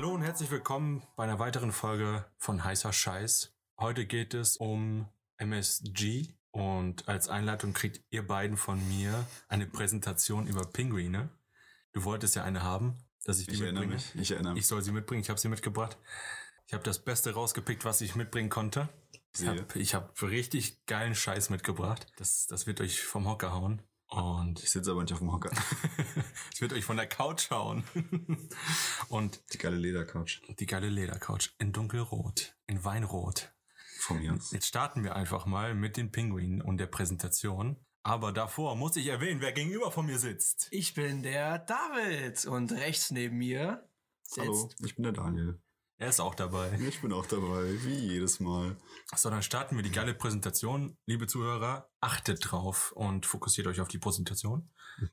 Hallo 0.00 0.14
und 0.14 0.22
herzlich 0.22 0.50
willkommen 0.50 1.02
bei 1.14 1.24
einer 1.24 1.38
weiteren 1.38 1.72
Folge 1.72 2.24
von 2.38 2.64
Heißer 2.64 2.90
Scheiß. 2.90 3.52
Heute 3.78 4.06
geht 4.06 4.32
es 4.32 4.56
um 4.56 5.06
MSG 5.36 6.26
und 6.52 7.06
als 7.06 7.28
Einleitung 7.28 7.74
kriegt 7.74 8.00
ihr 8.08 8.26
beiden 8.26 8.56
von 8.56 8.78
mir 8.88 9.26
eine 9.48 9.66
Präsentation 9.66 10.46
über 10.46 10.64
Pinguine. 10.64 11.28
Du 11.92 12.04
wolltest 12.04 12.34
ja 12.34 12.44
eine 12.44 12.62
haben, 12.62 12.96
dass 13.24 13.40
ich 13.40 13.46
die 13.48 13.52
Ich 13.52 13.60
erinnere 13.60 13.84
mitbringe. 13.84 14.02
mich. 14.14 14.22
Ich 14.22 14.30
erinnere 14.30 14.54
mich. 14.54 14.62
Ich 14.62 14.68
soll 14.68 14.80
sie 14.80 14.92
mitbringen, 14.92 15.20
ich 15.20 15.28
habe 15.28 15.38
sie 15.38 15.48
mitgebracht. 15.48 15.98
Ich 16.66 16.72
habe 16.72 16.82
das 16.82 17.04
Beste 17.04 17.34
rausgepickt, 17.34 17.84
was 17.84 18.00
ich 18.00 18.16
mitbringen 18.16 18.48
konnte. 18.48 18.88
Ich 19.34 19.46
habe 19.46 19.66
hab 19.68 20.22
richtig 20.22 20.86
geilen 20.86 21.14
Scheiß 21.14 21.50
mitgebracht. 21.50 22.06
Das, 22.16 22.46
das 22.46 22.66
wird 22.66 22.80
euch 22.80 23.02
vom 23.02 23.28
Hocker 23.28 23.52
hauen. 23.52 23.82
Und 24.10 24.60
Ich 24.62 24.70
sitze 24.70 24.90
aber 24.90 25.02
nicht 25.02 25.12
auf 25.12 25.20
dem 25.20 25.30
Hocker. 25.32 25.50
es 26.52 26.60
wird 26.60 26.72
euch 26.72 26.84
von 26.84 26.96
der 26.96 27.06
Couch 27.06 27.50
hauen. 27.50 27.84
Und 29.08 29.40
Die 29.52 29.58
geile 29.58 29.76
Ledercouch 29.76 30.40
die 30.58 30.66
geile 30.66 30.88
Ledercouch 30.88 31.50
in 31.58 31.72
dunkelrot, 31.72 32.56
in 32.66 32.84
Weinrot. 32.84 33.52
von 34.00 34.18
mir 34.18 34.34
aus. 34.34 34.50
Jetzt 34.50 34.66
starten 34.66 35.04
wir 35.04 35.14
einfach 35.14 35.46
mal 35.46 35.74
mit 35.74 35.96
den 35.96 36.10
Pinguinen 36.10 36.60
und 36.60 36.78
der 36.78 36.86
Präsentation. 36.86 37.76
Aber 38.02 38.32
davor 38.32 38.74
muss 38.76 38.96
ich 38.96 39.06
erwähnen, 39.06 39.40
wer 39.40 39.52
gegenüber 39.52 39.92
von 39.92 40.06
mir 40.06 40.18
sitzt. 40.18 40.68
Ich 40.70 40.94
bin 40.94 41.22
der 41.22 41.58
David 41.58 42.46
und 42.46 42.72
rechts 42.72 43.10
neben 43.12 43.36
mir 43.38 43.86
sitzt. 44.22 44.40
Hallo, 44.40 44.70
ich 44.84 44.96
bin 44.96 45.04
der 45.04 45.12
Daniel. 45.12 45.60
Er 46.00 46.08
ist 46.08 46.18
auch 46.18 46.34
dabei. 46.34 46.70
Ich 46.88 47.02
bin 47.02 47.12
auch 47.12 47.26
dabei, 47.26 47.62
wie 47.84 47.94
jedes 47.94 48.40
Mal. 48.40 48.74
So, 49.14 49.28
dann 49.28 49.42
starten 49.42 49.76
wir 49.76 49.82
die 49.82 49.90
geile 49.90 50.14
Präsentation. 50.14 50.96
Liebe 51.04 51.26
Zuhörer, 51.26 51.90
achtet 52.00 52.50
drauf 52.50 52.92
und 52.92 53.26
fokussiert 53.26 53.66
euch 53.66 53.82
auf 53.82 53.88
die 53.88 53.98
Präsentation. 53.98 54.70
Das, 54.98 55.12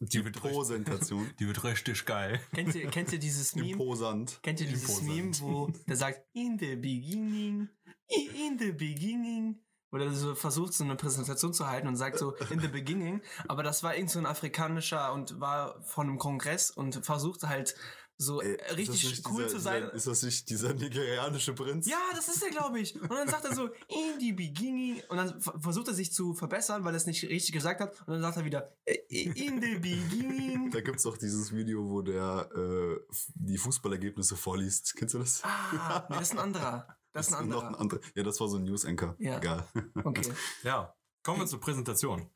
die, 0.00 0.24
wird 0.24 0.36
richtig, 0.36 0.52
Präsentation. 0.52 1.30
die 1.40 1.46
wird 1.46 1.64
richtig 1.64 2.04
geil. 2.04 2.40
Kennt 2.52 2.74
ihr, 2.74 2.90
kennt 2.90 3.10
ihr 3.12 3.18
dieses 3.18 3.54
Meme? 3.56 3.70
Imposant. 3.70 4.38
Kennt 4.42 4.60
ihr 4.60 4.66
dieses 4.66 5.00
Imposant. 5.00 5.40
Meme, 5.40 5.52
wo 5.54 5.72
der 5.88 5.96
sagt, 5.96 6.26
in 6.34 6.58
the 6.58 6.76
beginning, 6.76 7.70
in 8.08 8.58
the 8.58 8.72
beginning, 8.72 9.62
wo 9.90 9.96
der 9.96 10.10
so 10.12 10.34
versucht, 10.34 10.74
so 10.74 10.84
eine 10.84 10.96
Präsentation 10.96 11.54
zu 11.54 11.66
halten 11.68 11.88
und 11.88 11.96
sagt 11.96 12.18
so, 12.18 12.34
in 12.50 12.60
the 12.60 12.68
beginning, 12.68 13.22
aber 13.48 13.62
das 13.62 13.82
war 13.82 13.94
irgend 13.94 14.10
so 14.10 14.18
ein 14.18 14.26
afrikanischer 14.26 15.12
und 15.12 15.40
war 15.40 15.82
von 15.84 16.08
einem 16.08 16.18
Kongress 16.18 16.70
und 16.70 17.04
versuchte 17.04 17.48
halt 17.48 17.74
so 18.18 18.40
Ey, 18.40 18.54
äh, 18.54 18.72
richtig 18.74 19.22
das 19.22 19.32
cool 19.32 19.42
dieser, 19.44 19.56
zu 19.56 19.60
sein. 19.60 19.82
Dieser, 19.82 19.94
ist 19.94 20.06
das 20.06 20.22
nicht 20.22 20.48
dieser 20.50 20.74
nigerianische 20.74 21.52
Prinz? 21.54 21.86
Ja, 21.88 21.98
das 22.14 22.28
ist 22.28 22.42
er, 22.42 22.50
glaube 22.50 22.78
ich. 22.80 22.94
Und 23.00 23.10
dann 23.10 23.28
sagt 23.28 23.44
er 23.44 23.54
so, 23.54 23.66
in 23.88 24.20
the 24.20 24.32
beginning. 24.32 25.02
Und 25.08 25.16
dann 25.16 25.40
ver- 25.40 25.58
versucht 25.60 25.88
er 25.88 25.94
sich 25.94 26.12
zu 26.12 26.34
verbessern, 26.34 26.84
weil 26.84 26.94
er 26.94 26.98
es 26.98 27.06
nicht 27.06 27.22
richtig 27.24 27.52
gesagt 27.52 27.80
hat. 27.80 27.98
Und 28.00 28.14
dann 28.14 28.22
sagt 28.22 28.36
er 28.36 28.44
wieder, 28.44 28.72
äh, 28.84 28.94
in 29.08 29.60
the 29.60 29.76
beginning. 29.78 30.70
Da 30.70 30.80
gibt's 30.80 31.04
auch 31.06 31.16
dieses 31.16 31.52
Video, 31.52 31.88
wo 31.88 32.02
der 32.02 32.48
äh, 32.54 33.00
die 33.34 33.58
Fußballergebnisse 33.58 34.36
vorliest. 34.36 34.94
Kennst 34.96 35.14
du 35.14 35.18
das? 35.18 35.42
Ah, 35.44 36.06
nee, 36.08 36.16
das 36.16 36.28
ist 36.28 36.32
ein 36.32 36.38
anderer. 36.38 36.96
Das 37.12 37.28
ist 37.28 37.34
ein 37.34 37.48
noch 37.48 37.62
anderer. 37.64 37.74
ein 37.76 37.80
anderer. 37.80 38.00
Ja, 38.14 38.22
das 38.22 38.38
war 38.40 38.48
so 38.48 38.56
ein 38.58 38.64
News-Anchor. 38.64 39.16
Ja. 39.18 39.38
Egal. 39.38 39.68
Okay. 40.04 40.32
Ja, 40.62 40.94
kommen 41.24 41.40
wir 41.40 41.46
zur 41.46 41.60
Präsentation. 41.60 42.30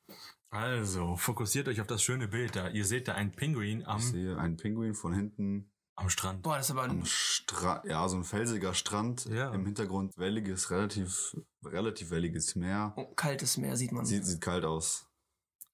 Also, 0.50 1.16
fokussiert 1.16 1.69
euch 1.69 1.80
auf 1.80 1.86
das 1.86 2.02
schöne 2.02 2.28
Bild 2.28 2.56
da. 2.56 2.69
Ihr 2.69 2.84
seht 2.84 3.08
da 3.08 3.14
einen 3.14 3.33
Pinguin 3.33 3.84
am, 3.84 3.98
Ich 3.98 4.06
sehe 4.06 4.39
einen 4.39 4.56
Pinguin 4.56 4.94
von 4.94 5.12
hinten 5.12 5.70
am 5.97 6.08
Strand. 6.08 6.42
Boah, 6.42 6.56
das 6.56 6.66
ist 6.66 6.70
aber 6.72 6.84
am 6.84 7.00
ein. 7.00 7.06
Strand. 7.06 7.84
Ja, 7.86 8.08
so 8.08 8.16
ein 8.16 8.25
felsiger 8.25 8.72
Strand. 8.74 9.24
Ja. 9.27 9.52
Im 9.52 9.64
Hintergrund 9.64 10.17
welliges, 10.17 10.70
relativ, 10.70 11.36
relativ 11.64 12.11
welliges 12.11 12.55
Meer. 12.55 12.92
Oh, 12.97 13.06
kaltes 13.14 13.56
Meer 13.56 13.77
sieht 13.77 13.92
man. 13.92 14.05
Sieht, 14.05 14.24
sieht 14.24 14.41
kalt 14.41 14.64
aus. 14.64 15.08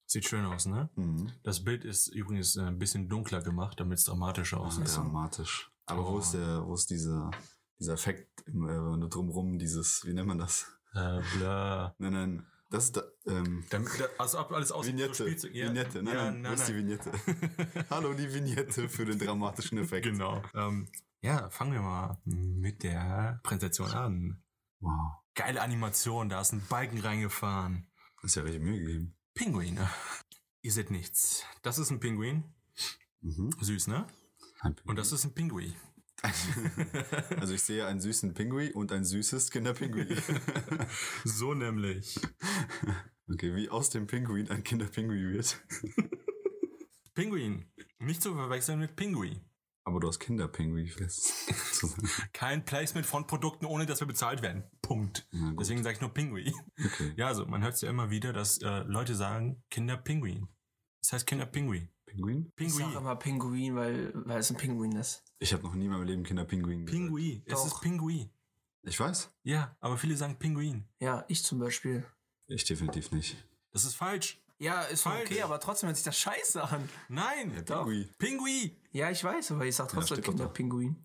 Sieht 0.06 0.27
schön 0.27 0.45
aus, 0.45 0.67
ne? 0.67 0.91
Mhm. 0.97 1.33
Das 1.43 1.65
Bild 1.65 1.84
ist 1.84 2.09
übrigens 2.09 2.56
äh, 2.56 2.62
ein 2.62 2.78
bisschen 2.78 3.09
dunkler 3.09 3.41
gemacht, 3.43 3.81
damit 3.81 3.99
es 3.99 4.04
dramatischer 4.04 4.59
Ah, 4.59 4.66
aussieht. 4.66 4.94
dramatisch. 4.94 5.71
Aber 5.87 6.04
wo 6.06 6.16
Oh. 6.16 6.19
ist 6.19 6.33
der, 6.34 6.66
wo 6.66 6.75
ist 6.75 6.91
dieser, 6.91 7.31
dieser 7.78 7.94
Effekt 7.94 8.43
im, 8.47 8.69
äh, 8.69 9.09
drumrum, 9.09 9.59
dieses, 9.59 10.04
wie 10.04 10.12
nennt 10.12 10.28
man 10.28 10.39
das? 10.39 10.66
Äh, 10.94 11.21
blö. 11.37 11.89
Nein, 11.99 12.12
nein, 12.12 12.47
das 12.72 12.84
ist 12.84 12.97
da, 12.97 13.03
ähm, 13.27 13.65
Damit, 13.71 13.88
da- 14.00 14.09
also 14.19 14.38
alles 14.38 14.69
so 14.71 14.84
Vignette. 14.84 15.15
Spielzeug. 15.15 15.55
Ja, 15.55 15.66
Vignette, 15.66 16.03
nein, 16.03 16.15
ja, 16.15 16.25
nein, 16.31 16.43
nein, 16.43 16.55
ist 16.55 16.66
die 16.69 16.72
nein. 16.72 16.88
Vignette? 16.88 17.87
Hallo, 17.91 18.15
die 18.15 18.33
Vignette 18.34 18.88
für 18.88 19.05
den 19.05 19.19
dramatischen 19.19 19.78
Effekt. 19.78 20.05
Genau. 20.06 20.43
Ähm, 20.55 20.88
ja, 21.21 21.49
fangen 21.50 21.72
wir 21.75 21.81
mal 21.83 22.19
mit 22.25 22.83
der 22.83 23.41
Präsentation 23.44 23.91
an. 23.91 24.43
Wow. 24.81 25.12
Geile 25.34 25.62
Animation, 25.62 26.28
da 26.28 26.41
ist 26.41 26.53
ein 26.53 26.62
Balken 26.69 26.99
reingefahren. 26.99 27.87
Das 28.21 28.33
ist 28.33 28.34
ja 28.37 28.43
richtig 28.43 28.62
Mühe 28.62 28.78
gegeben. 28.81 29.16
Pinguine. 29.34 29.89
Ihr 30.62 30.72
seht 30.72 30.91
nichts. 30.91 31.44
Das 31.62 31.78
ist 31.78 31.91
ein 31.91 32.00
Pinguin. 32.00 32.44
Mhm. 33.21 33.50
Süß, 33.60 33.87
ne? 33.87 34.06
Und 34.84 34.97
das 34.97 35.12
ist 35.12 35.25
ein 35.25 35.34
Pinguin. 35.34 35.75
Also 37.41 37.55
ich 37.55 37.62
sehe 37.62 37.87
einen 37.87 38.00
süßen 38.00 38.34
Pinguin 38.34 38.72
und 38.72 38.93
ein 38.93 39.05
süßes 39.05 39.50
Kinderpinguin. 39.50 40.16
So 41.25 41.55
nämlich. 41.55 42.19
okay, 43.28 43.55
wie 43.55 43.69
aus 43.69 43.91
dem 43.91 44.06
Pinguin 44.06 44.50
ein 44.50 44.62
Kinderpinguin 44.62 45.33
wird. 45.33 45.60
Pinguin. 47.15 47.66
Nicht 47.99 48.22
zu 48.22 48.34
verwechseln 48.34 48.78
mit 48.78 48.97
Pinguin. 48.97 49.41
Aber 49.84 49.99
du 49.99 50.09
hast 50.09 50.21
Kinderpinguin 50.21 50.87
fest. 50.87 51.33
Kein 52.33 52.65
Placement 52.65 53.04
von 53.04 53.27
Produkten, 53.27 53.66
ohne 53.66 53.84
dass 53.84 53.99
wir 54.00 54.06
bezahlt 54.06 54.41
werden. 54.41 54.62
Punkt. 54.81 55.27
Deswegen 55.59 55.83
sage 55.83 55.97
ich 55.97 56.00
nur 56.00 56.15
Pinguin. 56.15 56.54
Okay. 56.78 57.12
Ja, 57.16 57.27
also 57.27 57.47
man 57.47 57.62
hört 57.62 57.75
es 57.75 57.81
ja 57.81 57.91
immer 57.91 58.10
wieder, 58.10 58.33
dass 58.33 58.59
äh, 58.59 58.84
Leute 58.84 59.16
sagen 59.16 59.62
Kinderpinguin. 59.71 60.49
Das 61.03 61.12
heißt 61.12 61.27
Kinderpinguin. 61.27 61.89
Pinguin? 62.12 62.53
Ich 62.59 62.73
sag 62.73 62.78
Pinguin. 62.84 62.97
immer 62.99 63.17
Pinguin, 63.17 63.75
weil, 63.77 64.12
weil 64.27 64.39
es 64.39 64.50
ein 64.50 64.56
Pinguin 64.56 64.93
ist. 64.97 65.23
Ich 65.39 65.53
habe 65.53 65.62
noch 65.65 65.75
nie 65.75 65.84
in 65.87 65.91
meinem 65.91 66.05
Leben 66.05 66.23
Kinderpinguin 66.25 66.87
gesagt. 66.87 66.93
Pinguin. 66.99 67.43
Es 67.47 67.55
Doch. 67.55 67.67
ist 67.67 67.81
Pinguin. 67.81 68.31
Ich 68.83 68.99
weiß. 68.99 69.31
Ja, 69.45 69.77
aber 69.81 69.97
viele 69.97 70.17
sagen 70.17 70.39
Pinguin. 70.39 70.89
Ja, 71.01 71.25
ich 71.28 71.45
zum 71.45 71.59
Beispiel. 71.59 72.05
Ich 72.49 72.65
definitiv 72.65 73.11
nicht. 73.12 73.37
Das 73.71 73.84
ist 73.84 73.95
falsch. 73.95 74.41
Ja, 74.59 74.83
ist 74.83 75.03
Falsch. 75.03 75.31
okay, 75.31 75.43
aber 75.43 75.59
trotzdem 75.59 75.89
hört 75.89 75.97
sich 75.97 76.05
das 76.05 76.17
scheiße 76.19 76.62
an. 76.62 76.89
Nein. 77.09 77.65
Doch. 77.65 77.84
Pinguin. 77.87 78.09
Pinguin. 78.19 78.77
Ja, 78.93 79.11
ich 79.11 79.22
weiß, 79.25 79.53
aber 79.53 79.67
ich 79.67 79.75
sag 79.75 79.89
trotzdem 79.89 80.19
da. 80.19 80.22
Kinderpinguin. 80.22 80.97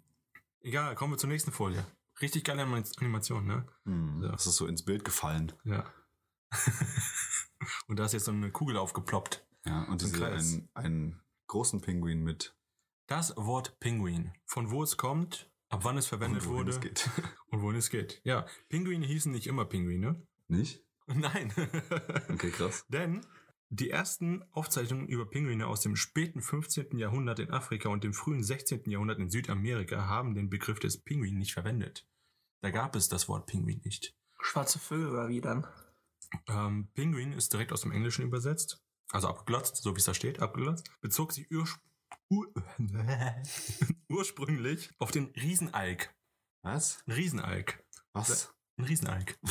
Egal, 0.61 0.95
kommen 0.95 1.13
wir 1.13 1.17
zur 1.17 1.29
nächsten 1.29 1.51
Folie. 1.51 1.85
Richtig 2.21 2.43
geile 2.43 2.63
Anima- 2.63 2.83
Animation, 2.99 3.45
ne? 3.45 3.65
Hm, 3.85 4.21
Ja. 4.23 4.31
Das 4.31 4.45
ist 4.47 4.57
so 4.57 4.65
ins 4.67 4.83
Bild 4.83 5.05
gefallen. 5.05 5.53
Ja. 5.63 5.85
Und 7.87 7.97
da 7.97 8.05
ist 8.05 8.13
jetzt 8.13 8.25
so 8.25 8.31
eine 8.31 8.51
Kugel 8.51 8.77
aufgeploppt. 8.77 9.46
Ja, 9.67 9.83
und 9.83 10.13
Kreis. 10.13 10.53
einen, 10.53 10.69
einen 10.73 11.21
großen 11.47 11.81
Pinguin 11.81 12.23
mit. 12.23 12.55
Das 13.07 13.35
Wort 13.37 13.79
Pinguin. 13.79 14.33
Von 14.45 14.71
wo 14.71 14.83
es 14.83 14.97
kommt, 14.97 15.51
ab 15.69 15.83
wann 15.83 15.97
es 15.97 16.07
verwendet 16.07 16.43
und 16.43 16.49
wohin 16.49 16.59
wurde 16.59 16.71
es 16.71 16.79
geht. 16.79 17.09
und 17.51 17.61
wohin 17.61 17.77
es 17.77 17.89
geht. 17.89 18.21
Ja, 18.23 18.45
Pinguine 18.69 19.05
hießen 19.05 19.31
nicht 19.31 19.47
immer 19.47 19.65
Pinguine. 19.65 20.25
Nicht? 20.47 20.83
Nein. 21.07 21.53
Okay, 22.29 22.51
krass. 22.51 22.85
Denn 22.89 23.25
die 23.69 23.89
ersten 23.89 24.43
Aufzeichnungen 24.51 25.07
über 25.07 25.25
Pinguine 25.25 25.67
aus 25.67 25.81
dem 25.81 25.95
späten 25.95 26.41
15. 26.41 26.97
Jahrhundert 26.97 27.39
in 27.39 27.51
Afrika 27.51 27.89
und 27.89 28.03
dem 28.03 28.13
frühen 28.13 28.43
16. 28.43 28.89
Jahrhundert 28.89 29.19
in 29.19 29.29
Südamerika 29.29 30.07
haben 30.07 30.35
den 30.35 30.49
Begriff 30.49 30.79
des 30.79 31.01
Pinguin 31.01 31.37
nicht 31.37 31.53
verwendet. 31.53 32.07
Da 32.61 32.71
gab 32.71 32.95
es 32.95 33.09
das 33.09 33.27
Wort 33.27 33.45
Pinguin 33.47 33.81
nicht. 33.83 34.15
Schwarze 34.39 34.79
Vögel 34.79 35.09
oder 35.09 35.27
wie 35.27 35.41
dann? 35.41 35.67
Ähm, 36.47 36.89
Pinguin 36.93 37.33
ist 37.33 37.53
direkt 37.53 37.73
aus 37.73 37.81
dem 37.81 37.91
Englischen 37.91 38.23
übersetzt, 38.25 38.83
also 39.11 39.27
abgeglotzt, 39.27 39.77
so 39.77 39.95
wie 39.95 39.99
es 39.99 40.05
da 40.05 40.13
steht, 40.13 40.39
abgeglotzt, 40.39 40.89
bezog 41.01 41.33
sich 41.33 41.49
urspr 41.51 41.79
ur 42.29 42.47
ursprünglich 44.09 44.91
auf 44.99 45.11
den 45.11 45.27
Riesenalk. 45.35 46.13
Was? 46.63 47.03
Ein 47.05 47.13
Riesenalk. 47.13 47.83
Was? 48.13 48.53
Ein 48.77 48.85
Riesenalk. 48.85 49.39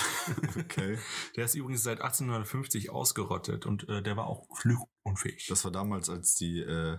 Okay. 0.58 0.98
Der 1.36 1.44
ist 1.44 1.54
übrigens 1.54 1.84
seit 1.84 2.00
1850 2.00 2.90
ausgerottet 2.90 3.64
und 3.64 3.88
äh, 3.88 4.02
der 4.02 4.16
war 4.16 4.26
auch 4.26 4.46
flugunfähig. 4.56 5.46
Das 5.48 5.64
war 5.64 5.70
damals, 5.70 6.10
als 6.10 6.34
die 6.34 6.58
äh, 6.60 6.98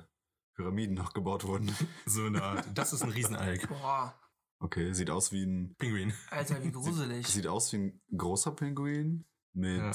Pyramiden 0.55 0.95
noch 0.95 1.13
gebaut 1.13 1.43
wurden. 1.43 1.75
so 2.05 2.25
eine 2.25 2.41
Art. 2.41 2.65
Das 2.73 2.93
ist 2.93 3.03
ein 3.03 3.09
Riesenalk. 3.09 3.67
Boah, 3.67 4.17
Okay, 4.59 4.93
sieht 4.93 5.09
aus 5.09 5.31
wie 5.31 5.43
ein. 5.45 5.75
Pinguin. 5.77 6.13
Alter, 6.31 6.63
wie 6.63 6.71
gruselig. 6.71 7.27
Sieht 7.27 7.47
aus 7.47 7.71
wie 7.73 7.77
ein 7.77 8.01
großer 8.15 8.51
Pinguin 8.51 9.25
mit 9.53 9.77
Ja. 9.79 9.91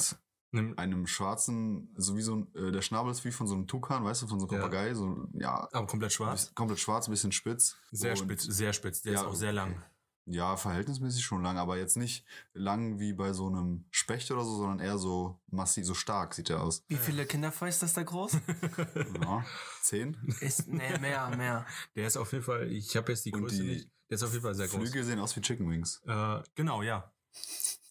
Nimm- 0.54 0.74
einem 0.78 1.06
schwarzen, 1.06 1.92
so 1.96 2.14
wie 2.16 2.22
so 2.22 2.36
ein, 2.36 2.54
äh, 2.54 2.70
der 2.72 2.82
Schnabel 2.82 3.10
ist 3.10 3.24
wie 3.24 3.32
von 3.32 3.46
so 3.46 3.54
einem 3.54 3.66
Tukan, 3.66 4.04
weißt 4.04 4.22
du, 4.22 4.26
von 4.26 4.38
so 4.38 4.46
einem 4.46 4.54
Ja. 4.54 4.60
Papagei, 4.68 4.94
so, 4.94 5.26
ja, 5.32 5.66
Aber 5.72 5.86
komplett 5.86 6.12
schwarz. 6.12 6.42
bisschen- 6.42 6.54
komplett 6.54 6.78
schwarz, 6.80 7.08
ein 7.08 7.10
bisschen 7.10 7.32
spitz. 7.32 7.76
Sehr 7.90 8.10
Und- 8.12 8.18
spitz, 8.18 8.42
sehr 8.44 8.72
spitz. 8.74 9.00
Der 9.02 9.14
Ja, 9.14 9.20
ist 9.20 9.26
auch 9.26 9.34
sehr 9.34 9.52
lang. 9.52 9.82
Ja, 10.26 10.56
verhältnismäßig 10.56 11.24
schon 11.24 11.42
lang, 11.42 11.58
aber 11.58 11.78
jetzt 11.78 11.96
nicht 11.96 12.24
lang 12.52 13.00
wie 13.00 13.12
bei 13.12 13.32
so 13.32 13.48
einem 13.48 13.86
Specht 13.90 14.30
oder 14.30 14.44
so, 14.44 14.56
sondern 14.56 14.78
eher 14.78 14.96
so 14.98 15.40
massiv, 15.50 15.84
so 15.84 15.94
stark 15.94 16.34
sieht 16.34 16.48
er 16.50 16.62
aus. 16.62 16.84
Wie 16.86 16.96
viele 16.96 17.26
Kinderfäuste 17.26 17.86
ist 17.86 17.96
da 17.96 18.02
groß? 18.04 18.32
Ja, 19.20 19.44
zehn. 19.82 20.16
Ist, 20.40 20.68
nee, 20.68 20.96
mehr, 20.98 21.34
mehr. 21.36 21.66
Der 21.96 22.06
ist 22.06 22.16
auf 22.16 22.30
jeden 22.32 22.44
Fall, 22.44 22.70
ich 22.70 22.94
habe 22.96 23.10
jetzt 23.10 23.24
die 23.24 23.32
Und 23.32 23.40
Größe 23.42 23.62
die 23.62 23.68
nicht. 23.68 23.90
Der 24.10 24.14
ist 24.16 24.22
auf 24.22 24.30
jeden 24.32 24.42
Fall 24.44 24.54
sehr 24.54 24.68
groß. 24.68 24.78
Flügel 24.80 25.02
sehen 25.02 25.18
aus 25.18 25.34
wie 25.34 25.40
Chicken 25.40 25.68
Wings. 25.70 26.00
Äh, 26.06 26.42
genau, 26.54 26.82
ja. 26.82 27.10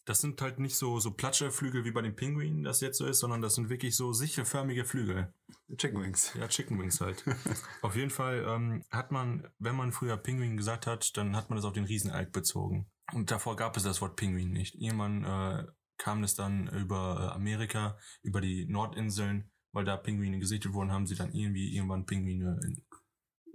Das 0.05 0.19
sind 0.19 0.41
halt 0.41 0.59
nicht 0.59 0.75
so, 0.75 0.99
so 0.99 1.11
Platscherflügel 1.11 1.85
wie 1.85 1.91
bei 1.91 2.01
den 2.01 2.15
Pinguinen 2.15 2.63
das 2.63 2.81
jetzt 2.81 2.97
so 2.97 3.05
ist, 3.05 3.19
sondern 3.19 3.41
das 3.41 3.55
sind 3.55 3.69
wirklich 3.69 3.95
so 3.95 4.13
sichelförmige 4.13 4.83
Flügel. 4.83 5.33
Chicken 5.77 6.01
Wings. 6.01 6.33
Ja, 6.33 6.47
Chicken 6.47 6.79
Wings 6.79 7.01
halt. 7.01 7.23
auf 7.81 7.95
jeden 7.95 8.09
Fall 8.09 8.43
ähm, 8.47 8.83
hat 8.89 9.11
man, 9.11 9.47
wenn 9.59 9.75
man 9.75 9.91
früher 9.91 10.17
Pinguin 10.17 10.57
gesagt 10.57 10.87
hat, 10.87 11.15
dann 11.17 11.35
hat 11.35 11.49
man 11.49 11.57
das 11.57 11.65
auf 11.65 11.73
den 11.73 11.85
Riesenalk 11.85 12.31
bezogen. 12.31 12.89
Und 13.13 13.31
davor 13.31 13.55
gab 13.55 13.77
es 13.77 13.83
das 13.83 14.01
Wort 14.01 14.15
Pinguin 14.15 14.51
nicht. 14.51 14.75
Irgendwann 14.75 15.23
äh, 15.23 15.67
kam 15.97 16.23
es 16.23 16.35
dann 16.35 16.67
über 16.67 17.29
äh, 17.31 17.35
Amerika, 17.35 17.97
über 18.23 18.41
die 18.41 18.65
Nordinseln, 18.65 19.51
weil 19.71 19.85
da 19.85 19.97
Pinguine 19.97 20.39
gesichtet 20.39 20.73
wurden, 20.73 20.91
haben 20.91 21.05
sie 21.05 21.15
dann 21.15 21.33
irgendwie 21.33 21.75
irgendwann 21.75 22.05
Pinguine 22.05 22.59
in, 22.63 22.83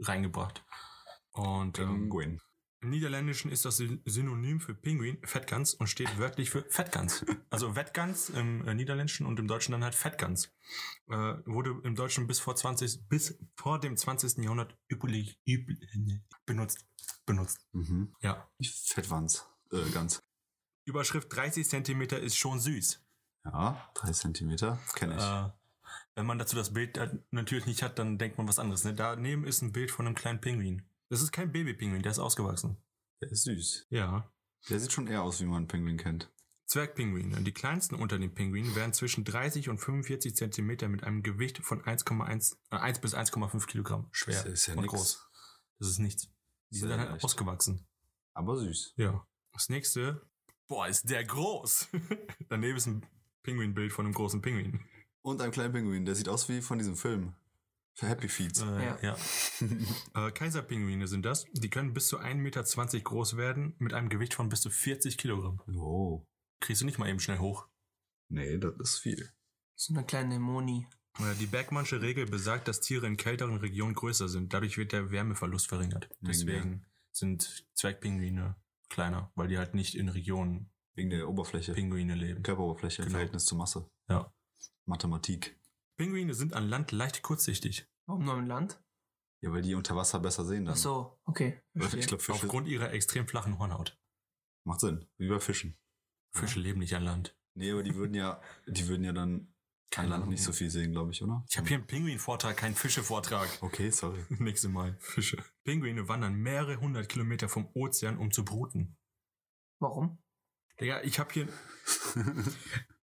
reingebracht. 0.01 0.65
Und 1.33 1.79
ähm, 1.79 2.03
Penguin. 2.03 2.41
Im 2.81 2.91
Niederländischen 2.91 3.51
ist 3.51 3.65
das 3.65 3.77
Syn- 3.79 4.03
Synonym 4.05 4.61
für 4.61 4.75
Pinguin 4.75 5.19
Fettgans 5.25 5.75
und 5.75 5.87
steht 5.87 6.19
wörtlich 6.19 6.51
für 6.51 6.65
Fettgans. 6.69 7.25
Also 7.51 7.75
Wettgans 7.77 8.29
im 8.31 8.67
äh, 8.69 8.75
Niederländischen 8.75 9.27
und 9.27 9.39
im 9.39 9.49
Deutschen 9.49 9.73
dann 9.73 9.83
halt 9.85 9.95
Fettgans. 9.95 10.53
Äh, 11.09 11.15
wurde 11.47 11.81
im 11.85 11.95
Deutschen 11.95 12.27
bis 12.27 12.39
vor 12.41 12.55
20, 12.57 13.09
bis 13.09 13.39
vor 13.57 13.81
dem 13.81 13.97
20. 13.97 14.39
Jahrhundert 14.45 14.77
üblich, 14.91 15.41
üblich 15.47 15.79
benutzt. 16.45 16.85
Benutzt. 17.25 17.67
Mhm. 17.73 18.15
Ja. 18.21 18.49
Fettwanz. 18.63 19.47
Äh, 19.73 19.89
ganz. 19.91 20.23
Überschrift 20.85 21.35
30 21.35 21.69
Zentimeter 21.69 22.21
ist 22.21 22.37
schon 22.37 22.61
süß. 22.61 23.03
Ja, 23.45 23.91
drei 23.95 24.13
Zentimeter. 24.13 24.79
Kenne 24.95 25.17
ich. 25.17 25.23
Äh, 25.23 25.51
wenn 26.15 26.27
man 26.27 26.39
dazu 26.39 26.57
das 26.57 26.73
Bild 26.73 26.97
äh, 26.99 27.11
natürlich 27.31 27.67
nicht 27.67 27.83
hat, 27.83 27.99
dann 27.99 28.19
denkt 28.19 28.39
man 28.39 28.49
was 28.49 28.59
anderes. 28.59 28.85
Ne? 28.85 28.95
Daneben 28.95 29.45
ist 29.45 29.63
ein 29.63 29.73
Bild 29.73 29.91
von 29.91 30.07
einem 30.07 30.15
kleinen 30.15 30.41
Pinguin. 30.41 30.83
Das 31.09 31.23
ist 31.23 31.33
kein 31.33 31.53
Babypinguin, 31.53 32.03
der 32.03 32.13
ist 32.13 32.19
ausgewachsen. 32.19 32.77
Der 33.23 33.31
ist 33.31 33.45
süß. 33.45 33.87
Ja. 33.91 34.31
Der 34.69 34.81
sieht 34.81 34.93
schon 34.93 35.07
eher 35.07 35.23
aus, 35.23 35.41
wie 35.41 35.45
man 35.45 35.57
einen 35.59 35.69
Pinguin 35.69 35.97
kennt. 35.97 36.33
Zwergpinguine. 36.67 37.43
Die 37.43 37.53
kleinsten 37.53 37.95
unter 37.95 38.19
den 38.19 38.35
Pinguinen 38.35 38.75
werden 38.75 38.93
zwischen 38.93 39.25
30 39.25 39.69
und 39.69 39.79
45 39.79 40.35
Zentimeter 40.35 40.89
mit 40.89 41.05
einem 41.05 41.23
Gewicht 41.23 41.59
von 41.59 41.81
1,1 41.83 42.57
äh, 42.71 42.77
1 42.77 43.01
bis 43.01 43.15
1,5 43.15 43.67
Kilogramm 43.67 44.09
schwer 44.11 44.43
Das 44.43 44.53
ist 44.53 44.67
ja 44.67 44.75
und 44.75 44.81
nix. 44.83 44.93
groß. 44.93 45.31
Das 45.79 45.89
ist 45.89 45.99
nichts. 46.01 46.29
Die 46.71 46.79
sind 46.79 46.89
dann 46.89 46.99
halt 47.01 47.11
leicht. 47.13 47.25
ausgewachsen. 47.25 47.87
Aber 48.35 48.57
süß. 48.57 48.95
Ja. 48.97 49.25
Das 49.53 49.69
nächste. 49.69 50.29
Boah, 50.67 50.89
ist 50.89 51.09
der 51.09 51.25
groß. 51.25 51.89
Daneben 52.49 52.77
ist 52.77 52.87
ein 52.87 53.07
Pinguinbild 53.45 53.93
von 53.93 54.05
einem 54.05 54.15
großen 54.15 54.43
Pinguin. 54.43 54.81
Und 55.23 55.41
ein 55.41 55.53
kleiner 55.53 55.73
Pinguin, 55.73 56.05
der 56.05 56.17
sieht 56.17 56.29
aus 56.29 56.49
wie 56.49 56.61
von 56.61 56.79
diesem 56.79 56.97
Film. 56.97 57.35
Für 57.99 58.09
Happy 58.09 58.29
Feet. 58.29 58.59
Äh, 58.61 58.85
Ja. 58.85 58.99
ja. 59.03 59.17
äh, 60.29 60.31
Kaiserpinguine 60.31 61.09
sind 61.09 61.25
das. 61.25 61.47
Die 61.53 61.71
können 61.71 61.95
bis 61.95 62.09
zu 62.09 62.19
1,20 62.19 62.35
Meter 62.37 62.63
groß 63.01 63.37
werden 63.39 63.75
mit 63.79 63.95
einem 63.95 64.11
Gewicht 64.11 64.35
von 64.35 64.49
bis 64.51 64.61
zu 64.61 64.69
40 64.71 65.17
Kilogramm. 65.17 65.61
Oh. 65.75 66.27
Kriegst 66.61 66.83
du 66.83 66.87
nicht 66.87 66.99
mal 66.99 67.09
eben 67.09 67.21
schnell 67.21 67.39
hoch. 67.39 67.67
Nee, 68.29 68.59
das 68.59 68.75
ist 68.81 68.99
viel. 68.99 69.31
So 69.77 69.95
eine 69.95 70.05
kleine 70.05 70.39
Moni. 70.39 70.87
Äh, 71.19 71.35
Die 71.41 71.47
Bergmannsche 71.47 72.03
Regel 72.03 72.27
besagt, 72.27 72.69
dass 72.69 72.81
Tiere 72.81 73.07
in 73.07 73.17
kälteren 73.17 73.57
Regionen 73.57 73.95
größer 73.95 74.29
sind. 74.29 74.53
Dadurch 74.53 74.77
wird 74.77 74.93
der 74.93 75.11
Wärmeverlust 75.11 75.67
verringert. 75.69 76.11
Wegen 76.21 76.27
Deswegen 76.27 76.87
sind 77.13 77.67
Zwergpinguine 77.75 78.57
kleiner, 78.91 79.33
weil 79.37 79.49
die 79.49 79.57
halt 79.59 79.75
nicht 79.75 79.95
in 79.95 80.11
Regionen 80.11 80.71
Wegen 80.95 81.09
der 81.11 81.29
Oberfläche. 81.29 81.73
Pinguine 81.73 82.15
leben. 82.15 82.43
Körperoberfläche 82.43 83.03
im 83.03 83.07
Genau. 83.09 83.17
Verhältnis 83.17 83.45
zur 83.47 83.57
Masse. 83.59 83.89
Ja. 84.09 84.33
Mathematik. 84.85 85.59
Pinguine 85.97 86.35
sind 86.35 86.53
an 86.55 86.69
Land 86.69 86.93
leicht 86.93 87.23
kurzsichtig. 87.23 87.87
Warum 88.07 88.25
nur 88.25 88.39
im 88.39 88.47
Land? 88.47 88.83
Ja, 89.43 89.53
weil 89.53 89.63
die 89.63 89.75
unter 89.75 89.97
Wasser 89.97 90.21
besser 90.21 90.45
sehen 90.45 90.65
dann. 90.65 90.75
Ach 90.75 90.79
so, 90.79 91.19
okay. 91.25 91.61
verstehe. 91.77 92.01
Ich 92.01 92.07
glaube, 92.07 92.23
Fische 92.23 92.45
Aufgrund 92.45 92.69
ihrer 92.69 92.93
extrem 92.93 93.27
flachen 93.27 93.59
Hornhaut. 93.59 93.99
macht 94.65 94.81
Sinn. 94.81 95.07
Wie 95.19 95.29
bei 95.29 95.41
Fischen. 95.41 95.79
Fische 96.35 96.61
leben 96.61 96.81
nicht 96.81 96.95
an 96.95 97.03
Land. 97.05 97.37
Nee, 97.55 97.73
aber 97.73 97.83
die 97.83 97.95
würden 97.95 98.15
ja, 98.15 98.41
die 98.67 98.87
würden 98.89 99.05
ja 99.05 99.13
dann 99.13 99.55
Keine 99.91 100.15
an 100.15 100.21
Land 100.21 100.31
nicht 100.31 100.43
so 100.43 100.53
viel 100.53 100.71
sehen, 100.71 100.93
glaube 100.93 101.13
ich, 101.13 101.23
oder? 101.23 101.45
Ich 101.49 101.57
habe 101.57 101.67
hier 101.69 101.79
einen 101.79 101.87
Pinguin-Vortrag, 101.87 102.57
keinen 102.57 102.75
Fische-Vortrag. 102.75 103.49
Okay, 103.63 103.91
sorry. 103.91 104.25
Nächstes 104.29 104.71
Mal. 104.71 104.97
Fische. 104.99 105.43
Pinguine 105.65 106.09
wandern 106.09 106.35
mehrere 106.35 106.79
hundert 106.81 107.09
Kilometer 107.09 107.49
vom 107.49 107.69
Ozean, 107.75 108.19
um 108.19 108.31
zu 108.31 108.45
bruten. 108.45 108.97
Warum? 109.81 110.19
Digga, 110.81 111.03
ich 111.03 111.19
habe 111.19 111.33
hier 111.33 111.49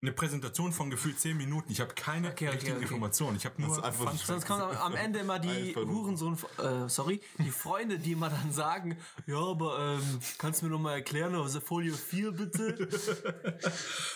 eine 0.02 0.12
Präsentation 0.12 0.74
von 0.74 0.90
gefühlt 0.90 1.20
10 1.20 1.38
Minuten. 1.38 1.72
Ich 1.72 1.80
habe 1.80 1.94
keine 1.94 2.30
Okay, 2.30 2.48
okay, 2.48 2.56
richtige 2.56 2.76
okay. 2.76 2.84
Information. 2.84 3.36
Ich 3.36 3.46
habe 3.46 3.62
nur 3.62 3.78
ist 3.78 4.26
Sonst 4.28 4.46
kommt 4.46 4.62
am, 4.62 4.76
am 4.76 4.96
Ende 4.96 5.20
immer 5.20 5.40
die 5.40 5.74
Hurensohn, 5.76 6.38
äh, 6.58 6.90
sorry, 6.90 7.22
die 7.40 7.52
Freunde, 7.52 7.98
die 7.98 8.12
immer 8.12 8.30
dann 8.30 8.52
sagen, 8.52 8.98
ja, 9.26 9.38
aber 9.38 9.98
ähm, 9.98 10.20
kannst 10.38 10.62
du 10.62 10.66
mir 10.66 10.72
noch 10.72 10.80
mal 10.80 10.94
erklären, 10.94 11.34
also 11.36 11.62
Folie 11.62 11.94
4 11.94 12.32
bitte? 12.32 12.90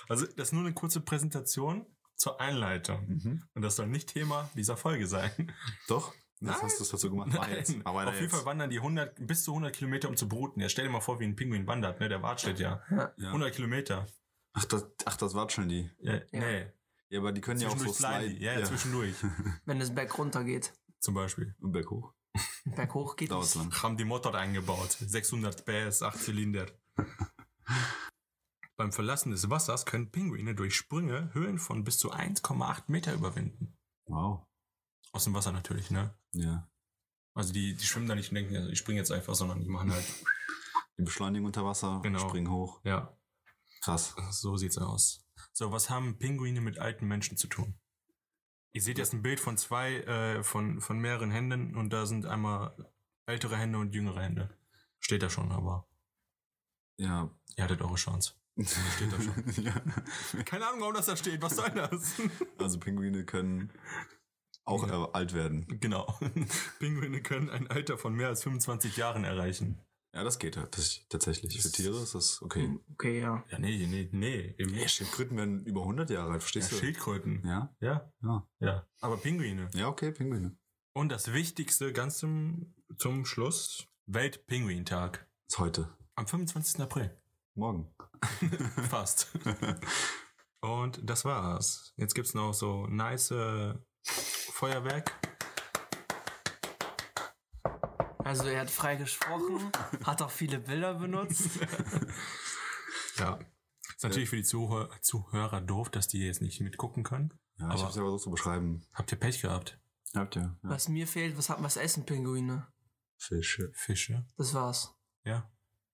Also, 0.09 0.25
das 0.25 0.49
ist 0.49 0.53
nur 0.53 0.61
eine 0.61 0.73
kurze 0.73 1.01
Präsentation 1.01 1.85
zur 2.15 2.39
Einleitung. 2.39 3.05
Mhm. 3.07 3.43
Und 3.53 3.61
das 3.61 3.75
soll 3.75 3.87
nicht 3.87 4.13
Thema 4.13 4.49
dieser 4.55 4.77
Folge 4.77 5.07
sein. 5.07 5.53
Doch? 5.87 6.13
Das 6.39 6.55
Nein. 6.57 6.61
hast 6.63 6.79
du 6.79 6.85
dazu 6.85 7.09
gemacht. 7.09 7.29
Mach 7.33 7.47
jetzt. 7.49 7.83
Weiter 7.83 8.09
Auf 8.09 8.13
jeden 8.13 8.25
jetzt. 8.25 8.35
Fall 8.35 8.45
wandern 8.45 8.69
die 8.69 8.77
100, 8.77 9.25
bis 9.25 9.43
zu 9.43 9.51
100 9.51 9.73
Kilometer, 9.75 10.07
um 10.09 10.15
zu 10.15 10.27
bruten. 10.29 10.59
Ja, 10.61 10.69
stell 10.69 10.85
dir 10.85 10.91
mal 10.91 11.01
vor, 11.01 11.19
wie 11.19 11.23
ein 11.25 11.35
Pinguin 11.35 11.65
wandert, 11.65 11.99
ne? 11.99 12.09
Der 12.09 12.21
wartet 12.21 12.59
ja. 12.59 12.81
Ja. 12.91 13.11
100 13.17 13.53
Kilometer. 13.53 14.05
Ach, 14.53 14.65
das, 14.65 14.85
ach, 15.05 15.17
das 15.17 15.33
watscheln 15.33 15.69
die. 15.69 15.89
Ja, 15.99 16.13
Ja. 16.15 16.21
Nee. 16.31 16.65
Ja, 17.09 17.19
aber 17.19 17.31
die 17.31 17.39
können 17.41 17.59
ja 17.61 17.69
auch 17.69 17.77
so 17.77 17.85
Zwischendurch 17.91 18.19
sliden. 18.25 18.41
Ja, 18.41 18.59
ja, 18.59 18.65
zwischendurch. 18.65 19.15
Wenn 19.65 19.79
es 19.79 19.95
berg 19.95 20.17
runter 20.17 20.43
geht. 20.43 20.73
Zum 20.99 21.13
Beispiel. 21.13 21.55
Und 21.59 21.71
berg 21.71 21.89
hoch. 21.89 22.13
Berg 22.65 22.93
hoch 22.93 23.15
geht 23.15 23.31
Dauert 23.31 23.45
es. 23.45 23.55
lang. 23.55 23.71
Haben 23.81 23.97
die 23.97 24.03
Motor 24.05 24.35
eingebaut. 24.35 24.91
600 24.91 25.65
PS, 25.65 26.03
8 26.03 26.19
Zylinder. 26.19 26.65
Beim 28.75 28.91
Verlassen 28.91 29.31
des 29.31 29.49
Wassers 29.49 29.85
können 29.85 30.11
Pinguine 30.11 30.53
durch 30.53 30.75
Sprünge 30.75 31.33
Höhen 31.33 31.57
von 31.59 31.83
bis 31.83 31.97
zu 31.97 32.11
1,8 32.11 32.83
Meter 32.87 33.13
überwinden. 33.13 33.75
Wow. 34.05 34.45
Aus 35.17 35.23
dem 35.23 35.33
Wasser 35.33 35.51
natürlich, 35.51 35.89
ne? 35.89 36.13
Ja. 36.33 36.69
Also 37.33 37.51
die, 37.51 37.73
die 37.73 37.85
schwimmen 37.87 38.07
da 38.07 38.13
nicht 38.13 38.29
und 38.29 38.35
denken, 38.35 38.55
also 38.55 38.69
ich 38.69 38.77
springe 38.77 38.99
jetzt 38.99 39.11
einfach, 39.11 39.33
sondern 39.33 39.63
die 39.63 39.67
machen 39.67 39.91
halt, 39.91 40.05
Die 40.99 41.01
beschleunigen 41.01 41.43
unter 41.43 41.65
Wasser, 41.65 42.01
Genau. 42.03 42.19
springen 42.29 42.51
hoch. 42.51 42.79
ja, 42.83 43.17
Krass. 43.81 44.13
so 44.29 44.57
sieht's 44.57 44.77
aus. 44.77 45.25
So, 45.53 45.71
was 45.71 45.89
haben 45.89 46.19
Pinguine 46.19 46.61
mit 46.61 46.77
alten 46.77 47.07
Menschen 47.07 47.35
zu 47.35 47.47
tun? 47.47 47.79
Ihr 48.73 48.83
seht 48.83 48.99
jetzt 48.99 49.11
ein 49.13 49.23
Bild 49.23 49.39
von 49.39 49.57
zwei, 49.57 49.95
äh, 50.01 50.43
von, 50.43 50.81
von 50.81 50.99
mehreren 50.99 51.31
Händen 51.31 51.75
und 51.75 51.89
da 51.91 52.05
sind 52.05 52.27
einmal 52.27 52.75
ältere 53.25 53.57
Hände 53.57 53.79
und 53.79 53.95
jüngere 53.95 54.21
Hände. 54.21 54.55
Steht 54.99 55.23
da 55.23 55.31
schon, 55.31 55.51
aber 55.51 55.87
Ja. 56.97 57.31
ihr 57.55 57.63
hattet 57.63 57.81
eure 57.81 57.95
Chance. 57.95 58.33
Steht 58.95 59.11
da 59.11 59.19
schon. 59.19 59.63
ja. 59.63 60.43
Keine 60.43 60.67
Ahnung, 60.67 60.81
warum 60.81 60.93
das 60.93 61.07
da 61.07 61.17
steht. 61.17 61.41
Was 61.41 61.55
soll 61.55 61.71
das? 61.71 62.21
Also 62.59 62.79
Pinguine 62.79 63.25
können 63.25 63.71
auch 64.67 64.87
Ja. 64.87 65.05
äh, 65.05 65.09
alt 65.13 65.33
werden. 65.33 65.65
genau. 65.79 66.17
Pinguine 66.79 67.21
können 67.21 67.49
ein 67.49 67.67
Alter 67.67 67.97
von 67.97 68.13
mehr 68.13 68.27
als 68.27 68.43
25 68.43 68.97
Jahren 68.97 69.23
erreichen. 69.23 69.81
Ja, 70.13 70.23
das 70.23 70.39
geht 70.39 70.57
halt 70.57 70.75
das- 70.77 71.01
tatsächlich. 71.09 71.61
Für 71.61 71.71
Tiere 71.71 72.01
ist 72.01 72.15
das 72.15 72.41
okay. 72.41 72.75
Okay, 72.93 73.19
ja. 73.21 73.43
Ja, 73.51 73.59
nee, 73.59 73.85
nee, 73.87 74.09
nee. 74.11 74.55
Eben 74.57 74.73
Ja. 74.73 74.87
Schildkröten 74.87 75.37
werden 75.37 75.63
über 75.65 75.81
100 75.83 76.09
Jahre 76.09 76.27
alt, 76.31 76.35
Ja, 76.35 76.39
verstehst 76.39 76.71
du? 76.71 76.75
Schildkröten. 76.77 77.45
Ja? 77.45 77.75
Ja, 77.81 78.11
Ja. 78.23 78.47
ja. 78.59 78.87
Aber 79.01 79.17
Pinguine. 79.17 79.69
Ja, 79.73 79.87
okay, 79.89 80.11
Pinguine. 80.11 80.57
Und 80.93 81.11
das 81.11 81.33
Wichtigste 81.33 81.93
ganz 81.93 82.17
zum, 82.17 82.73
zum 82.97 83.25
Schluss: 83.25 83.87
Weltpinguintag. 84.07 85.27
Ist 85.47 85.59
heute. 85.59 85.95
Am 86.15 86.25
25. 86.25 86.81
April. 86.81 87.15
Morgen. 87.53 87.93
Fast. 88.89 89.29
Und 90.61 90.99
das 91.07 91.23
war's. 91.25 91.93
Jetzt 91.97 92.15
gibt's 92.15 92.33
noch 92.33 92.53
so 92.53 92.87
nice 92.87 93.29
äh, 93.31 93.75
Feuerwerk. 94.07 95.13
Also 98.23 98.45
er 98.45 98.61
hat 98.61 98.69
frei 98.69 98.95
gesprochen, 98.95 99.71
hat 100.03 100.21
auch 100.21 100.31
viele 100.31 100.59
Bilder 100.59 100.95
benutzt. 100.95 101.49
Ja. 103.19 103.39
Ist 103.95 104.03
natürlich 104.03 104.29
für 104.29 104.35
die 104.35 104.43
Zuhör 104.43 104.91
Zuhörer 105.01 105.59
doof, 105.61 105.89
dass 105.89 106.07
die 106.07 106.19
jetzt 106.19 106.41
nicht 106.41 106.61
mitgucken 106.61 107.03
können. 107.03 107.33
Ja, 107.57 107.73
ich 107.73 107.81
hab's 107.81 107.97
aber 107.97 108.11
so 108.11 108.17
zu 108.17 108.29
beschreiben. 108.29 108.85
Habt 108.93 109.11
ihr 109.11 109.17
Pech 109.17 109.41
gehabt? 109.41 109.79
Habt 110.13 110.35
ihr? 110.35 110.43
Ja. 110.43 110.69
Was 110.69 110.87
mir 110.87 111.07
fehlt, 111.07 111.37
was 111.37 111.49
hat 111.49 111.63
was 111.63 111.77
essen 111.77 112.05
Pinguine? 112.05 112.67
Fische. 113.17 113.71
Fische? 113.73 114.27
Das 114.37 114.53
war's. 114.53 114.93
Ja. 115.23 115.49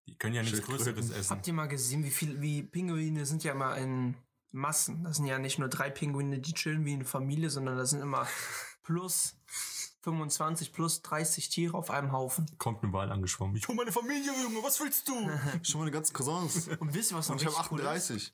Die 0.05 0.17
können 0.17 0.35
ja 0.35 0.43
nichts. 0.43 0.61
Größeres 0.63 1.11
essen. 1.11 1.29
Habt 1.29 1.47
ihr 1.47 1.53
mal 1.53 1.67
gesehen, 1.67 2.03
wie 2.03 2.11
viel, 2.11 2.41
wie 2.41 2.63
Pinguine 2.63 3.25
sind 3.25 3.43
ja 3.45 3.53
immer 3.53 3.77
in 3.77 4.17
Massen. 4.53 5.03
Das 5.03 5.17
sind 5.17 5.25
ja 5.25 5.39
nicht 5.39 5.59
nur 5.59 5.67
drei 5.67 5.89
Pinguine, 5.89 6.39
die 6.39 6.53
chillen 6.53 6.85
wie 6.85 6.93
eine 6.93 7.05
Familie, 7.05 7.49
sondern 7.49 7.77
das 7.77 7.89
sind 7.89 8.01
immer 8.01 8.25
plus 8.83 9.35
25, 10.01 10.73
plus 10.73 11.01
30 11.01 11.49
Tiere 11.49 11.77
auf 11.77 11.89
einem 11.89 12.11
Haufen. 12.11 12.45
Kommt 12.57 12.83
ein 12.83 12.91
Wal 12.93 13.11
angeschwommen. 13.11 13.55
Ich 13.55 13.67
hol 13.67 13.75
meine 13.75 13.91
Familie, 13.91 14.31
Junge, 14.43 14.61
was 14.63 14.79
willst 14.81 15.07
du? 15.07 15.13
Schon 15.63 15.79
meine 15.79 15.91
ganzen 15.91 16.13
Cousins. 16.13 16.67
Und 16.79 16.93
wisst 16.93 17.11
ihr, 17.11 17.17
was 17.17 17.29
noch 17.29 17.35
Und 17.35 17.41
ich 17.41 17.47
habe 17.47 17.57
richtig 17.57 17.71
cool 17.71 17.79
ist? 17.79 18.33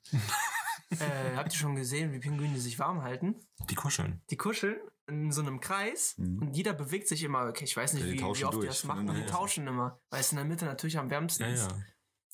Äh, 0.98 1.36
habt 1.36 1.52
ihr 1.52 1.58
schon 1.58 1.76
gesehen, 1.76 2.12
wie 2.12 2.18
Pinguine 2.18 2.58
sich 2.58 2.76
warm 2.80 3.02
halten? 3.02 3.36
Die 3.70 3.76
kuscheln. 3.76 4.20
Die 4.30 4.36
kuscheln 4.36 4.76
in 5.06 5.30
so 5.30 5.40
einem 5.40 5.60
Kreis 5.60 6.14
Mhm. 6.18 6.42
und 6.42 6.56
jeder 6.56 6.72
bewegt 6.72 7.06
sich 7.06 7.22
immer. 7.22 7.46
Okay, 7.46 7.62
ich 7.64 7.76
weiß 7.76 7.92
nicht, 7.92 8.02
Ja, 8.02 8.08
die 8.08 8.14
wie, 8.14 8.20
wie 8.20 8.24
oft 8.24 8.40
die 8.40 8.44
durch, 8.56 8.66
das 8.66 8.82
machen. 8.84 9.06
Die 9.14 9.24
tauschen 9.26 9.68
immer, 9.68 10.00
weil 10.10 10.20
es 10.20 10.32
in 10.32 10.36
der 10.36 10.44
Mitte 10.44 10.64
natürlich 10.64 10.98
am 10.98 11.08
wärmsten 11.08 11.44
Ja, 11.44 11.48
ist. 11.52 11.70
ja. 11.70 11.78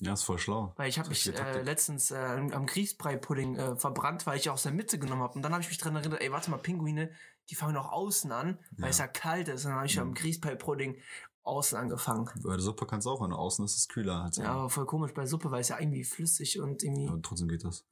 Ja, 0.01 0.13
ist 0.13 0.25
voll 0.25 0.39
schlau. 0.39 0.75
Weil 0.77 0.89
ich 0.89 0.99
habe 0.99 1.09
mich 1.09 1.27
äh, 1.33 1.63
letztens 1.63 2.11
äh, 2.11 2.17
am 2.17 2.67
Grießbrei-Pudding 2.67 3.57
äh, 3.57 3.77
verbrannt, 3.77 4.27
weil 4.27 4.37
ich 4.39 4.51
aus 4.51 4.63
der 4.65 4.73
Mitte 4.73 4.99
genommen 4.99 5.23
habe. 5.23 5.35
Und 5.35 5.43
dann 5.43 5.53
habe 5.53 5.63
ich 5.63 5.69
mich 5.69 5.79
dran 5.79 5.97
erinnert, 5.97 6.21
ey, 6.21 6.31
warte 6.31 6.51
mal, 6.51 6.59
Pinguine, 6.59 7.11
die 7.49 7.55
fangen 7.55 7.77
auch 7.77 7.91
außen 7.93 8.31
an, 8.33 8.59
weil 8.73 8.85
Ja. 8.85 8.89
es 8.91 8.99
ja 8.99 9.07
kalt 9.07 9.49
ist. 9.49 9.65
Und 9.65 9.71
dann 9.71 9.79
habe 9.79 9.87
ich 9.87 9.97
Mhm. 9.97 10.03
am 10.03 10.15
Grießbrei-Pudding 10.15 10.97
außen 11.45 11.79
angefangen. 11.79 12.29
Bei 12.43 12.51
der 12.51 12.61
Suppe 12.61 12.87
kannst 12.87 13.07
du 13.07 13.11
auch, 13.11 13.23
wenn 13.23 13.31
du 13.31 13.37
außen 13.37 13.65
ist, 13.65 13.77
es 13.77 13.89
kühler 13.89 14.25
als 14.25 14.37
Ja, 14.37 14.51
aber 14.53 14.69
voll 14.69 14.85
komisch 14.85 15.15
bei 15.15 15.25
Suppe, 15.27 15.51
weil 15.51 15.61
es 15.61 15.69
ja 15.69 15.79
irgendwie 15.79 16.05
flüssig 16.05 16.61
und 16.61 16.83
irgendwie. 16.83 17.09
Aber 17.09 17.23
trotzdem 17.23 17.49
geht 17.49 17.65
das. 17.65 17.87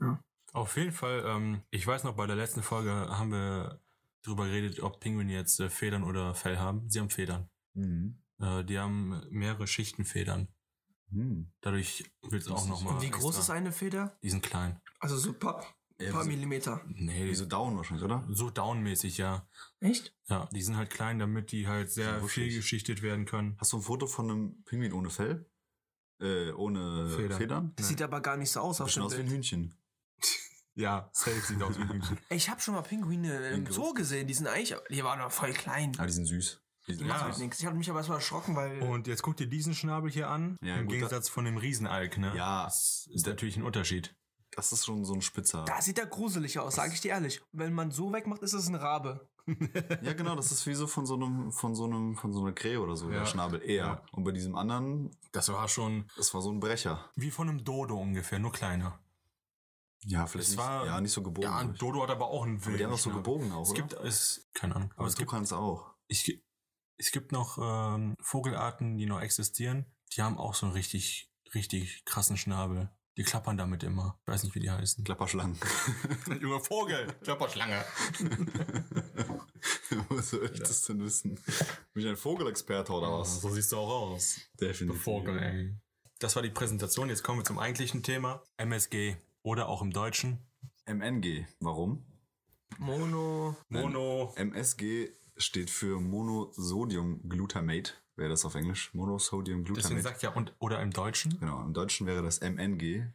Auf 0.53 0.77
jeden 0.77 0.93
Fall, 0.93 1.25
ähm, 1.27 1.63
ich 1.71 1.87
weiß 1.87 2.05
noch, 2.05 2.15
bei 2.17 2.27
der 2.27 2.37
letzten 2.37 2.63
Folge 2.63 2.91
haben 2.91 3.31
wir 3.33 3.81
drüber 4.23 4.47
geredet, 4.47 4.81
ob 4.81 5.01
Pinguine 5.01 5.33
jetzt 5.33 5.59
äh, 5.61 5.71
Federn 5.71 6.05
oder 6.05 6.35
Fell 6.35 6.59
haben. 6.59 6.89
Sie 6.91 6.99
haben 7.01 7.11
Federn. 7.11 7.49
Mhm. 7.75 8.19
Äh, 8.41 8.65
die 8.65 8.79
haben 8.79 9.23
mehrere 9.31 9.67
Schichten 9.67 10.05
Federn. 10.05 10.49
Mhm. 11.11 11.53
Dadurch 11.61 12.05
wird 12.23 12.43
es 12.43 12.49
auch 12.49 12.67
nochmal. 12.67 12.95
Und 12.95 13.03
wie 13.03 13.11
groß 13.11 13.39
ist 13.39 13.51
eine 13.51 13.73
Feder? 13.73 14.19
Die 14.23 14.31
sind 14.31 14.43
klein. 14.43 14.81
Also 15.01 15.17
so 15.17 15.31
ein 15.31 15.39
paar, 15.39 15.65
Ja, 16.01 16.11
paar 16.13 16.25
so- 16.25 16.29
Millimeter. 16.31 16.81
Nee, 16.87 17.27
Wie 17.27 17.35
so 17.35 17.45
Down 17.47 17.77
wahrscheinlich, 17.77 18.05
oder? 18.05 18.27
so 18.31 18.51
downmäßig, 18.51 19.19
ja. 19.19 19.49
Echt? 19.81 20.17
Ja, 20.29 20.49
die 20.53 20.63
sind 20.63 20.77
halt 20.77 20.91
klein, 20.91 21.19
damit 21.19 21.53
die 21.53 21.69
halt 21.69 21.91
sehr 21.93 22.21
So 22.21 22.27
viel 22.29 22.53
geschichtet 22.55 23.03
werden 23.03 23.27
können. 23.27 23.57
Hast 23.59 23.73
du 23.73 23.77
ein 23.79 23.83
Foto 23.83 24.07
von 24.07 24.31
einem 24.31 24.65
Pinguin 24.65 24.93
ohne 24.93 25.11
Fell? 25.11 25.49
Äh, 26.21 26.51
ohne 26.53 27.11
Federn. 27.11 27.39
Federn? 27.39 27.73
Das 27.77 27.87
Nee. 27.87 27.91
sieht 27.91 28.03
aber 28.03 28.21
gar 28.21 28.37
nicht 28.37 28.51
so 28.51 28.61
aus 28.61 28.79
Bisschen 28.79 29.03
dem 29.03 29.07
aus 29.07 29.17
wie 29.17 29.21
ein. 29.21 29.29
Hühnchen. 29.29 29.75
Ja, 30.77 31.09
safe 31.13 31.39
sieht 31.41 31.63
aus 31.63 31.79
wie 31.79 31.83
ein 31.83 31.89
Hühnchen. 31.93 32.19
Ich 32.31 32.51
habe 32.51 32.61
schon 32.61 32.75
mal 32.75 32.83
Pinguine 32.83 33.51
im? 33.51 33.71
Zoo 33.71 33.95
gesehen. 33.95 34.27
Die 34.27 34.35
sind 34.35 34.49
eigentlich, 34.49 34.77
die 34.91 35.05
waren 35.05 35.21
aber 35.21 35.31
voll 35.31 35.53
klein. 35.53 35.93
Ah, 35.99 36.07
die 36.07 36.13
sind 36.13 36.27
süß. 36.27 36.61
Die 36.87 36.93
Ja. 36.95 37.07
machen 37.07 37.23
halt 37.25 37.39
nichts. 37.39 37.61
Ich 37.61 37.67
habe 37.67 37.77
mich 37.77 37.89
aber 37.89 38.01
erstmal 38.01 38.19
erschrocken, 38.19 38.55
weil. 38.57 38.83
Und 38.83 39.07
jetzt 39.07 39.23
guck 39.23 39.37
dir 39.37 39.47
diesen 39.47 39.75
Schnabel 39.75 40.11
hier 40.11 40.29
an. 40.29 40.57
Ja, 40.63 40.77
Im 40.77 40.87
gut, 40.87 40.95
Gegensatz 40.95 41.29
von 41.29 41.45
dem 41.45 41.57
Riesenalk, 41.57 42.19
ne? 42.19 42.35
Ja. 42.37 42.65
Das 42.65 43.09
ist 43.13 43.27
natürlich 43.27 43.57
ein 43.57 43.63
Unterschied. 43.63 44.15
Das 44.57 44.71
ist 44.73 44.85
schon 44.85 45.05
so 45.05 45.15
ein 45.15 45.23
Spitzer. 45.23 45.65
da 45.65 45.81
sieht 45.83 45.99
er 45.99 46.07
gruselig 46.07 46.59
aus, 46.61 46.77
sage 46.77 46.93
ich 46.95 47.01
dir 47.01 47.13
ehrlich. 47.13 47.43
Wenn 47.53 47.73
man 47.73 47.91
so 47.91 48.13
wegmacht, 48.13 48.43
ist 48.43 48.53
es 48.53 48.69
ein 48.69 48.77
Rabe. 48.77 49.29
Ja, 50.03 50.13
genau, 50.15 50.37
das 50.37 50.53
ist 50.53 50.65
wie 50.67 50.75
so 50.75 50.87
von 50.87 51.05
so 51.07 51.15
einem, 51.17 51.51
von 51.53 51.75
so 51.75 51.85
einem, 51.85 52.15
von 52.17 52.33
so 52.33 52.41
einer 52.41 52.53
Krähe 52.53 52.81
oder 52.81 52.97
so, 52.97 53.11
Ja. 53.11 53.19
der 53.21 53.27
Schnabel 53.27 53.61
eher. 53.63 53.85
Ja. 53.85 54.03
Und 54.13 54.25
bei 54.25 54.31
diesem 54.33 54.55
anderen, 54.57 55.11
Das 55.33 55.49
war 55.53 55.67
schon 55.69 56.09
das 56.17 56.33
war 56.35 56.41
so 56.41 56.51
ein 56.53 56.61
Brecher. 56.61 57.11
wie 57.17 57.31
von 57.33 57.49
einem 57.49 57.65
Dodo 57.65 57.97
ungefähr, 57.99 58.39
nur 58.39 58.53
kleiner. 58.53 59.01
Ja, 60.07 60.27
vielleicht 60.27 60.51
Es 60.51 60.57
nicht, 60.57 60.65
war- 60.65 60.87
ja, 60.87 61.01
nicht 61.01 61.13
so 61.13 61.23
gebogen. 61.23 61.51
Ja, 61.51 61.59
ein. 61.59 61.75
Dodo 61.75 62.03
hat 62.03 62.11
aber 62.11 62.29
auch 62.29 62.45
einen 62.45 62.61
aber 62.63 62.77
die 62.77 62.85
haben 62.85 62.91
doch 62.93 62.99
so 62.99 63.11
Schnabel. 63.11 63.23
gebogen 63.23 63.53
auch, 63.53 63.63
Es 63.63 63.71
oder? 63.71 63.83
gibt, 63.83 63.93
es, 64.05 64.49
keine 64.55 64.77
Ahnung. 64.77 64.91
Aber 64.93 65.01
aber 65.01 65.09
es 65.09 65.15
du 65.15 65.19
gibt, 65.21 65.31
kannst 65.31 65.53
auch. 65.53 65.95
ich, 66.07 66.43
es 66.97 67.11
gibt 67.13 67.33
noch 67.33 67.59
ähm, 67.59 68.15
Vogelarten, 68.21 68.97
die 68.99 69.07
noch 69.07 69.21
existieren. 69.21 69.87
Die 70.17 70.23
haben 70.23 70.39
auch 70.39 70.55
so 70.55 70.67
einen 70.67 70.75
richtig, 70.75 71.31
richtig 71.55 72.05
krassen 72.05 72.37
Schnabel. 72.37 72.91
Die 73.17 73.23
klappern 73.23 73.57
damit 73.57 73.85
immer. 73.85 74.19
Ich 74.23 74.33
weiß 74.33 74.43
nicht, 74.43 74.55
wie 74.57 74.61
die 74.61 74.71
heißen. 74.71 75.05
Klapperschlangen. 75.05 75.57
Junge 76.41 76.59
Vogel, 76.61 77.07
Klapperschlange. 77.23 77.85
Wo 80.09 80.21
soll 80.21 80.51
ich 80.53 80.59
das 80.59 80.83
denn 80.83 81.01
wissen? 81.01 81.39
Bin 81.93 82.03
ich 82.03 82.09
ein 82.09 82.17
Vogelexperte 82.17 82.93
oder 82.93 83.21
was? 83.21 83.41
So 83.41 83.51
siehst 83.51 83.71
du 83.71 83.77
auch 83.77 84.13
aus. 84.13 84.41
Definitiv. 84.61 85.03
Vogel, 85.03 85.39
ey. 85.39 85.77
Das 86.19 86.35
war 86.35 86.43
die 86.43 86.51
Präsentation. 86.51 87.09
Jetzt 87.09 87.23
kommen 87.23 87.39
wir 87.39 87.45
zum 87.45 87.61
eigentlichen 87.61 88.03
Thema. 88.03 88.43
MSG 88.57 89.17
oder 89.43 89.69
auch 89.69 89.81
im 89.81 89.93
Deutschen. 89.93 90.45
MNG. 90.87 91.47
Warum? 91.61 92.05
Mono. 92.79 93.57
Mono. 93.69 94.33
MSG 94.37 95.13
steht 95.37 95.71
für 95.71 96.01
Monosodiumglutamate. 96.01 97.93
Wäre 98.17 98.31
das 98.31 98.45
auf 98.45 98.55
Englisch? 98.55 98.87
Deswegen 98.87 99.05
Monosodiumglutamate. 99.05 100.03
sagt 100.03 100.23
ja 100.23 100.31
und 100.31 100.55
oder 100.59 100.81
im 100.81 100.93
Deutschen. 100.93 101.39
Genau, 101.41 101.63
im 101.63 101.75
Deutschen 101.75 102.07
wäre 102.07 102.23
das 102.23 102.41
MNG 102.41 103.09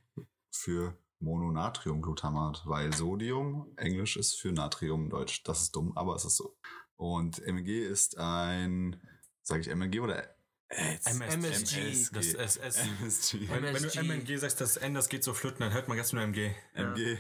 für 0.52 0.98
Mononatriumglutamat, 1.20 2.64
weil 2.66 2.94
Sodium 2.94 3.72
Englisch 3.78 4.18
ist 4.18 4.36
für 4.40 4.52
Natrium 4.52 5.10
Deutsch. 5.10 5.44
Das 5.44 5.62
ist 5.62 5.76
dumm, 5.76 5.98
aber 5.98 6.16
es 6.16 6.26
ist 6.26 6.38
so. 6.38 6.58
Und 6.96 7.46
MNG 7.46 7.70
ist 7.70 8.18
ein, 8.18 9.02
sage 9.42 9.62
ich 9.62 9.74
MNG 9.74 10.02
oder 10.02 10.36
äh, 10.70 10.98
MSG. 11.06 12.10
Das 12.12 12.34
SS. 12.34 12.78
MSG. 13.02 13.50
Wenn, 13.50 13.64
wenn 13.64 13.84
du. 13.84 14.04
MNG 14.04 14.38
sagst, 14.38 14.62
das 14.62 14.78
N, 14.78 14.94
das 14.94 15.10
geht 15.10 15.24
so 15.24 15.34
flöten, 15.34 15.60
dann 15.62 15.74
hört 15.74 15.88
man 15.88 15.98
ganz 15.98 16.14
nur 16.14 16.22
MG. 16.22 16.52
MG. 16.74 17.18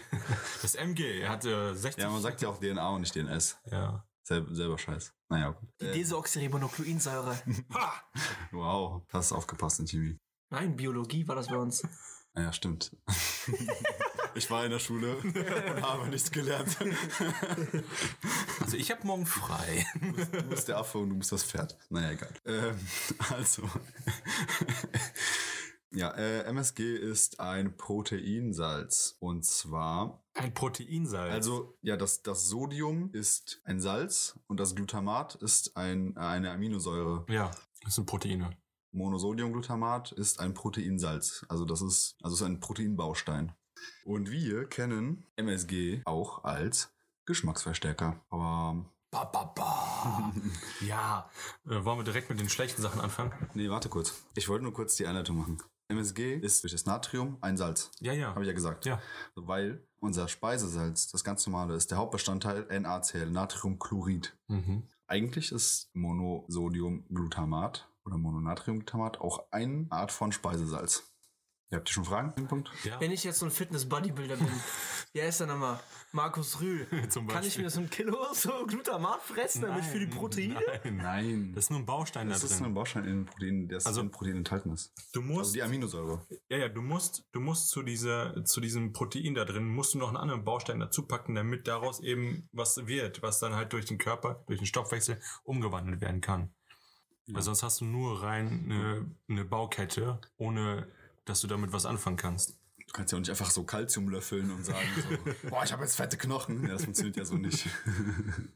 Das 0.62 0.76
MG 0.76 1.26
hat 1.28 1.46
äh, 1.46 1.74
60. 1.74 2.04
Ja, 2.04 2.10
man 2.10 2.22
sagt 2.22 2.42
ja 2.42 2.50
auch 2.50 2.60
DNA 2.60 2.90
und 2.90 3.02
nicht 3.02 3.16
DNS. 3.16 3.58
Ja. 3.72 4.06
Sel 4.24 4.46
selber 4.54 4.78
Scheiß. 4.78 5.14
Naja, 5.30 5.50
gut. 5.52 5.70
Die 5.82 5.86
Äh, 5.86 5.94
Desoxyribonukleinsäure. 5.94 7.42
wow, 8.52 9.02
hast 9.12 9.32
aufgepasst 9.32 9.80
in 9.80 9.88
Chemie. 9.88 10.18
Nein, 10.52 10.76
Biologie 10.76 11.28
war 11.28 11.36
das 11.36 11.48
bei 11.48 11.58
uns. 11.58 11.84
Naja, 12.34 12.54
stimmt. 12.54 12.96
ich 14.36 14.50
war 14.52 14.66
in 14.66 14.72
der 14.72 14.80
Schule 14.80 15.18
und 15.18 15.82
habe 15.82 16.08
nichts 16.10 16.32
gelernt. 16.32 16.78
Also 18.62 18.78
ich 18.78 18.92
habe 18.92 19.08
morgen 19.08 19.26
frei. 19.26 19.88
Du 20.32 20.44
bist 20.44 20.68
der 20.68 20.78
Affe 20.78 21.00
und 21.00 21.10
du 21.10 21.16
bist 21.18 21.32
das 21.32 21.44
Pferd. 21.44 21.76
Naja, 21.90 22.12
egal. 22.12 22.32
Ähm, 22.46 22.80
also. 23.32 23.68
Ja, 25.92 26.12
äh, 26.12 26.44
MSG 26.44 26.96
ist 26.96 27.40
ein 27.40 27.76
Proteinsalz. 27.78 29.16
Und 29.20 29.46
zwar, 29.46 30.24
Ein 30.34 30.54
Proteinsalz. 30.54 31.34
also, 31.34 31.78
ja, 31.82 31.98
das, 31.98 32.22
das 32.22 32.48
Sodium 32.48 33.10
ist 33.14 33.62
ein 33.64 33.80
Salz 33.80 34.40
und 34.48 34.60
das 34.60 34.76
Glutamat 34.76 35.36
ist 35.36 35.76
ein, 35.78 36.16
eine 36.18 36.52
Aminosäure. 36.52 37.26
Ja, 37.30 37.52
das 37.84 37.96
sind 37.96 38.06
Proteine. 38.06 38.52
Monosodiumglutamat 38.92 40.12
ist 40.14 40.40
ein 40.40 40.54
Proteinsalz. 40.54 41.46
Also 41.48 41.66
das 41.66 41.82
ist, 41.82 42.16
also 42.22 42.36
ist 42.36 42.42
ein 42.42 42.60
Proteinbaustein. 42.60 43.54
Und 44.04 44.32
wir 44.32 44.66
kennen 44.66 45.26
MSG 45.36 46.02
auch 46.06 46.44
als 46.44 46.92
Geschmacksverstärker. 47.26 48.20
Aber 48.30 48.86
Ba, 49.12 49.24
ba, 49.26 49.44
ba. 49.56 50.34
ja. 50.82 51.30
Äh, 51.66 51.84
wollen 51.84 52.00
wir 52.00 52.04
direkt 52.04 52.30
mit 52.30 52.40
den 52.40 52.50
schlechten 52.50 52.82
Sachen 52.82 53.02
anfangen? 53.02 53.32
Nee, 53.56 53.70
warte 53.70 53.90
kurz. 53.90 54.24
Ich 54.36 54.50
wollte 54.50 54.64
nur 54.64 54.74
kurz 54.74 54.96
die 54.98 55.08
Einleitung 55.08 55.38
machen. 55.38 55.58
MSG 55.90 56.36
ist 56.36 56.64
durch 56.64 56.72
das 56.72 56.86
Natrium 56.86 57.38
ein 57.42 57.58
Salz. 57.58 57.92
Ja, 58.00 58.14
ja. 58.14 58.30
Habe 58.30 58.42
ich 58.42 58.48
ja 58.48 58.54
gesagt. 58.54 58.86
Ja. 58.86 59.02
Weil 59.36 59.84
unser 60.00 60.28
Speisesalz, 60.28 61.10
das 61.12 61.24
ganz 61.24 61.46
normale, 61.46 61.76
ist 61.76 61.92
der 61.92 61.98
Hauptbestandteil 61.98 62.68
NaCl, 62.80 63.30
Natriumchlorid. 63.30 64.38
Mhm. 64.48 64.84
Eigentlich 65.08 65.52
ist 65.52 65.90
Monosodiumglutamat 65.94 67.90
oder 68.06 68.18
Mononatriumglutamat 68.18 69.20
auch 69.20 69.46
eine 69.52 69.88
Art 69.90 70.12
von 70.12 70.32
Speisesalz. 70.32 71.12
Ihr 71.72 71.78
habt 71.78 71.88
ihr 71.88 71.94
schon 71.94 72.06
Fragen? 72.06 72.48
Punkt? 72.48 72.72
Ja. 72.84 73.00
Wenn 73.00 73.12
ich 73.12 73.24
jetzt 73.24 73.38
so 73.38 73.46
ein 73.46 73.52
Fitness-Bodybuilder 73.52 74.38
bin, 74.38 74.48
wie 75.14 75.22
heißt 75.22 75.42
der 75.42 75.48
nochmal? 75.48 75.80
Markus 76.12 76.60
Rühl. 76.60 76.88
Zum 77.10 77.28
Kann 77.28 77.44
ich 77.44 77.60
mir 77.60 77.70
so 77.70 77.82
ein 77.82 77.90
Kilo 77.92 78.18
so 78.34 78.66
Glutamat 78.66 79.22
fressen, 79.22 79.62
damit 79.62 79.86
für 79.86 80.00
die 80.00 80.08
Proteine? 80.08 80.56
Nein. 80.84 80.98
Nein. 80.98 81.52
Das 81.54 81.66
ist 81.66 81.70
nur 81.70 81.78
ein 81.80 81.86
Baustein 81.86 82.28
Das 82.28 82.40
da 82.40 82.48
ist 82.48 82.58
drin. 82.58 82.66
ein 82.66 82.74
Baustein 82.74 83.04
in 83.04 83.10
den 83.18 83.26
Proteinen, 83.28 83.68
der 83.68 83.86
Also- 83.86 84.02
in 84.02 84.10
Protein 84.10 84.38
enthalten 84.38 84.72
ist. 84.74 84.92
Du 85.14 85.22
musst, 85.22 85.40
Also 85.40 85.54
die 85.54 85.62
Aminosäure. 85.64 86.26
ja, 86.50 86.58
ja, 86.58 86.70
du 86.70 86.82
musst, 86.82 87.28
du 87.34 87.40
musst 87.40 87.70
zu 87.70 87.84
dieser, 87.84 88.44
zu 88.46 88.62
diesem 88.62 88.92
Protein 88.92 89.36
da 89.36 89.46
drin, 89.46 89.68
musst 89.68 89.94
du 89.94 90.00
noch 90.00 90.08
einen 90.08 90.18
anderen 90.18 90.44
Baustein 90.44 90.80
dazu 90.80 91.06
packen, 91.06 91.36
damit 91.36 91.68
daraus 91.68 92.00
eben 92.00 92.50
was 92.52 92.88
wird, 92.88 93.22
was 93.22 93.38
dann 93.38 93.54
halt 93.54 93.74
durch 93.74 93.86
den 93.86 94.00
Körper, 94.00 94.44
durch 94.48 94.60
den 94.60 94.66
Stoffwechsel 94.66 95.22
umgewandelt 95.44 96.02
werden 96.02 96.22
kann. 96.22 96.52
Weil 97.32 97.44
sonst 97.44 97.62
hast 97.62 97.80
du 97.82 97.86
nur 97.86 98.24
rein 98.24 98.64
eine, 98.66 99.16
eine 99.30 99.46
Baukette, 99.46 100.20
ohne 100.38 100.88
dass 101.30 101.42
du 101.42 101.48
damit 101.48 101.72
was 101.72 101.86
anfangen 101.86 102.18
kannst. 102.18 102.58
Du 102.78 102.94
kannst 102.94 103.12
ja 103.12 103.18
auch 103.18 103.20
nicht 103.20 103.30
einfach 103.30 103.52
so 103.52 103.64
Kalzium 103.64 104.10
löffeln 104.10 104.50
und 104.50 104.66
sagen 104.66 104.88
so, 104.98 105.34
boah, 105.50 105.64
ich 105.64 105.72
habe 105.72 105.84
jetzt 105.84 105.96
fette 105.96 106.18
Knochen. 106.18 106.64
Ja, 106.64 106.70
das 106.70 106.84
funktioniert 106.86 107.18
ja 107.18 107.26
so 107.26 107.36
nicht. 107.36 107.68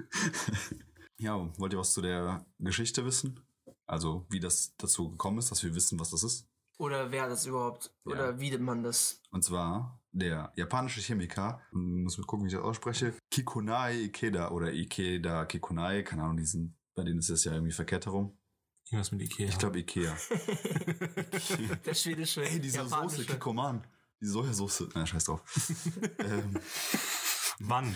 ja, 1.18 1.38
wollt 1.60 1.74
ihr 1.74 1.80
was 1.80 1.94
zu 1.94 2.02
der 2.02 2.46
Geschichte 2.58 3.06
wissen? 3.06 3.40
Also, 3.86 4.26
wie 4.30 4.40
das 4.40 4.76
dazu 4.78 5.12
gekommen 5.12 5.38
ist, 5.38 5.52
dass 5.52 5.64
wir 5.64 5.76
wissen, 5.76 6.00
was 6.00 6.10
das 6.10 6.24
ist? 6.24 6.48
Oder 6.80 7.12
wer 7.12 7.30
das 7.30 7.46
überhaupt? 7.46 7.94
Ja. 8.06 8.12
Oder 8.12 8.40
wie 8.40 8.58
man 8.58 8.82
das? 8.82 9.22
Und 9.30 9.44
zwar 9.44 10.02
der 10.12 10.52
japanische 10.56 11.02
Chemiker, 11.02 11.62
muss 11.72 12.18
mal 12.18 12.26
gucken, 12.26 12.46
wie 12.46 12.50
ich 12.50 12.56
das 12.56 12.64
ausspreche, 12.64 13.14
Kikunai 13.30 14.06
Ikeda 14.06 14.50
oder 14.50 14.74
Ikeda 14.74 15.46
Kikunai, 15.46 16.04
keine 16.04 16.24
Ahnung, 16.24 16.38
die 16.38 16.46
sind, 16.46 16.76
bei 16.96 17.04
denen 17.04 17.20
ist 17.20 17.30
es 17.30 17.44
ja 17.44 17.54
irgendwie 17.54 17.72
verkehrt 17.72 18.06
herum. 18.06 18.38
Irgendwas 18.86 19.12
mit 19.12 19.22
Ikea. 19.22 19.50
Ich 19.50 19.58
glaube 19.58 19.80
Ikea. 19.80 20.16
Der 21.86 21.94
schwedische. 21.94 22.44
Ey, 22.44 22.60
diese 22.60 22.78
japanische. 22.78 23.18
Soße, 23.18 23.26
Kikoman. 23.26 23.86
Die 24.22 24.28
Sojasauce. 24.28 24.90
Na, 24.94 25.06
scheiß 25.06 25.26
drauf. 25.26 25.42
ähm, 26.20 26.60
Wann? 27.60 27.96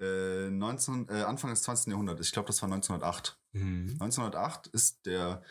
äh, 0.00 0.50
19, 0.50 1.08
äh, 1.08 1.22
Anfang 1.22 1.50
des 1.50 1.62
20. 1.62 1.92
Jahrhunderts, 1.92 2.26
ich 2.26 2.32
glaube, 2.32 2.46
das 2.46 2.60
war 2.62 2.70
1908. 2.70 3.38
Mhm. 3.52 3.96
1908 4.00 4.66
ist 4.68 5.06
der 5.06 5.42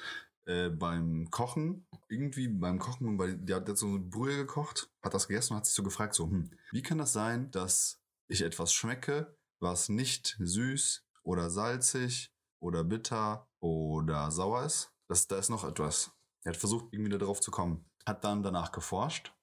äh, 0.46 0.70
beim 0.70 1.30
Kochen, 1.32 1.88
irgendwie 2.10 2.48
beim 2.48 2.80
Kochen, 2.80 3.18
bei, 3.18 3.34
der 3.34 3.58
hat 3.58 3.68
jetzt 3.68 3.80
so 3.80 3.88
eine 3.88 4.00
Brühe 4.00 4.38
gekocht, 4.38 4.89
hat 5.01 5.13
das 5.13 5.27
gegessen 5.27 5.53
und 5.53 5.58
hat 5.60 5.65
sich 5.65 5.75
so 5.75 5.84
gefragt, 5.84 6.13
so, 6.15 6.25
hm, 6.25 6.51
wie 6.72 6.82
kann 6.82 6.98
das 6.98 7.13
sein, 7.13 7.51
dass 7.51 8.01
ich 8.27 8.42
etwas 8.42 8.74
schmecke, 8.74 9.36
was 9.60 9.89
nicht 9.89 10.36
süß 10.39 11.06
oder 11.24 11.50
salzig 11.50 12.34
oder 12.60 12.84
bitter 12.84 13.48
oder 13.63 14.29
sauer 14.29 14.65
ist? 14.65 14.91
Das, 15.08 15.27
da 15.27 15.38
ist 15.38 15.50
noch 15.50 15.63
etwas. 15.63 16.12
Er 16.43 16.51
hat 16.51 16.58
versucht, 16.58 16.91
irgendwie 16.91 17.17
darauf 17.17 17.39
zu 17.39 17.50
kommen. 17.51 17.86
hat 18.05 18.24
dann 18.25 18.43
danach 18.43 18.74
geforscht 18.74 19.34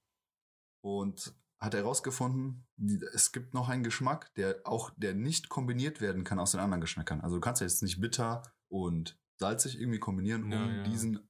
und 0.83 1.35
hat 1.59 1.75
herausgefunden, 1.75 2.67
es 3.15 3.33
gibt 3.33 3.55
noch 3.55 3.69
einen 3.71 3.83
Geschmack, 3.83 4.33
der 4.35 4.61
auch, 4.65 4.91
der 4.97 5.15
nicht 5.15 5.49
kombiniert 5.49 6.01
werden 6.03 6.25
kann 6.25 6.39
aus 6.39 6.51
den 6.53 6.61
anderen 6.61 6.81
Geschmäckern. 6.83 7.21
Also 7.23 7.37
du 7.37 7.41
kannst 7.41 7.61
ja 7.63 7.67
jetzt 7.67 7.83
nicht 7.83 8.01
bitter 8.01 8.43
und 8.69 9.19
salzig 9.39 9.79
irgendwie 9.81 9.99
kombinieren, 9.99 10.45
um 10.45 10.51
Ja, 10.53 10.71
ja. 10.71 10.83
diesen 10.83 11.27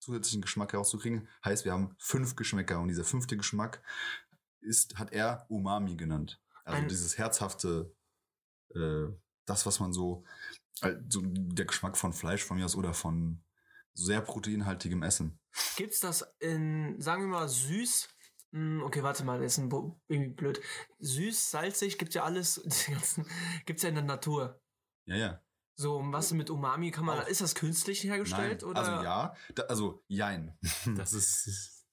zusätzlichen 0.00 0.42
Geschmack 0.42 0.72
herauszukriegen. 0.72 1.28
Heißt, 1.44 1.64
wir 1.64 1.72
haben 1.72 1.94
fünf 1.98 2.34
Geschmäcker 2.36 2.80
und 2.80 2.88
dieser 2.88 3.04
fünfte 3.04 3.36
Geschmack 3.36 3.82
ist, 4.60 4.98
hat 4.98 5.12
er 5.12 5.46
Umami 5.48 5.96
genannt. 5.96 6.40
Also 6.64 6.82
Ein- 6.82 6.88
dieses 6.88 7.16
herzhafte, 7.18 7.94
äh, 8.74 9.06
das, 9.46 9.66
was 9.66 9.78
man 9.80 9.92
so, 9.92 10.24
äh, 10.82 10.94
so 11.08 11.20
der 11.24 11.64
Geschmack 11.66 11.96
von 11.96 12.12
Fleisch 12.12 12.42
von 12.44 12.56
mir 12.56 12.64
aus 12.64 12.76
oder 12.76 12.94
von 12.94 13.42
sehr 13.94 14.20
proteinhaltigem 14.20 15.02
Essen. 15.02 15.38
Gibt's 15.76 16.00
das 16.00 16.26
in, 16.40 17.00
sagen 17.00 17.22
wir 17.22 17.28
mal, 17.28 17.48
süß? 17.48 18.08
Hm, 18.52 18.82
Okay, 18.84 19.02
warte 19.02 19.24
mal, 19.24 19.40
das 19.40 19.52
ist 19.52 19.58
ein 19.58 19.70
irgendwie 20.08 20.32
blöd. 20.34 20.60
Süß, 20.98 21.50
salzig, 21.50 21.98
gibt's 21.98 22.14
ja 22.14 22.24
alles, 22.24 22.60
ganzen, 22.90 23.26
gibt's 23.66 23.82
ja 23.82 23.88
in 23.88 23.94
der 23.96 24.04
Natur. 24.04 24.60
Ja, 25.06 25.16
ja. 25.16 25.40
So, 25.76 25.96
und 25.96 26.12
was 26.12 26.32
mit 26.32 26.50
Umami 26.50 26.92
kann 26.92 27.04
man, 27.04 27.18
Auch. 27.20 27.26
ist 27.26 27.40
das 27.40 27.54
künstlich 27.56 28.04
hergestellt? 28.04 28.62
Nein. 28.62 28.70
oder? 28.70 28.80
Also 28.80 28.92
ja, 29.04 29.34
da, 29.56 29.62
also 29.64 30.04
jein. 30.06 30.56
Das 30.96 31.12
ist. 31.12 31.84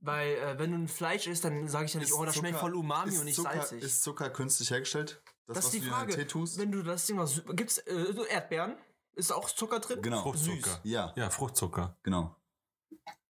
Weil, 0.00 0.34
äh, 0.34 0.58
wenn 0.58 0.72
du 0.72 0.78
ein 0.78 0.88
Fleisch 0.88 1.26
isst, 1.26 1.44
dann 1.44 1.68
sage 1.68 1.84
ich 1.86 1.94
ja 1.94 2.00
nicht, 2.00 2.08
Ist 2.10 2.14
oh, 2.16 2.24
das 2.24 2.34
schmeckt 2.36 2.54
Zucker- 2.54 2.60
voll 2.60 2.74
Umami 2.74 3.16
und 3.18 3.24
nicht 3.24 3.36
Zucker, 3.36 3.52
salzig. 3.54 3.82
Ist 3.82 4.02
Zucker 4.02 4.28
künstlich 4.30 4.70
hergestellt? 4.70 5.22
Das, 5.54 5.66
ist 5.66 5.74
was 5.74 5.80
die 5.80 5.80
Frage. 5.88 6.16
Wenn 6.58 6.72
du 6.72 6.82
das 6.82 7.06
Ding 7.06 7.18
sü- 7.20 7.54
gibt's, 7.54 7.78
äh, 7.78 8.12
so 8.14 8.24
Erdbeeren? 8.24 8.76
Ist 9.14 9.32
auch 9.32 9.50
Zucker 9.50 9.80
drin? 9.80 10.00
Genau. 10.02 10.22
Fruchtzucker. 10.22 10.80
Ja, 10.84 11.12
Ja, 11.16 11.30
Fruchtzucker. 11.30 11.96
genau. 12.02 12.36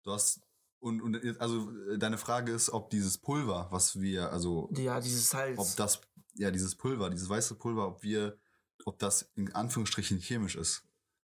Du 0.02 0.12
hast 0.12 0.40
und, 0.80 1.00
und 1.00 1.40
also 1.40 1.70
äh, 1.90 1.98
deine 1.98 2.18
Frage 2.18 2.52
ist, 2.52 2.70
ob 2.70 2.90
dieses 2.90 3.18
Pulver, 3.18 3.66
was 3.70 4.00
wir, 4.00 4.30
also 4.32 4.68
Ja, 4.76 5.00
dieses 5.00 5.30
Salz. 5.30 5.58
ob 5.58 5.66
das, 5.76 6.00
ja, 6.34 6.50
dieses 6.50 6.74
Pulver, 6.74 7.10
dieses 7.10 7.28
weiße 7.28 7.56
Pulver, 7.56 7.88
ob 7.88 8.02
wir, 8.02 8.38
ob 8.84 8.98
das 8.98 9.22
in 9.34 9.52
Anführungsstrichen 9.54 10.18
chemisch 10.18 10.54
ist. 10.56 10.82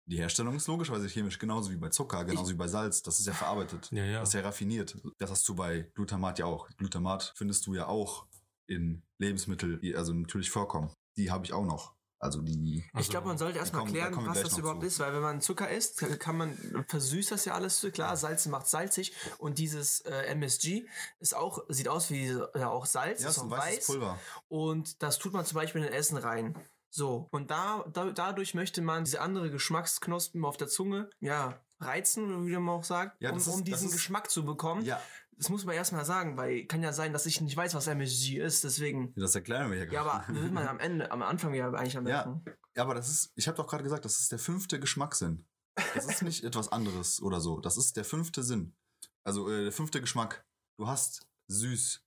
Die 0.06 0.18
Herstellung 0.18 0.56
ist 0.56 0.68
logischerweise 0.68 1.08
chemisch, 1.08 1.38
genauso 1.38 1.70
wie 1.72 1.76
bei 1.76 1.90
Zucker, 1.90 2.24
genauso 2.26 2.52
wie 2.52 2.56
bei 2.58 2.68
Salz. 2.68 3.04
Das 3.04 3.20
ist 3.20 3.28
ja 3.28 3.34
verarbeitet. 3.34 3.90
Ja, 3.92 4.04
ja. 4.06 4.20
Das 4.22 4.30
ist 4.30 4.34
ja 4.34 4.42
raffiniert. 4.42 4.98
Das 5.20 5.30
hast 5.30 5.48
du 5.48 5.54
bei 5.56 5.82
Glutamat 5.94 6.40
ja 6.40 6.46
auch. 6.46 6.68
Glutamat 6.78 7.34
findest 7.36 7.68
du 7.68 7.76
ja 7.76 7.86
auch 7.88 8.26
in 8.70 9.04
Lebensmitteln, 9.18 9.80
die 9.82 9.96
also 9.96 10.14
natürlich 10.14 10.50
vorkommen. 10.52 10.92
Die 11.18 11.32
habe 11.32 11.46
ich 11.46 11.54
auch 11.54 11.66
noch. 11.66 11.96
Also 12.22 12.42
die. 12.42 12.80
Ich 12.86 12.94
Also, 12.94 13.12
glaube, 13.12 13.28
man 13.28 13.38
sollte 13.38 13.60
erstmal 13.60 13.86
da 13.86 13.90
klären, 13.92 14.14
wir 14.14 14.26
was 14.28 14.42
das 14.42 14.58
überhaupt 14.58 14.82
zu. 14.82 14.88
ist, 14.88 15.00
weil 15.00 15.14
wenn 15.14 15.22
man 15.22 15.40
Zucker 15.40 15.70
isst, 15.70 16.00
kann- 16.20 16.36
man 16.38 16.86
versüßt 16.90 17.32
das 17.32 17.46
ja 17.46 17.54
alles 17.54 17.86
klar, 17.94 18.18
Salz 18.18 18.46
macht 18.48 18.68
salzig 18.68 19.14
und 19.38 19.58
dieses 19.58 20.02
äh, 20.02 20.26
MSG 20.34 20.86
ist 21.20 21.34
auch 21.34 21.64
sieht 21.70 21.88
aus 21.88 22.10
wie 22.12 22.26
ja, 22.28 22.70
auch 22.70 22.86
Salz, 22.86 23.24
Ja, 23.24 23.30
ist 23.30 23.40
auch 23.40 23.50
weiß 23.50 23.86
Pulver. 23.86 24.20
und 24.50 25.02
das 25.02 25.18
tut 25.18 25.32
man 25.32 25.46
zum 25.46 25.56
Beispiel 25.56 25.82
in 25.82 25.94
Essen 25.94 26.18
rein. 26.18 26.58
So 26.90 27.30
und 27.32 27.52
da, 27.52 27.86
da 27.94 28.12
dadurch 28.12 28.54
möchte 28.54 28.82
man 28.82 29.06
diese 29.06 29.22
andere 29.22 29.50
Geschmacksknospen 29.50 30.44
auf 30.44 30.58
der 30.58 30.68
Zunge 30.68 31.10
ja 31.22 31.58
reizen, 31.80 32.46
wie 32.48 32.58
man 32.58 32.76
auch 32.76 32.84
sagt, 32.84 33.22
Ja, 33.22 33.32
um, 33.32 33.38
ist- 33.38 33.48
um 33.48 33.64
diesen 33.64 33.88
ist- 33.88 33.94
Geschmack 33.94 34.30
zu 34.30 34.44
bekommen. 34.44 34.84
Ja, 34.84 35.02
Das 35.40 35.50
muss 35.50 35.66
man 35.66 35.74
erstmal 35.74 36.04
sagen, 36.06 36.36
weil 36.38 36.66
kann 36.68 36.84
ja 36.84 36.92
sein, 36.94 37.14
dass 37.14 37.26
ich 37.26 37.40
nicht 37.40 37.56
weiß, 37.56 37.74
was 37.74 37.88
MSG 37.88 38.38
ist, 38.40 38.64
deswegen. 38.66 39.14
das 39.16 39.34
erklären 39.36 39.72
wir 39.72 39.78
ja 39.78 39.86
Ja, 39.86 40.04
gerade. 40.04 40.26
aber 40.28 40.36
will 40.36 40.52
man 40.52 40.68
am 40.68 40.80
Ende, 40.80 41.10
am 41.12 41.22
Anfang 41.24 41.54
ja 41.54 41.72
eigentlich 41.72 41.98
am 41.98 42.06
Ja. 42.08 42.24
besten. 42.24 42.44
Ja, 42.76 42.84
aber 42.84 42.94
das 42.94 43.10
ist, 43.10 43.32
ich 43.36 43.48
habe 43.48 43.56
doch 43.58 43.66
gerade 43.68 43.84
gesagt, 43.84 44.04
das 44.06 44.20
ist 44.20 44.32
der 44.32 44.40
fünfte 44.40 44.80
Geschmackssinn. 44.80 45.48
Das 45.96 46.06
ist 46.08 46.22
nicht 46.24 46.44
etwas 46.44 46.72
anderes 46.72 47.22
oder 47.22 47.40
so. 47.40 47.60
Das 47.62 47.78
ist 47.78 47.96
der 47.96 48.04
fünfte 48.04 48.44
Sinn. 48.44 48.76
Also 49.24 49.50
äh, 49.50 49.64
der 49.64 49.72
fünfte 49.72 50.02
Geschmack. 50.02 50.46
Du 50.78 50.88
hast 50.88 51.26
süß, 51.50 52.04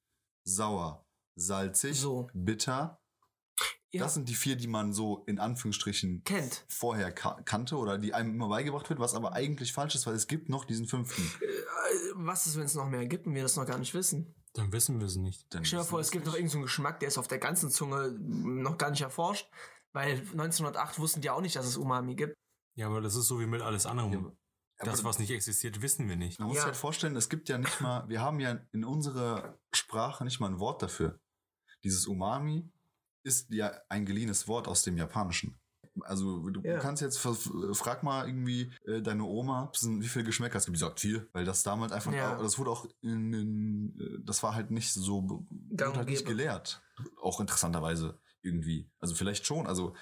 sauer, 0.46 1.06
salzig, 1.38 1.98
So. 1.98 2.28
bitter. 2.34 3.01
Ja, 3.94 4.04
Das 4.04 4.14
sind 4.14 4.28
die 4.28 4.34
vier, 4.34 4.56
die 4.56 4.68
man 4.68 4.92
so 4.94 5.22
in 5.26 5.38
Anführungsstrichen 5.38 6.24
kennt. 6.24 6.64
vorher 6.68 7.12
ka 7.12 7.42
kannte 7.44 7.76
oder 7.76 7.98
die 7.98 8.14
einem 8.14 8.34
immer 8.34 8.48
beigebracht 8.48 8.88
wird, 8.88 8.98
was 9.00 9.14
aber 9.14 9.32
eigentlich 9.34 9.72
falsch 9.74 9.94
ist, 9.94 10.06
weil 10.06 10.14
es 10.14 10.26
gibt 10.28 10.48
noch 10.48 10.64
diesen 10.64 10.86
fünften. 10.86 11.22
Äh, 11.42 11.46
was 12.14 12.46
ist, 12.46 12.56
wenn 12.56 12.64
es 12.64 12.74
noch 12.74 12.88
mehr 12.88 13.04
gibt 13.06 13.26
und 13.26 13.34
wir 13.34 13.42
das 13.42 13.56
noch 13.56 13.66
gar 13.66 13.78
nicht 13.78 13.92
wissen? 13.92 14.34
Dann 14.54 14.72
wissen 14.72 14.98
wir 14.98 15.06
es 15.06 15.16
nicht. 15.16 15.46
Dann 15.54 15.64
Stell 15.64 15.80
dir 15.80 15.84
vor, 15.84 16.00
es 16.00 16.10
gibt 16.10 16.24
noch 16.26 16.34
irgendeinen 16.34 16.62
Geschmack, 16.62 17.00
der 17.00 17.08
ist 17.08 17.18
auf 17.18 17.28
der 17.28 17.38
ganzen 17.38 17.70
Zunge 17.70 18.12
noch 18.18 18.78
gar 18.78 18.90
nicht 18.90 19.02
erforscht. 19.02 19.48
Weil 19.92 20.20
1908 20.20 20.98
wussten 20.98 21.20
die 21.20 21.28
auch 21.28 21.42
nicht, 21.42 21.56
dass 21.56 21.66
es 21.66 21.76
Umami 21.76 22.14
gibt. 22.14 22.34
Ja, 22.76 22.86
aber 22.86 23.02
das 23.02 23.14
ist 23.14 23.26
so 23.26 23.40
wie 23.40 23.46
mit 23.46 23.60
alles 23.60 23.84
anderem. 23.84 24.32
Ja, 24.78 24.86
das, 24.86 25.04
was 25.04 25.18
nicht 25.18 25.30
existiert, 25.30 25.82
wissen 25.82 26.08
wir 26.08 26.16
nicht. 26.16 26.38
Man 26.38 26.48
muss 26.48 26.56
Ja. 26.56 26.62
sich 26.62 26.66
halt 26.68 26.76
vorstellen, 26.78 27.14
es 27.16 27.28
gibt 27.28 27.50
ja 27.50 27.58
nicht 27.58 27.80
mal, 27.82 28.08
wir 28.08 28.22
haben 28.22 28.40
ja 28.40 28.58
in 28.72 28.84
unserer 28.84 29.58
Sprache 29.74 30.24
nicht 30.24 30.40
mal 30.40 30.46
ein 30.48 30.58
Wort 30.60 30.80
dafür. 30.82 31.20
Dieses 31.84 32.06
Umami 32.06 32.70
ist 33.24 33.50
ja 33.50 33.72
ein 33.88 34.04
geliehenes 34.06 34.48
Wort 34.48 34.68
aus 34.68 34.82
dem 34.82 34.96
Japanischen. 34.96 35.58
Also 36.00 36.48
du 36.48 36.60
Ja. 36.62 36.78
kannst 36.78 37.02
jetzt, 37.02 37.18
vers- 37.18 37.50
frag 37.74 38.02
mal 38.02 38.26
irgendwie 38.26 38.72
äh, 38.86 39.02
deine 39.02 39.24
Oma, 39.24 39.70
wie 39.82 40.08
viele 40.08 40.24
Geschmäcker 40.24 40.56
es 40.56 40.64
gibt. 40.64 40.76
Die 40.76 40.80
sagt 40.80 41.00
vier, 41.00 41.28
weil 41.34 41.44
das 41.44 41.62
damals 41.62 41.92
einfach, 41.92 42.12
Ja. 42.14 42.38
das 42.40 42.58
wurde 42.58 42.70
auch 42.70 42.86
in, 43.02 43.32
in 43.34 44.00
äh, 44.00 44.18
das 44.24 44.42
war 44.42 44.54
halt 44.54 44.70
nicht 44.70 44.92
so, 44.92 45.44
wurde 45.50 45.96
halt 45.96 46.08
nicht 46.08 46.24
gelehrt. 46.24 46.82
Auch 47.20 47.40
interessanterweise 47.40 48.18
irgendwie. 48.40 48.90
Also 49.00 49.14
vielleicht 49.14 49.46
schon, 49.46 49.66
also 49.66 49.94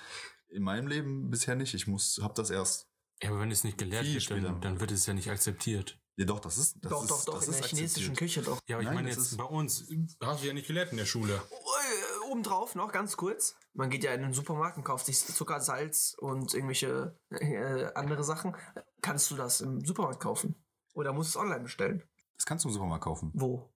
in 0.49 0.63
meinem 0.63 0.87
Leben 0.87 1.29
bisher 1.31 1.57
nicht. 1.57 1.75
Ich 1.75 1.87
muss, 1.89 2.21
hab 2.23 2.35
das 2.37 2.51
erst, 2.51 2.89
Ja, 3.23 3.31
aber 3.31 3.41
wenn 3.41 3.51
es 3.51 3.65
nicht 3.65 3.77
gelehrt 3.79 4.07
Viel 4.07 4.15
wird, 4.31 4.45
dann, 4.45 4.61
dann 4.61 4.81
wird 4.81 4.93
es 4.93 5.07
ja 5.07 5.13
nicht 5.15 5.29
akzeptiert. 5.29 5.99
ja 6.17 6.25
doch, 6.25 6.39
das 6.39 6.57
ist, 6.57 6.77
das 6.83 6.91
doch, 6.91 7.03
ist, 7.03 7.11
doch, 7.11 7.25
doch, 7.25 7.35
das 7.35 7.49
in 7.49 7.55
ist 7.55 7.61
der 7.63 7.69
chinesischen 7.69 8.13
akzeptiert. 8.13 8.19
Küche 8.19 8.43
doch. 8.43 8.61
Ja, 8.69 8.77
aber 8.77 8.83
ich 8.83 8.87
Nein, 8.87 8.95
meine 8.95 9.09
jetzt 9.09 9.19
ist- 9.19 9.37
bei 9.37 9.45
uns, 9.45 9.89
hast 10.23 10.43
du 10.43 10.47
ja 10.47 10.53
nicht 10.55 10.69
gelehrt 10.69 10.93
in 10.93 10.99
der 10.99 11.05
Schule. 11.07 11.35
Äh, 11.35 12.10
Obendrauf 12.31 12.75
noch 12.77 12.93
ganz 12.93 13.17
kurz. 13.17 13.57
Man 13.75 13.91
geht 13.91 14.05
ja 14.05 14.13
in 14.15 14.23
den 14.23 14.33
Supermarkt 14.33 14.77
und 14.77 14.85
kauft 14.85 15.07
sich 15.07 15.19
Zucker, 15.19 15.61
Salz 15.61 16.15
und 16.19 16.55
irgendwelche 16.55 17.19
äh, 17.31 17.93
andere 17.95 18.23
Sachen. 18.23 18.57
Kannst 19.03 19.31
du 19.31 19.37
das 19.37 19.61
im 19.61 19.85
Supermarkt 19.85 20.21
kaufen? 20.21 20.55
Oder 20.95 21.13
musst 21.13 21.35
du 21.35 21.39
es 21.39 21.45
online 21.45 21.61
bestellen? 21.65 22.03
Das 22.37 22.47
kannst 22.47 22.65
du 22.65 22.69
im 22.69 22.73
Supermarkt 22.75 23.05
kaufen. 23.05 23.33
Wo? 23.35 23.69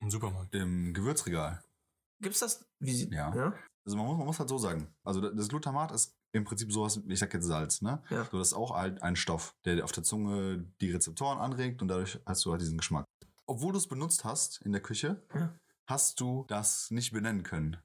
Im 0.00 0.10
Supermarkt. 0.10 0.54
Im 0.54 0.92
Gewürzregal. 0.92 1.62
Gibt's 2.20 2.40
das? 2.40 2.64
Wie 2.80 2.94
sie, 2.94 3.08
Ja. 3.10 3.54
Also 3.86 3.98
man 3.98 4.06
muss, 4.06 4.16
man 4.16 4.26
muss 4.26 4.38
halt 4.38 4.48
so 4.48 4.56
sagen. 4.58 4.92
Also 5.04 5.20
das 5.20 5.48
Glutamat 5.48 5.92
ist 5.92 6.16
im 6.32 6.44
Prinzip 6.44 6.72
sowas, 6.72 6.98
ich 7.06 7.18
sag 7.18 7.32
jetzt 7.34 7.44
Salz, 7.44 7.82
ne? 7.82 8.02
Ja. 8.08 8.24
So, 8.24 8.38
das 8.38 8.48
ist 8.48 8.54
auch 8.54 8.74
halt 8.74 9.02
ein 9.02 9.14
Stoff, 9.14 9.54
der 9.66 9.84
auf 9.84 9.92
der 9.92 10.02
Zunge 10.02 10.64
die 10.80 10.90
Rezeptoren 10.90 11.38
anregt 11.38 11.82
und 11.82 11.88
dadurch 11.88 12.18
hast 12.26 12.44
du 12.46 12.50
halt 12.50 12.62
diesen 12.62 12.78
Geschmack. 12.78 13.04
Obwohl 13.46 13.72
du 13.72 13.78
es 13.78 13.86
benutzt 13.86 14.24
hast 14.24 14.62
in 14.62 14.72
der 14.72 14.80
Küche, 14.80 15.22
Ja. 15.34 15.54
hast 15.86 16.18
du 16.20 16.44
das 16.48 16.90
nicht 16.90 17.12
benennen 17.12 17.42
können. 17.42 17.76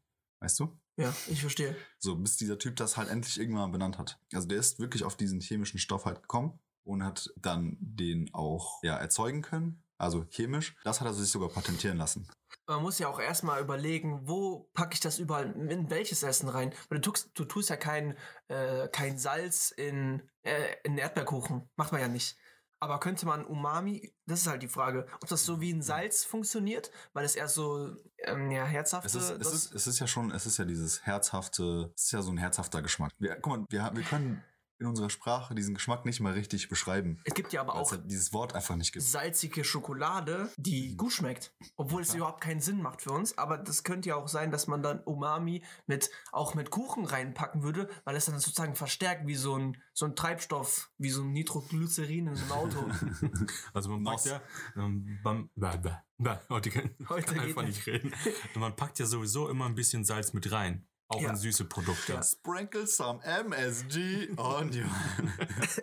Weißt 0.41 0.59
du? 0.59 0.79
Ja, 0.97 1.13
ich 1.27 1.41
verstehe. 1.41 1.75
So, 1.97 2.15
bis 2.15 2.37
dieser 2.37 2.57
Typ 2.57 2.75
das 2.75 2.97
halt 2.97 3.09
endlich 3.09 3.39
irgendwann 3.39 3.71
benannt 3.71 3.97
hat. 3.97 4.19
Also 4.33 4.47
der 4.47 4.57
ist 4.57 4.79
wirklich 4.79 5.03
auf 5.03 5.15
diesen 5.15 5.41
chemischen 5.41 5.79
Stoff 5.79 6.05
halt 6.05 6.21
gekommen 6.21 6.59
und 6.83 7.03
hat 7.03 7.29
dann 7.37 7.77
den 7.79 8.33
auch 8.33 8.79
ja, 8.83 8.95
erzeugen 8.95 9.41
können. 9.41 9.83
Also 9.97 10.25
chemisch. 10.29 10.75
Das 10.83 11.01
hat 11.01 11.07
er 11.07 11.13
sich 11.13 11.29
sogar 11.29 11.49
patentieren 11.49 11.97
lassen. 11.97 12.27
Man 12.67 12.81
muss 12.81 12.99
ja 12.99 13.09
auch 13.09 13.19
erstmal 13.19 13.61
überlegen, 13.61 14.21
wo 14.27 14.69
packe 14.73 14.93
ich 14.93 15.01
das 15.01 15.19
überall, 15.19 15.51
in 15.51 15.89
welches 15.89 16.23
Essen 16.23 16.47
rein. 16.47 16.73
Weil 16.87 16.99
du 16.99 17.11
tust, 17.11 17.31
du 17.33 17.43
tust 17.43 17.69
ja 17.69 17.75
kein, 17.75 18.17
äh, 18.47 18.87
kein 18.87 19.17
Salz 19.17 19.71
in, 19.71 20.21
äh, 20.43 20.75
in 20.83 20.97
Erdbeerkuchen. 20.97 21.69
Macht 21.75 21.91
man 21.91 21.99
ja 21.99 22.07
nicht. 22.07 22.37
Aber 22.81 22.99
könnte 22.99 23.25
man 23.25 23.45
Umami, 23.45 24.13
das 24.25 24.41
ist 24.41 24.47
halt 24.47 24.63
die 24.63 24.67
Frage, 24.67 25.05
ob 25.21 25.27
das 25.27 25.45
so 25.45 25.59
wie 25.59 25.73
ein 25.73 25.81
Salz 25.81 26.23
funktioniert, 26.23 26.91
weil 27.13 27.25
es 27.25 27.35
eher 27.35 27.49
so 27.49 27.95
ähm, 28.19 28.51
ja, 28.51 28.63
herzhafte. 28.65 29.07
Es 29.07 29.15
ist, 29.15 29.31
es, 29.31 29.53
ist, 29.53 29.75
es 29.75 29.87
ist 29.87 29.99
ja 29.99 30.07
schon, 30.07 30.31
es 30.31 30.45
ist 30.45 30.57
ja 30.57 30.65
dieses 30.65 31.05
herzhafte, 31.05 31.91
es 31.95 32.05
ist 32.05 32.11
ja 32.11 32.21
so 32.21 32.31
ein 32.31 32.37
herzhafter 32.37 32.81
Geschmack. 32.81 33.11
Wir, 33.19 33.35
guck 33.35 33.57
mal, 33.57 33.65
wir, 33.69 33.91
wir 33.93 34.03
können 34.03 34.43
in 34.79 34.87
unserer 34.87 35.09
Sprache 35.09 35.55
diesen 35.55 35.73
Geschmack 35.73 36.05
nicht 36.05 36.19
mal 36.21 36.33
richtig 36.33 36.69
beschreiben. 36.69 37.19
es 37.25 37.33
gibt 37.33 37.51
ja 37.53 37.61
aber 37.61 37.75
auch 37.75 37.91
halt 37.91 38.09
dieses 38.09 38.33
Wort 38.33 38.55
einfach 38.55 38.75
nicht 38.75 38.93
gibt. 38.93 39.05
salzige 39.05 39.63
Schokolade, 39.63 40.49
die 40.57 40.95
gut 40.95 41.11
schmeckt. 41.11 41.53
Obwohl 41.75 42.01
es 42.01 42.13
überhaupt 42.15 42.41
keinen 42.41 42.61
Sinn 42.61 42.81
macht 42.81 43.01
für 43.01 43.11
uns. 43.11 43.37
Aber 43.37 43.57
das 43.57 43.83
könnte 43.83 44.09
ja 44.09 44.15
auch 44.15 44.27
sein, 44.27 44.51
dass 44.51 44.67
man 44.67 44.81
dann 44.81 45.01
Umami 45.01 45.63
mit, 45.87 46.09
auch 46.31 46.55
mit 46.55 46.69
Kuchen 46.69 47.05
reinpacken 47.05 47.61
würde, 47.61 47.89
weil 48.05 48.15
es 48.15 48.25
dann 48.25 48.39
sozusagen 48.39 48.75
verstärkt 48.75 49.27
wie 49.27 49.35
so 49.35 49.55
ein, 49.57 49.77
so 49.93 50.05
ein 50.05 50.15
Treibstoff, 50.15 50.91
wie 50.97 51.09
so 51.09 51.23
ein 51.23 51.31
Nitroglycerin 51.31 52.27
in 52.27 52.35
so 52.35 52.43
einem 52.43 52.51
Auto. 52.53 52.85
Also 53.73 53.89
man 53.89 54.03
packt 54.03 54.25
Nos. 54.25 54.31
ja, 54.31 54.41
ähm, 54.77 55.19
beim, 55.23 55.49
bäh, 55.55 55.77
bäh, 56.17 56.35
heute 56.49 56.69
kann, 56.69 56.89
Heute 57.09 57.33
kann 57.33 57.39
einfach 57.45 57.63
nicht. 57.63 57.77
nicht 57.77 57.87
reden. 57.87 58.13
Und 58.55 58.61
man 58.61 58.75
packt 58.75 58.99
ja 58.99 59.05
sowieso 59.05 59.49
immer 59.49 59.65
ein 59.65 59.75
bisschen 59.75 60.03
Salz 60.05 60.33
mit 60.33 60.51
rein. 60.51 60.87
Auch 61.11 61.21
Ja. 61.21 61.31
in 61.31 61.35
süße 61.37 61.65
Produkte. 61.65 62.13
Ja. 62.13 62.23
Sprinkle 62.23 62.85
some 62.85 63.19
MSG 63.23 64.29
on 64.37 64.71
you. 64.71 64.85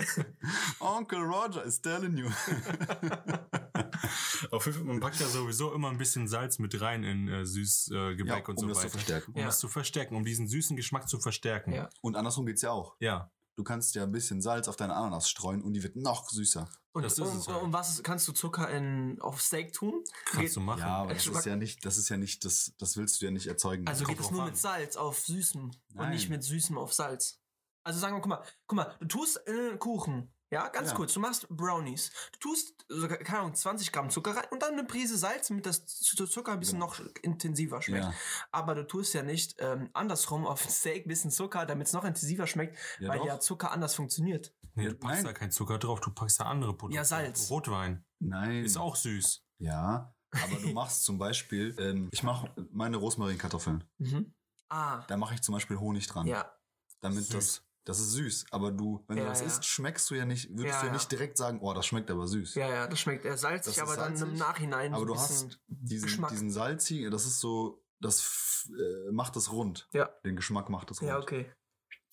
Uncle 0.81 1.19
Roger 1.21 1.65
is 1.65 1.81
telling 1.81 2.17
you. 2.17 2.31
Auf 4.53 4.67
jeden 4.67 4.79
Fall, 4.79 4.87
man 4.87 5.01
packt 5.01 5.19
ja 5.21 5.27
sowieso 5.27 5.73
immer 5.75 5.91
ein 5.91 5.99
bisschen 5.99 6.29
Salz 6.29 6.59
mit 6.61 6.81
rein 6.81 7.03
in 7.03 7.27
äh, 7.29 7.45
süß 7.45 7.91
äh, 7.93 8.15
Gebäck 8.15 8.47
Ja, 8.47 8.55
und 8.55 8.59
um 8.59 8.59
so 8.59 8.67
das 8.69 8.79
zu 8.79 8.83
weiter. 8.85 8.91
verstärken. 8.93 9.33
Um 9.33 9.41
Ja. 9.41 9.47
das 9.47 9.59
zu 9.59 9.67
verstärken, 9.69 10.15
um 10.17 10.25
diesen 10.25 10.47
süßen 10.47 10.77
Geschmack 10.77 11.09
zu 11.09 11.19
verstärken. 11.19 11.73
Ja. 11.73 11.89
Und 12.03 12.15
andersrum 12.17 12.47
geht's 12.47 12.63
ja 12.63 12.71
auch. 12.71 12.95
Ja. 13.01 13.31
Du 13.57 13.65
kannst 13.65 13.95
ja 13.95 14.05
ein 14.05 14.13
bisschen 14.13 14.41
Salz 14.41 14.69
auf 14.69 14.77
deine 14.77 14.95
Ananas 14.95 15.29
streuen 15.29 15.63
und 15.63 15.73
die 15.75 15.83
wird 15.83 15.97
noch 15.97 16.29
süßer. 16.31 16.69
Und, 16.93 17.03
Das 17.03 17.15
ist 17.15 17.21
und, 17.21 17.49
halt. 17.49 17.63
und 17.63 17.73
was 17.73 18.03
kannst 18.03 18.27
du 18.29 18.33
Zucker 18.33 18.71
in, 18.71 19.21
auf 19.21 19.41
Steak 19.43 19.73
tun? 19.73 20.03
Kannst 20.27 20.57
du 20.57 20.61
machen. 20.61 20.81
Ja, 20.81 20.99
aber 20.99 21.15
das 21.15 21.27
ist 21.27 21.45
ja 21.45 21.57
nicht, 21.57 21.85
das 21.85 21.99
ist 21.99 22.09
ja 22.09 22.17
nicht, 22.17 22.45
das, 22.45 22.73
das 22.79 22.97
willst 22.97 23.21
du 23.21 23.27
ja 23.27 23.31
nicht 23.31 23.47
erzeugen. 23.49 23.87
Also 23.87 24.05
geht 24.05 24.21
es 24.21 24.31
nur 24.31 24.43
an. 24.43 24.49
mit 24.49 24.57
Salz 24.57 24.97
auf 24.97 25.19
Süßem 25.21 25.65
und 25.65 25.77
Nein. 25.95 26.11
nicht 26.11 26.29
mit 26.31 26.43
Süßem 26.43 26.79
auf 26.79 26.93
Salz. 26.95 27.41
Also 27.85 28.01
sagen 28.01 28.17
wir, 28.17 28.21
guck 28.21 28.31
mal, 28.31 28.43
guck 28.67 28.77
mal, 28.77 28.97
du 29.01 29.07
tust 29.07 29.37
in 29.47 29.55
einen 29.55 29.79
Kuchen, 29.79 30.35
ja, 30.51 30.69
ganz 30.69 30.91
Ja. 30.91 30.97
kurz, 30.97 31.13
du 31.15 31.21
machst 31.21 31.49
Brownies. 31.49 32.11
Du 32.33 32.39
tust, 32.39 32.85
so, 32.89 33.09
keine 33.09 33.39
Ahnung, 33.41 33.55
20 33.55 33.91
Gramm 33.93 34.11
Zucker 34.11 34.37
rein 34.37 34.45
und 34.51 34.63
dann 34.63 34.73
eine 34.73 34.85
Prise 34.85 35.17
Salz, 35.19 35.49
damit 35.49 35.67
das 35.67 35.85
Zucker 35.87 36.53
ein 36.53 36.61
bisschen 36.61 36.79
Genau. 36.81 36.87
noch 36.93 37.01
intensiver 37.23 37.83
schmeckt. 37.83 38.05
Ja. 38.05 38.15
Aber 38.53 38.75
du 38.75 38.87
tust 38.87 39.15
ja 39.15 39.23
nicht 39.23 39.57
ähm, 39.59 39.91
andersrum 39.93 40.47
auf 40.47 40.63
Steak 40.71 41.07
ein 41.07 41.09
bisschen 41.09 41.31
Zucker, 41.31 41.67
damit 41.67 41.87
es 41.89 41.93
noch 41.93 42.05
intensiver 42.05 42.47
schmeckt, 42.47 42.77
Ja, 43.01 43.09
weil 43.11 43.19
doch. 43.19 43.27
ja 43.27 43.41
Zucker 43.41 43.73
anders 43.73 43.95
funktioniert. 43.95 44.55
Nee, 44.75 44.89
du 44.89 44.95
packst 44.95 45.17
Nein. 45.17 45.25
da 45.25 45.33
keinen 45.33 45.51
Zucker 45.53 45.79
drauf, 45.79 46.01
du 46.01 46.11
packst 46.11 46.39
da 46.41 46.45
andere 46.45 46.75
Produkte. 46.77 46.97
Ja, 46.97 47.05
Salz. 47.05 47.51
Rotwein. 47.51 48.05
Nein. 48.19 48.65
Ist 48.65 48.77
auch 48.77 48.95
süß. 48.97 49.43
Ja, 49.59 50.15
aber 50.33 50.57
du 50.61 50.69
machst 50.75 51.05
zum 51.05 51.17
Beispiel, 51.19 51.75
ähm, 51.79 52.09
ich 52.13 52.23
mache 52.23 52.51
meine 52.71 52.99
Rosmarinkartoffeln. 52.99 53.85
Mhm. 53.99 54.35
Ah, 54.69 55.03
Da 55.07 55.17
mache 55.17 55.35
ich 55.35 55.43
zum 55.43 55.55
Beispiel 55.55 55.79
Honig 55.79 56.07
dran. 56.09 56.27
ja. 56.27 56.53
Damit 57.01 57.25
Süß. 57.25 57.29
das, 57.29 57.66
das 57.87 57.99
ist 58.01 58.11
süß. 58.13 58.47
Aber 58.51 58.71
du, 58.73 59.03
wenn 59.09 59.17
Ja, 59.17 59.23
du 59.25 59.29
das 59.31 59.41
ja. 59.41 59.47
isst, 59.47 59.65
schmeckst 59.65 60.11
du 60.11 60.15
ja 60.17 60.27
nicht, 60.27 60.51
würdest 60.51 60.67
Ja, 60.75 60.81
du 60.83 60.87
ja 60.89 60.93
nicht 60.93 61.11
direkt 61.11 61.39
sagen, 61.39 61.61
oh, 61.63 61.73
das 61.73 61.87
schmeckt 61.87 62.11
aber 62.11 62.27
süß. 62.27 62.55
Ja, 62.57 62.69
ja, 62.69 62.87
das 62.87 63.01
schmeckt 63.01 63.25
eher 63.25 63.39
salzig, 63.39 63.81
aber 63.81 63.97
dann 63.97 64.17
salzig, 64.17 64.35
im 64.35 64.39
Nachhinein 64.39 64.93
aber 64.93 65.01
so 65.01 65.07
du 65.07 65.15
hast 65.17 65.59
diesen, 65.69 66.03
Geschmack. 66.07 66.31
diesen 66.31 66.51
salzigen, 66.51 67.11
das 67.11 67.25
ist 67.25 67.41
so, 67.41 67.83
das 68.01 68.69
äh, 68.77 69.13
macht 69.13 69.37
es 69.37 69.51
rund. 69.51 69.89
Ja. 69.93 70.11
Den 70.25 70.37
Geschmack 70.37 70.69
macht 70.69 70.91
es 70.91 71.01
rund. 71.01 71.09
Ja, 71.09 71.19
okay. 71.19 71.51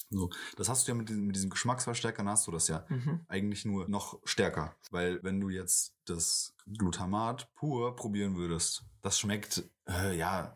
So, 0.09 0.29
das 0.57 0.69
hast 0.69 0.87
du 0.87 0.91
ja 0.91 0.95
mit 0.95 1.09
diesem, 1.09 1.25
mit 1.25 1.35
diesem 1.35 1.49
Geschmacksverstärkern 1.49 2.29
hast 2.29 2.45
du 2.45 2.51
das 2.51 2.67
ja 2.67 2.85
Mhm. 2.89 3.25
eigentlich 3.27 3.65
nur 3.65 3.89
noch 3.89 4.19
stärker. 4.25 4.75
Weil 4.91 5.23
wenn 5.23 5.39
du 5.41 5.49
jetzt 5.49 5.95
das 6.05 6.53
Glutamat 6.71 7.51
pur 7.55 7.95
probieren 7.95 8.35
würdest, 8.37 8.83
das 9.03 9.19
schmeckt, 9.19 9.63
äh, 9.87 10.15
ja, 10.17 10.55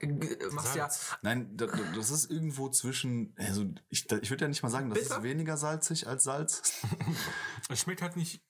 Machst 0.51 0.75
ja, 0.75 0.89
nein, 1.21 1.55
da- 1.57 1.65
da- 1.67 1.77
das 1.95 2.10
ist 2.12 2.31
irgendwo 2.31 2.69
zwischen, 2.69 3.36
also 3.38 3.65
ich, 3.89 4.10
ich 4.21 4.29
würde 4.29 4.45
ja 4.45 4.47
nicht 4.47 4.63
mal 4.63 4.69
sagen, 4.69 4.89
das 4.89 4.99
Bitter? 4.99 5.17
ist 5.17 5.23
weniger 5.23 5.57
salzig 5.57 6.07
als 6.07 6.23
Salz. 6.23 6.62
Es 7.69 7.81
schmeckt 7.81 8.01
halt 8.01 8.15
nicht, 8.15 8.41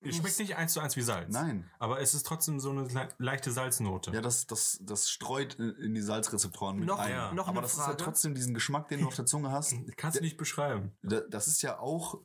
es 0.00 0.16
schmeckt 0.16 0.38
nicht 0.38 0.56
eins 0.56 0.72
zu 0.72 0.80
eins 0.80 0.96
wie 0.96 1.02
Salz. 1.02 1.30
Nein. 1.34 1.70
Aber 1.78 2.00
es 2.00 2.14
ist 2.14 2.24
trotzdem 2.26 2.58
so 2.58 2.70
eine 2.70 2.84
le- 2.84 3.08
leichte 3.18 3.52
Salznote. 3.52 4.10
Ja, 4.12 4.22
das, 4.22 4.46
das, 4.46 4.78
das 4.80 5.10
streut 5.10 5.54
in 5.56 5.92
die 5.92 6.00
Salzrezeptoren 6.00 6.78
mit 6.78 6.88
Noch- 6.88 6.98
ein. 6.98 7.10
ja. 7.10 7.34
noch 7.34 7.48
Aber 7.48 7.58
eine 7.58 7.62
das 7.62 7.72
ist 7.72 7.78
ja 7.78 7.84
Frage. 7.84 7.98
trotzdem 7.98 8.34
diesen 8.34 8.54
Geschmack, 8.54 8.88
den 8.88 9.00
du 9.02 9.08
auf 9.08 9.14
der 9.16 9.26
Zunge 9.26 9.50
hast. 9.52 9.74
Kannst 9.98 10.18
du 10.18 10.22
nicht 10.22 10.38
beschreiben. 10.38 10.92
Da- 11.02 11.20
Das 11.28 11.46
ist 11.48 11.60
ja 11.60 11.78
auch, 11.78 12.18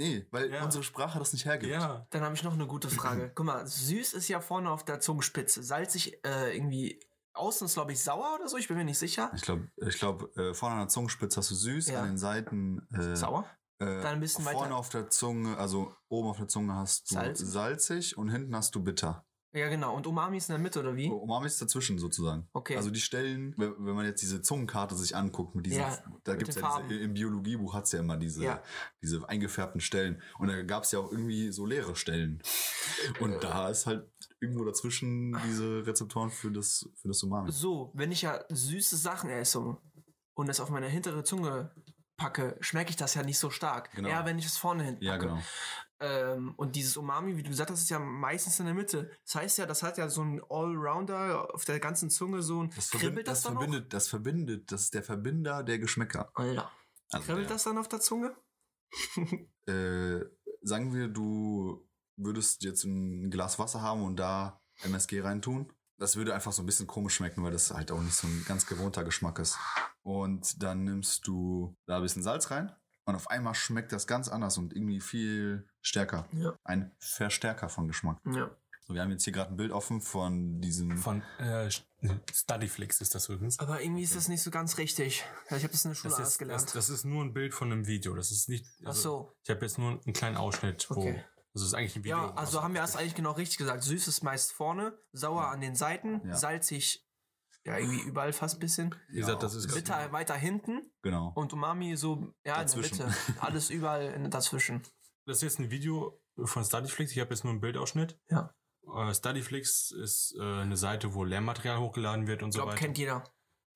nee, 0.00 0.26
weil 0.32 0.50
Ja. 0.50 0.64
unsere 0.64 0.82
Sprache 0.82 1.18
das 1.20 1.32
nicht 1.32 1.44
hergibt. 1.44 1.70
Ja. 1.72 2.06
Dann 2.10 2.22
habe 2.22 2.34
ich 2.34 2.42
noch 2.42 2.54
eine 2.54 2.66
gute 2.66 2.88
Frage. 2.90 3.30
Guck 3.34 3.46
mal, 3.46 3.66
süß 3.66 4.14
ist 4.14 4.26
ja 4.28 4.40
vorne 4.40 4.70
auf 4.70 4.84
der 4.84 4.98
Zungenspitze. 5.00 5.62
Salzig 5.62 6.18
äh, 6.26 6.56
irgendwie 6.56 7.00
außen 7.34 7.66
ist, 7.66 7.74
glaube 7.74 7.92
ich, 7.92 8.02
sauer 8.02 8.34
oder 8.34 8.48
so. 8.48 8.56
Ich 8.56 8.66
bin 8.68 8.76
mir 8.76 8.84
nicht 8.84 8.98
sicher. 8.98 9.30
Ich 9.36 9.42
glaube, 9.42 9.68
ich 9.76 9.98
glaub, 9.98 10.36
äh, 10.36 10.52
vorne 10.54 10.74
an 10.74 10.80
der 10.82 10.88
Zungenspitze 10.88 11.36
hast 11.38 11.50
du 11.50 11.54
süß, 11.54 11.88
Ja. 11.88 12.00
an 12.02 12.08
den 12.08 12.18
Seiten 12.18 12.86
äh, 12.92 13.14
Sauer? 13.14 13.44
Äh, 13.78 13.84
Dann 14.02 14.06
ein 14.06 14.20
bisschen 14.20 14.44
vorne 14.44 14.58
weiter- 14.60 14.76
auf 14.76 14.88
der 14.90 15.08
Zunge, 15.08 15.56
also 15.56 15.94
oben 16.08 16.28
auf 16.28 16.36
der 16.38 16.48
Zunge 16.48 16.74
hast 16.74 17.10
du 17.10 17.14
Salzig. 17.14 17.46
salzig, 17.48 18.18
und 18.18 18.28
hinten 18.28 18.54
hast 18.56 18.74
du 18.74 18.82
bitter. 18.82 19.24
Ja, 19.52 19.68
genau. 19.68 19.96
Und 19.96 20.06
Umami 20.06 20.36
ist 20.36 20.48
in 20.48 20.52
der 20.52 20.60
Mitte, 20.62 20.78
oder 20.78 20.94
wie? 20.94 21.08
Umami 21.10 21.46
ist 21.46 21.60
dazwischen 21.60 21.98
sozusagen. 21.98 22.48
Okay. 22.52 22.76
Also 22.76 22.90
die 22.90 23.00
Stellen, 23.00 23.52
wenn 23.56 23.74
wenn 23.78 23.94
man 23.96 24.06
jetzt 24.06 24.22
diese 24.22 24.42
Zungenkarte 24.42 24.94
sich 24.94 25.16
anguckt, 25.16 25.54
mit 25.56 25.66
diesen, 25.66 25.80
Ja, 25.80 25.98
da 26.24 26.36
gibt's 26.36 26.54
den 26.54 26.62
ja 26.62 26.70
Farben. 26.70 26.88
diese, 26.88 27.00
im 27.00 27.14
Biologiebuch 27.14 27.74
hat's 27.74 27.90
ja 27.92 27.98
immer 27.98 28.16
diese, 28.16 28.44
Ja. 28.44 28.62
diese 29.02 29.28
eingefärbten 29.28 29.80
Stellen. 29.80 30.22
Und 30.38 30.48
da 30.48 30.62
gab's 30.62 30.92
ja 30.92 31.00
auch 31.00 31.10
irgendwie 31.10 31.50
so 31.50 31.66
leere 31.66 31.96
Stellen. 31.96 32.40
Und 33.18 33.42
da 33.42 33.68
ist 33.68 33.86
halt 33.86 34.08
irgendwo 34.40 34.64
dazwischen 34.64 35.36
diese 35.46 35.84
Rezeptoren 35.86 36.30
für 36.30 36.50
das, 36.52 36.88
für 36.94 37.08
das 37.08 37.22
Umami. 37.22 37.50
So, 37.50 37.90
wenn 37.94 38.12
ich 38.12 38.22
ja 38.22 38.44
süße 38.50 38.96
Sachen 38.96 39.30
esse 39.30 39.76
und 40.34 40.48
es 40.48 40.60
auf 40.60 40.70
meine 40.70 40.86
hintere 40.88 41.24
Zunge 41.24 41.74
packe, 42.16 42.56
schmecke 42.60 42.90
ich 42.90 42.96
das 42.96 43.14
ja 43.14 43.22
nicht 43.22 43.38
so 43.38 43.50
stark. 43.50 43.90
Genau. 43.92 44.08
Eher, 44.08 44.24
wenn 44.26 44.38
ich 44.38 44.46
es 44.46 44.56
vorne 44.56 44.84
hin 44.84 44.94
packe. 44.94 45.04
Ja, 45.06 45.16
genau. 45.16 45.38
Ähm, 46.02 46.54
und 46.56 46.76
dieses 46.76 46.96
Umami, 46.96 47.36
wie 47.36 47.42
du 47.42 47.50
gesagt 47.50 47.70
hast, 47.70 47.82
ist 47.82 47.90
ja 47.90 47.98
meistens 47.98 48.58
in 48.58 48.64
der 48.64 48.74
Mitte. 48.74 49.10
Das 49.24 49.34
heißt 49.34 49.58
ja, 49.58 49.66
das 49.66 49.82
hat 49.82 49.98
ja 49.98 50.08
so 50.08 50.22
ein 50.22 50.40
Allrounder 50.48 51.54
auf 51.54 51.66
der 51.66 51.78
ganzen 51.78 52.08
Zunge 52.08 52.42
so 52.42 52.62
ein. 52.62 52.70
Das, 52.74 52.90
kribbelt 52.90 53.26
verbindet, 53.26 53.28
das, 53.28 53.42
das, 53.42 53.52
verbindet, 53.52 53.92
das 53.92 54.08
verbindet, 54.08 54.72
das 54.72 54.82
ist 54.82 54.94
der 54.94 55.02
Verbinder 55.02 55.62
der 55.62 55.78
Geschmäcker. 55.78 56.30
auch? 56.30 56.40
Alter. 56.40 56.70
Also 57.10 57.26
Kribbelt 57.26 57.50
der, 57.50 57.54
das 57.56 57.64
dann 57.64 57.76
auf 57.76 57.88
der 57.88 58.00
Zunge? 58.00 58.34
äh, 59.66 60.20
sagen 60.62 60.94
wir, 60.94 61.08
du 61.08 61.86
würdest 62.16 62.62
jetzt 62.62 62.84
ein 62.84 63.30
Glas 63.30 63.58
Wasser 63.58 63.82
haben 63.82 64.02
und 64.02 64.16
da 64.16 64.62
MSG 64.82 65.20
reintun. 65.20 65.70
Das 65.98 66.16
würde 66.16 66.34
einfach 66.34 66.52
so 66.52 66.62
ein 66.62 66.66
bisschen 66.66 66.86
komisch 66.86 67.16
schmecken, 67.16 67.44
weil 67.44 67.52
das 67.52 67.72
halt 67.72 67.92
auch 67.92 68.00
nicht 68.00 68.14
so 68.14 68.26
ein 68.26 68.44
ganz 68.48 68.64
gewohnter 68.64 69.04
Geschmack 69.04 69.38
ist. 69.38 69.58
Und 70.02 70.62
dann 70.62 70.84
nimmst 70.84 71.26
du 71.26 71.76
da 71.84 71.96
ein 71.96 72.02
bisschen 72.02 72.22
Salz 72.22 72.50
rein 72.50 72.74
und 73.04 73.14
auf 73.14 73.28
einmal 73.30 73.54
schmeckt 73.54 73.92
das 73.92 74.06
ganz 74.06 74.28
anders 74.28 74.58
und 74.58 74.74
irgendwie 74.74 75.00
viel 75.00 75.68
stärker. 75.82 76.26
Ja. 76.32 76.54
Ein 76.64 76.92
Verstärker 76.98 77.68
von 77.68 77.88
Geschmack. 77.88 78.18
Ja. 78.26 78.50
So, 78.86 78.94
wir 78.94 79.02
haben 79.02 79.10
jetzt 79.10 79.24
hier 79.24 79.32
gerade 79.32 79.52
ein 79.52 79.56
Bild 79.56 79.72
offen 79.72 80.00
von 80.00 80.60
diesem. 80.60 80.96
Von 80.98 81.22
äh, 81.38 81.70
Studyflix 82.32 83.00
ist 83.00 83.14
das 83.14 83.28
übrigens. 83.28 83.58
Aber 83.58 83.80
irgendwie 83.82 84.02
ist 84.02 84.16
das 84.16 84.28
nicht 84.28 84.42
so 84.42 84.50
ganz 84.50 84.78
richtig. 84.78 85.24
Ja, 85.50 85.56
Ich 85.56 85.62
habe 85.62 85.72
das 85.72 85.84
in 85.84 85.90
der 85.90 85.94
Schule 85.96 86.14
Das 86.16 86.28
ist, 86.28 86.38
gelernt. 86.38 86.62
das, 86.64 86.72
das 86.72 86.88
ist 86.88 87.04
nur 87.04 87.22
ein 87.24 87.32
Bild 87.32 87.54
von 87.54 87.70
einem 87.70 87.86
Video. 87.86 88.14
Das 88.14 88.30
ist 88.30 88.48
nicht. 88.48 88.66
Ach 88.82 88.88
Also, 88.88 89.00
so. 89.02 89.36
Ich 89.44 89.50
habe 89.50 89.60
jetzt 89.62 89.78
nur 89.78 89.90
einen 90.04 90.12
kleinen 90.12 90.36
Ausschnitt, 90.36 90.86
wo. 90.90 90.96
Okay. 91.00 91.24
Also 91.52 91.64
es 91.64 91.72
ist 91.72 91.74
eigentlich 91.74 91.96
ein 91.96 92.04
Video. 92.04 92.16
Ja, 92.16 92.34
also 92.34 92.62
haben 92.62 92.74
wir 92.74 92.80
das 92.80 92.94
eigentlich 92.96 93.16
genau 93.16 93.32
richtig 93.32 93.58
gesagt. 93.58 93.82
Süß 93.82 94.06
ist 94.08 94.22
meist 94.22 94.52
vorne, 94.52 94.96
sauer 95.12 95.48
an 95.48 95.60
den 95.60 95.74
Seiten, 95.74 96.20
Ja. 96.26 96.36
salzig, 96.36 97.04
ja, 97.64 97.76
irgendwie 97.78 98.00
überall 98.00 98.32
fast 98.32 98.56
ein 98.56 98.60
bisschen. 98.60 98.94
Wie 99.08 99.18
gesagt, 99.20 99.42
das 99.42 99.54
ist 99.54 99.72
Bitter 99.74 100.12
weiter 100.12 100.34
hinten 100.34 100.90
Genau. 101.02 101.32
und 101.34 101.52
Umami 101.52 101.96
so, 101.96 102.32
ja, 102.44 102.56
Dazwischen. 102.56 102.92
in 102.94 102.98
der 102.98 103.06
Mitte. 103.08 103.22
Alles 103.42 103.70
überall 103.70 104.02
in, 104.12 104.30
dazwischen. 104.30 104.82
Das 105.26 105.38
ist 105.38 105.42
jetzt 105.42 105.58
ein 105.60 105.70
Video 105.70 106.20
von 106.44 106.64
Studyflix. 106.64 107.12
Ich 107.12 107.18
habe 107.20 107.30
jetzt 107.30 107.44
nur 107.44 107.52
einen 107.52 107.60
Bildausschnitt. 107.60 108.18
Ja. 108.30 108.54
Äh, 108.96 109.14
Studyflix 109.14 109.90
ist 109.90 110.34
äh, 110.38 110.42
eine 110.42 110.76
Seite, 110.76 111.14
wo 111.14 111.24
Lehrmaterial 111.24 111.78
hochgeladen 111.78 112.26
wird 112.26 112.42
und 112.42 112.48
Ich 112.48 112.54
so 112.54 112.60
glaube, 112.60 112.72
weiter. 112.72 112.80
kennt 112.80 112.98
jeder. 112.98 113.24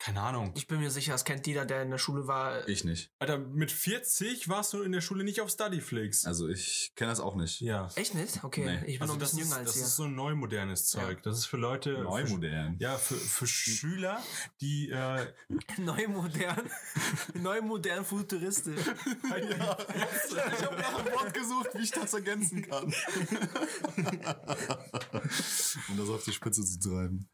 Keine 0.04 0.20
Ahnung. 0.20 0.52
Ich 0.54 0.66
bin 0.66 0.80
mir 0.80 0.90
sicher, 0.90 1.12
das 1.12 1.24
kennt 1.24 1.46
jeder, 1.46 1.64
der 1.64 1.80
in 1.82 1.88
der 1.90 1.96
Schule 1.96 2.26
war. 2.26 2.68
Ich 2.68 2.84
nicht. 2.84 3.10
Alter, 3.20 3.38
mit 3.38 3.72
40 3.72 4.50
warst 4.50 4.74
du 4.74 4.82
in 4.82 4.92
der 4.92 5.00
Schule 5.00 5.24
nicht 5.24 5.40
auf 5.40 5.48
Studyflix. 5.48 6.26
Also 6.26 6.46
ich 6.46 6.92
kenne 6.94 7.10
das 7.10 7.20
auch 7.20 7.36
nicht. 7.36 7.62
ja. 7.62 7.88
Echt 7.94 8.14
nicht? 8.14 8.44
Okay, 8.44 8.66
Nee. 8.66 8.80
ich 8.86 8.98
bin 8.98 9.08
noch 9.08 9.14
ein 9.14 9.20
das 9.20 9.30
bisschen 9.30 9.44
ist, 9.44 9.48
jünger 9.48 9.60
als 9.60 9.70
das 9.70 9.76
ihr. 9.78 9.84
ist 9.84 9.96
so 9.96 10.02
ein 10.02 10.14
neumodernes 10.14 10.88
Zeug. 10.88 11.22
Das 11.22 11.38
ist 11.38 11.46
für 11.46 11.56
Leute. 11.56 12.02
Neu 12.02 12.26
Für, 12.26 12.32
modern. 12.34 12.76
ja, 12.80 12.98
für, 12.98 13.14
für 13.14 13.46
Schüler, 13.46 14.22
die 14.60 14.90
äh, 14.90 15.26
Neu 15.78 16.06
modern. 16.08 16.68
Neu 17.34 17.62
modern 17.62 18.04
futuristisch. 18.04 18.80
Ich 18.80 19.30
habe 19.30 20.76
nach 20.76 20.98
einem 20.98 21.12
Wort 21.14 21.32
gesucht, 21.32 21.68
wie 21.74 21.82
ich 21.82 21.90
das 21.92 22.12
ergänzen 22.12 22.60
kann. 22.60 22.84
um 25.88 25.96
das 25.96 26.08
auf 26.10 26.24
die 26.24 26.32
Spitze 26.32 26.62
zu 26.62 26.78
treiben. 26.78 27.26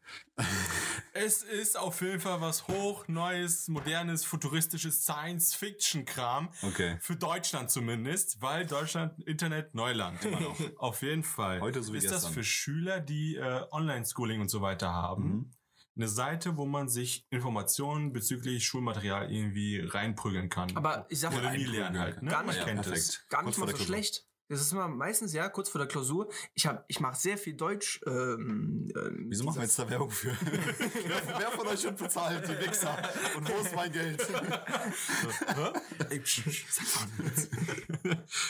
Es 1.13 1.43
ist 1.43 1.77
auf 1.77 1.99
jeden 2.01 2.19
Fall 2.21 2.39
was 2.39 2.60
hoch, 2.67 3.07
neues, 3.07 3.67
modernes, 3.67 4.25
futuristisches 4.25 5.03
Science-Fiction-Kram. 5.03 6.49
Okay. 6.61 6.97
Für 6.99 7.15
Deutschland 7.15 7.69
zumindest, 7.71 8.41
weil 8.41 8.65
Deutschland 8.65 9.21
Internet 9.23 9.75
Neuland 9.75 10.23
immer 10.25 10.39
noch. 10.39 10.57
auf 10.77 11.01
jeden 11.01 11.23
Fall. 11.23 11.61
Heute 11.61 11.83
so 11.83 11.93
wie 11.93 11.97
ist 11.97 12.05
das 12.05 12.23
gestern. 12.23 12.33
für 12.33 12.43
Schüler, 12.43 12.99
die 12.99 13.35
äh, 13.35 13.63
Online-Schooling 13.71 14.41
und 14.41 14.49
so 14.49 14.61
weiter 14.61 14.91
haben. 14.93 15.23
Mhm. 15.23 15.51
Eine 15.97 16.07
Seite, 16.07 16.55
wo 16.55 16.65
man 16.65 16.87
sich 16.87 17.27
Informationen 17.31 18.13
bezüglich 18.13 18.65
Schulmaterial 18.65 19.31
irgendwie 19.31 19.81
reinprügeln 19.81 20.49
kann. 20.49 20.75
Aber 20.77 21.05
ich 21.09 21.19
sag 21.19 21.33
mal, 21.33 21.55
nie 21.55 21.65
lernen 21.65 21.99
halt. 21.99 22.21
Ne? 22.21 22.31
Gar 22.31 22.43
nicht. 22.43 22.63
kennt 22.63 22.81
perfekt. 22.81 22.97
es. 22.97 23.27
gar 23.27 23.43
nicht 23.43 23.57
mal 23.57 23.69
so 23.69 23.77
schlecht. 23.77 24.25
Das 24.51 24.59
ist 24.61 24.73
immer 24.73 24.89
meistens, 24.89 25.31
ja, 25.31 25.47
kurz 25.47 25.69
vor 25.69 25.79
der 25.79 25.87
Klausur. 25.87 26.27
Ich, 26.55 26.65
hab, 26.65 26.83
ich 26.89 26.99
mache 26.99 27.17
sehr 27.17 27.37
viel 27.37 27.53
Deutsch. 27.53 28.01
Ähm, 28.05 28.91
ähm, 28.97 29.25
Wieso 29.29 29.45
machen 29.45 29.55
wir 29.57 29.63
jetzt 29.63 29.79
da 29.79 29.89
Werbung 29.89 30.09
für? 30.11 30.35
wer, 30.41 31.39
wer 31.39 31.51
von 31.51 31.67
euch 31.67 31.81
wird 31.85 31.97
bezahlt, 31.97 32.45
die 32.49 32.59
Wichser? 32.67 32.97
Und 33.37 33.47
wo 33.49 33.53
ist 33.61 33.73
mein 33.73 33.91
Geld? 33.93 34.21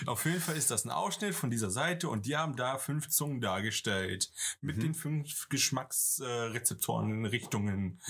Auf 0.05 0.25
jeden 0.25 0.39
Fall 0.41 0.57
ist 0.57 0.71
das 0.71 0.85
ein 0.85 0.89
Ausschnitt 0.91 1.35
von 1.35 1.49
dieser 1.49 1.69
Seite 1.71 2.09
und 2.09 2.25
die 2.25 2.35
haben 2.35 2.55
da 2.55 2.77
fünf 2.77 3.09
Zungen 3.09 3.41
dargestellt. 3.41 4.31
Mit 4.61 4.77
Mhm. 4.77 4.81
den 4.81 4.93
fünf 4.93 5.49
Geschmacksrezeptoren 5.49 7.11
in 7.11 7.25
Richtungen. 7.25 8.01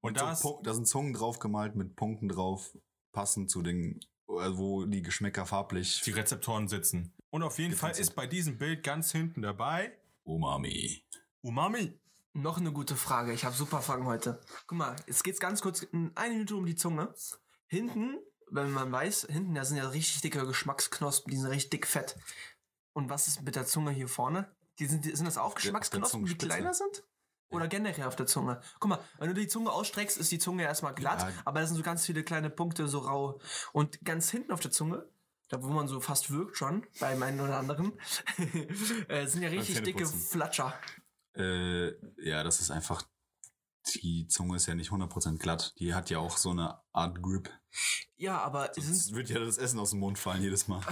Und 0.00 0.18
So 0.18 0.24
das, 0.24 0.42
Pu- 0.42 0.62
da 0.62 0.74
sind 0.74 0.86
Zungen 0.86 1.12
drauf 1.12 1.38
gemalt 1.38 1.74
mit 1.76 1.96
Punkten 1.96 2.28
drauf, 2.28 2.76
passend 3.12 3.50
zu 3.50 3.62
den, 3.62 4.00
äh, 4.28 4.32
wo 4.56 4.84
die 4.86 5.02
Geschmäcker 5.02 5.44
farblich. 5.46 6.02
die 6.04 6.12
Rezeptoren 6.12 6.68
sitzen. 6.68 7.12
Und 7.30 7.42
auf 7.42 7.58
jeden 7.58 7.76
Fall 7.76 7.92
ist 7.92 8.14
bei 8.14 8.26
diesem 8.26 8.58
Bild 8.58 8.82
ganz 8.82 9.12
hinten 9.12 9.42
dabei 9.42 9.92
Umami. 10.24 11.04
Umami. 11.42 11.98
Noch 12.32 12.58
eine 12.58 12.72
gute 12.72 12.96
Frage. 12.96 13.32
Ich 13.32 13.44
habe 13.44 13.54
super 13.54 13.82
Fragen 13.82 14.06
heute. 14.06 14.40
Guck 14.66 14.78
mal, 14.78 14.96
jetzt 15.06 15.24
geht's 15.24 15.40
ganz 15.40 15.60
kurz 15.60 15.82
in 15.82 16.12
eine 16.14 16.34
Minute 16.34 16.56
um 16.56 16.66
die 16.66 16.76
Zunge. 16.76 17.12
Hinten 17.66 18.18
wenn 18.50 18.70
man 18.70 18.90
weiß, 18.90 19.26
hinten, 19.30 19.54
da 19.54 19.64
sind 19.64 19.76
ja 19.76 19.88
richtig 19.88 20.20
dicke 20.20 20.46
Geschmacksknospen, 20.46 21.30
die 21.30 21.36
sind 21.36 21.48
richtig 21.50 21.70
dick 21.70 21.86
fett. 21.86 22.16
Und 22.92 23.10
was 23.10 23.28
ist 23.28 23.42
mit 23.42 23.56
der 23.56 23.66
Zunge 23.66 23.90
hier 23.90 24.08
vorne? 24.08 24.50
Die 24.78 24.86
sind, 24.86 25.04
sind 25.04 25.26
das 25.26 25.38
auch 25.38 25.54
Geschmacksknospen, 25.54 26.24
die 26.24 26.36
kleiner 26.36 26.74
sind? 26.74 27.04
Oder 27.50 27.66
generell 27.66 28.04
auf 28.06 28.16
der 28.16 28.26
Zunge? 28.26 28.60
Guck 28.78 28.90
mal, 28.90 28.98
wenn 29.18 29.28
du 29.28 29.34
die 29.34 29.48
Zunge 29.48 29.72
ausstreckst, 29.72 30.18
ist 30.18 30.30
die 30.30 30.38
Zunge 30.38 30.64
erstmal 30.64 30.94
glatt, 30.94 31.22
Ja. 31.22 31.32
aber 31.44 31.60
da 31.60 31.66
sind 31.66 31.76
so 31.76 31.82
ganz 31.82 32.04
viele 32.04 32.22
kleine 32.22 32.50
Punkte 32.50 32.88
so 32.88 32.98
rau. 32.98 33.40
Und 33.72 34.04
ganz 34.04 34.30
hinten 34.30 34.52
auf 34.52 34.60
der 34.60 34.70
Zunge, 34.70 35.08
da 35.48 35.62
wo 35.62 35.68
man 35.68 35.88
so 35.88 36.00
fast 36.00 36.30
wirkt 36.30 36.56
schon, 36.56 36.86
beim 37.00 37.22
einen 37.22 37.40
oder 37.40 37.58
anderen, 37.58 37.92
äh, 39.08 39.26
sind 39.26 39.42
ja 39.42 39.48
richtig 39.48 39.82
dicke. 39.82 40.06
Flatscher. 40.06 40.74
Äh, 41.34 41.88
ja, 42.22 42.42
das 42.42 42.60
ist 42.60 42.70
einfach. 42.70 43.02
Die 44.02 44.26
Zunge 44.26 44.56
ist 44.56 44.66
ja 44.66 44.74
nicht 44.74 44.90
100% 44.90 45.38
glatt. 45.38 45.72
Die 45.78 45.94
hat 45.94 46.10
ja 46.10 46.18
auch 46.18 46.36
so 46.36 46.50
eine 46.50 46.78
Art 46.92 47.22
Grip. 47.22 47.50
Ja, 48.16 48.38
aber 48.38 48.76
Es 48.76 48.86
sind 48.86 49.16
wird 49.16 49.30
ja 49.30 49.38
das 49.38 49.56
Essen 49.56 49.78
aus 49.78 49.90
dem 49.90 50.00
Mund 50.00 50.18
fallen 50.18 50.42
jedes 50.42 50.68
Mal. 50.68 50.82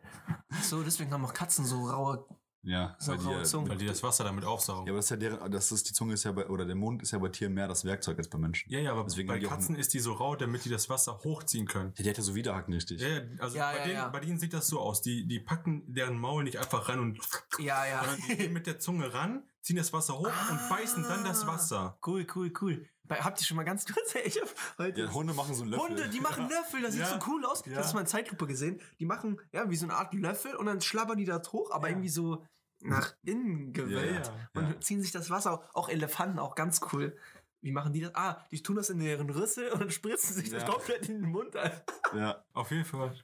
so, 0.62 0.82
deswegen 0.82 1.12
haben 1.12 1.24
auch 1.24 1.34
Katzen 1.34 1.64
so 1.64 1.88
raue. 1.88 2.26
Ja, 2.64 2.96
weil 3.06 3.18
die 3.18 3.24
ja. 3.24 3.68
Weil 3.68 3.76
die 3.76 3.86
das 3.86 4.02
Wasser 4.04 4.22
damit 4.22 4.44
aufsaugen. 4.44 4.86
ja, 4.86 4.92
aber 4.92 4.98
das 4.98 5.06
ist 5.06 5.10
ja 5.10 5.16
deren, 5.16 5.50
das 5.50 5.72
ist, 5.72 5.88
die 5.88 5.92
Zunge 5.92 6.14
ist 6.14 6.22
ja 6.22 6.30
bei, 6.30 6.46
oder 6.46 6.64
der 6.64 6.76
Mund 6.76 7.02
ist 7.02 7.10
ja 7.10 7.18
bei 7.18 7.28
Tieren 7.28 7.54
mehr 7.54 7.66
das 7.66 7.84
Werkzeug 7.84 8.18
als 8.18 8.28
bei 8.28 8.38
Menschen. 8.38 8.70
Ja, 8.70 8.78
ja, 8.78 8.92
aber 8.92 9.02
Deswegen 9.02 9.26
bei 9.26 9.40
Katzen 9.40 9.74
ist 9.74 9.92
die 9.94 9.98
so 9.98 10.12
rau, 10.12 10.36
damit 10.36 10.64
die 10.64 10.68
das 10.68 10.88
Wasser 10.88 11.18
hochziehen 11.24 11.66
können. 11.66 11.92
Ja, 11.96 12.04
die 12.04 12.10
hat 12.10 12.18
ja 12.18 12.22
so 12.22 12.34
Widerhaken 12.36 12.72
richtig. 12.72 13.00
Ja, 13.00 13.08
ja, 13.08 13.20
also 13.38 13.56
Ja, 13.56 13.72
bei, 13.72 13.78
ja, 13.78 13.82
denen, 13.84 13.94
ja. 13.96 14.08
bei 14.08 14.20
denen 14.20 14.38
sieht 14.38 14.52
das 14.52 14.68
so 14.68 14.78
aus. 14.78 15.02
Die, 15.02 15.26
die 15.26 15.40
packen 15.40 15.82
deren 15.92 16.16
Maul 16.18 16.44
nicht 16.44 16.58
einfach 16.58 16.88
ran 16.88 17.00
und 17.00 17.18
Ja, 17.58 17.84
ja. 17.84 18.04
sondern 18.04 18.20
die 18.28 18.36
gehen 18.36 18.52
mit 18.52 18.68
der 18.68 18.78
Zunge 18.78 19.12
ran, 19.12 19.42
ziehen 19.62 19.76
das 19.76 19.92
Wasser 19.92 20.18
hoch 20.18 20.26
und 20.50 20.68
beißen 20.68 21.02
dann 21.04 21.24
das 21.24 21.46
Wasser. 21.46 21.96
Cool, 22.06 22.26
cool, 22.34 22.52
cool. 22.60 22.86
Habt 23.10 23.40
ihr 23.40 23.44
schon 23.46 23.56
mal 23.56 23.64
ganz 23.64 23.84
kurz, 23.86 24.14
ich 24.24 24.40
hab 24.40 24.48
heute 24.78 25.02
Ja, 25.02 25.12
Hunde 25.12 25.34
machen 25.34 25.54
so 25.54 25.62
einen 25.62 25.72
Löffel. 25.72 25.88
Hunde, 25.88 26.08
die 26.08 26.20
machen 26.20 26.48
Löffel, 26.48 26.80
das 26.82 26.92
sieht 26.92 27.02
Ja. 27.02 27.08
so 27.08 27.18
cool 27.30 27.44
aus. 27.44 27.62
Ja. 27.66 27.74
Das 27.74 27.86
ist 27.88 27.94
mal 27.94 28.00
in 28.00 28.06
Zeitlupe 28.06 28.46
gesehen. 28.46 28.80
Die 29.00 29.04
machen, 29.04 29.40
ja, 29.52 29.68
wie 29.68 29.76
so 29.76 29.84
eine 29.86 29.94
Art 29.94 30.14
Löffel 30.14 30.54
und 30.56 30.66
dann 30.66 30.80
schlabbern 30.80 31.18
die 31.18 31.24
da 31.24 31.40
hoch, 31.52 31.70
aber 31.72 31.88
Ja. 31.88 31.92
irgendwie 31.92 32.08
so 32.08 32.44
nach 32.80 33.14
innen 33.22 33.72
gewellt. 33.72 34.32
Ja, 34.54 34.60
und 34.60 34.68
ja. 34.70 34.80
ziehen 34.80 35.02
sich 35.02 35.12
das 35.12 35.30
Wasser, 35.30 35.52
auf. 35.52 35.64
auch 35.74 35.88
Elefanten, 35.88 36.38
auch 36.38 36.54
ganz 36.54 36.80
cool. 36.92 37.16
Wie 37.60 37.70
machen 37.70 37.92
die 37.92 38.00
das? 38.00 38.14
Ah, 38.16 38.44
die 38.50 38.60
tun 38.62 38.74
das 38.76 38.90
in 38.90 38.98
deren 38.98 39.30
Rüssel 39.30 39.70
und 39.70 39.80
dann 39.82 39.90
spritzen 39.90 40.34
sich 40.34 40.50
das 40.50 40.64
komplett 40.64 41.08
in 41.08 41.22
den 41.22 41.30
Mund 41.30 41.54
ein. 41.54 41.70
Ja. 42.14 42.42
Auf 42.54 42.70
jeden 42.72 42.84
Fall. 42.84 43.14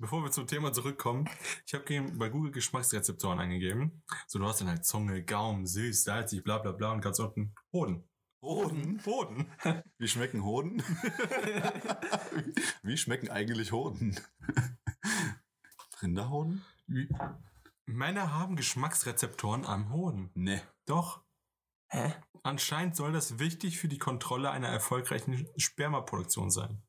Bevor 0.00 0.22
wir 0.22 0.30
zum 0.30 0.46
Thema 0.46 0.72
zurückkommen, 0.72 1.28
ich 1.66 1.74
habe 1.74 1.84
bei 2.16 2.28
Google 2.28 2.52
Geschmacksrezeptoren 2.52 3.40
eingegeben. 3.40 4.02
So, 4.26 4.38
du 4.38 4.46
hast 4.46 4.60
dann 4.60 4.68
halt 4.68 4.84
Zunge, 4.84 5.24
Gaumen, 5.24 5.66
süß, 5.66 6.04
salzig, 6.04 6.44
bla 6.44 6.58
bla 6.58 6.72
bla 6.72 6.92
und 6.92 7.00
ganz 7.00 7.18
unten 7.18 7.54
Hoden. 7.72 8.08
Hoden? 8.40 9.02
Hoden. 9.04 9.50
Wie 9.98 10.06
schmecken 10.06 10.44
Hoden? 10.44 10.82
Wie 12.82 12.96
schmecken 12.96 13.30
eigentlich 13.30 13.72
Hoden? 13.72 14.18
Rinderhoden? 16.00 16.64
Wie- 16.86 17.08
Männer 17.86 18.32
haben 18.32 18.54
Geschmacksrezeptoren 18.54 19.64
am 19.64 19.92
Hoden. 19.92 20.30
Ne. 20.34 20.62
Doch. 20.84 21.24
Hä? 21.88 22.14
Anscheinend 22.44 22.94
soll 22.94 23.12
das 23.12 23.40
wichtig 23.40 23.78
für 23.78 23.88
die 23.88 23.98
Kontrolle 23.98 24.50
einer 24.50 24.68
erfolgreichen 24.68 25.48
Spermaproduktion 25.56 26.50
sein. 26.50 26.82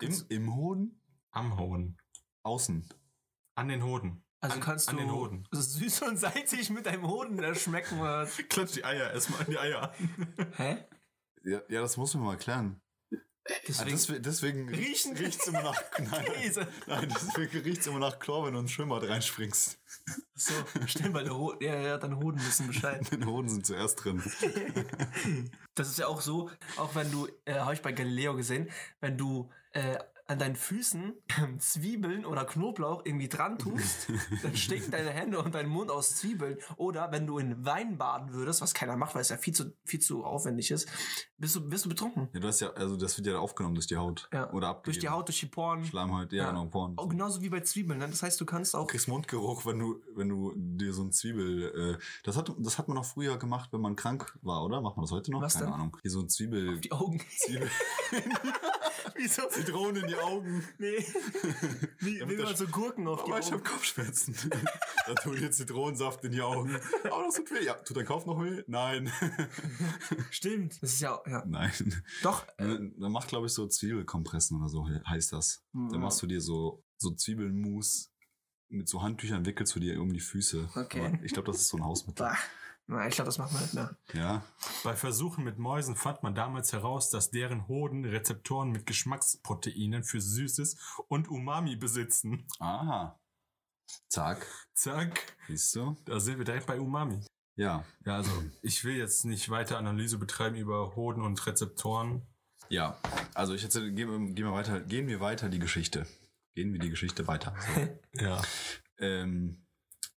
Im, 0.00 0.14
Im 0.28 0.54
Hoden? 0.54 1.00
Am 1.32 1.58
Hoden. 1.58 1.96
Außen. 2.44 2.88
An 3.56 3.68
den 3.68 3.82
Hoden. 3.84 4.22
Also 4.40 4.56
an, 4.56 4.60
kannst 4.60 4.88
an 4.88 4.96
du 4.96 5.02
den 5.02 5.12
Hoden. 5.12 5.48
süß 5.52 6.02
und 6.02 6.18
salzig 6.18 6.68
mit 6.70 6.86
deinem 6.86 7.06
Hoden 7.08 7.36
da 7.38 7.54
schmecken. 7.54 7.98
oder? 8.00 8.26
Klatsch 8.48 8.74
die 8.76 8.84
Eier 8.84 9.10
erstmal 9.12 9.40
an 9.40 9.46
die 9.48 9.58
Eier. 9.58 9.94
Hä? 10.56 10.76
Ja, 11.44 11.60
ja, 11.68 11.80
das 11.80 11.96
muss 11.96 12.14
man 12.14 12.24
mal 12.24 12.36
klären. 12.36 12.80
Ah, 13.46 13.52
Deswegen, 13.68 13.90
deswegen 13.90 14.22
deswegen 14.22 14.68
Riechen- 14.74 15.16
riecht's 15.18 15.46
immer 15.46 15.62
nach. 15.62 15.78
Nein, 15.98 16.24
Käse. 16.24 16.66
nein, 16.86 17.08
deswegen 17.14 17.58
riecht's 17.62 17.86
immer 17.86 17.98
nach 17.98 18.18
Chlor, 18.18 18.46
wenn 18.46 18.54
du 18.54 18.60
ins 18.60 18.70
Schwimmbad 18.70 19.02
reinspringst. 19.06 19.78
so, 20.34 20.54
stimmt, 20.86 21.12
weil 21.12 21.24
der 21.24 21.34
ja, 21.60 21.76
ja, 21.80 21.98
deine 21.98 22.16
Hoden 22.16 22.38
wissen 22.40 22.66
Bescheid. 22.68 23.06
Den 23.12 23.26
Hoden 23.26 23.50
sind 23.50 23.66
zuerst 23.66 24.02
drin. 24.02 24.22
Das 25.74 25.88
ist 25.88 25.98
ja 25.98 26.06
auch 26.06 26.22
so, 26.22 26.50
auch 26.78 26.94
wenn 26.94 27.10
du, 27.10 27.28
äh, 27.44 27.54
habe 27.58 27.74
ich 27.74 27.82
bei 27.82 27.92
Galileo 27.92 28.34
gesehen, 28.34 28.70
wenn 29.00 29.18
du 29.18 29.50
äh, 29.72 29.98
an 30.26 30.38
deinen 30.38 30.56
Füßen 30.56 31.12
Zwiebeln 31.58 32.24
oder 32.24 32.44
Knoblauch 32.44 33.02
irgendwie 33.04 33.28
dran 33.28 33.58
tust, 33.58 34.08
dann 34.42 34.56
stinken 34.56 34.90
deine 34.90 35.10
Hände 35.10 35.38
und 35.42 35.54
dein 35.54 35.66
Mund 35.68 35.90
aus 35.90 36.16
Zwiebeln. 36.16 36.58
Oder 36.76 37.12
wenn 37.12 37.26
du 37.26 37.38
in 37.38 37.64
Wein 37.64 37.98
baden 37.98 38.32
würdest, 38.32 38.60
was 38.62 38.72
keiner 38.74 38.96
macht, 38.96 39.14
weil 39.14 39.22
es 39.22 39.28
ja 39.28 39.36
viel 39.36 39.54
zu, 39.54 39.76
viel 39.84 40.00
zu 40.00 40.24
aufwendig 40.24 40.70
ist, 40.70 40.88
bist 41.36 41.56
du, 41.56 41.68
bist 41.68 41.84
du 41.84 41.88
betrunken. 41.90 42.28
Ja, 42.32 42.40
du 42.40 42.48
hast 42.48 42.60
ja, 42.60 42.70
also 42.72 42.96
das 42.96 43.16
wird 43.18 43.26
ja 43.26 43.38
aufgenommen 43.38 43.74
durch 43.74 43.86
die 43.86 43.96
Haut. 43.96 44.28
Ja. 44.32 44.50
Oder 44.52 44.68
abgegeben. 44.68 44.84
Durch 44.84 44.98
die 45.00 45.08
Haut, 45.10 45.28
durch 45.28 45.40
die 45.40 45.46
Poren. 45.46 45.84
Schleimhaut, 45.84 46.32
ja, 46.32 46.44
Ja. 46.44 46.50
genau, 46.50 46.66
Porn. 46.66 46.94
Oh, 46.96 47.06
genauso 47.06 47.42
wie 47.42 47.50
bei 47.50 47.60
Zwiebeln. 47.60 47.98
Ne? 47.98 48.08
Das 48.08 48.22
heißt, 48.22 48.40
du 48.40 48.46
kannst 48.46 48.74
auch. 48.74 48.86
Du 48.86 48.92
kriegst 48.92 49.08
Mundgeruch, 49.08 49.66
wenn 49.66 49.78
du, 49.78 50.00
wenn 50.14 50.28
du 50.30 50.52
dir 50.56 50.92
so 50.94 51.02
ein 51.02 51.12
Zwiebel, 51.12 51.96
äh, 51.98 52.02
das 52.22 52.36
hat, 52.38 52.50
das 52.58 52.78
hat 52.78 52.88
man 52.88 52.96
noch 52.96 53.04
früher 53.04 53.36
gemacht, 53.36 53.70
wenn 53.72 53.80
man 53.82 53.94
krank 53.94 54.38
war, 54.42 54.64
oder? 54.64 54.80
Macht 54.80 54.96
man 54.96 55.04
das 55.04 55.12
heute 55.12 55.30
noch? 55.32 55.42
Was 55.42 55.54
Keine 55.54 55.66
denn? 55.66 55.74
Ahnung. 55.74 55.96
Hier 56.00 56.10
so 56.10 56.20
ein 56.20 56.28
Zwiebel, 56.30 56.80
Die 56.80 56.92
Augen. 56.92 57.20
Zwiebel, 57.44 57.68
Wieso? 59.16 59.48
Zitronen 59.48 60.02
in 60.02 60.08
die 60.08 60.16
Augen. 60.16 60.64
Nee. 60.78 60.96
Wie, 62.00 62.18
Damit 62.18 62.38
man 62.42 62.56
so 62.56 62.66
Gurken 62.66 63.06
auf 63.06 63.24
die 63.24 63.30
Aber 63.30 63.40
ich 63.40 63.46
Augen. 63.46 63.54
hab 63.56 63.64
Kopfschmerzen. 63.64 64.34
da 65.06 65.14
tut 65.14 65.38
dir 65.38 65.50
Zitronensaft 65.50 66.24
in 66.24 66.32
die 66.32 66.40
Augen. 66.42 66.74
Aber 67.04 67.24
das 67.24 67.36
tut 67.36 67.50
weh. 67.52 67.64
Ja, 67.64 67.74
tut 67.74 67.96
dein 67.96 68.06
Kopf 68.06 68.26
noch 68.26 68.42
weh? 68.42 68.62
Nein. 68.66 69.10
Stimmt. 70.30 70.82
Das 70.82 70.92
ist 70.94 71.00
ja, 71.00 71.20
ja. 71.26 71.44
Nein. 71.46 71.72
Doch. 72.22 72.46
Dann 72.58 72.94
dann 72.98 73.12
mach, 73.12 73.26
glaube 73.26 73.46
ich, 73.46 73.52
so 73.52 73.66
Zwiebelkompressen 73.66 74.58
oder 74.58 74.68
so 74.68 74.86
heißt 75.06 75.32
das. 75.32 75.62
Dann 75.72 75.90
Ja. 75.92 75.98
machst 75.98 76.22
du 76.22 76.26
dir 76.26 76.40
so, 76.40 76.84
so 76.96 77.10
Zwiebelmus 77.14 78.10
mit 78.68 78.88
so 78.88 79.02
Handtüchern 79.02 79.44
wickelst 79.46 79.74
du 79.76 79.80
dir 79.80 80.00
um 80.00 80.12
die 80.12 80.20
Füße. 80.20 80.68
Okay. 80.74 81.00
Aber 81.06 81.22
ich 81.22 81.32
glaube, 81.32 81.46
das 81.46 81.60
ist 81.60 81.68
so 81.68 81.76
ein 81.76 81.84
Hausmittel. 81.84 82.26
Na, 82.86 83.06
ich 83.08 83.14
glaube, 83.14 83.26
das 83.28 83.38
macht 83.38 83.52
man 83.52 83.62
nicht 83.62 83.74
mehr. 83.74 83.96
Ja. 84.12 84.44
Bei 84.82 84.94
Versuchen 84.94 85.42
mit 85.44 85.58
Mäusen 85.58 85.96
fand 85.96 86.22
man 86.22 86.34
damals 86.34 86.72
heraus, 86.72 87.08
dass 87.10 87.30
deren 87.30 87.66
Hoden 87.66 88.04
Rezeptoren 88.04 88.70
mit 88.70 88.84
Geschmacksproteinen 88.84 90.04
für 90.04 90.20
Süßes 90.20 90.76
und 91.08 91.28
Umami 91.28 91.76
besitzen. 91.76 92.46
Aha. 92.58 93.18
Zack. 94.08 94.46
Zack, 94.74 95.36
Siehst 95.48 95.74
du? 95.76 95.96
da 96.04 96.20
sind 96.20 96.38
wir 96.38 96.44
direkt 96.44 96.66
bei 96.66 96.78
Umami. 96.80 97.24
Ja. 97.56 97.84
Ja, 98.04 98.16
also 98.16 98.30
ich 98.62 98.84
will 98.84 98.96
jetzt 98.96 99.24
nicht 99.24 99.48
weiter 99.48 99.78
Analyse 99.78 100.18
betreiben 100.18 100.56
über 100.56 100.94
Hoden 100.96 101.22
und 101.22 101.46
Rezeptoren. 101.46 102.26
Ja. 102.68 102.98
Also 103.34 103.54
ich 103.54 103.62
jetzt 103.62 103.74
gehen, 103.74 103.96
wir- 103.96 104.34
gehen 104.34 104.44
wir 104.46 104.52
weiter, 104.52 104.80
gehen 104.80 105.06
wir 105.06 105.20
weiter 105.20 105.48
die 105.48 105.58
Geschichte. 105.58 106.06
Gehen 106.54 106.72
wir 106.72 106.80
die 106.80 106.90
Geschichte 106.90 107.26
weiter. 107.26 107.54
So. 107.74 107.98
Ja. 108.24 108.42
ähm, 108.98 109.66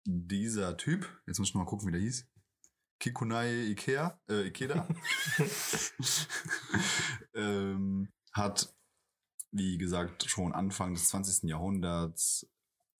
dieser 0.05 0.77
Typ, 0.77 1.07
jetzt 1.27 1.39
muss 1.39 1.49
ich 1.49 1.53
noch 1.55 1.61
mal 1.63 1.69
gucken, 1.69 1.87
wie 1.87 1.91
der 1.91 2.01
hieß. 2.01 2.27
Kikunai 3.05 3.67
Ikea, 3.67 4.19
äh, 4.27 4.47
Ikeda, 4.47 4.87
ähm, 7.35 8.11
hat, 8.31 8.73
wie 9.51 9.77
gesagt, 9.77 10.27
schon 10.27 10.53
Anfang 10.53 10.95
des 10.95 11.09
20. 11.09 11.47
Jahrhunderts 11.47 12.49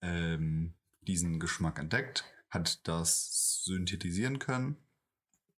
ähm, 0.03 0.75
diesen 1.01 1.39
Geschmack 1.39 1.79
entdeckt, 1.79 2.23
hat 2.51 2.87
das 2.87 3.63
synthetisieren 3.63 4.37
können. 4.37 4.77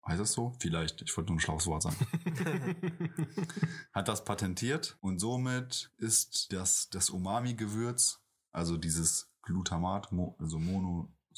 Heißt 0.06 0.20
das 0.20 0.34
so? 0.34 0.54
Vielleicht. 0.60 1.02
Ich 1.02 1.16
wollte 1.16 1.32
nur 1.32 1.38
ein 1.38 1.40
schlaues 1.40 1.66
Wort 1.66 1.82
sagen. 1.82 1.96
hat 3.92 4.06
das 4.06 4.24
patentiert 4.24 4.96
und 5.00 5.18
somit 5.18 5.92
ist 5.96 6.52
das, 6.52 6.88
das 6.90 7.10
Umami-Gewürz, 7.10 8.22
also 8.52 8.76
dieses 8.76 9.28
Glutamat, 9.42 10.12
also 10.38 10.60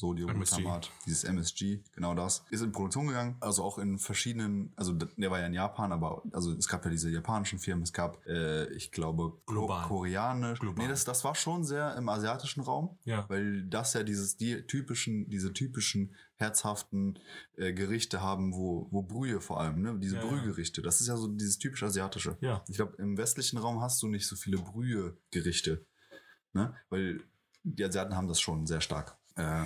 Monosodiumglutamat, 0.00 0.90
dieses 1.06 1.24
MSG, 1.24 1.82
genau 1.92 2.14
das, 2.14 2.44
ist 2.50 2.62
in 2.62 2.72
Produktion 2.72 3.08
gegangen. 3.08 3.36
Also 3.40 3.62
auch 3.64 3.78
in 3.78 3.98
verschiedenen, 3.98 4.72
also 4.76 4.92
der 4.92 5.30
war 5.30 5.40
ja 5.40 5.46
in 5.46 5.54
Japan, 5.54 5.92
aber 5.92 6.22
also 6.32 6.52
es 6.52 6.68
gab 6.68 6.84
ja 6.84 6.90
diese 6.90 7.10
japanischen 7.10 7.58
Firmen, 7.58 7.82
es 7.82 7.92
gab, 7.92 8.24
äh, 8.26 8.66
ich 8.72 8.92
glaube, 8.92 9.40
Global. 9.46 9.86
koreanisch. 9.86 10.58
Global. 10.60 10.84
Nee, 10.84 10.90
das, 10.90 11.04
das 11.04 11.24
war 11.24 11.34
schon 11.34 11.64
sehr 11.64 11.96
im 11.96 12.08
asiatischen 12.08 12.60
Raum 12.62 12.98
Ja. 13.04 13.26
weil 13.28 13.64
das 13.64 13.94
ja 13.94 14.02
dieses 14.02 14.36
die 14.36 14.62
typischen 14.66 15.28
diese 15.28 15.52
typischen 15.52 16.14
herzhaften 16.36 17.18
äh, 17.56 17.72
Gerichte 17.72 18.22
haben, 18.22 18.54
wo 18.54 18.88
wo 18.90 19.02
Brühe 19.02 19.40
vor 19.40 19.60
allem, 19.60 19.82
ne, 19.82 19.98
diese 19.98 20.16
ja. 20.16 20.24
Brühgerichte. 20.26 20.82
Das 20.82 21.00
ist 21.00 21.08
ja 21.08 21.16
so 21.16 21.28
dieses 21.28 21.58
typisch 21.58 21.82
asiatische. 21.82 22.36
Ja. 22.40 22.62
Ich 22.68 22.76
glaube 22.76 22.94
im 22.98 23.16
westlichen 23.16 23.58
Raum 23.58 23.80
hast 23.80 24.00
du 24.02 24.06
nicht 24.08 24.26
so 24.26 24.36
viele 24.36 24.58
Brühegerichte, 24.58 25.84
ne, 26.52 26.74
weil 26.90 27.20
die 27.64 27.84
Asiaten 27.84 28.14
haben 28.16 28.28
das 28.28 28.40
schon 28.40 28.66
sehr 28.66 28.80
stark. 28.80 29.17
Äh, 29.38 29.64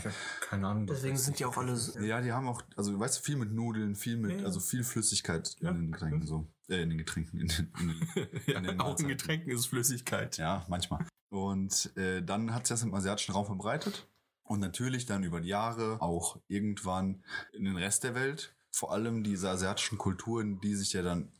Keine 0.48 0.68
Ahnung. 0.68 0.86
Deswegen 0.86 1.16
sind 1.16 1.38
die 1.38 1.44
auch 1.44 1.56
alle. 1.56 1.74
so- 1.76 1.98
ja, 2.00 2.20
die 2.20 2.30
haben 2.32 2.46
auch, 2.46 2.62
also 2.76 2.98
weißt 2.98 3.18
du, 3.18 3.22
viel 3.22 3.36
mit 3.36 3.52
Nudeln, 3.52 3.96
viel 3.96 4.16
mit, 4.18 4.32
Ja, 4.32 4.36
ja. 4.38 4.44
also 4.44 4.60
viel 4.60 4.84
Flüssigkeit 4.84 5.56
Ja. 5.60 5.70
in 5.70 5.76
den 5.78 5.92
Getränken 5.92 6.26
so, 6.26 6.46
äh, 6.68 6.82
in 6.82 6.90
den 6.90 6.98
Getränken, 6.98 7.40
in 7.40 7.48
den, 7.48 7.72
in 7.80 7.88
den 7.88 8.28
ja, 8.46 8.58
in 8.58 8.64
den 8.64 8.80
auch 8.80 8.98
in. 9.00 9.08
Getränken 9.08 9.50
ist 9.50 9.66
Flüssigkeit. 9.66 10.36
Ja, 10.36 10.64
manchmal. 10.68 11.06
Und 11.30 11.96
äh, 11.96 12.22
dann 12.22 12.52
hat 12.54 12.66
sich 12.66 12.74
das 12.74 12.82
im 12.82 12.94
asiatischen 12.94 13.32
Raum 13.32 13.46
verbreitet 13.46 14.06
und 14.44 14.60
natürlich 14.60 15.06
dann 15.06 15.24
über 15.24 15.40
die 15.40 15.48
Jahre 15.48 16.00
auch 16.02 16.38
irgendwann 16.48 17.24
in 17.54 17.64
den 17.64 17.76
Rest 17.76 18.04
der 18.04 18.14
Welt. 18.14 18.54
Vor 18.70 18.92
allem 18.92 19.22
diese 19.24 19.48
asiatischen 19.50 19.96
Kulturen, 19.98 20.60
die 20.60 20.74
sich 20.74 20.92
ja 20.92 21.02
dann 21.02 21.32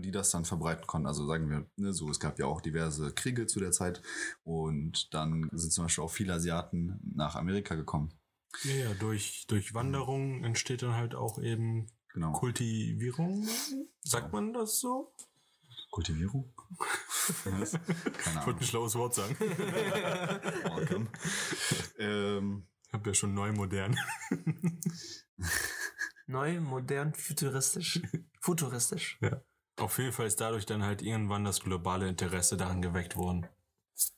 die 0.00 0.10
das 0.10 0.30
dann 0.30 0.44
verbreiten 0.44 0.86
konnten. 0.86 1.06
Also 1.06 1.26
sagen 1.26 1.50
wir, 1.50 1.66
ne, 1.76 1.92
so, 1.92 2.10
es 2.10 2.20
gab 2.20 2.38
ja 2.38 2.46
auch 2.46 2.60
diverse 2.60 3.12
Kriege 3.12 3.46
zu 3.46 3.60
der 3.60 3.72
Zeit 3.72 4.02
und 4.44 5.12
dann 5.14 5.48
sind 5.52 5.72
zum 5.72 5.84
Beispiel 5.84 6.04
auch 6.04 6.10
viele 6.10 6.34
Asiaten 6.34 7.00
nach 7.14 7.36
Amerika 7.36 7.74
gekommen. 7.74 8.12
Ja, 8.62 8.72
ja, 8.74 8.94
durch, 8.94 9.46
durch 9.48 9.74
Wanderung 9.74 10.44
entsteht 10.44 10.82
dann 10.82 10.94
halt 10.94 11.14
auch 11.14 11.38
eben 11.38 11.86
Genau. 12.14 12.30
Kultivierung. 12.30 13.44
Sagt 14.04 14.32
man 14.32 14.52
das 14.52 14.78
so? 14.78 15.12
Kultivierung? 15.90 16.52
Keine 17.42 17.64
Ich 17.64 18.46
wollte 18.46 18.60
ein 18.60 18.62
schlaues 18.66 18.94
Wort 18.94 19.14
sagen. 19.14 19.36
Oh, 20.64 20.80
komm. 20.88 21.08
ähm, 21.98 22.66
Ich 22.86 22.92
habe 22.92 23.10
ja 23.10 23.14
schon 23.14 23.34
neu 23.34 23.52
modern. 23.52 23.98
Neu, 26.26 26.60
modern, 26.60 27.14
futuristisch. 27.14 28.00
Futuristisch. 28.40 29.18
Auf 29.76 29.98
jeden 29.98 30.12
Fall 30.12 30.26
ist 30.26 30.40
dadurch 30.40 30.66
dann 30.66 30.84
halt 30.84 31.02
irgendwann 31.02 31.44
das 31.44 31.60
globale 31.60 32.08
Interesse 32.08 32.56
daran 32.56 32.80
geweckt 32.80 33.16
worden. 33.16 33.46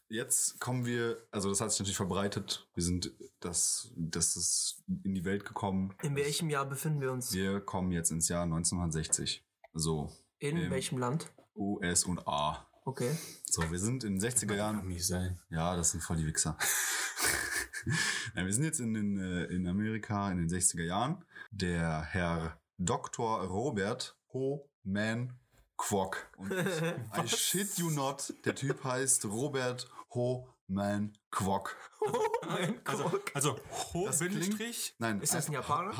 Jetzt 0.09 0.61
kommen 0.61 0.87
wir, 0.87 1.19
also 1.31 1.49
das 1.49 1.61
hat 1.61 1.71
sich 1.71 1.81
natürlich 1.81 1.97
verbreitet. 1.97 2.69
Wir 2.75 2.85
sind, 2.85 3.12
das, 3.40 3.92
das 3.97 4.37
ist 4.37 4.85
in 5.03 5.14
die 5.14 5.25
Welt 5.25 5.45
gekommen. 5.45 5.95
In 6.03 6.14
welchem 6.14 6.49
Jahr 6.49 6.66
befinden 6.66 7.01
wir 7.01 7.11
uns? 7.11 7.33
Wir 7.33 7.61
kommen 7.61 7.90
jetzt 7.90 8.11
ins 8.11 8.29
Jahr 8.29 8.45
1960. 8.45 9.45
So, 9.75 10.12
In 10.38 10.71
welchem 10.71 10.99
Land? 10.99 11.33
US 11.57 12.05
und 12.05 12.27
A. 12.29 12.66
Okay. 12.85 13.16
So, 13.47 13.69
wir 13.71 13.79
sind 13.81 14.05
in 14.05 14.19
den 14.19 14.31
60er 14.31 14.55
Jahren. 14.55 14.79
Amis 14.79 15.09
sein. 15.09 15.40
Ja, 15.51 15.75
das 15.75 15.90
sind 15.90 16.03
voll 16.03 16.19
die 16.19 16.27
Wichser. 16.27 16.57
wir 18.35 18.53
sind 18.53 18.64
jetzt 18.64 18.79
in, 18.79 18.95
den, 18.95 19.19
äh, 19.19 19.45
in 19.47 19.66
Amerika 19.66 20.31
in 20.31 20.38
den 20.38 20.49
60er 20.49 20.85
Jahren. 20.85 21.25
Der 21.51 22.03
Herr 22.03 22.61
Dr. 22.79 23.42
Robert 23.42 24.16
Ho 24.33 24.71
Man 24.85 25.37
Quok. 25.77 26.31
Und 26.39 26.53
ich, 26.53 26.83
I 27.25 27.29
shit 27.29 27.79
you 27.79 27.91
not, 27.91 28.33
der 28.45 28.55
Typ 28.55 28.83
heißt 28.85 29.25
Robert 29.27 29.89
Ho 30.15 30.49
Man 30.69 31.12
Quok. 31.31 31.77
Oh 32.01 32.12
mein 32.49 32.81
Also, 32.87 33.05
Gott. 33.05 33.31
also 33.35 33.57
Ho 33.95 34.07
Das 34.07 34.19
Bindestrich, 34.21 34.95
Nein, 34.99 35.21
Ist 35.21 35.35
das 35.35 35.49
ein 35.49 35.57
einfach 35.57 35.71
Japaner? 35.71 35.97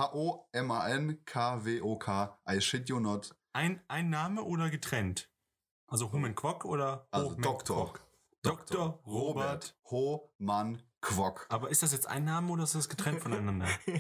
H-O-M-A-N-K-W-O-K. 1.07 2.39
I 2.49 2.61
shit 2.61 2.89
you 2.89 3.01
not. 3.01 3.35
ein, 3.53 3.83
ein 3.89 4.11
Name 4.11 4.43
oder 4.43 4.71
getrennt? 4.71 5.31
Also 5.89 6.11
Human 6.13 6.35
Quok 6.35 6.65
oder 6.65 7.07
Also 7.11 7.29
Ho-Man 7.31 7.43
Doktor. 7.43 7.77
Quok? 7.93 8.01
Dr. 8.43 9.01
Robert. 9.07 9.77
Ho 9.91 10.33
Man 10.39 10.83
Quok. 11.07 11.47
Aber 11.49 11.71
ist 11.71 11.85
das 11.85 11.93
jetzt 11.93 12.09
ein 12.09 12.25
Name 12.25 12.51
oder 12.53 12.65
ist 12.65 12.75
das 12.75 12.89
getrennt 12.89 13.21
voneinander? 13.21 13.67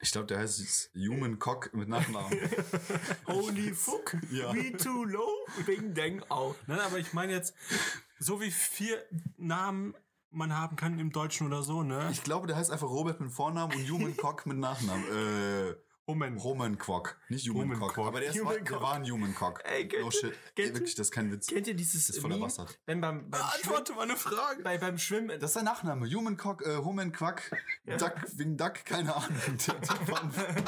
Ich 0.00 0.12
glaube, 0.12 0.28
der 0.28 0.38
heißt 0.38 0.60
jetzt 0.60 0.90
Human 0.94 1.40
Cock 1.40 1.74
mit 1.74 1.88
Nachnamen. 1.88 2.38
Holy 3.26 3.74
fuck. 3.74 4.16
Ja. 4.30 4.54
We 4.54 4.76
too 4.76 5.02
low. 5.02 5.28
Bing 5.66 5.94
dang 5.94 6.22
au. 6.28 6.54
Nein, 6.68 6.78
aber 6.78 6.98
ich 6.98 7.12
meine 7.12 7.32
jetzt, 7.32 7.54
so 8.20 8.40
wie 8.40 8.52
vier 8.52 9.02
Namen 9.36 9.94
man 10.30 10.54
haben 10.54 10.76
kann 10.76 11.00
im 11.00 11.10
Deutschen 11.10 11.48
oder 11.48 11.64
so, 11.64 11.82
ne? 11.82 12.08
Ich 12.12 12.22
glaube, 12.22 12.46
der 12.46 12.56
heißt 12.56 12.70
einfach 12.70 12.88
Robert 12.88 13.20
mit 13.20 13.32
Vornamen 13.32 13.74
und 13.74 13.90
Human 13.90 14.16
Cock 14.16 14.46
mit 14.46 14.58
Nachnamen. 14.58 15.04
Äh, 15.04 15.74
Human. 16.08 16.36
Roman 16.38 16.78
Quok, 16.78 17.16
nicht 17.30 17.48
Human, 17.48 17.64
Human 17.64 17.80
Cock. 17.80 17.94
Quok. 17.94 18.06
Aber 18.06 18.20
der, 18.20 18.30
ist, 18.30 18.38
Human 18.38 18.54
war, 18.54 18.60
der 18.62 18.80
war 18.80 18.94
ein 18.94 19.10
Human 19.10 19.34
Cock. 19.34 19.60
Ey, 19.64 19.88
kennt 19.88 20.02
no 20.02 20.08
ihr- 20.08 20.12
shit. 20.12 20.32
kennt 20.54 20.68
Ey, 20.68 20.74
wirklich, 20.74 20.94
das 20.94 21.08
ist 21.08 21.10
kein 21.12 21.32
Witz. 21.32 21.48
Kennt 21.48 21.66
ihr 21.66 21.74
dieses 21.74 22.06
Das 22.06 22.14
ist 22.16 22.22
voller 22.22 22.34
Meme, 22.36 22.46
Bastard. 22.46 22.78
wenn 22.86 23.00
beim, 23.00 23.28
beim, 23.28 23.40
Schwimmen, 23.40 23.54
Antworte 23.76 23.92
mal 23.94 24.02
eine 24.02 24.16
Frage. 24.16 24.62
bei, 24.62 24.78
beim 24.78 24.98
Schwimmen, 24.98 25.28
Das 25.40 25.50
ist 25.50 25.54
sein 25.54 25.64
Nachname. 25.64 26.08
Human 26.08 26.36
Cock, 26.36 26.64
äh, 26.64 26.76
Human 26.76 27.10
Quack, 27.10 27.50
Duck, 27.86 28.14
wegen 28.36 28.56
Duck, 28.56 28.84
keine 28.84 29.16
Ahnung. 29.16 29.28
Der, 29.66 29.74
der 29.74 30.64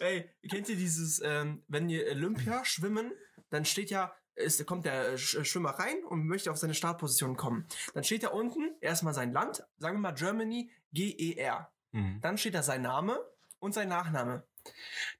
Ey, 0.00 0.30
kennt 0.50 0.68
ihr 0.68 0.76
dieses, 0.76 1.20
ähm, 1.24 1.62
wenn 1.68 1.88
ihr 1.88 2.06
Olympia 2.10 2.64
schwimmen, 2.64 3.12
dann 3.50 3.64
steht 3.64 3.90
ja, 3.90 4.12
es 4.34 4.64
kommt 4.66 4.84
der 4.84 5.12
äh, 5.12 5.14
Sch- 5.14 5.44
Schwimmer 5.44 5.70
rein 5.70 6.02
und 6.08 6.26
möchte 6.26 6.50
auf 6.50 6.56
seine 6.58 6.74
Startposition 6.74 7.36
kommen. 7.36 7.66
Dann 7.94 8.02
steht 8.04 8.24
da 8.24 8.28
unten 8.28 8.74
erstmal 8.80 9.14
sein 9.14 9.32
Land, 9.32 9.62
sagen 9.78 9.96
wir 9.96 10.00
mal 10.00 10.12
Germany 10.12 10.70
GER. 10.92 11.70
Mhm. 11.92 12.20
Dann 12.20 12.38
steht 12.38 12.54
da 12.54 12.62
sein 12.62 12.82
Name 12.82 13.18
und 13.58 13.72
sein 13.72 13.88
Nachname. 13.88 14.46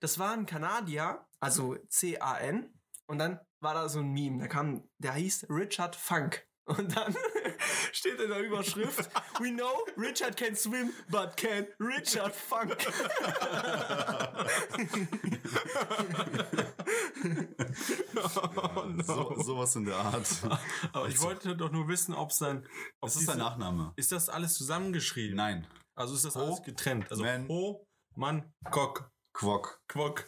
Das 0.01 0.19
war 0.19 0.33
ein 0.33 0.47
Kanadier, 0.47 1.25
also 1.41 1.77
C-A-N, 1.89 2.73
und 3.07 3.19
dann 3.19 3.41
war 3.61 3.75
da 3.75 3.89
so 3.89 4.01
ein 4.01 4.13
Meme, 4.13 4.41
da 4.41 4.49
kam, 4.49 4.83
der 4.99 5.15
hieß 5.15 5.47
Richard 5.49 5.97
Funk. 5.97 6.47
Und 6.67 6.97
dann 6.97 7.15
steht 7.93 8.21
in 8.21 8.29
der 8.29 8.41
Überschrift, 8.41 9.09
We 9.39 9.53
know 9.53 9.87
Richard 9.97 10.37
can 10.37 10.57
swim, 10.57 10.93
but 11.09 11.37
can 11.37 11.65
Richard 11.79 12.35
Funk. 12.35 12.77
oh, 18.17 18.85
no. 18.85 19.03
so, 19.05 19.43
sowas 19.45 19.77
in 19.77 19.85
der 19.85 19.95
Art. 19.95 20.27
Aber 20.93 21.09
ich 21.09 21.21
wollte 21.21 21.57
doch 21.57 21.71
nur 21.71 21.87
wissen, 21.87 22.13
ob 22.15 22.33
sein. 22.33 22.67
Ob 23.01 23.11
Das 23.11 23.17
ist 23.17 23.27
sein 23.27 23.39
Nachname. 23.39 23.93
Ist 23.95 24.11
das 24.11 24.29
alles 24.29 24.55
zusammengeschrieben? 24.55 25.37
Nein. 25.37 25.69
Also 25.97 26.15
ist 26.15 26.25
das 26.25 26.37
Ho, 26.37 26.41
alles 26.45 26.63
getrennt? 26.63 27.11
Also 27.11 27.23
Man. 27.25 27.49
Ho, 27.49 27.87
Mann, 28.15 28.53
Kok, 28.71 29.11
Quok. 29.33 29.83
Quok. 29.89 30.25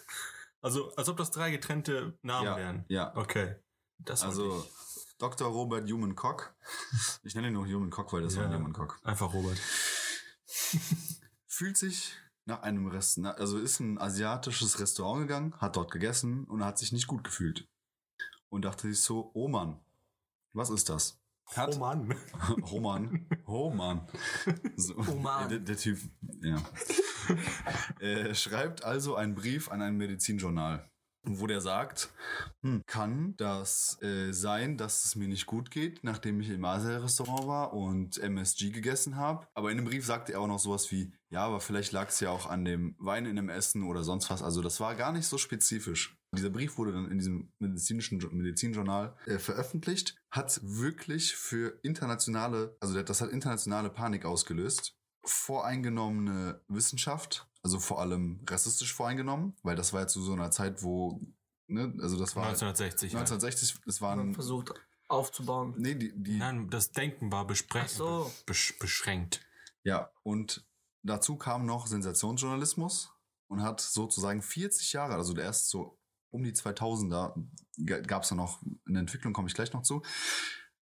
Also 0.60 0.92
als 0.96 1.08
ob 1.08 1.16
das 1.16 1.30
drei 1.30 1.50
getrennte 1.50 2.18
Namen 2.22 2.46
Ja, 2.46 2.56
wären. 2.56 2.84
ja. 2.88 3.16
Okay. 3.16 3.56
Das 3.98 4.22
Also. 4.22 4.66
Dr. 5.18 5.48
Robert 5.48 5.90
Human 5.90 6.14
Cock. 6.14 6.54
Ich 7.24 7.34
nenne 7.34 7.48
ihn 7.48 7.54
nur 7.54 7.66
Human 7.66 7.90
Cock, 7.90 8.12
weil 8.12 8.22
das 8.22 8.36
war 8.36 8.44
ein 8.44 8.52
Ja. 8.52 8.58
Human 8.58 8.72
Cock. 8.72 9.00
Einfach 9.02 9.32
Robert. 9.34 9.58
Fühlt 11.46 11.76
sich 11.76 12.14
nach 12.44 12.62
einem 12.62 12.86
Rest, 12.86 13.18
also 13.18 13.58
ist 13.58 13.80
ein 13.80 13.98
asiatisches 14.00 14.78
Restaurant 14.78 15.22
gegangen, 15.22 15.54
hat 15.60 15.76
dort 15.76 15.90
gegessen 15.90 16.44
und 16.44 16.64
hat 16.64 16.78
sich 16.78 16.92
nicht 16.92 17.06
gut 17.08 17.24
gefühlt. 17.24 17.68
Und 18.48 18.62
dachte 18.64 18.88
sich 18.88 19.02
so, 19.02 19.30
oh 19.34 19.48
Mann, 19.48 19.80
was 20.52 20.70
ist 20.70 20.88
das? 20.88 21.20
Oh 21.56 21.78
Mann. 21.78 22.14
Oh 22.70 22.80
Mann. 22.80 23.26
Oh 23.46 23.70
Mann. 23.70 24.06
So, 24.76 24.94
Oh 24.96 25.14
Mann. 25.14 25.48
Der, 25.48 25.58
der 25.58 25.76
Typ, 25.76 25.98
ja. 26.42 26.62
Er 28.00 28.34
schreibt 28.34 28.84
also 28.84 29.16
einen 29.16 29.34
Brief 29.34 29.70
an 29.70 29.82
ein 29.82 29.96
Medizinjournal, 29.96 30.88
wo 31.24 31.46
der 31.46 31.60
sagt, 31.60 32.10
hm, 32.62 32.82
kann 32.86 33.34
das 33.36 34.00
äh, 34.02 34.32
sein, 34.32 34.76
dass 34.76 35.04
es 35.04 35.16
mir 35.16 35.28
nicht 35.28 35.46
gut 35.46 35.70
geht, 35.70 36.04
nachdem 36.04 36.40
ich 36.40 36.50
im 36.50 36.64
Asia-Restaurant 36.64 37.46
war 37.46 37.72
und 37.72 38.18
MSG 38.18 38.70
gegessen 38.70 39.16
habe. 39.16 39.46
Aber 39.54 39.70
in 39.70 39.78
dem 39.78 39.86
Brief 39.86 40.04
sagte 40.04 40.32
er 40.34 40.40
auch 40.40 40.46
noch 40.46 40.58
sowas 40.58 40.90
wie, 40.92 41.12
ja, 41.30 41.44
aber 41.44 41.60
vielleicht 41.60 41.92
lag 41.92 42.08
es 42.08 42.20
ja 42.20 42.30
auch 42.30 42.48
an 42.48 42.64
dem 42.64 42.94
Wein 42.98 43.26
in 43.26 43.36
dem 43.36 43.48
Essen 43.48 43.82
oder 43.82 44.04
sonst 44.04 44.30
was. 44.30 44.42
Also 44.42 44.62
das 44.62 44.80
war 44.80 44.94
gar 44.94 45.12
nicht 45.12 45.26
so 45.26 45.38
spezifisch. 45.38 46.17
Dieser 46.36 46.50
Brief 46.50 46.76
wurde 46.76 46.92
dann 46.92 47.10
in 47.10 47.18
diesem 47.18 47.52
medizinischen 47.58 48.18
Jo- 48.20 48.28
Medizinjournal 48.30 49.16
äh, 49.26 49.38
veröffentlicht, 49.38 50.14
hat 50.30 50.60
wirklich 50.62 51.34
für 51.34 51.78
internationale, 51.82 52.76
also 52.80 53.00
das 53.02 53.20
hat 53.22 53.30
internationale 53.30 53.88
Panik 53.90 54.24
ausgelöst. 54.26 54.94
Voreingenommene 55.24 56.60
Wissenschaft, 56.68 57.48
also 57.62 57.78
vor 57.80 58.00
allem 58.00 58.44
rassistisch 58.48 58.92
voreingenommen, 58.94 59.56
weil 59.62 59.74
das 59.76 59.92
war 59.92 60.02
ja 60.02 60.06
zu 60.06 60.20
so 60.22 60.32
einer 60.34 60.50
Zeit, 60.50 60.82
wo, 60.82 61.20
ne, 61.66 61.94
also 62.00 62.18
das 62.18 62.36
war 62.36 62.44
1960. 62.46 63.14
halt. 63.14 63.20
1960, 63.22 63.80
es 63.86 64.00
Man 64.00 64.18
waren, 64.18 64.34
versucht 64.34 64.74
aufzubauen. 65.08 65.74
nee, 65.78 65.94
die, 65.94 66.12
die, 66.14 66.36
Nein, 66.36 66.68
das 66.70 66.92
Denken 66.92 67.32
war 67.32 67.46
bespre 67.46 67.80
Ach 67.84 67.88
so. 67.88 68.32
besch 68.46 68.78
beschränkt. 68.78 69.40
Ja, 69.82 70.10
und 70.22 70.66
dazu 71.02 71.36
kam 71.36 71.64
noch 71.64 71.86
Sensationsjournalismus 71.86 73.10
und 73.48 73.62
hat 73.62 73.80
sozusagen 73.80 74.42
40 74.42 74.92
Jahre, 74.92 75.14
also 75.14 75.32
der 75.32 75.44
erst 75.44 75.70
so 75.70 75.97
um 76.30 76.42
die 76.44 76.52
2000er, 76.52 77.34
gab 78.06 78.22
es 78.22 78.28
da 78.28 78.34
noch 78.34 78.62
eine 78.86 78.98
Entwicklung, 79.00 79.32
komme 79.32 79.48
ich 79.48 79.54
gleich 79.54 79.72
noch 79.72 79.82
zu. 79.82 80.02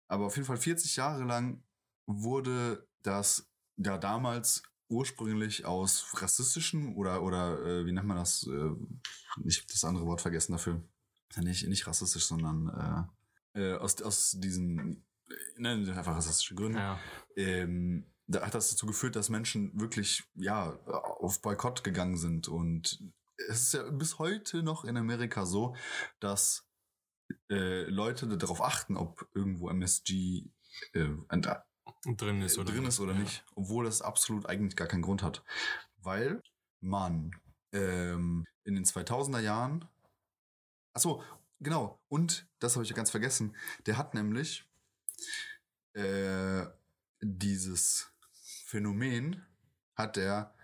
Aber 0.09 0.26
auf 0.26 0.37
jeden 0.37 0.46
Fall 0.46 0.56
40 0.56 0.96
Jahre 0.96 1.24
lang 1.24 1.62
wurde 2.06 2.87
das 3.02 3.48
ja 3.76 3.98
damals 3.98 4.62
ursprünglich 4.88 5.64
aus 5.64 6.06
rassistischen 6.22 6.94
oder, 6.94 7.22
oder 7.22 7.61
äh, 7.64 7.87
wie 7.87 7.92
nennt 7.92 8.06
man 8.06 8.16
das? 8.16 8.46
Äh, 8.46 8.70
nicht 9.42 9.72
das 9.72 9.85
andere 9.85 10.06
Wort 10.06 10.20
vergessen 10.20 10.52
dafür. 10.52 10.82
Nicht, 11.37 11.66
nicht 11.66 11.87
rassistisch, 11.87 12.24
sondern 12.26 13.09
äh, 13.54 13.61
äh, 13.61 13.76
aus, 13.78 14.00
aus 14.02 14.37
diesen, 14.38 15.04
äh, 15.28 15.35
nennen 15.59 15.87
wir 15.87 15.96
einfach 15.96 16.16
rassistische 16.16 16.54
Gründen 16.54 16.78
Ja. 16.78 16.98
ähm, 17.37 18.06
da 18.28 18.44
hat 18.44 18.54
das 18.54 18.71
dazu 18.71 18.87
geführt, 18.87 19.14
dass 19.16 19.29
Menschen 19.29 19.79
wirklich 19.79 20.25
ja 20.35 20.71
auf 20.87 21.42
Boykott 21.42 21.85
gegangen 21.85 22.16
sind 22.16 22.48
und 22.48 23.00
es 23.48 23.62
ist 23.62 23.74
ja 23.74 23.82
bis 23.90 24.18
heute 24.18 24.62
noch 24.62 24.84
in 24.84 24.96
Amerika 24.96 25.46
so, 25.46 25.76
dass 26.20 26.66
äh, 27.50 27.82
Leute 27.84 28.26
darauf 28.37 28.62
achten, 28.62 28.96
ob 28.96 29.28
irgendwo 29.34 29.68
MSG 29.68 30.48
äh, 30.92 31.08
Und 32.04 32.20
drin 32.20 32.42
ist 32.42 32.58
oder 32.58 32.72
drin 32.72 32.87
ist 32.87 33.00
oder 33.00 33.12
Ja. 33.14 33.18
nicht, 33.20 33.44
obwohl 33.54 33.84
das 33.84 34.02
absolut 34.02 34.46
eigentlich 34.46 34.76
gar 34.76 34.88
keinen 34.88 35.02
Grund 35.02 35.22
hat, 35.22 35.44
weil 35.98 36.42
man 36.80 37.32
ähm, 37.72 38.44
in 38.64 38.74
den 38.74 38.84
2000er 38.84 39.40
Jahren, 39.40 39.84
ach 40.92 41.00
so 41.00 41.22
genau 41.60 42.00
und 42.08 42.46
das 42.58 42.74
habe 42.76 42.84
ich 42.84 42.90
ja 42.90 42.96
ganz 42.96 43.10
vergessen, 43.10 43.56
der 43.87 43.96
hat 43.98 44.14
nämlich 44.14 44.64
äh, 45.94 46.66
dieses 47.20 48.12
Phänomen 48.66 49.44
hat 49.94 50.16
er 50.16 50.56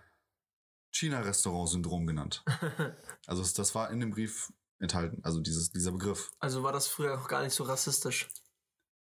China-Restaurant-Syndrom 0.93 2.07
genannt. 2.07 2.43
Also 3.25 3.41
das 3.55 3.73
war 3.73 3.89
in 3.89 4.01
dem 4.01 4.11
Brief 4.11 4.51
enthalten, 4.79 5.23
also 5.23 5.39
dieses, 5.39 5.71
dieser 5.71 5.93
Begriff. 5.93 6.31
Also 6.39 6.61
war 6.61 6.73
das 6.73 6.87
früher 6.87 7.17
auch 7.17 7.29
gar 7.29 7.41
nicht 7.41 7.53
so 7.53 7.63
rassistisch. 7.63 8.27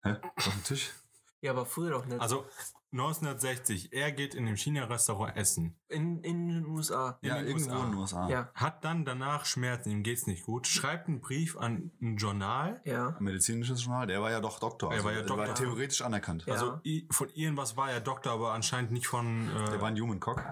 Hä? 0.05 0.15
Auf 0.37 0.45
dem 0.45 0.63
Tisch? 0.63 0.93
Ja, 1.41 1.51
aber 1.51 1.67
früher 1.67 1.91
doch 1.91 2.07
nicht. 2.07 2.21
Also 2.21 2.47
1960, 2.93 3.93
er 3.93 4.13
geht 4.13 4.35
in 4.35 4.47
dem 4.47 4.57
China-Restaurant 4.57 5.37
essen. 5.37 5.75
in, 5.89 6.23
in 6.23 6.49
den 6.49 6.67
USA. 6.67 7.19
In 7.21 7.29
ja, 7.29 7.39
den 7.39 7.47
irgendwo 7.49 7.71
USA. 7.71 7.85
in 7.85 7.91
den 7.91 7.99
USA. 7.99 8.29
Ja. 8.29 8.51
Hat 8.55 8.85
dann 8.85 9.05
danach 9.05 9.45
Schmerzen, 9.45 9.91
ihm 9.91 10.05
geht's 10.05 10.29
nicht 10.29 10.45
gut, 10.45 10.69
schreibt 10.69 11.09
einen 11.09 11.21
Brief 11.21 11.57
an 11.57 11.91
ein 12.01 12.17
Journal. 12.17 12.81
Ja. 12.85 13.17
Medizinisches 13.19 13.83
Journal, 13.83 14.07
der 14.07 14.23
war 14.23 14.31
ja 14.31 14.41
doch 14.41 14.61
Doktor. 14.61 14.95
Er 14.95 15.03
war 15.03 15.11
ja 15.11 15.19
der 15.19 15.27
Doktor. 15.27 15.49
war 15.49 15.55
theoretisch 15.55 16.03
anerkannt. 16.03 16.45
Ja. 16.47 16.53
Also 16.53 16.81
von 17.11 17.29
irgendwas 17.31 17.77
war 17.77 17.91
er 17.91 18.01
Doktor, 18.01 18.33
aber 18.33 18.53
anscheinend 18.53 18.93
nicht 18.93 19.09
von 19.09 19.49
äh, 19.49 19.71
Der 19.71 19.81
war 19.81 19.89
ein 19.89 20.01
Human 20.01 20.21
Cock. 20.21 20.45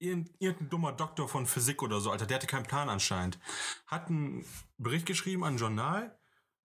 Irgend, 0.00 0.30
irgendein 0.38 0.70
dummer 0.70 0.92
Doktor 0.92 1.28
von 1.28 1.46
Physik 1.46 1.82
oder 1.82 2.00
so, 2.00 2.10
Alter. 2.10 2.26
Der 2.26 2.36
hatte 2.36 2.46
keinen 2.46 2.64
Plan 2.64 2.88
anscheinend. 2.88 3.38
Hat 3.86 4.08
einen 4.08 4.44
Bericht 4.78 5.06
geschrieben 5.06 5.44
an 5.44 5.54
ein 5.54 5.58
Journal 5.58 6.18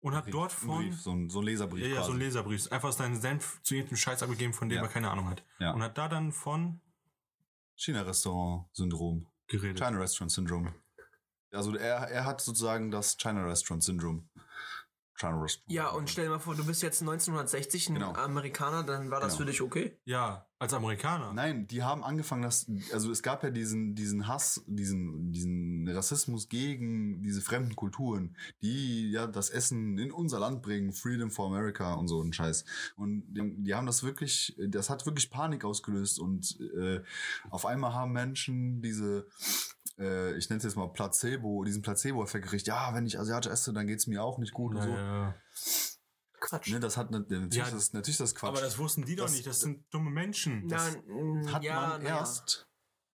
und 0.02 0.16
hat 0.16 0.34
dort 0.34 0.52
Ein 0.52 0.58
von 0.68 0.78
Brief, 0.84 1.02
so 1.02 1.12
ein, 1.12 1.30
so 1.30 1.40
ein 1.40 1.46
Leserbrief 1.46 1.86
ja, 1.86 1.96
ja, 1.96 2.04
so 2.04 2.12
ein 2.12 2.20
Leserbrief, 2.20 2.72
einfach 2.72 2.92
seinen 2.92 3.20
Senf 3.20 3.62
zu 3.64 3.76
irgendeinem 3.76 3.98
Scheiß 3.98 4.24
abgegeben, 4.24 4.54
von 4.54 4.70
dem 4.70 4.78
Ja. 4.78 4.84
er 4.84 4.90
keine 4.90 5.10
Ahnung 5.12 5.30
hat. 5.30 5.44
Ja. 5.60 5.72
Und 5.72 5.82
hat 5.84 5.98
da 5.98 6.08
dann 6.08 6.32
von 6.32 6.82
China-Restaurant-Syndrom. 7.76 9.28
geredet. 9.48 9.78
China 9.80 10.00
Restaurant 10.00 10.32
Syndrome. 10.32 10.74
Also 11.52 11.76
er, 11.76 12.08
er 12.10 12.26
hat 12.26 12.42
sozusagen 12.42 12.92
das 12.92 13.18
China 13.18 13.46
Restaurant. 15.24 15.63
Ja, 15.67 15.89
und 15.89 16.09
stell 16.09 16.26
dir 16.26 16.32
mal 16.32 16.39
vor, 16.39 16.55
du 16.55 16.65
bist 16.65 16.82
jetzt 16.82 17.01
1960 17.01 17.89
ein 17.89 17.93
Genau. 17.95 18.13
Amerikaner, 18.13 18.84
dann 18.84 19.11
war 19.11 19.20
das 19.20 19.34
Genau. 19.34 19.38
für 19.38 19.45
dich 19.51 19.61
okay? 19.61 19.97
Ja, 20.05 20.45
als 20.59 20.74
Amerikaner. 20.74 21.34
Nein, 21.34 21.67
die 21.67 21.84
haben 21.84 22.03
angefangen, 22.03 22.41
das, 22.43 22.70
also 22.93 23.11
es 23.11 23.24
gab 23.24 23.43
ja 23.43 23.49
diesen, 23.49 23.95
diesen 23.95 24.28
Hass, 24.28 24.63
diesen, 24.67 25.32
diesen 25.32 25.88
Rassismus 25.88 26.49
gegen 26.49 27.22
diese 27.22 27.41
fremden 27.41 27.76
Kulturen, 27.76 28.36
die 28.61 29.11
ja 29.11 29.26
das 29.28 29.49
Essen 29.49 29.97
in 29.97 30.11
unser 30.11 30.39
Land 30.39 30.61
bringen, 30.61 30.91
Freedom 30.91 31.32
for 31.32 31.47
America 31.47 31.93
und 31.93 32.07
so 32.09 32.22
ein 32.22 32.34
Scheiß. 32.34 32.65
Und 32.97 33.24
die, 33.30 33.63
die 33.63 33.74
haben 33.74 33.86
das 33.88 34.03
wirklich, 34.03 34.55
das 34.67 34.89
hat 34.89 35.05
wirklich 35.05 35.30
Panik 35.30 35.63
ausgelöst 35.63 36.20
und 36.20 36.59
äh, 36.78 37.01
auf 37.49 37.65
einmal 37.65 37.93
haben 37.93 38.11
Menschen 38.11 38.82
diese, 38.82 39.28
äh, 40.00 40.36
ich 40.38 40.50
nenne 40.50 40.58
es 40.58 40.64
jetzt 40.64 40.76
mal 40.76 40.88
Placebo, 40.88 41.64
diesen 41.64 41.82
Placebo-Effekt 41.82 42.45
gekriegt, 42.45 42.68
ja, 42.68 42.93
wenn 42.93 43.06
ich 43.06 43.20
asiatisch 43.20 43.52
esse, 43.52 43.74
dann 43.74 43.88
geht's 43.88 44.08
mir 44.08 44.24
auch 44.24 44.38
nicht 44.38 44.54
gut 44.54 44.76
und 44.76 44.82
so. 44.82 45.34
Quatsch. 46.39 46.72
Ne, 46.72 46.80
das 46.80 46.95
hat 46.97 47.12
ne- 47.12 47.20
natürlich, 47.20 47.56
Ja, 47.56 47.70
das, 47.70 47.91
natürlich 47.93 48.18
das 48.18 48.34
Quatsch. 48.34 48.50
Aber 48.50 48.62
das 48.62 48.78
wussten 48.78 49.04
die 49.06 49.16
doch 49.16 49.26
Das- 49.26 49.34
nicht, 49.34 49.45
das 49.45 49.60
sind 49.60 49.86
dumme 49.93 50.10
Menschen. 50.10 50.68
Das, 50.70 50.95
mm, 51.06 51.52
hat 51.52 51.64
ja, 51.64 51.76
man 51.89 52.02
na 52.04 52.10
ja. 52.10 52.18
erst 52.20 52.70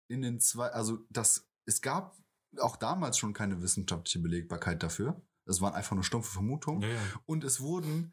in 0.08 0.20
den 0.22 0.40
zwei, 0.40 0.68
also 0.68 0.98
das, 1.08 1.48
es 1.64 1.80
gab 1.80 2.16
auch 2.60 2.76
damals 2.76 3.16
schon 3.18 3.32
keine 3.32 3.62
wissenschaftliche 3.62 4.18
Belegbarkeit 4.20 4.82
dafür. 4.82 5.20
Das 5.46 5.60
waren 5.60 5.74
einfach 5.74 5.94
nur 5.94 6.04
stumpfe 6.04 6.32
Vermutungen. 6.32 6.82
ja, 6.82 6.88
ja. 6.88 7.00
Und 7.26 7.44
es 7.44 7.60
wurden 7.60 8.12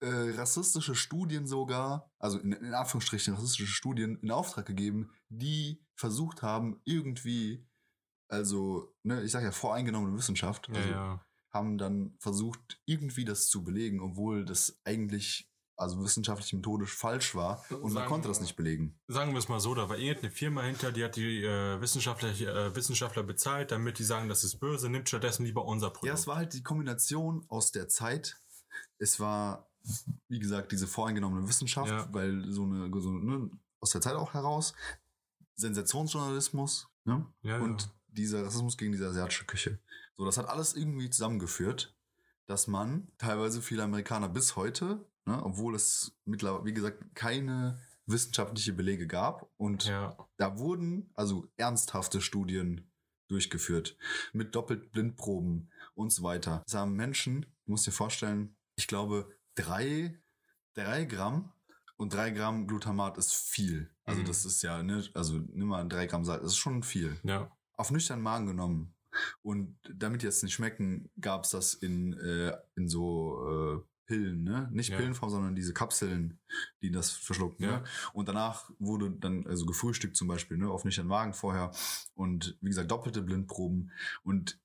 äh, 0.00 0.06
rassistische 0.36 0.94
Studien 0.94 1.46
sogar, 1.46 2.10
also 2.18 2.38
in, 2.38 2.52
in 2.52 2.74
Anführungsstrichen 2.74 3.34
rassistische 3.34 3.66
Studien 3.66 4.18
in 4.20 4.30
Auftrag 4.30 4.66
gegeben, 4.66 5.10
die 5.28 5.82
versucht 5.94 6.42
haben, 6.42 6.80
irgendwie, 6.84 7.66
also, 8.28 8.94
ne, 9.02 9.22
ich 9.22 9.32
sage 9.32 9.46
ja 9.46 9.52
voreingenommene 9.52 10.16
Wissenschaft, 10.16 10.68
ja, 10.68 10.74
also 10.74 10.88
ja. 10.90 11.26
haben 11.52 11.78
dann 11.78 12.14
versucht, 12.18 12.80
irgendwie 12.84 13.24
das 13.24 13.48
zu 13.48 13.64
belegen, 13.64 14.00
obwohl 14.00 14.44
das 14.44 14.78
eigentlich, 14.84 15.50
also 15.76 16.02
wissenschaftlich 16.02 16.52
methodisch 16.52 16.94
falsch 16.94 17.34
war 17.34 17.64
und 17.70 17.82
man 17.82 17.92
Sagen- 17.92 18.08
konnte 18.08 18.28
das 18.28 18.40
nicht 18.40 18.56
belegen. 18.56 18.98
Sagen 19.06 19.32
wir 19.32 19.38
es 19.38 19.48
mal 19.48 19.60
so, 19.60 19.74
da 19.74 19.88
war 19.88 19.96
irgendeine 19.96 20.32
Firma 20.32 20.62
hinter, 20.62 20.90
die 20.92 21.04
hat 21.04 21.16
die 21.16 21.44
äh, 21.44 21.80
Wissenschaftler, 21.80 22.30
äh, 22.30 22.74
Wissenschaftler 22.74 23.22
bezahlt, 23.22 23.70
damit 23.70 23.98
die 23.98 24.04
sagen, 24.04 24.28
das 24.28 24.42
ist 24.44 24.58
böse, 24.58 24.88
nimmt 24.90 25.08
stattdessen 25.08 25.44
lieber 25.46 25.64
unser 25.64 25.90
Produkt. 25.90 26.06
Ja, 26.08 26.14
es 26.14 26.26
war 26.26 26.36
halt 26.36 26.52
die 26.54 26.62
Kombination 26.62 27.44
aus 27.48 27.70
der 27.70 27.88
Zeit. 27.88 28.36
Es 28.98 29.20
war, 29.20 29.70
wie 30.28 30.40
gesagt, 30.40 30.72
diese 30.72 30.88
voreingenommene 30.88 31.46
Wissenschaft, 31.48 31.90
Ja. 31.90 32.12
weil 32.12 32.50
so 32.50 32.64
eine, 32.64 32.90
so, 33.00 33.12
ne, 33.12 33.48
aus 33.80 33.90
der 33.90 34.00
Zeit 34.00 34.16
auch 34.16 34.34
heraus, 34.34 34.74
Sensationsjournalismus 35.54 36.88
ne? 37.04 37.26
Ja, 37.42 37.58
ja. 37.58 37.76
Dieser 38.08 38.44
Rassismus 38.44 38.76
gegen 38.76 38.92
diese 38.92 39.06
asiatische 39.08 39.44
Küche. 39.44 39.78
So, 40.16 40.24
das 40.24 40.38
hat 40.38 40.48
alles 40.48 40.74
irgendwie 40.74 41.10
zusammengeführt, 41.10 41.94
dass 42.46 42.66
man 42.66 43.08
teilweise 43.18 43.62
viele 43.62 43.82
Amerikaner 43.84 44.28
bis 44.28 44.56
heute, 44.56 45.04
ne, 45.26 45.42
obwohl 45.44 45.74
es 45.74 46.16
mittlerweile, 46.24 46.64
wie 46.64 46.72
gesagt, 46.72 47.04
keine 47.14 47.78
wissenschaftliche 48.06 48.72
Belege 48.72 49.06
gab 49.06 49.50
und 49.58 49.84
ja. 49.84 50.16
da 50.38 50.58
wurden 50.58 51.10
also 51.14 51.46
ernsthafte 51.58 52.20
Studien 52.22 52.90
durchgeführt 53.28 53.98
mit 54.32 54.54
Doppelblindproben 54.54 55.70
und 55.94 56.10
so 56.12 56.22
weiter. 56.22 56.62
Es 56.66 56.74
haben 56.74 56.94
Menschen, 56.94 57.42
du 57.66 57.72
musst 57.72 57.86
dir 57.86 57.92
vorstellen, 57.92 58.56
ich 58.76 58.86
glaube, 58.86 59.30
drei, 59.54 60.18
drei 60.72 61.04
Gramm 61.04 61.52
und 61.98 62.14
drei 62.14 62.30
Gramm 62.30 62.66
Glutamat 62.66 63.18
ist 63.18 63.34
viel. 63.34 63.90
Also 64.04 64.22
Mhm. 64.22 64.26
das 64.26 64.46
ist 64.46 64.62
ja, 64.62 64.82
ne, 64.82 65.04
also 65.12 65.38
nimm 65.52 65.68
mal 65.68 65.86
drei 65.86 66.06
Gramm 66.06 66.24
Salz, 66.24 66.42
das 66.42 66.52
ist 66.52 66.58
schon 66.58 66.82
viel. 66.82 67.18
ja. 67.24 67.52
Auf 67.78 67.90
nüchternen 67.90 68.22
Magen 68.22 68.46
genommen. 68.46 68.94
Und 69.42 69.78
damit 69.90 70.20
die 70.20 70.26
jetzt 70.26 70.42
nicht 70.42 70.52
schmecken, 70.52 71.10
gab 71.20 71.44
es 71.44 71.50
das 71.50 71.72
in, 71.74 72.12
äh, 72.18 72.54
in 72.76 72.88
so 72.88 73.48
äh, 73.48 73.88
Pillen, 74.06 74.42
ne? 74.42 74.68
Nicht 74.72 74.90
Ja. 74.90 74.96
Pillenform, 74.96 75.30
sondern 75.30 75.54
diese 75.54 75.74
Kapseln, 75.74 76.38
die 76.82 76.90
das 76.90 77.10
verschlucken. 77.10 77.64
Ja. 77.64 77.78
Ne? 77.78 77.84
Und 78.12 78.28
danach 78.28 78.70
wurde 78.78 79.10
dann 79.10 79.46
also 79.46 79.66
gefrühstückt 79.66 80.16
zum 80.16 80.28
Beispiel, 80.28 80.56
ne, 80.56 80.68
auf 80.70 80.84
nüchternen 80.84 81.08
Magen 81.08 81.34
vorher. 81.34 81.72
Und 82.14 82.56
wie 82.60 82.68
gesagt, 82.68 82.90
doppelte 82.90 83.22
Blindproben. 83.22 83.90
Und 84.22 84.58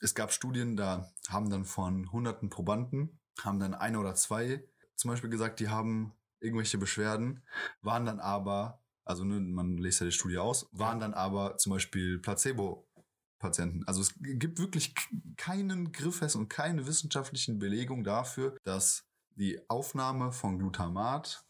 es 0.00 0.14
gab 0.14 0.32
Studien, 0.32 0.76
da 0.76 1.08
haben 1.28 1.50
dann 1.50 1.64
von 1.64 2.10
hunderten 2.10 2.50
Probanden, 2.50 3.20
haben 3.42 3.60
dann 3.60 3.74
eine 3.74 3.98
oder 3.98 4.14
zwei 4.14 4.64
zum 4.96 5.10
Beispiel 5.10 5.30
gesagt, 5.30 5.60
die 5.60 5.70
haben 5.70 6.12
irgendwelche 6.40 6.76
Beschwerden, 6.76 7.42
waren 7.80 8.04
dann 8.04 8.20
aber, 8.20 8.79
also 9.10 9.24
ne, 9.24 9.38
man 9.40 9.76
lest 9.76 10.00
ja 10.00 10.06
die 10.06 10.12
Studie 10.12 10.38
aus, 10.38 10.68
waren 10.72 10.98
dann 11.00 11.12
aber 11.14 11.56
zum 11.58 11.72
Beispiel 11.72 12.18
Placebo-Patienten. 12.18 13.84
Also 13.86 14.00
es 14.02 14.14
gibt 14.18 14.58
wirklich 14.58 14.94
keinen 15.36 15.92
Griffes 15.92 16.34
und 16.36 16.48
keine 16.48 16.86
wissenschaftlichen 16.86 17.58
Belegungen 17.58 18.04
dafür, 18.04 18.56
dass 18.64 19.04
die 19.36 19.60
Aufnahme 19.68 20.32
von 20.32 20.58
Glutamat 20.58 21.44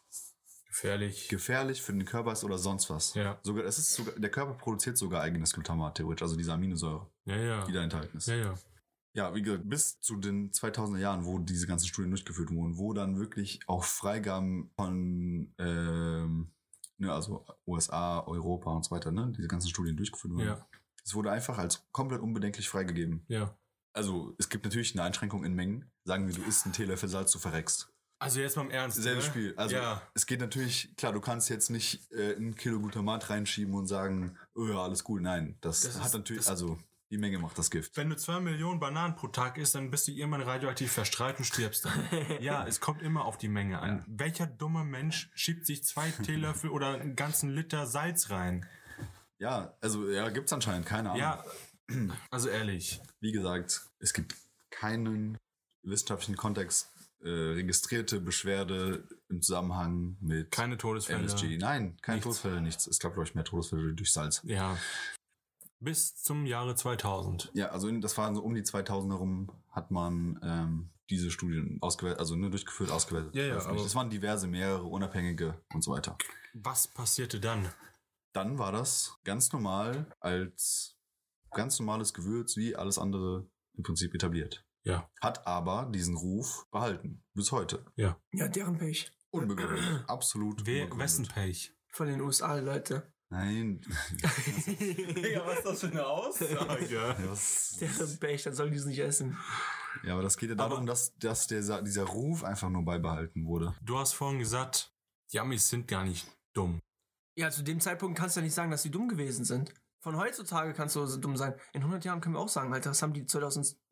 Gefährlich. 0.67 1.29
gefährlich 1.29 1.83
für 1.83 1.93
den 1.93 2.05
Körper 2.05 2.33
ist 2.33 2.45
oder 2.45 2.57
sonst 2.57 2.89
was. 2.91 3.15
ja. 3.15 3.41
Sogar, 3.43 3.65
es 3.65 3.79
ist 3.79 3.93
sogar, 3.93 4.15
der 4.15 4.31
Körper 4.31 4.55
produziert 4.55 4.97
sogar 4.97 5.21
eigenes 5.23 5.53
Glutamat 5.53 5.97
theoretisch, 5.97 6.23
also 6.23 6.37
diese 6.37 6.53
Aminosäure, 6.53 7.11
Ja, 7.25 7.37
ja. 7.37 7.65
die 7.65 7.73
da 7.73 7.83
enthalten 7.83 8.17
ist. 8.17 8.29
Ja, 8.29 8.37
ja. 8.37 8.55
Ja, 9.13 9.35
wie 9.35 9.43
gesagt, 9.43 9.69
bis 9.69 9.99
zu 10.01 10.15
den 10.19 10.53
2000er 10.53 10.99
Jahren, 10.99 11.25
wo 11.25 11.41
diese 11.41 11.67
ganzen 11.67 11.89
Studien 11.89 12.13
durchgeführt 12.13 12.53
wurden, 12.53 12.79
wo 12.79 12.93
dann 12.93 13.19
wirklich 13.19 13.59
auch 13.67 13.83
Freigaben 13.83 14.71
von, 14.77 15.53
ähm, 15.59 16.53
ne, 17.01 17.13
also 17.13 17.45
USA, 17.67 18.21
Europa 18.27 18.71
und 18.71 18.85
so 18.85 18.91
weiter, 18.93 19.11
ne, 19.11 19.33
diese 19.37 19.49
ganzen 19.49 19.69
Studien 19.69 19.97
durchgeführt 19.97 20.35
wurden. 20.35 20.47
Ja. 20.47 20.67
Es 21.05 21.15
wurde 21.15 21.31
einfach 21.33 21.59
als 21.59 21.85
komplett 21.93 22.21
unbedenklich 22.21 22.69
freigegeben. 22.69 23.25
Ja. 23.29 23.57
Also, 23.93 24.35
es 24.39 24.49
gibt 24.49 24.65
natürlich 24.65 24.95
eine 24.95 25.03
Einschränkung 25.03 25.45
in 25.45 25.55
Mengen. 25.55 25.91
Sagen 26.05 26.29
wir, 26.29 26.35
du 26.35 26.43
isst 26.43 26.65
einen 26.65 26.73
Teelöffel 26.75 27.09
Salz, 27.09 27.33
du 27.33 27.39
verreckst. 27.41 27.93
Also 28.23 28.41
jetzt 28.41 28.57
mal 28.57 28.63
im 28.67 28.71
Ernst. 28.71 29.03
Selbes 29.03 29.25
ne? 29.25 29.31
Spiel. 29.31 29.55
Also, 29.57 29.77
ja. 29.77 30.03
es 30.15 30.27
geht 30.27 30.41
natürlich, 30.41 30.95
klar, 30.97 31.13
du 31.13 31.21
kannst 31.21 31.49
jetzt 31.49 31.71
nicht 31.71 32.13
äh, 32.13 32.35
ein 32.37 32.55
Kilo 32.55 32.79
Glutamat 32.79 33.31
reinschieben 33.31 33.75
und 33.75 33.87
sagen, 33.87 34.37
oh 34.55 34.67
ja, 34.67 34.77
alles 34.85 35.09
cool. 35.09 35.21
Nein, 35.23 35.57
das, 35.63 35.81
Das 35.81 35.99
hat 35.99 36.07
ist- 36.07 36.15
natürlich, 36.15 36.43
das- 36.43 36.51
also, 36.51 36.79
die 37.11 37.19
Menge 37.19 37.39
macht 37.39 37.59
das 37.59 37.71
Gift. 37.71 37.97
Wenn 37.97 38.09
du 38.09 38.17
zwei 38.17 38.39
Millionen 38.41 38.79
Bananen 38.79 39.17
pro 39.17 39.29
Tag 39.29 39.59
isst, 39.59 39.75
dann 39.75 39.91
bist 39.91 40.07
du 40.07 40.13
irgendwann 40.13 40.43
radioaktiv 40.43 40.93
verstrahlt 40.93 41.39
und 41.39 41.45
stirbst 41.45 41.85
dann. 41.85 42.09
ja, 42.41 42.67
es 42.67 42.81
kommt 42.81 43.03
immer 43.03 43.25
auf 43.25 43.37
die 43.37 43.49
Menge 43.49 43.81
an. 43.81 44.05
Welcher 44.07 44.47
dumme 44.47 44.85
Mensch 44.85 45.31
schiebt 45.35 45.67
sich 45.67 45.83
zwei 45.85 46.11
Teelöffel 46.23 46.71
oder 46.71 46.95
einen 46.95 47.17
ganzen 47.17 47.51
Liter 47.51 47.87
Salz 47.87 48.31
rein? 48.31 48.67
Ja, 49.39 49.75
also, 49.81 50.09
ja, 50.09 50.29
gibt's 50.29 50.53
anscheinend, 50.53 50.87
keine 50.87 51.11
Ahnung. 51.11 51.21
Ja, 51.21 51.45
also 52.31 52.49
ehrlich. 52.49 53.01
wie 53.21 53.33
gesagt, 53.33 53.83
es 53.99 54.13
gibt 54.13 54.37
keinen 54.71 55.37
wissenschaftlichen 55.83 56.37
Kontext 56.37 56.93
äh, 57.23 57.29
registrierte 57.29 58.21
Beschwerde 58.21 59.07
im 59.29 59.43
Zusammenhang 59.43 60.17
mit 60.21 60.51
Keine 60.51 60.79
Todesfälle. 60.79 61.21
MSG. 61.21 61.59
Nein, 61.59 61.97
keine 62.01 62.17
Nichts. 62.17 62.25
Todesfälle, 62.25 62.61
nichts. 62.63 62.87
Es 62.87 62.99
gab, 62.99 63.13
glaube 63.15 63.29
ich, 63.29 63.35
mehr 63.35 63.45
Todesfälle 63.45 63.93
durch 63.95 64.13
Salz. 64.13 64.41
Ja. 64.45 64.79
Bis 65.81 66.15
zum 66.17 66.45
Jahre 66.47 66.75
2000. 66.75 67.51
Ja, 67.55 67.69
also 67.71 67.89
in, 67.89 68.01
das 68.01 68.17
war 68.19 68.33
so 68.35 68.43
um 68.43 68.55
die 68.55 68.63
2000 68.63 69.13
herum, 69.13 69.51
hat 69.71 69.91
man 69.91 70.39
ähm, 70.43 70.91
diese 71.09 71.31
Studien 71.31 71.79
ausgewertet, 71.81 72.21
also 72.21 72.37
ne, 72.37 72.51
durchgeführt, 72.51 72.91
ausgewertet. 72.91 73.35
Ja, 73.35 73.45
ja, 73.45 73.65
aber- 73.67 73.85
Es 73.85 73.95
waren 73.95 74.11
diverse, 74.11 74.47
mehrere, 74.47 74.85
unabhängige 74.85 75.61
und 75.75 75.83
so 75.83 75.93
weiter. 75.93 76.17
Was 76.55 76.87
passierte 76.87 77.41
dann? 77.41 77.69
Dann 78.33 78.59
war 78.59 78.73
das 78.73 79.19
ganz 79.25 79.53
normal 79.53 80.07
als 80.21 80.97
ganz 81.51 81.79
normales 81.81 82.15
Gewürz 82.15 82.57
wie 82.57 82.77
alles 82.77 82.99
andere 82.99 83.49
im 83.77 83.83
Prinzip 83.83 84.15
etabliert. 84.15 84.65
Ja. 84.85 85.11
Hat 85.21 85.47
aber 85.47 85.87
diesen 85.93 86.17
Ruf 86.17 86.67
behalten. 86.71 87.25
Bis 87.35 87.53
heute. 87.53 87.85
Ja, 87.97 88.17
deren 88.33 88.79
Pech. 88.79 89.11
Unbegründet. 89.31 90.05
Absolut 90.09 90.65
Wer, 90.67 90.85
unbegründet. 90.85 90.99
wessen 91.05 91.27
Pech? 91.27 91.75
Von 91.89 92.07
den 92.07 92.21
USA, 92.21 92.57
Leute. 92.59 93.13
Nein. 93.33 93.81
Digga, 94.81 95.47
was 95.47 95.59
ist 95.59 95.65
das 95.67 95.81
für 95.81 95.87
eine 95.87 96.05
Aussage? 96.07 96.87
Ja, 96.93 97.17
was, 97.31 97.77
Der 97.81 97.89
Pech, 98.19 98.43
dann 98.43 98.55
sollen 98.55 98.73
die 98.73 98.79
es 98.79 98.85
nicht 98.87 98.99
essen. 98.99 99.39
ja, 100.03 100.15
aber 100.15 100.23
das 100.23 100.37
geht 100.37 100.49
ja 100.51 100.57
darum, 100.57 100.79
Aber- 100.79 100.87
dass, 100.87 101.15
dass 101.17 101.47
dieser, 101.47 101.81
dieser 101.83 102.05
Ruf 102.05 102.43
einfach 102.45 102.69
nur 102.71 102.85
beibehalten 102.85 103.47
wurde. 103.47 103.75
Du 103.83 103.99
hast 103.99 104.15
vorhin 104.15 104.41
gesagt, 104.41 104.93
die 105.33 105.39
Amis 105.39 105.69
sind 105.69 105.87
gar 105.87 106.05
nicht 106.05 106.27
dumm. 106.55 106.81
Ja, 107.39 107.51
zu 107.51 107.63
dem 107.63 107.81
Zeitpunkt 107.81 108.19
kannst 108.19 108.35
du 108.37 108.41
ja 108.41 108.45
nicht 108.45 108.55
sagen, 108.55 108.71
dass 108.73 108.83
die 108.83 108.91
dumm 108.91 109.09
gewesen 109.09 109.45
sind. 109.45 109.73
Von 110.03 110.17
heutzutage 110.17 110.73
kannst 110.73 110.97
du 110.97 111.07
so 111.07 111.19
dumm 111.19 111.37
sein. 111.37 111.55
In 111.73 111.83
100 111.83 112.05
Jahren 112.05 112.21
können 112.21 112.35
wir 112.35 112.41
auch 112.41 112.49
sagen, 112.49 112.73
Alter, 112.73 112.91
was 112.91 113.01
haben 113.03 113.13
die 113.13 113.27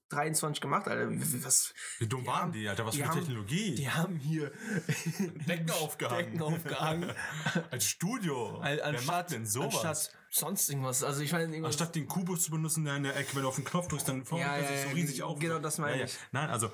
2023 0.09 0.61
gemacht, 0.61 0.89
Alter? 0.89 1.11
Was? 1.45 1.75
Wie 1.99 2.07
dumm 2.07 2.23
Die 2.23 2.27
waren 2.27 2.41
haben- 2.43 2.53
die, 2.53 2.69
Alter? 2.69 2.87
Was 2.87 2.95
die 2.95 3.03
für 3.03 3.09
haben- 3.09 3.19
Technologie? 3.19 3.75
Die 3.75 3.91
haben 3.91 4.17
hier 4.17 4.51
Decken 5.47 5.71
aufgehangen. 5.71 6.25
Decken 6.33 6.43
aufgehangen. 6.43 7.13
Als 7.71 7.85
Studio. 7.87 8.59
Wer 8.63 8.85
anstatt, 8.87 9.07
macht 9.07 9.31
denn 9.33 9.47
sowas? 9.47 9.75
anstatt 9.85 10.13
sonst 10.31 10.69
irgendwas. 10.71 11.03
Also 11.05 11.23
ich 11.23 11.33
meine, 11.33 11.45
irgendwas. 11.45 11.73
Anstatt 11.75 11.95
den 11.95 12.07
Kubus 12.07 12.43
zu 12.45 12.51
benutzen, 12.51 12.85
der 12.85 12.97
in 12.97 13.03
der 13.03 13.17
Ecke, 13.17 13.35
wenn 13.37 13.43
du 13.43 13.49
auf 13.49 13.57
den 13.57 13.65
Knopf 13.65 13.89
drückst, 13.89 14.09
dann 14.09 14.25
formt 14.25 14.43
Ja, 14.45 14.57
er 14.57 14.63
ja, 14.63 14.69
sich 14.69 14.81
so 14.83 14.89
ja, 14.89 14.95
riesig 14.95 15.23
auf. 15.23 15.39
genau 15.39 15.59
das 15.59 15.79
meine 15.79 16.05
ich. 16.05 16.17
Nein, 16.33 16.49
also 16.51 16.71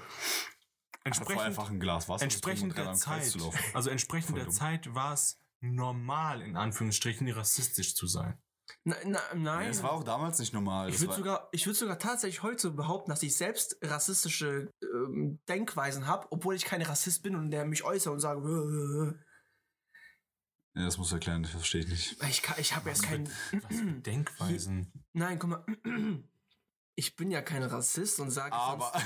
entsprechend, 1.03 1.43
einfach 1.43 1.71
ein 1.71 1.81
Glas 1.81 2.09
Wasser. 2.09 2.23
entsprechend 2.25 2.77
der 2.79 2.93
Zeit, 2.95 3.37
also 3.75 3.91
entsprechend 3.91 4.31
Voll 4.31 4.39
der 4.39 4.47
dumm. 4.47 4.55
Zeit 4.55 4.95
war 4.95 5.13
es 5.13 5.39
normal, 5.61 6.41
in 6.43 6.57
Anführungsstrichen, 6.57 7.29
rassistisch 7.31 7.95
zu 7.95 8.07
sein. 8.07 8.39
Na, 8.85 8.97
na, 9.05 9.21
nein. 9.35 9.65
Ja, 9.65 9.71
es 9.71 9.83
war 9.83 9.93
auch 9.93 10.05
damals 10.05 10.39
nicht 10.39 10.53
normal. 10.55 10.89
ich 10.89 10.95
Das 10.95 11.03
würde 11.03 11.15
sogar, 11.17 11.49
ich 11.53 11.67
würde 11.67 11.79
sogar 11.79 11.99
tatsächlich 11.99 12.43
heute 12.43 12.71
behaupten, 12.71 13.11
dass 13.11 13.23
ich 13.23 13.37
selbst 13.37 13.77
rassistische 13.83 14.71
ähm, 14.83 15.41
Denkweisen 15.49 16.07
habe, 16.07 16.27
obwohl 16.31 16.55
ich 16.55 16.65
kein 16.65 16.83
Rassist 16.83 17.23
bin 17.23 17.37
und 17.37 17.51
der 17.51 17.65
mich 17.67 17.85
äußere 17.85 18.13
und 18.13 18.21
sage, 18.21 18.41
"Äh, 18.41 19.09
äh, 19.09 19.09
äh." 19.11 19.15
Ja, 20.77 20.85
das 20.87 20.99
musst 20.99 21.13
du 21.13 21.17
erklären, 21.17 21.43
das 21.43 21.53
verstehe 21.53 21.83
ich 21.83 21.89
nicht. 21.89 22.23
ich, 22.29 22.43
kann- 22.43 22.59
ich 22.59 22.75
habe 22.75 22.89
erst 22.89 23.05
keinen. 23.05 23.29
Was 23.53 23.77
für 23.79 23.85
Denkweisen. 24.01 24.93
Nein, 25.13 25.39
guck 25.39 25.51
mal. 25.51 25.65
Ich 26.97 27.17
bin 27.17 27.31
ja 27.31 27.43
kein 27.43 27.63
Rassist 27.65 28.21
und 28.21 28.31
sage 28.31 28.55
Aber- 28.55 28.93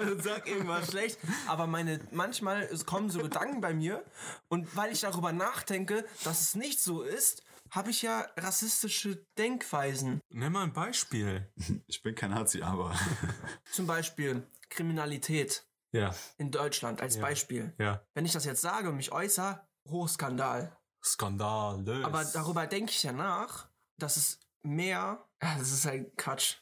und 0.00 0.22
sag 0.22 0.46
irgendwas 0.46 0.90
schlecht. 0.90 1.18
Aber 1.46 1.66
meine, 1.66 2.00
manchmal 2.10 2.62
es 2.64 2.84
kommen 2.84 3.10
so 3.10 3.20
Gedanken 3.20 3.60
bei 3.60 3.74
mir 3.74 4.04
und 4.48 4.74
weil 4.76 4.92
ich 4.92 5.00
darüber 5.00 5.32
nachdenke, 5.32 6.04
dass 6.24 6.40
es 6.42 6.54
nicht 6.54 6.80
so 6.80 7.02
ist, 7.02 7.42
habe 7.70 7.90
ich 7.90 8.02
ja 8.02 8.26
rassistische 8.36 9.24
Denkweisen. 9.38 10.20
Nimm 10.30 10.52
mal 10.52 10.64
ein 10.64 10.72
Beispiel. 10.72 11.48
Ich 11.86 12.02
bin 12.02 12.14
kein 12.14 12.30
Nazi, 12.32 12.62
aber. 12.62 12.94
Zum 13.72 13.86
Beispiel 13.86 14.46
Kriminalität 14.68 15.64
Ja, 15.92 16.14
in 16.38 16.50
Deutschland 16.50 17.00
als 17.00 17.16
Ja. 17.16 17.22
Beispiel. 17.22 17.72
ja. 17.78 18.02
Wenn 18.14 18.24
ich 18.26 18.32
das 18.32 18.44
jetzt 18.44 18.60
sage 18.60 18.88
und 18.90 18.96
mich 18.96 19.12
äußere, 19.12 19.66
Hochskandal. 19.88 20.76
Skandalös. 21.02 22.04
Aber 22.04 22.24
darüber 22.24 22.66
denke 22.66 22.92
ich 22.92 23.02
ja 23.02 23.12
nach, 23.12 23.68
dass 23.98 24.16
es 24.16 24.38
mehr. 24.62 25.24
Ja, 25.42 25.56
das 25.58 25.72
ist 25.72 25.84
halt 25.84 26.16
Quatsch. 26.16 26.56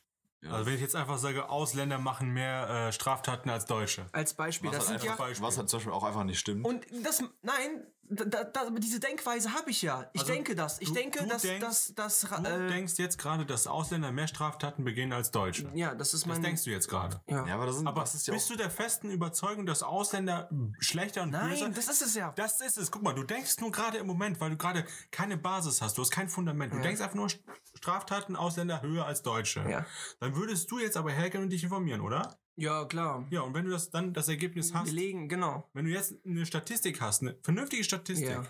Also 0.49 0.64
wenn 0.64 0.74
ich 0.74 0.81
jetzt 0.81 0.97
einfach 0.97 1.18
sage, 1.18 1.51
Ausländer 1.51 1.99
machen 1.99 2.31
mehr 2.31 2.68
äh, 2.89 2.93
Straftaten 2.93 3.51
als 3.51 3.66
Deutsche. 3.66 4.07
Als 4.12 4.33
Beispiel. 4.33 4.70
was, 4.70 4.78
Das 4.78 4.89
halt 4.89 5.01
sind 5.03 5.11
ja. 5.11 5.16
Beispiel. 5.16 5.47
was 5.47 5.59
halt 5.59 5.68
zum 5.68 5.78
Beispiel 5.78 5.93
auch 5.93 6.05
einfach 6.05 6.24
nicht 6.24 6.39
stimmt. 6.39 6.64
Und 6.64 6.87
das, 7.05 7.22
nein, 7.43 7.87
da, 8.11 8.45
da, 8.45 8.71
diese 8.71 8.99
Denkweise 9.01 9.55
habe 9.55 9.71
ich 9.71 9.83
ja. 9.83 10.11
Ich 10.13 10.21
Also, 10.23 10.33
denke 10.33 10.55
das. 10.55 10.81
Ich 10.81 10.89
du- 10.89 10.95
denke, 10.95 11.21
du 11.23 11.29
dass, 11.29 11.43
denkst- 11.43 11.95
dass, 11.95 11.95
dass, 11.95 12.21
Du 12.43 12.49
äh, 12.49 12.69
denkst 12.69 12.95
jetzt 12.99 13.19
gerade, 13.19 13.47
dass 13.47 13.67
Ausländer 13.67 14.11
mehr 14.13 14.27
Straftaten 14.27 14.85
begehen 14.85 15.13
als 15.13 15.31
Deutsche. 15.31 15.71
ja, 15.75 15.95
das 15.95 16.13
ist 16.15 16.23
Das 16.25 16.29
mein. 16.29 16.43
denkst 16.43 16.65
du 16.65 16.71
jetzt 16.71 16.89
gerade. 16.89 17.21
Ja. 17.29 17.47
ja, 17.47 17.55
aber 17.55 17.67
das, 17.67 17.77
sind, 17.77 17.87
Aber 17.87 18.01
das 18.01 18.15
ist 18.15 18.27
ja 18.27 18.35
bist 18.35 18.47
auch. 18.47 18.53
du 18.53 18.57
der 18.59 18.71
festen 18.71 19.11
Überzeugung, 19.11 19.65
dass 19.67 19.83
Ausländer 19.83 20.51
schlechter 20.81 21.23
und 21.23 21.31
böser 21.31 21.47
Nein, 21.67 21.75
das 21.75 21.89
ist 21.89 22.03
es 22.03 22.15
ja. 22.15 22.33
Das 22.37 22.61
ist 22.61 22.77
es. 22.79 22.91
Guck 22.91 23.03
mal, 23.03 23.15
du 23.15 23.23
denkst 23.23 23.59
nur 23.61 23.71
gerade 23.71 23.99
im 23.99 24.07
Moment, 24.07 24.41
weil 24.41 24.51
du 24.51 24.57
gerade 24.57 24.85
keine 25.11 25.37
Basis 25.37 25.81
hast. 25.81 25.97
Du 25.97 26.03
hast 26.03 26.11
kein 26.11 26.29
Fundament. 26.29 26.73
Du 26.73 26.77
Ja. 26.79 26.83
denkst 26.83 27.01
einfach 27.01 27.15
nur 27.15 27.29
Straftaten 27.75 28.35
Ausländer 28.37 28.83
höher 28.83 29.07
als 29.07 29.23
Deutsche. 29.23 29.65
Ja. 29.69 29.87
Dann 30.19 30.35
würdest 30.35 30.71
du 30.71 30.79
jetzt 30.79 30.97
aber 30.97 31.13
hergehen 31.13 31.45
und 31.45 31.51
dich 31.51 31.63
informieren, 31.63 32.01
oder? 32.01 32.39
Ja, 32.57 32.85
klar. 32.85 33.27
Ja, 33.31 33.41
und 33.43 33.55
wenn 33.55 33.65
du 33.65 33.71
das 33.71 33.91
dann 33.91 34.13
das 34.13 34.29
Ergebnis 34.29 34.75
hast, 34.75 34.87
Belegen, 34.87 35.29
genau. 35.29 35.69
wenn 35.73 35.85
du 35.87 35.91
jetzt 35.91 36.15
eine 36.27 36.45
Statistik 36.45 37.01
hast, 37.01 37.23
eine 37.23 37.39
vernünftige 37.43 37.85
Statistik, 37.85 38.29
Ja. 38.29 38.45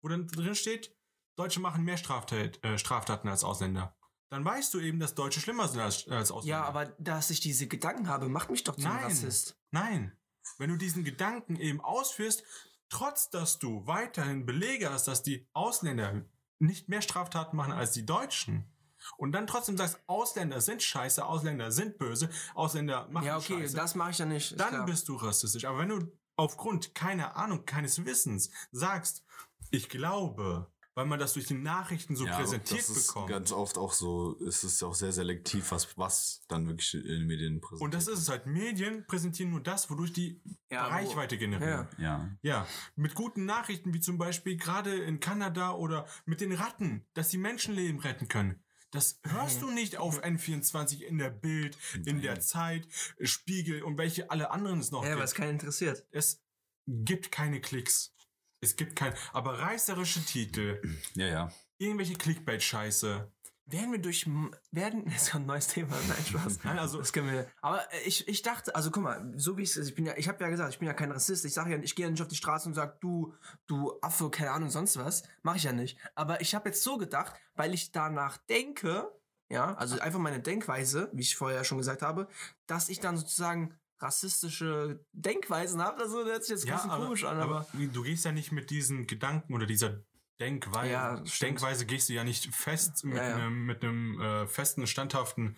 wo 0.00 0.08
dann 0.08 0.26
drin 0.26 0.54
steht, 0.54 0.96
Deutsche 1.36 1.60
machen 1.60 1.84
mehr 1.84 1.96
Straftat, 1.96 2.62
äh, 2.64 2.78
Straftaten 2.78 3.28
als 3.28 3.44
Ausländer, 3.44 3.96
dann 4.30 4.44
weißt 4.44 4.72
du 4.72 4.80
eben, 4.80 4.98
dass 4.98 5.14
Deutsche 5.14 5.40
schlimmer 5.40 5.68
sind 5.68 5.80
als, 5.80 6.08
als 6.08 6.30
Ausländer. 6.30 6.58
Ja, 6.58 6.64
aber 6.64 6.86
dass 6.98 7.30
ich 7.30 7.40
diese 7.40 7.66
Gedanken 7.66 8.08
habe, 8.08 8.28
macht 8.28 8.50
mich 8.50 8.64
doch 8.64 8.76
zum 8.76 8.84
Nein. 8.84 9.04
Rassist. 9.04 9.58
Nein. 9.70 10.16
Wenn 10.58 10.70
du 10.70 10.76
diesen 10.76 11.04
Gedanken 11.04 11.56
eben 11.56 11.80
ausführst, 11.80 12.42
trotz 12.88 13.30
dass 13.30 13.58
du 13.58 13.86
weiterhin 13.86 14.46
Belege 14.46 14.90
hast, 14.90 15.08
dass 15.08 15.22
die 15.22 15.46
Ausländer 15.52 16.24
nicht 16.58 16.88
mehr 16.88 17.02
Straftaten 17.02 17.56
machen 17.56 17.72
als 17.72 17.92
die 17.92 18.06
Deutschen, 18.06 18.72
und 19.16 19.32
dann 19.32 19.46
trotzdem 19.46 19.76
sagst, 19.76 20.00
Ausländer 20.06 20.60
sind 20.60 20.82
scheiße, 20.82 21.24
Ausländer 21.24 21.70
sind 21.72 21.98
böse, 21.98 22.28
Ausländer 22.54 23.08
machen 23.10 23.26
Ja, 23.26 23.36
okay, 23.38 23.60
Scheiße, 23.60 23.76
das 23.76 23.94
mache 23.94 24.10
ich 24.10 24.18
ja 24.18 24.26
nicht. 24.26 24.58
dann 24.58 24.68
klar. 24.70 24.86
bist 24.86 25.08
du 25.08 25.16
rassistisch. 25.16 25.64
Aber 25.64 25.78
wenn 25.78 25.88
du 25.88 26.12
aufgrund 26.36 26.94
keiner 26.94 27.36
Ahnung, 27.36 27.64
keines 27.66 28.04
Wissens 28.04 28.50
sagst, 28.70 29.24
ich 29.70 29.88
glaube, 29.88 30.70
weil 30.94 31.06
man 31.06 31.18
das 31.18 31.32
durch 31.32 31.46
die 31.46 31.54
Nachrichten 31.54 32.16
so 32.16 32.26
ja, 32.26 32.36
präsentiert 32.36 32.80
das 32.80 32.90
ist 32.90 33.06
bekommt. 33.06 33.30
ganz 33.30 33.50
oft 33.50 33.78
auch 33.78 33.94
so, 33.94 34.36
es 34.46 34.62
ist 34.62 34.82
auch 34.82 34.94
sehr 34.94 35.10
selektiv, 35.12 35.70
was, 35.72 35.96
was 35.96 36.42
dann 36.48 36.66
wirklich 36.68 36.92
in 36.92 37.02
den 37.04 37.26
Medien 37.26 37.62
präsentiert. 37.62 37.82
und 37.86 37.94
das 37.94 38.08
ist 38.08 38.18
es 38.18 38.28
halt. 38.28 38.44
Medien 38.46 39.06
präsentieren 39.06 39.52
nur 39.52 39.62
das, 39.62 39.88
wodurch 39.88 40.12
die 40.12 40.42
Ja, 40.70 40.84
wo- 40.84 40.90
Reichweite 40.90 41.38
generieren. 41.38 41.88
Ja. 41.96 42.04
Ja. 42.04 42.30
Ja, 42.42 42.66
mit 42.94 43.14
guten 43.14 43.46
Nachrichten, 43.46 43.94
wie 43.94 44.00
zum 44.00 44.18
Beispiel 44.18 44.58
gerade 44.58 44.94
in 44.94 45.18
Kanada 45.18 45.72
oder 45.72 46.06
mit 46.26 46.42
den 46.42 46.52
Ratten, 46.52 47.06
dass 47.14 47.30
die 47.30 47.38
Menschenleben 47.38 47.98
retten 48.00 48.28
können. 48.28 48.62
Das 48.92 49.18
hörst 49.24 49.60
du 49.62 49.70
nicht 49.70 49.96
auf 49.96 50.22
N24 50.24 51.02
in 51.02 51.18
der 51.18 51.30
Bild, 51.30 51.76
in 52.06 52.20
der 52.22 52.38
Zeit, 52.40 52.86
Spiegel 53.20 53.82
und 53.82 53.98
welche 53.98 54.30
alle 54.30 54.50
anderen 54.52 54.78
es 54.78 54.90
noch 54.92 55.04
Ja, 55.04 55.16
weil 55.16 55.24
es 55.24 55.32
gibt. 55.34 55.40
keinen 55.44 55.54
interessiert. 55.54 56.06
Es 56.12 56.40
gibt 56.86 57.32
keine 57.32 57.60
Klicks. 57.60 58.14
Es 58.60 58.76
gibt 58.76 58.94
kein, 58.94 59.12
aber 59.32 59.58
reißerische 59.58 60.24
Titel, 60.24 60.80
Ja, 61.14 61.26
ja. 61.26 61.52
irgendwelche 61.78 62.14
Clickbait-Scheiße. 62.14 63.28
Werden 63.72 63.90
wir 63.90 63.98
durch, 64.00 64.26
werden, 64.70 65.04
das 65.12 65.22
ist 65.28 65.34
ein 65.34 65.46
neues 65.46 65.66
Thema, 65.66 65.96
nein, 66.06 66.24
Spaß. 66.24 66.58
Nein, 66.64 66.78
also- 66.78 66.98
das 66.98 67.12
können 67.12 67.32
wir, 67.32 67.46
aber 67.60 67.80
äh, 67.92 68.02
ich, 68.04 68.28
ich 68.28 68.42
dachte, 68.42 68.74
also 68.76 68.90
guck 68.90 69.02
mal, 69.02 69.32
so 69.36 69.56
wie 69.56 69.62
es 69.62 69.76
ist, 69.76 69.88
ich 69.88 69.94
bin 69.94 70.04
ja, 70.06 70.14
ich 70.16 70.28
habe 70.28 70.42
ja 70.44 70.50
gesagt, 70.50 70.72
ich 70.72 70.78
bin 70.78 70.86
ja 70.86 70.94
kein 70.94 71.10
Rassist, 71.10 71.44
ich 71.44 71.54
sage 71.54 71.72
ja, 71.72 71.78
ich 71.82 71.94
gehe 71.96 72.04
ja 72.06 72.10
nicht 72.10 72.20
auf 72.22 72.28
die 72.28 72.36
Straße 72.36 72.68
und 72.68 72.74
sag, 72.74 73.00
du, 73.00 73.34
du 73.66 73.98
Affe, 74.02 74.30
keine 74.30 74.50
Ahnung, 74.52 74.70
sonst 74.70 74.96
was, 74.98 75.22
mache 75.42 75.56
ich 75.56 75.64
ja 75.64 75.72
nicht. 75.72 75.98
Aber 76.14 76.40
ich 76.40 76.54
habe 76.54 76.68
jetzt 76.68 76.82
so 76.82 76.98
gedacht, 76.98 77.32
weil 77.54 77.72
ich 77.74 77.92
danach 77.92 78.36
denke, 78.36 79.10
ja, 79.48 79.74
also 79.74 79.98
einfach 80.00 80.18
meine 80.20 80.40
Denkweise, 80.40 81.10
wie 81.12 81.22
ich 81.22 81.36
vorher 81.36 81.64
schon 81.64 81.78
gesagt 81.78 82.02
habe, 82.02 82.28
dass 82.66 82.88
ich 82.88 83.00
dann 83.00 83.16
sozusagen 83.16 83.74
rassistische 84.00 85.04
Denkweisen 85.12 85.80
habe, 85.82 85.98
das 86.02 86.12
hört 86.12 86.42
sich 86.44 86.50
jetzt 86.56 86.68
ein 86.68 86.74
bisschen 86.74 86.90
komisch 86.90 87.24
an, 87.24 87.38
aber, 87.40 87.66
wie- 87.72 87.88
du 87.88 88.02
gehst 88.02 88.24
ja 88.24 88.32
nicht 88.32 88.52
mit 88.52 88.70
diesen 88.70 89.06
Gedanken 89.06 89.54
oder 89.54 89.64
dieser 89.66 90.00
Denkweise. 90.40 90.90
Ja, 90.90 91.16
das 91.16 91.30
stimmt. 91.32 91.50
Denkweise 91.50 91.86
gehst 91.86 92.08
du 92.08 92.12
ja 92.14 92.24
nicht 92.24 92.52
fest 92.54 93.04
mit 93.04 93.16
Ja, 93.16 93.28
ja. 93.30 93.34
einem 93.36 93.64
mit 93.66 93.82
einem 93.82 94.20
äh, 94.20 94.46
festen, 94.46 94.86
standhaften 94.86 95.56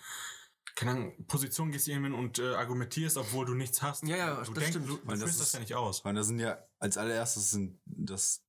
keine 0.76 0.90
Ahnung, 0.90 1.26
Position 1.28 1.70
gehst 1.70 1.86
du 1.86 1.92
hin 1.92 2.12
und 2.14 2.40
äh, 2.40 2.54
argumentierst, 2.54 3.16
obwohl 3.16 3.46
du 3.46 3.54
nichts 3.54 3.80
hast. 3.80 4.02
Ja, 4.08 4.16
ja, 4.16 4.42
du 4.42 4.52
das 4.54 4.66
stimmt. 4.68 4.88
Du, 4.88 4.96
du 4.96 5.06
das 5.06 5.20
führst 5.20 5.40
das 5.40 5.46
ist- 5.48 5.54
ja 5.54 5.60
nicht 5.60 5.74
aus. 5.76 6.04
Weil 6.04 6.14
da 6.14 6.24
sind 6.24 6.40
ja, 6.40 6.58
als 6.80 6.96
allererstes 6.98 7.52
sind 7.52 7.78
das, 7.86 8.44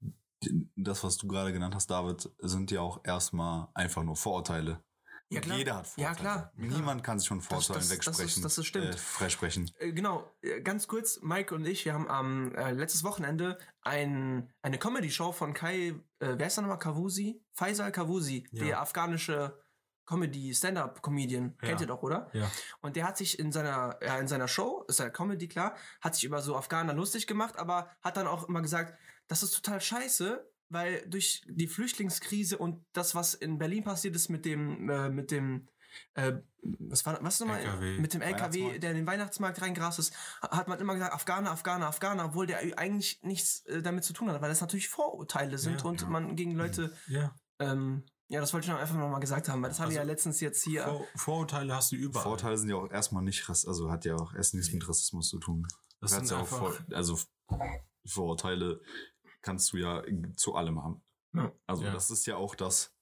das, 0.75 1.03
was 1.03 1.17
du 1.17 1.27
gerade 1.27 1.53
genannt 1.53 1.75
hast, 1.75 1.87
David, 1.91 2.27
sind 2.39 2.71
ja 2.71 2.81
auch 2.81 2.99
erstmal 3.03 3.67
einfach 3.75 4.01
nur 4.01 4.15
Vorurteile. 4.15 4.83
Ja, 5.29 5.39
Und 5.39 5.45
klar. 5.45 5.57
Jeder 5.57 5.75
hat 5.77 5.85
Ja, 5.97 6.13
Vorurteile. 6.13 6.19
klar. 6.19 6.51
Niemand 6.55 7.03
kann 7.03 7.17
sich 7.19 7.27
von 7.27 7.41
Vorurteilen 7.41 7.79
das- 7.79 7.87
das 7.89 7.97
ist- 7.99 8.07
wegsprechen. 8.07 8.43
das 8.43 8.57
ist 8.59 8.65
stimmt. 8.67 8.93
Äh, 8.93 8.97
freisprechen. 8.97 9.71
Äh, 9.79 9.91
genau, 9.91 10.31
äh, 10.41 10.61
ganz 10.61 10.87
kurz, 10.87 11.19
Mike 11.23 11.53
und 11.55 11.65
ich, 11.65 11.83
wir 11.85 11.93
haben 11.93 12.07
am 12.07 12.53
äh, 12.53 12.71
letztes 12.71 13.03
Wochenende 13.03 13.57
ein, 13.81 14.53
eine 14.61 14.77
Comedy-Show 14.77 15.31
von 15.31 15.53
Kai, 15.53 15.95
äh, 16.19 16.35
wer 16.37 16.45
ist 16.47 16.57
da 16.57 16.61
nochmal, 16.61 16.77
Kavusi? 16.79 17.43
Faisal 17.53 17.91
Kavusi, 17.91 18.47
Ja. 18.51 18.63
der 18.65 18.81
afghanische 18.81 19.59
Comedy, 20.07 20.53
Stand-Up-Comedian, 20.53 21.57
Ja. 21.61 21.67
kennt 21.69 21.81
ihr 21.81 21.87
doch, 21.87 22.03
oder? 22.03 22.29
Ja. 22.33 22.49
Und 22.81 22.95
der 22.95 23.07
hat 23.07 23.17
sich 23.17 23.39
in 23.39 23.51
seiner, 23.51 23.97
ja, 24.03 24.19
in 24.19 24.27
seiner 24.27 24.47
Show, 24.47 24.83
ist 24.87 24.99
ja 24.99 25.09
Comedy 25.09 25.47
klar, 25.47 25.75
hat 26.01 26.13
sich 26.13 26.23
über 26.25 26.43
so 26.43 26.55
Afghaner 26.55 26.93
lustig 26.93 27.25
gemacht, 27.25 27.57
aber 27.57 27.89
hat 28.03 28.15
dann 28.17 28.27
auch 28.27 28.47
immer 28.47 28.61
gesagt, 28.61 28.93
das 29.27 29.41
ist 29.41 29.55
total 29.55 29.81
scheiße, 29.81 30.47
weil 30.75 31.03
durch 31.09 31.41
die 31.49 31.67
Flüchtlingskrise 31.67 32.57
und 32.59 32.85
das, 32.93 33.15
was 33.15 33.33
in 33.33 33.57
Berlin 33.57 33.83
passiert 33.83 34.15
ist 34.15 34.29
mit 34.29 34.45
dem, 34.45 34.87
äh, 34.89 35.09
mit 35.09 35.31
dem, 35.31 35.67
äh, 36.13 36.33
was 36.61 37.05
war, 37.05 37.17
was 37.23 37.39
nochmal? 37.39 37.59
LKW. 37.61 37.99
Mit 37.99 38.13
dem 38.13 38.21
LKW, 38.21 38.79
der 38.79 38.91
in 38.91 38.97
den 38.97 39.07
Weihnachtsmarkt 39.07 39.61
reingrast 39.61 39.97
ist, 39.99 40.13
hat 40.41 40.67
man 40.67 40.79
immer 40.79 40.93
gesagt, 40.93 41.13
Afghaner, 41.13 41.51
Afghaner, 41.51 41.87
Afghaner, 41.87 42.25
obwohl 42.25 42.45
der 42.47 42.59
eigentlich 42.77 43.19
nichts 43.23 43.61
äh, 43.67 43.81
damit 43.81 44.03
zu 44.03 44.13
tun 44.13 44.29
hat, 44.29 44.41
weil 44.41 44.49
das 44.49 44.61
natürlich 44.61 44.89
Vorurteile 44.89 45.57
sind 45.57 45.81
Ja, 45.81 45.87
und 45.89 46.01
ja. 46.01 46.07
man 46.09 46.35
gegen 46.35 46.51
Leute, 46.55 46.91
Ja. 47.07 47.33
ähm, 47.59 48.03
ja, 48.27 48.41
das 48.41 48.51
wollte 48.53 48.65
ich 48.65 48.71
noch 48.73 48.79
einfach 48.79 48.95
noch 48.95 49.09
mal 49.09 49.19
gesagt 49.19 49.47
haben, 49.49 49.61
weil 49.61 49.69
das 49.69 49.79
haben 49.79 49.91
wir 49.91 49.99
Also, 49.99 50.07
ja 50.07 50.13
letztens 50.13 50.39
jetzt 50.41 50.63
hier. 50.63 50.83
Vor, 50.83 51.05
Vorurteile 51.15 51.75
hast 51.75 51.91
du 51.91 51.95
überall. 51.95 52.23
Vorurteile 52.23 52.57
sind 52.57 52.69
ja 52.69 52.75
auch 52.75 52.89
erstmal 52.91 53.23
nicht, 53.23 53.47
Rass- 53.47 53.65
also 53.67 53.91
hat 53.91 54.03
ja 54.03 54.15
auch 54.15 54.33
erst 54.33 54.53
nichts 54.55 54.73
mit 54.73 54.87
Rassismus 54.89 55.29
zu 55.29 55.37
tun. 55.39 55.65
Das 56.01 56.11
kannst 56.11 56.29
sind 56.29 56.37
ja 56.37 56.43
auch 56.43 56.51
einfach, 56.51 56.73
vor, 56.85 56.95
also 56.97 57.19
Vorurteile 58.05 58.81
kannst 59.45 59.71
du 59.71 59.77
ja 59.77 60.03
zu 60.35 60.55
allem 60.55 60.83
haben. 60.83 61.03
Ja. 61.33 61.51
Also 61.67 61.83
Ja. 61.85 61.93
das 61.93 62.09
ist 62.09 62.25
ja 62.25 62.35
auch 62.35 62.55
das, 62.55 62.93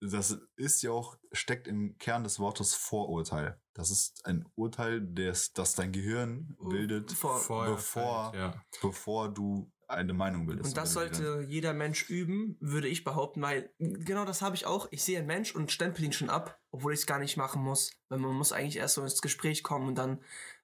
das 0.00 0.36
ist 0.56 0.82
ja 0.82 0.90
auch, 0.90 1.16
steckt 1.32 1.68
im 1.68 1.96
Kern 1.98 2.24
des 2.24 2.38
Wortes 2.40 2.74
Vorurteil. 2.74 3.60
Das 3.74 3.90
ist 3.90 4.24
ein 4.26 4.44
Urteil, 4.56 5.00
des, 5.00 5.52
das 5.52 5.74
dein 5.74 5.92
Gehirn 5.92 6.56
bildet, 6.60 7.12
Vor- 7.12 7.66
bevor, 7.66 8.32
ja. 8.34 8.60
bevor 8.80 9.28
du 9.32 9.70
eine 9.86 10.14
Meinung 10.14 10.46
bildest. 10.46 10.70
Und 10.70 10.76
das 10.78 10.94
sollte 10.94 11.44
jeder 11.46 11.74
Mensch 11.74 12.08
üben, 12.08 12.56
würde 12.60 12.88
ich 12.88 13.04
behaupten, 13.04 13.42
weil 13.42 13.70
genau 13.78 14.24
das 14.24 14.40
habe 14.40 14.56
ich 14.56 14.64
auch. 14.64 14.88
Ich 14.90 15.04
sehe 15.04 15.18
einen 15.18 15.26
Mensch 15.26 15.54
und 15.54 15.70
stempel 15.70 16.04
ihn 16.04 16.12
schon 16.14 16.30
ab, 16.30 16.58
obwohl 16.70 16.94
ich 16.94 17.00
es 17.00 17.06
gar 17.06 17.18
nicht 17.18 17.36
machen 17.36 17.62
muss. 17.62 17.90
Weil 18.08 18.18
man 18.18 18.34
muss 18.34 18.52
eigentlich 18.52 18.76
erst 18.78 18.94
so 18.94 19.02
ins 19.02 19.20
Gespräch 19.20 19.62
kommen 19.62 19.88
und 19.88 19.96
dann 19.96 20.22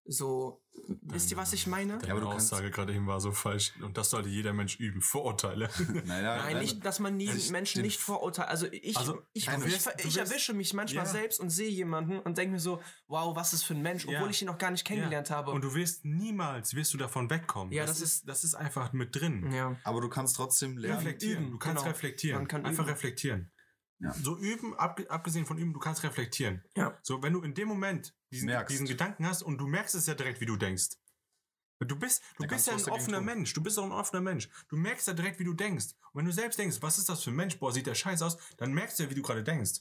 so. 0.09 0.63
wisst 1.03 1.31
ihr, 1.31 1.37
was 1.37 1.53
ich 1.53 1.67
meine? 1.67 1.99
Deine 1.99 2.13
aber 2.13 2.21
du 2.23 2.29
kannst- 2.31 2.53
Aussage 2.53 2.71
gerade 2.71 2.95
eben 2.95 3.07
war 3.07 3.21
so 3.21 3.33
falsch. 3.33 3.75
Und 3.83 3.99
das 3.99 4.11
sollte 4.11 4.29
jeder 4.29 4.53
Mensch 4.53 4.77
üben. 4.81 5.03
Vorurteile. 5.03 5.69
Nein, 5.79 6.05
nein, 6.07 6.23
Nein, 6.25 6.59
nicht, 6.61 6.85
dass 6.85 6.99
man 7.01 7.17
nie 7.17 7.29
Ich- 7.29 7.51
Menschen 7.51 7.83
nicht 7.83 8.01
verurteilt. 8.01 8.49
Also 8.49 8.67
ich, 8.71 8.97
Also, 8.97 9.21
ich, 9.35 9.47
ich, 9.47 9.53
wirst- 9.65 9.91
ich 9.99 10.05
wirst- 10.07 10.17
erwische 10.17 10.55
mich 10.55 10.73
manchmal 10.75 11.05
Ja. 11.05 11.11
selbst 11.11 11.41
und 11.41 11.51
sehe 11.51 11.69
jemanden 11.69 12.19
und 12.21 12.39
denke 12.39 12.53
mir 12.53 12.61
so, 12.61 12.81
wow, 13.07 13.35
was 13.37 13.53
ist 13.53 13.65
für 13.65 13.75
ein 13.75 13.83
Mensch, 13.83 14.05
obwohl 14.05 14.15
Ja. 14.23 14.31
ich 14.31 14.41
ihn 14.41 14.47
noch 14.47 14.59
gar 14.59 14.71
nicht 14.71 14.85
kennengelernt 14.85 15.29
Ja. 15.29 15.37
habe. 15.37 15.51
Und 15.51 15.63
du 15.63 15.75
wirst 15.75 16.05
niemals, 16.05 16.75
wirst 16.75 16.95
du 16.95 16.99
davon 16.99 17.29
wegkommen. 17.29 17.73
Ja, 17.73 17.85
das, 17.85 17.99
das 17.99 18.09
ist, 18.13 18.29
das 18.29 18.45
ist 18.45 18.55
einfach 18.55 18.93
mit 18.93 19.15
drin. 19.15 19.51
ja. 19.53 19.77
aber 19.85 20.01
du 20.01 20.09
kannst 20.09 20.37
trotzdem 20.37 20.79
lernen. 20.79 20.99
Reflektieren. 20.99 21.51
du 21.51 21.59
kannst 21.59 21.83
genau. 21.83 21.93
reflektieren. 21.95 22.39
Man 22.39 22.49
kann 22.49 22.65
Einfach 22.65 22.85
üben. 22.85 22.93
reflektieren. 22.93 23.51
Ja. 24.01 24.13
So 24.13 24.37
üben, 24.39 24.75
ab, 24.77 25.01
abgesehen 25.09 25.45
von 25.47 25.59
üben, 25.59 25.73
du 25.73 25.81
kannst 25.81 26.03
reflektieren. 26.05 26.63
Ja. 26.77 26.97
So, 27.03 27.23
wenn 27.23 27.33
du 27.33 27.43
in 27.43 27.55
dem 27.55 27.69
Moment 27.69 28.15
diesen, 28.31 28.47
Merkst. 28.47 28.73
diesen 28.73 28.87
Gedanken 28.87 29.27
hast 29.27 29.43
und 29.43 29.59
du 29.59 29.67
merkst 29.67 29.95
es 29.95 30.07
ja 30.07 30.15
direkt, 30.15 30.41
wie 30.41 30.47
du 30.47 30.57
denkst. 30.57 30.91
Du 31.81 31.97
bist, 31.97 32.23
du 32.39 32.47
bist 32.47 32.67
ja 32.67 32.75
ein 32.75 32.85
offener. 32.89 33.21
Mensch. 33.21 33.53
Du 33.53 33.63
bist 33.63 33.79
auch 33.79 33.85
ein 33.85 33.93
offener 33.93 34.21
Mensch. 34.21 34.49
Du 34.69 34.77
merkst 34.77 35.07
ja 35.07 35.13
direkt, 35.15 35.39
wie 35.39 35.45
du 35.45 35.55
denkst. 35.55 35.95
Und 36.13 36.19
wenn 36.19 36.25
du 36.25 36.33
selbst 36.33 36.59
denkst, 36.59 36.79
was 36.81 36.99
ist 36.99 37.09
das 37.09 37.23
für 37.23 37.31
ein 37.31 37.37
Mensch? 37.37 37.59
Boah, 37.59 37.73
sieht 37.73 37.87
der 37.87 37.95
scheiße 37.95 38.25
aus. 38.27 38.37
Dann 38.57 38.73
merkst 38.73 38.99
du 38.99 39.05
ja, 39.05 39.11
wie 39.11 39.15
du 39.15 39.23
gerade 39.23 39.45
denkst. 39.45 39.81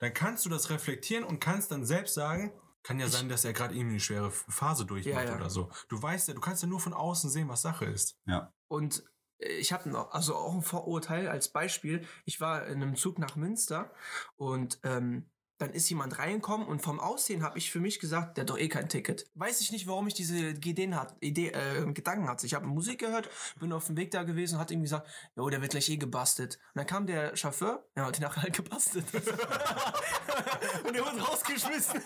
Dann 0.00 0.12
kannst 0.14 0.44
du 0.44 0.48
das 0.48 0.70
reflektieren 0.70 1.24
und 1.24 1.38
kannst 1.40 1.70
dann 1.70 1.84
selbst 1.84 2.14
sagen, 2.14 2.52
kann 2.82 2.98
ja 2.98 3.08
sein, 3.08 3.28
dass 3.28 3.44
er 3.44 3.52
gerade 3.52 3.74
irgendwie 3.74 3.94
eine 3.94 4.00
schwere 4.00 4.30
Phase 4.30 4.84
durchmacht 4.86 5.24
Ja, 5.24 5.30
ja. 5.30 5.36
oder 5.36 5.50
so. 5.50 5.70
Du 5.88 6.00
weißt 6.00 6.28
ja, 6.28 6.34
du 6.34 6.40
kannst 6.40 6.62
ja 6.62 6.68
nur 6.68 6.80
von 6.80 6.92
außen 6.92 7.30
sehen, 7.30 7.48
was 7.48 7.62
Sache 7.62 7.84
ist. 7.84 8.16
Ja. 8.26 8.52
Und 8.68 9.04
ich 9.38 9.72
habe 9.72 10.08
also 10.10 10.34
auch 10.34 10.54
ein 10.54 10.62
Vorurteil 10.62 11.28
als 11.28 11.48
Beispiel. 11.48 12.04
Ich 12.24 12.40
war 12.40 12.66
in 12.66 12.82
einem 12.82 12.96
Zug 12.96 13.18
nach 13.18 13.36
Münster 13.36 13.90
und 14.36 14.80
ähm, 14.82 15.26
dann 15.58 15.72
ist 15.72 15.88
jemand 15.90 16.18
reingekommen 16.18 16.66
und 16.66 16.82
vom 16.82 17.00
Aussehen 17.00 17.42
habe 17.42 17.58
ich 17.58 17.70
für 17.70 17.80
mich 17.80 17.98
gesagt, 17.98 18.36
der 18.36 18.42
hat 18.42 18.50
doch 18.50 18.58
eh 18.58 18.68
kein 18.68 18.88
Ticket. 18.88 19.26
Weiß 19.34 19.60
ich 19.60 19.72
nicht, 19.72 19.86
warum 19.88 20.06
ich 20.06 20.14
diese 20.14 20.36
Ideen 20.50 20.94
hat, 20.94 21.16
Idee, 21.20 21.48
äh, 21.48 21.84
Gedanken 21.92 22.28
hatte. 22.28 22.46
Ich 22.46 22.54
habe 22.54 22.66
Musik 22.66 23.00
gehört, 23.00 23.28
bin 23.58 23.72
auf 23.72 23.86
dem 23.86 23.96
Weg 23.96 24.12
da 24.12 24.22
gewesen 24.22 24.54
und 24.54 24.60
hat 24.60 24.70
irgendwie 24.70 24.86
gesagt, 24.86 25.08
jo, 25.36 25.48
der 25.50 25.60
wird 25.60 25.72
gleich 25.72 25.88
eh 25.88 25.96
gebastelt. 25.96 26.58
Und 26.74 26.78
dann 26.78 26.86
kam 26.86 27.06
der 27.06 27.36
Chauffeur, 27.36 27.84
ja, 27.96 28.06
hat 28.06 28.18
ihn 28.18 28.22
nachher 28.22 28.42
halt 28.42 28.56
gebastelt. 28.56 29.04
und 30.86 30.94
der 30.94 31.04
wurde 31.04 31.20
rausgeschmissen. 31.20 32.00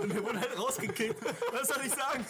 und 0.00 0.12
der 0.14 0.22
wurde 0.24 0.40
halt 0.40 0.58
rausgekickt. 0.58 1.16
Was 1.52 1.68
soll 1.68 1.84
ich 1.86 1.92
sagen? 1.92 2.26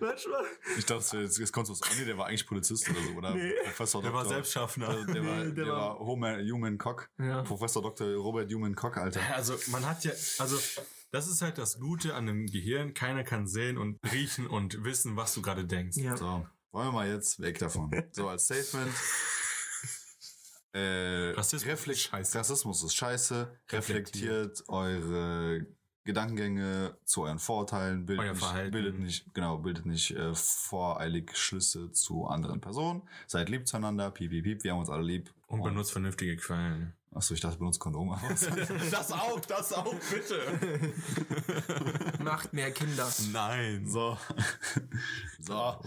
Manchmal. 0.00 0.44
Ich 0.78 0.86
dachte, 0.86 1.18
jetzt, 1.18 1.38
jetzt 1.38 1.52
kommst 1.52 1.68
du 1.68 1.72
aus 1.72 1.82
Andi, 1.82 2.04
der 2.06 2.16
war 2.16 2.26
eigentlich 2.26 2.46
Polizist 2.46 2.88
oder 2.88 3.00
so, 3.02 3.12
oder? 3.18 3.34
Nee. 3.34 3.52
Professor 3.64 4.02
Der 4.02 4.12
war 4.12 4.22
Doktor. 4.22 4.36
Selbstschaffner. 4.36 5.04
Der, 5.04 5.14
der 5.14 5.26
war, 5.26 5.36
Nee, 5.36 5.52
der 5.52 5.64
der 5.64 5.74
war 5.74 5.98
Homer 5.98 6.38
Human 6.38 6.78
Cock. 6.78 7.10
Ja. 7.18 7.42
Professor 7.42 7.81
Dr. 7.82 8.14
Robert 8.16 8.52
Human 8.52 8.74
Cock, 8.74 8.96
Alter. 8.96 9.20
Also 9.34 9.54
man 9.68 9.84
hat 9.86 10.04
ja, 10.04 10.12
also 10.38 10.58
das 11.10 11.28
ist 11.28 11.42
halt 11.42 11.58
das 11.58 11.78
Gute 11.78 12.14
an 12.14 12.26
dem 12.26 12.46
Gehirn. 12.46 12.94
Keiner 12.94 13.24
kann 13.24 13.46
sehen 13.46 13.76
und 13.78 13.98
riechen 14.12 14.46
und 14.46 14.82
wissen, 14.84 15.16
was 15.16 15.34
du 15.34 15.42
gerade 15.42 15.64
denkst. 15.66 15.96
Ja. 15.98 16.16
So, 16.16 16.46
wollen 16.72 16.88
wir 16.88 16.92
mal 16.92 17.08
jetzt 17.08 17.40
weg 17.40 17.58
davon. 17.58 17.90
So, 18.12 18.28
als 18.28 18.44
Statement. 18.44 18.92
Äh, 20.74 21.32
Rassismus 21.36 21.66
reflekt- 21.70 21.98
ist 21.98 22.04
scheiße. 22.04 22.38
Rassismus 22.38 22.82
ist 22.82 22.94
scheiße. 22.94 23.54
Reflektiert 23.70 24.64
eure 24.68 25.66
Gedankengänge 26.04 26.96
zu 27.04 27.24
euren 27.24 27.38
Vorurteilen. 27.38 28.06
Bildet 28.06 28.24
Euer 28.24 28.32
nicht, 28.32 28.42
Verhalten. 28.42 28.70
bildet 28.70 28.98
nicht, 28.98 29.34
genau, 29.34 29.58
bildet 29.58 29.84
nicht 29.84 30.12
äh, 30.12 30.34
voreilig 30.34 31.36
Schlüsse 31.36 31.92
zu 31.92 32.24
anderen 32.26 32.62
Personen. 32.62 33.02
Seid 33.26 33.50
lieb 33.50 33.68
zueinander. 33.68 34.10
Piep, 34.10 34.30
piep, 34.30 34.44
piep. 34.44 34.64
Wir 34.64 34.72
haben 34.72 34.78
uns 34.80 34.88
alle 34.88 35.02
lieb. 35.02 35.30
Und 35.46 35.62
benutzt 35.62 35.92
vernünftige 35.92 36.36
Quellen. 36.36 36.94
Achso, 37.14 37.34
ich 37.34 37.40
dachte, 37.40 37.58
benutzt 37.58 37.78
Kondome. 37.78 38.18
Das 38.90 39.12
auch, 39.12 39.40
das 39.40 39.72
auch, 39.72 39.94
bitte. 40.10 40.94
Macht 42.22 42.52
mehr 42.52 42.70
Kinder. 42.72 43.10
Nein. 43.32 43.86
so. 43.86 44.16
so. 45.38 45.78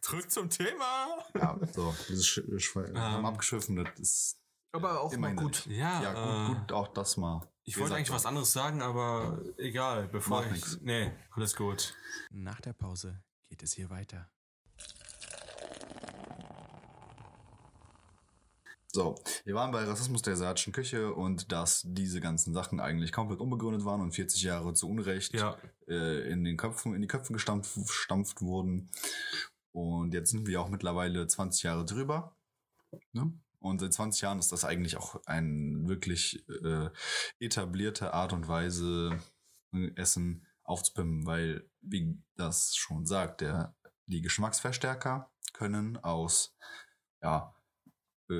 Zurück 0.00 0.30
zum 0.30 0.50
Thema. 0.50 1.18
Ja, 1.34 1.58
so. 1.72 1.94
Dieses 2.08 2.26
Sch 2.26 2.40
Sch 2.58 2.74
wir 2.76 3.00
haben 3.00 3.26
abgeschwiffen, 3.26 3.76
das 3.76 3.98
ist 3.98 4.38
Aber 4.72 5.00
auch 5.00 5.12
immer 5.12 5.28
mal 5.32 5.36
gut. 5.36 5.66
Ja, 5.66 6.02
Ja, 6.02 6.44
äh, 6.44 6.48
gut, 6.48 6.58
gut, 6.58 6.72
auch 6.72 6.88
das 6.88 7.16
mal. 7.16 7.48
Ich 7.64 7.78
wollte 7.78 7.94
eigentlich 7.94 8.10
was 8.10 8.26
anderes 8.26 8.52
sagen, 8.52 8.82
aber 8.82 9.40
egal, 9.58 10.08
bevor 10.08 10.40
Macht 10.40 10.56
ich. 10.56 10.62
nix. 10.62 10.78
Nee, 10.82 11.12
alles 11.30 11.54
gut. 11.54 11.94
Nach 12.30 12.60
der 12.60 12.72
Pause 12.72 13.22
geht 13.48 13.62
es 13.62 13.72
hier 13.72 13.88
weiter. 13.88 14.28
So, 18.94 19.14
wir 19.44 19.54
waren 19.54 19.72
bei 19.72 19.84
Rassismus 19.84 20.20
der 20.20 20.34
asiatischen 20.34 20.74
Küche 20.74 21.14
und 21.14 21.50
dass 21.50 21.82
diese 21.86 22.20
ganzen 22.20 22.52
Sachen 22.52 22.78
eigentlich 22.78 23.10
komplett 23.10 23.40
unbegründet 23.40 23.86
waren 23.86 24.02
und 24.02 24.12
40 24.12 24.42
Jahre 24.42 24.74
zu 24.74 24.86
Unrecht 24.86 25.32
Ja, 25.32 25.56
äh, 25.88 26.30
in 26.30 26.44
den 26.44 26.58
Köpfen, 26.58 26.94
in 26.94 27.00
die 27.00 27.08
Köpfe 27.08 27.32
gestampft, 27.32 27.74
gestampft 27.74 28.42
wurden. 28.42 28.90
Und 29.72 30.12
jetzt 30.12 30.30
sind 30.30 30.46
wir 30.46 30.60
auch 30.60 30.68
mittlerweile 30.68 31.26
20 31.26 31.62
Jahre 31.62 31.86
drüber. 31.86 32.36
Ne? 33.12 33.32
Und 33.60 33.80
seit 33.80 33.94
20 33.94 34.20
Jahren 34.20 34.38
ist 34.38 34.52
das 34.52 34.66
eigentlich 34.66 34.98
auch 34.98 35.24
ein 35.24 35.88
wirklich 35.88 36.46
äh, 36.62 36.90
etablierte 37.38 38.12
Art 38.12 38.34
und 38.34 38.46
Weise, 38.46 39.18
Essen 39.96 40.46
aufzupimpen, 40.64 41.24
weil, 41.24 41.66
wie 41.80 42.18
das 42.36 42.76
schon 42.76 43.06
sagt, 43.06 43.40
der, 43.40 43.74
die 44.04 44.20
Geschmacksverstärker 44.20 45.32
können 45.54 45.96
aus 45.96 46.54
ja, 47.22 47.54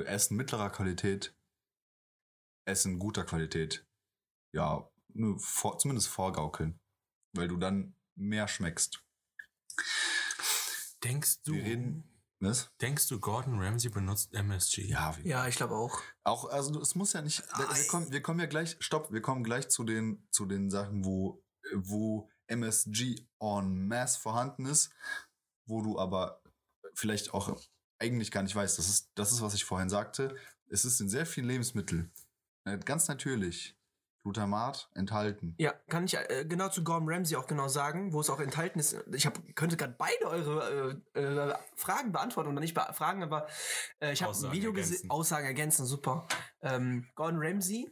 äh, 0.01 0.05
Essen 0.05 0.37
mittlerer 0.37 0.69
Qualität, 0.69 1.35
Essen 2.65 2.99
guter 2.99 3.23
Qualität, 3.25 3.85
ja, 4.53 4.89
nur 5.13 5.39
vor, 5.39 5.77
zumindest 5.77 6.07
vorgaukeln, 6.07 6.79
weil 7.33 7.47
du 7.47 7.57
dann 7.57 7.95
mehr 8.15 8.47
schmeckst. 8.47 9.03
denkst 11.03 11.41
du, 11.43 11.53
Wir 11.53 11.63
reden, 11.63 12.03
was? 12.39 12.71
denkst 12.81 13.07
du, 13.07 13.19
Gordon 13.19 13.59
Ramsay 13.59 13.89
benutzt 13.89 14.33
MSG? 14.33 14.85
Ja, 14.85 15.15
Ja, 15.23 15.47
ich 15.47 15.55
glaube 15.55 15.75
auch. 15.75 15.99
auch, 16.23 16.45
also 16.45 16.79
es 16.81 16.95
muss 16.95 17.13
ja 17.13 17.21
nicht, 17.21 17.43
wir, 17.57 17.69
wir, 17.69 17.87
kommen, 17.87 18.11
wir 18.11 18.21
kommen 18.21 18.39
ja 18.39 18.45
gleich, 18.45 18.77
stopp, 18.79 19.11
wir 19.11 19.21
kommen 19.21 19.43
gleich 19.43 19.69
zu 19.69 19.83
den, 19.83 20.27
zu 20.31 20.45
den 20.45 20.69
Sachen, 20.69 21.05
wo, 21.05 21.43
wo 21.73 22.29
MSG 22.47 23.27
en 23.39 23.87
masse 23.87 24.19
vorhanden 24.19 24.65
ist, 24.65 24.91
wo 25.65 25.81
du 25.81 25.99
aber 25.99 26.41
vielleicht 26.95 27.33
auch 27.33 27.59
eigentlich 28.03 28.31
gar 28.31 28.43
nicht 28.43 28.55
weißt, 28.55 28.77
das 28.77 28.89
ist, 28.89 29.11
das 29.15 29.31
ist, 29.31 29.41
was 29.41 29.53
ich 29.53 29.65
vorhin 29.65 29.89
sagte, 29.89 30.35
es 30.69 30.85
ist 30.85 30.99
in 30.99 31.09
sehr 31.09 31.25
vielen 31.25 31.47
Lebensmitteln, 31.47 32.11
äh, 32.65 32.77
ganz 32.77 33.07
natürlich, 33.07 33.75
Glutamat 34.23 34.89
enthalten. 34.95 35.53
Ja, 35.57 35.73
kann 35.89 36.05
ich 36.05 36.15
äh, 36.15 36.45
genau 36.47 36.69
zu 36.69 36.83
Gordon 36.83 37.09
Ramsay 37.09 37.35
auch 37.35 37.45
genau 37.45 37.67
sagen, 37.67 38.13
wo 38.13 38.21
es 38.21 38.29
auch 38.29 38.39
enthalten 38.39 38.79
ist. 38.79 38.95
Ich 39.13 39.25
hab, 39.25 39.37
könnte 39.55 39.75
gerade 39.75 39.95
beide 39.97 40.25
eure 40.25 41.01
äh, 41.13 41.19
äh, 41.21 41.55
Fragen 41.75 42.13
beantworten 42.13 42.49
oder 42.49 42.61
nicht 42.61 42.73
be 42.73 42.87
fragen, 42.93 43.21
aber 43.21 43.47
äh, 43.99 44.13
ich 44.13 44.23
habe 44.23 44.33
ein 44.33 44.51
Video 44.53 44.71
gesehen. 44.71 45.09
Aussagen 45.09 45.45
ergänzen, 45.45 45.85
super. 45.85 46.25
Ähm, 46.61 47.05
Gordon 47.15 47.41
Ramsay, 47.43 47.89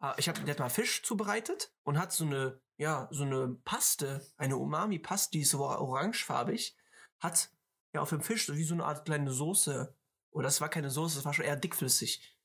äh, 0.00 0.12
ich 0.18 0.28
habe, 0.28 0.40
der 0.42 0.54
hat 0.54 0.60
mal 0.60 0.70
Fisch 0.70 1.02
zubereitet 1.02 1.72
und 1.82 1.98
hat 1.98 2.12
so 2.12 2.24
eine, 2.24 2.60
ja, 2.76 3.08
so 3.10 3.24
eine 3.24 3.56
Paste, 3.64 4.24
eine 4.36 4.56
Umami-Paste, 4.56 5.32
die 5.32 5.40
ist 5.40 5.50
so 5.50 5.64
orangefarbig, 5.64 6.76
hat 7.18 7.50
ja 7.92 8.00
auf 8.00 8.10
dem 8.10 8.20
Fisch 8.22 8.46
so 8.46 8.56
wie 8.56 8.64
so 8.64 8.74
eine 8.74 8.84
Art 8.84 9.04
kleine 9.04 9.30
Soße. 9.32 9.94
Oder 10.30 10.44
das 10.44 10.60
war 10.60 10.68
keine 10.68 10.90
Soße, 10.90 11.16
das 11.16 11.24
war 11.24 11.34
schon 11.34 11.44
eher 11.44 11.56
dickflüssig. 11.56 12.36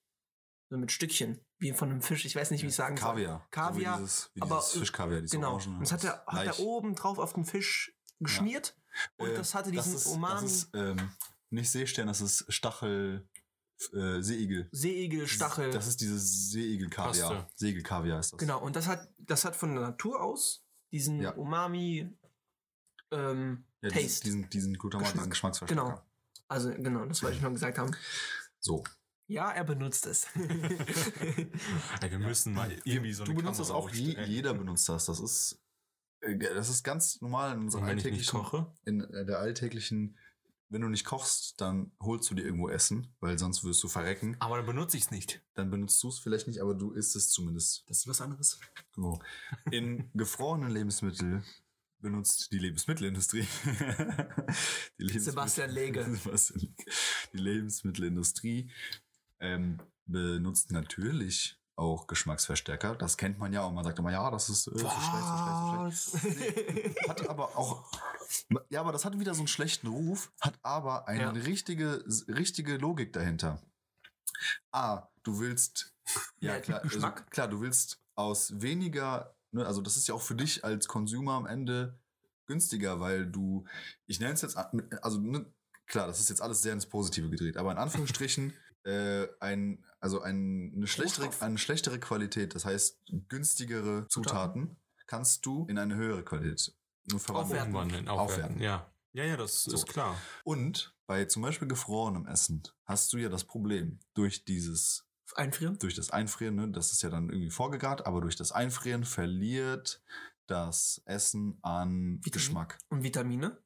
So 0.69 0.77
mit 0.77 0.91
Stückchen, 0.91 1.39
wie 1.59 1.71
von 1.71 1.89
einem 1.89 2.01
Fisch. 2.01 2.25
Ich 2.25 2.35
weiß 2.35 2.51
nicht, 2.51 2.61
wie 2.63 2.67
ich 2.67 2.75
sagen 2.75 2.97
soll. 2.97 3.07
Kaviar. 3.07 3.47
Kaviar, 3.51 3.93
So 3.95 3.99
wie 3.99 4.03
dieses, 4.05 4.31
wie 4.33 4.41
aber, 4.41 4.55
dieses 4.57 4.71
Fischkaviar, 4.79 5.21
diese 5.21 5.35
Genau. 5.37 5.53
Orangen. 5.53 5.73
Und 5.75 5.81
das 5.81 5.91
hat 5.93 6.03
er, 6.03 6.23
hat 6.27 6.45
er 6.45 6.59
oben 6.59 6.95
drauf 6.95 7.19
auf 7.19 7.31
den 7.33 7.45
Fisch 7.45 7.95
geschmiert. 8.19 8.75
Und 9.17 9.29
Äh, 9.29 9.35
das 9.35 9.53
hatte 9.53 9.71
diesen 9.71 9.93
das 9.93 10.05
ist, 10.05 10.11
Umami. 10.11 10.41
Das 10.41 10.51
ist 10.51 10.69
ähm, 10.73 11.11
nicht 11.51 11.69
Seestern, 11.71 12.07
das 12.07 12.19
ist 12.19 12.45
Stachel, 12.51 13.29
äh, 13.93 14.21
Seeigel. 14.21 14.67
Seeigel, 14.73 15.25
Stachel. 15.27 15.71
Das 15.71 15.87
ist 15.87 16.01
dieses 16.01 16.49
Seeigel-Kaviar. 16.51 17.29
Paste. 17.45 17.47
Seeigel-Kaviar 17.55 18.19
ist 18.19 18.33
das. 18.33 18.39
genau. 18.39 18.59
Und 18.61 18.75
das 18.75 18.87
hat, 18.87 19.07
das 19.19 19.45
hat 19.45 19.55
von 19.55 19.73
der 19.73 19.83
Natur 19.83 20.21
aus 20.21 20.65
diesen 20.91 21.21
Ja. 21.21 21.31
Umami 21.35 22.13
ähm, 23.11 23.65
Ja, 23.81 23.89
Taste. 23.89 24.23
diesen, 24.23 24.41
diesen, 24.41 24.49
diesen 24.49 24.77
Glutamat, 24.77 25.05
Geschmack. 25.05 25.23
diesen 25.23 25.29
Geschmacksverstärker. 25.29 25.85
Genau. 25.85 26.01
Also 26.47 26.69
genau, 26.71 27.05
das 27.05 27.21
wollte 27.23 27.37
ich 27.37 27.41
noch 27.41 27.51
gesagt 27.51 27.77
haben. 27.77 27.91
So. 28.59 28.83
Ja, 29.27 29.51
er 29.51 29.65
benutzt 29.65 30.05
es. 30.05 30.27
Ey, 30.35 32.11
wir 32.11 32.19
müssen 32.19 32.53
mal 32.53 32.71
irgendwie 32.85 33.11
so 33.11 33.25
du 33.25 33.31
eine 33.31 33.41
benutzt 33.41 33.59
das 33.59 33.67
Kamera 33.67 33.85
auch, 33.85 33.89
je, 33.91 34.17
jeder 34.23 34.53
benutzt 34.53 34.87
das. 34.87 35.05
Das 35.05 35.19
ist, 35.19 35.61
äh, 36.21 36.37
das 36.37 36.69
ist 36.69 36.83
ganz 36.83 37.19
normal 37.19 37.53
in 37.53 37.63
unserer 37.63 37.81
Und 37.81 37.87
wenn 37.87 37.97
ich 37.97 38.05
nicht 38.05 38.13
alltäglichen, 38.13 38.39
koche? 38.39 38.73
in 38.85 39.01
äh, 39.01 39.25
der 39.25 39.39
alltäglichen 39.39 40.17
wenn 40.69 40.81
du 40.81 40.89
nicht 40.89 41.05
kochst, 41.05 41.61
dann 41.61 41.91
holst 42.01 42.29
du 42.29 42.35
dir 42.35 42.43
irgendwo 42.43 42.69
Essen, 42.69 43.15
weil 43.19 43.39
sonst 43.39 43.63
wirst 43.63 43.81
du 43.83 43.87
verrecken. 43.87 44.35
Aber 44.39 44.57
dann 44.57 44.65
benutze 44.65 44.97
ich 44.97 45.03
es 45.03 45.11
nicht. 45.11 45.41
Dann 45.53 45.69
benutzt 45.69 46.01
du 46.03 46.09
es 46.09 46.19
vielleicht 46.19 46.47
nicht, 46.47 46.61
aber 46.61 46.73
du 46.73 46.91
isst 46.91 47.15
es 47.15 47.29
zumindest. 47.29 47.85
Das 47.87 47.99
ist 47.99 48.07
was 48.07 48.21
anderes. 48.21 48.59
So. 48.95 49.19
In 49.71 50.09
gefrorenen 50.13 50.71
Lebensmittel 50.71 51.43
benutzt 52.01 52.51
die 52.51 52.59
Lebensmittelindustrie. 52.59 53.47
die 54.99 55.03
Lebensmittel- 55.03 55.19
Sebastian 55.19 55.69
Lege. 55.71 56.03
Sebastian 56.15 56.59
Lege. 56.59 56.73
Die 57.33 57.37
Lebensmittelindustrie 57.37 58.71
ähm, 59.39 59.79
benutzt 60.05 60.71
natürlich 60.71 61.59
auch 61.75 62.07
Geschmacksverstärker. 62.07 62.95
Das 62.95 63.17
kennt 63.17 63.37
man 63.37 63.53
ja 63.53 63.63
und 63.63 63.75
man 63.75 63.83
sagt 63.83 63.99
immer, 63.99 64.11
ja, 64.11 64.31
das 64.31 64.49
ist 64.49 64.67
äh, 64.67 64.71
so 64.77 64.89
schlecht, 64.89 64.95
so 64.95 65.91
schlecht, 65.91 65.97
so 65.97 66.17
schlecht. 66.17 67.09
Hat 67.09 67.29
aber 67.29 67.55
auch, 67.55 67.91
ja, 68.69 68.81
aber 68.81 68.91
das 68.91 69.05
hat 69.05 69.19
wieder 69.19 69.35
so 69.35 69.41
einen 69.41 69.47
schlechten 69.47 69.87
Ruf, 69.87 70.31
hat 70.41 70.57
aber 70.63 71.07
eine 71.07 71.21
Ja. 71.21 71.29
richtige, 71.29 72.03
richtige 72.27 72.77
Logik 72.77 73.13
dahinter. 73.13 73.61
A, 74.71 75.07
du 75.23 75.39
willst, 75.39 75.93
ja 76.39 76.53
Mehr 76.53 76.61
klar, 76.61 76.79
also, 76.81 76.89
Geschmack. 76.95 77.29
klar, 77.29 77.47
du 77.47 77.61
willst 77.61 78.01
aus 78.15 78.59
weniger, 78.59 79.36
ne, 79.51 79.65
also 79.65 79.81
das 79.81 79.97
ist 79.97 80.07
ja 80.07 80.15
auch 80.15 80.21
für 80.21 80.35
dich 80.35 80.63
als 80.63 80.87
Consumer 80.87 81.33
am 81.33 81.45
Ende 81.45 81.99
günstiger, 82.45 82.99
weil 82.99 83.27
du, 83.27 83.65
ich 84.05 84.19
nenne 84.19 84.33
es 84.33 84.41
jetzt, 84.41 84.57
also 84.57 85.19
ne, 85.19 85.45
klar, 85.85 86.07
das 86.07 86.19
ist 86.19 86.29
jetzt 86.29 86.41
alles 86.41 86.61
sehr 86.61 86.73
ins 86.73 86.85
Positive 86.85 87.29
gedreht, 87.29 87.57
aber 87.57 87.71
in 87.71 87.77
Anführungsstrichen 87.77 88.53
äh, 88.83 89.27
ein, 89.39 89.83
also 89.99 90.21
ein, 90.21 90.73
eine, 90.75 90.87
schlechtere, 90.87 91.29
eine 91.41 91.57
schlechtere 91.57 91.99
Qualität, 91.99 92.55
das 92.55 92.65
heißt 92.65 93.01
günstigere 93.27 94.07
Zutaten, 94.09 94.77
kannst 95.07 95.45
du 95.45 95.65
in 95.67 95.77
eine 95.77 95.95
höhere 95.95 96.23
Qualität 96.23 96.73
verwandeln. 97.17 98.07
Aufwerten. 98.07 98.09
aufwerten. 98.09 98.59
Ja. 98.61 98.91
Ja, 99.13 99.23
ja, 99.23 99.37
das 99.37 99.63
So. 99.63 99.73
ist 99.73 99.87
klar. 99.87 100.15
Und 100.43 100.93
bei 101.07 101.25
zum 101.25 101.41
Beispiel 101.41 101.67
gefrorenem 101.67 102.27
Essen 102.27 102.61
hast 102.85 103.11
du 103.13 103.17
ja 103.17 103.29
das 103.29 103.45
Problem 103.45 103.99
durch 104.13 104.45
dieses 104.45 105.06
Einfrieren? 105.35 105.77
durch 105.79 105.95
das 105.95 106.09
Einfrieren, 106.11 106.55
ne, 106.55 106.69
das 106.71 106.91
ist 106.91 107.01
ja 107.01 107.09
dann 107.09 107.29
irgendwie 107.29 107.49
vorgegart, 107.49 108.05
aber 108.05 108.21
durch 108.21 108.35
das 108.35 108.51
Einfrieren 108.51 109.03
verliert 109.03 110.01
das 110.47 111.01
Essen 111.05 111.57
an 111.61 112.19
Vitamin. 112.23 112.31
Geschmack. 112.31 112.77
Und 112.89 113.03
Vitamine? 113.03 113.57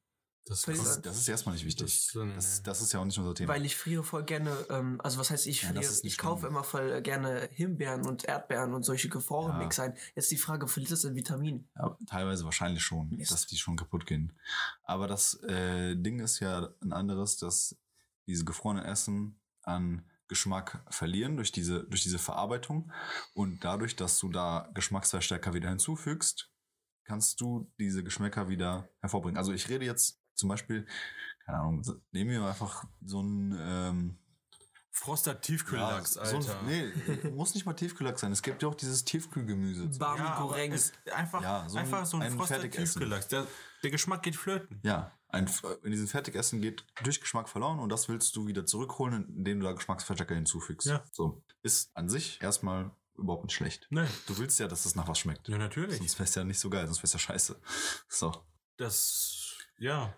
Das, 0.46 0.64
Das, 0.64 0.96
an- 0.98 1.02
das 1.04 1.18
ist 1.18 1.30
erstmal 1.30 1.54
nicht 1.54 1.66
wichtig. 1.66 1.86
Das- 2.14 2.16
nee, 2.26 2.34
Das, 2.64 2.82
ist 2.82 2.92
ja 2.92 3.00
auch 3.00 3.06
nicht 3.06 3.18
unser 3.20 3.36
Thema. 3.36 3.54
Weil 3.54 3.64
ich 3.64 3.76
friere 3.76 4.04
voll 4.04 4.24
gerne, 4.24 4.50
ähm, 4.72 5.00
also 5.04 5.20
was 5.20 5.30
heißt 5.30 5.46
ich 5.46 5.62
Ja, 5.62 5.70
friere? 5.70 5.84
ist 5.84 6.04
nicht 6.04 6.14
ich 6.14 6.18
kaufe 6.18 6.48
immer 6.48 6.64
voll 6.64 7.00
gerne 7.04 7.48
Himbeeren 7.52 8.08
und 8.08 8.24
Erdbeeren 8.26 8.74
und 8.74 8.82
solche 8.82 9.08
gefrorenen 9.08 9.58
Ja. 9.60 9.64
Mix 9.64 9.80
ein. 9.80 9.94
Jetzt 10.16 10.32
die 10.32 10.38
Frage, 10.38 10.68
verliert 10.68 10.92
das 10.92 11.06
an 11.06 11.14
Vitamin? 11.14 11.70
ja, 11.78 11.96
teilweise 12.08 12.44
wahrscheinlich 12.44 12.82
schon, 12.84 13.10
Mist. 13.10 13.30
dass 13.32 13.46
die 13.46 13.58
schon 13.58 13.78
kaputt 13.78 14.08
gehen. 14.08 14.34
Aber 14.84 15.08
das 15.08 15.36
äh, 15.44 15.96
Ding 15.96 16.20
ist 16.20 16.40
ja 16.40 16.74
ein 16.82 16.92
anderes, 16.92 17.38
dass 17.38 17.78
diese 18.26 18.44
gefrorenen 18.44 18.84
Essen 18.84 19.40
an 19.62 20.04
Geschmack 20.32 20.82
verlieren 20.90 21.36
durch 21.36 21.52
diese, 21.52 21.84
durch 21.84 22.04
diese 22.04 22.18
Verarbeitung. 22.18 22.90
Und 23.34 23.66
dadurch, 23.66 23.98
dass 23.98 24.18
du 24.18 24.30
da 24.30 24.70
Geschmacksverstärker 24.74 25.54
wieder 25.54 25.68
hinzufügst, 25.68 26.50
kannst 27.04 27.42
du 27.42 27.70
diese 27.78 28.02
Geschmäcker 28.02 28.48
wieder 28.48 28.88
hervorbringen. 29.02 29.38
Also 29.38 29.52
ich 29.52 29.68
rede 29.68 29.84
jetzt 29.84 30.22
zum 30.36 30.48
Beispiel, 30.48 30.88
keine 31.46 31.60
Ahnung, 31.60 31.84
so- 31.84 32.00
nehmen 32.14 32.30
wir 32.32 32.46
einfach 32.46 32.86
so 33.04 33.22
ein 33.22 33.54
ähm, 33.60 34.18
Froster 34.94 35.40
Tiefkühllachs, 35.42 36.16
ja, 36.16 36.26
so 36.26 36.38
Alter. 36.38 36.60
ein, 36.62 36.66
nee, 37.24 37.30
muss 37.32 37.54
nicht 37.54 37.66
mal 37.66 37.74
Tiefkühllachs 37.74 38.22
sein. 38.22 38.32
Es 38.32 38.42
gibt 38.42 38.62
ja 38.64 38.70
auch 38.70 38.76
dieses 38.76 39.04
Tiefkühlgemüse. 39.04 39.88
Bar- 40.00 40.18
ja, 40.18 41.14
einfach, 41.14 41.42
Ja, 41.42 41.68
so 41.68 41.78
ein- 41.78 41.84
einfach 41.86 42.06
so 42.06 42.18
ein, 42.18 42.24
ein 42.24 42.38
Froster. 42.38 42.70
Tiefkühllachs. 42.70 43.28
Der, 43.28 43.48
der 43.84 43.92
Geschmack 43.92 44.24
geht 44.24 44.38
flöten. 44.38 44.80
Ja, 44.84 45.12
ein, 45.32 45.50
in 45.84 45.92
diesem 45.92 46.08
Fertigessen 46.08 46.62
geht 46.62 46.86
durch 47.04 47.22
Geschmack 47.22 47.50
verloren 47.50 47.80
und 47.80 47.90
das 47.90 48.10
willst 48.10 48.36
du 48.36 48.48
wieder 48.48 48.66
zurückholen, 48.66 49.34
indem 49.38 49.60
du 49.60 49.66
da 49.66 49.74
Geschmacksverstärker 49.74 50.36
hinzufügst. 50.36 50.88
Ja. 50.88 51.04
So. 51.12 51.44
Ist 51.64 51.96
an 51.96 52.10
sich 52.10 52.42
erstmal 52.42 52.92
überhaupt 53.18 53.44
nicht 53.44 53.54
schlecht. 53.54 53.88
Nee. 53.90 54.08
Du 54.28 54.38
willst 54.38 54.60
ja, 54.60 54.68
dass 54.68 54.86
es 54.86 54.96
nach 54.96 55.08
was 55.08 55.20
schmeckt. 55.20 55.48
Ja, 55.48 55.58
natürlich. 55.58 55.98
Sonst 55.98 56.20
wär's 56.20 56.36
ja 56.36 56.44
nicht 56.44 56.60
so 56.60 56.70
geil, 56.70 56.86
sonst 56.86 57.04
wär's 57.04 57.14
ja 57.14 57.20
scheiße. 57.20 57.60
So. 58.10 58.34
Das, 58.78 59.58
ja. 59.78 60.14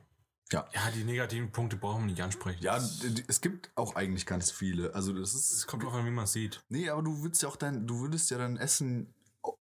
Ja. 0.51 0.68
Ja, 0.74 0.91
die 0.91 1.03
negativen 1.03 1.51
Punkte 1.51 1.78
brauchen 1.78 2.03
wir 2.03 2.11
nicht 2.11 2.22
ansprechen. 2.22 2.61
Ja, 2.61 2.76
das, 2.76 3.01
es 3.28 3.41
gibt 3.41 3.72
auch 3.76 3.95
eigentlich 3.95 4.26
ganz 4.26 4.51
viele. 4.51 4.93
Also 4.93 5.11
das 5.14 5.34
ist. 5.34 5.51
es 5.51 5.68
kommt 5.68 5.84
drauf 5.84 5.93
an, 5.93 6.05
wie 6.05 6.11
man 6.11 6.26
es 6.26 6.34
sieht. 6.34 6.64
Nee, 6.70 6.89
aber 6.89 7.01
du 7.01 7.24
willst 7.24 7.41
ja 7.41 7.49
auch 7.49 7.55
dein, 7.55 7.88
du 7.88 8.01
würdest 8.01 8.30
ja 8.30 8.38
dein 8.38 8.57
Essen 8.57 9.14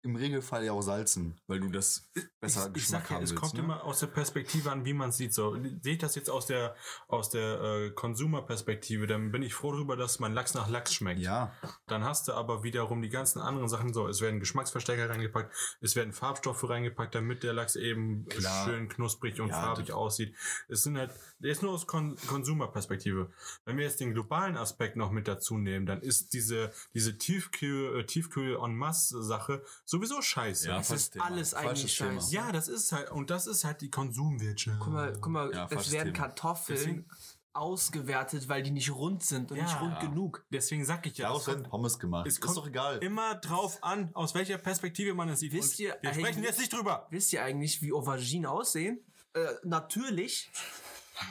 im 0.01 0.15
Regelfall 0.15 0.63
ja 0.63 0.71
auch 0.71 0.81
salzen, 0.81 1.39
weil 1.47 1.59
du 1.59 1.69
das 1.69 2.09
besser 2.39 2.61
ich, 2.61 2.67
ich 2.67 2.73
Geschmack 2.73 3.07
sag 3.07 3.11
ja, 3.11 3.17
es 3.17 3.31
willst. 3.31 3.35
kommt 3.35 3.51
kommt 3.51 3.63
immer 3.63 3.83
aus 3.83 3.99
der 3.99 4.07
Perspektive 4.07 4.71
an, 4.71 4.85
wie 4.85 4.93
man 4.93 5.09
es 5.09 5.17
sieht. 5.17 5.33
So, 5.33 5.55
sehe 5.81 5.93
ich 5.93 5.97
das 5.97 6.15
jetzt 6.15 6.29
aus 6.29 6.45
der 6.45 6.75
aus 7.07 7.29
der 7.29 7.61
äh, 7.61 7.91
Consumer-Perspektive, 7.91 9.07
dann 9.07 9.31
bin 9.31 9.43
ich 9.43 9.53
froh 9.53 9.71
darüber, 9.71 9.97
dass 9.97 10.19
mein 10.19 10.33
Lachs 10.33 10.53
nach 10.53 10.69
Lachs 10.69 10.93
schmeckt. 10.93 11.19
Ja, 11.19 11.53
Dann 11.87 12.03
hast 12.03 12.27
du 12.27 12.33
aber 12.33 12.63
wiederum 12.63 13.01
die 13.01 13.09
ganzen 13.09 13.39
anderen 13.39 13.67
Sachen 13.67 13.93
so. 13.93 14.07
Es 14.07 14.21
werden 14.21 14.39
Geschmacksverstärker 14.39 15.09
reingepackt, 15.09 15.53
es 15.81 15.95
werden 15.95 16.13
Farbstoffe 16.13 16.67
reingepackt, 16.67 17.15
damit 17.15 17.43
der 17.43 17.53
Lachs 17.53 17.75
eben 17.75 18.25
Klar. 18.27 18.65
schön 18.65 18.87
knusprig 18.87 19.41
und 19.41 19.49
Ja, 19.49 19.61
farbig 19.61 19.91
aussieht. 19.91 20.35
Es 20.67 20.83
sind 20.83 20.97
halt, 20.97 21.11
jetzt 21.39 21.61
nur 21.61 21.71
aus 21.71 21.87
Kon 21.87 22.15
Consumer-Perspektive. 22.27 23.31
Wenn 23.65 23.77
wir 23.77 23.85
jetzt 23.85 23.99
den 23.99 24.13
globalen 24.13 24.57
Aspekt 24.57 24.95
noch 24.95 25.11
mit 25.11 25.27
dazu 25.27 25.57
nehmen, 25.57 25.85
dann 25.85 26.01
ist 26.01 26.33
diese, 26.33 26.71
diese 26.93 27.17
Tiefkühl, 27.17 27.99
äh, 27.99 28.05
Tiefkühl 28.05 28.57
en 28.63 28.75
masse 28.75 29.21
Sache 29.23 29.63
sowieso 29.89 30.21
scheiße. 30.21 30.67
Ja, 30.69 30.79
Es 30.79 30.87
falsches 30.87 31.03
ist 31.05 31.13
Thema. 31.13 31.25
alles 31.25 31.51
Falsches 31.51 31.69
eigentlich 31.71 31.97
Thema. 31.97 32.13
scheiße. 32.21 32.35
Ja, 32.35 32.51
das 32.51 32.67
ist 32.67 32.91
halt, 32.91 33.11
und 33.11 33.29
das 33.29 33.47
ist 33.47 33.63
halt 33.63 33.81
die 33.81 33.89
Konsumwirtschaft. 33.89 34.79
Guck 34.79 34.93
mal, 34.93 35.13
guck 35.13 35.27
mal 35.31 35.51
Ja, 35.53 35.67
es 35.71 35.91
werden 35.91 36.13
Thema. 36.13 36.27
Kartoffeln 36.27 36.77
Deswegen- 36.77 37.05
ausgewertet, 37.51 38.47
weil 38.47 38.61
die 38.63 38.71
nicht 38.71 38.91
rund 38.91 39.23
sind 39.23 39.51
und 39.51 39.57
Ja. 39.57 39.63
nicht 39.63 39.81
rund 39.81 39.93
Ja. 39.95 40.01
genug. 40.01 40.45
Deswegen 40.51 40.85
sag 40.85 41.05
ich 41.07 41.17
ja, 41.17 41.27
daraus 41.27 41.47
werden 41.47 41.63
Pommes 41.63 41.97
gemacht. 41.99 42.27
es 42.27 42.33
ist 42.35 42.41
kommt 42.41 42.55
doch 42.57 42.67
egal. 42.67 42.99
immer 42.99 43.35
drauf 43.35 43.79
an, 43.83 44.11
aus 44.13 44.33
welcher 44.35 44.57
Perspektive 44.59 45.13
man 45.15 45.27
es 45.29 45.39
sieht. 45.39 45.51
Wisst 45.51 45.73
Und 45.79 45.85
ihr 45.85 45.97
wir 46.01 46.13
sprechen 46.13 46.43
jetzt 46.43 46.59
nicht 46.59 46.71
drüber. 46.71 47.07
Wisst 47.09 47.33
ihr 47.33 47.43
eigentlich, 47.43 47.81
wie 47.81 47.91
Auberginen 47.91 48.45
aussehen? 48.45 48.99
Äh, 49.33 49.45
natürlich, 49.63 50.49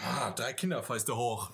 Ah, 0.05 0.31
drei 0.33 0.53
Kinderfeiste 0.53 1.17
hoch. 1.17 1.51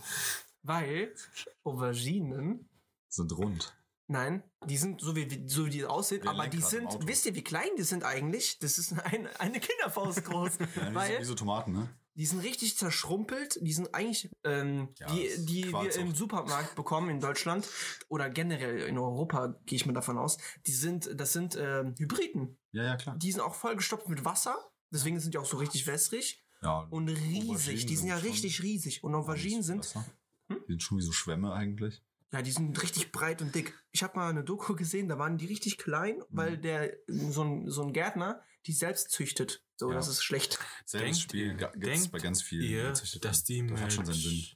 weil 0.62 1.14
Auberginen, 1.62 2.68
Sind 3.08 3.30
rund. 3.36 3.73
Nein, 4.06 4.42
die 4.66 4.76
sind 4.76 5.00
so 5.00 5.14
wie, 5.16 5.44
so 5.46 5.66
wie 5.66 5.70
die 5.70 5.84
aussehen, 5.84 6.22
ein 6.22 6.28
aber 6.28 6.46
die 6.48 6.60
sind, 6.60 6.88
wisst 7.06 7.26
ihr, 7.26 7.34
wie 7.34 7.42
klein 7.44 7.68
die 7.78 7.82
sind 7.82 8.04
eigentlich? 8.04 8.58
Das 8.58 8.78
ist 8.78 8.92
eine, 8.92 9.28
eine 9.40 9.60
Kinderfaust 9.60 10.24
groß. 10.24 10.58
Ja, 10.76 10.94
weil 10.94 11.20
wie 11.20 11.24
so 11.24 11.34
Tomaten, 11.34 11.72
ne? 11.72 11.88
die 12.16 12.26
sind 12.26 12.40
richtig 12.40 12.76
zerschrumpelt, 12.78 13.58
die 13.60 13.72
sind 13.72 13.92
eigentlich, 13.94 14.30
ähm, 14.44 14.88
Ja, 15.00 15.06
die, 15.12 15.30
die 15.46 15.72
wir 15.72 15.96
im 15.96 16.14
Supermarkt 16.14 16.76
bekommen 16.76 17.10
in 17.10 17.18
Deutschland 17.20 17.68
oder 18.08 18.30
generell 18.30 18.82
in 18.86 18.96
Europa, 18.98 19.56
gehe 19.66 19.76
ich 19.76 19.84
mal 19.86 19.92
davon 19.94 20.16
aus, 20.18 20.38
die 20.66 20.72
sind, 20.72 21.10
das 21.18 21.32
sind 21.32 21.56
ähm, 21.60 21.94
Hybriden. 21.98 22.56
Ja, 22.70 22.84
ja, 22.84 22.96
klar. 22.96 23.16
Die 23.18 23.32
sind 23.32 23.40
auch 23.40 23.54
vollgestopft 23.56 24.08
mit 24.08 24.24
Wasser, 24.24 24.56
deswegen 24.92 25.18
sind 25.18 25.34
die 25.34 25.38
auch 25.38 25.44
so 25.44 25.56
richtig 25.56 25.88
wässrig 25.88 26.44
Ja, 26.62 26.80
und 26.90 27.08
riesig. 27.08 27.50
Auberginen 27.50 27.86
Die 27.88 27.96
sind 27.96 28.08
ja 28.08 28.18
schon- 28.20 28.28
richtig 28.28 28.62
riesig. 28.62 29.02
Und 29.02 29.14
Auberginen 29.16 29.62
sind, 29.64 29.80
Wasser. 29.80 30.04
Die 30.50 30.54
sind 30.68 30.82
schon 30.84 30.98
wie 30.98 31.02
so 31.02 31.10
Schwämme 31.10 31.52
eigentlich. 31.52 32.00
Ja, 32.34 32.42
die 32.42 32.50
sind 32.50 32.80
richtig 32.82 33.12
breit 33.12 33.40
und 33.42 33.54
dick. 33.54 33.78
Ich 33.92 34.02
habe 34.02 34.16
mal 34.18 34.28
eine 34.28 34.42
Doku 34.42 34.74
gesehen, 34.74 35.08
da 35.08 35.18
waren 35.18 35.38
die 35.38 35.46
richtig 35.46 35.78
klein, 35.78 36.20
weil 36.28 36.58
der 36.58 36.96
so 37.06 37.44
ein, 37.44 37.70
so 37.70 37.82
ein 37.84 37.92
Gärtner 37.92 38.42
die 38.66 38.72
selbst 38.72 39.10
züchtet. 39.10 39.62
So, 39.76 39.90
Ja. 39.90 39.96
das 39.96 40.08
ist 40.08 40.24
schlecht. 40.24 40.58
Selbes 40.84 41.18
Denkt 41.18 41.20
Spiel 41.20 41.56
gibt's 41.76 42.08
bei 42.08 42.18
ganz 42.18 42.42
vielen. 42.42 42.64
Ihr, 42.64 42.88
dass 42.92 43.44
die 43.44 43.66
das 43.66 43.80
hat 43.80 43.92
schon 43.92 44.06
seinen 44.06 44.16
mit 44.16 44.24
Sinn. 44.24 44.46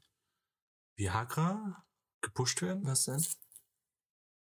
Viagra 0.96 1.84
gepusht 2.20 2.62
werden? 2.62 2.84
Was 2.84 3.04
denn? 3.04 3.24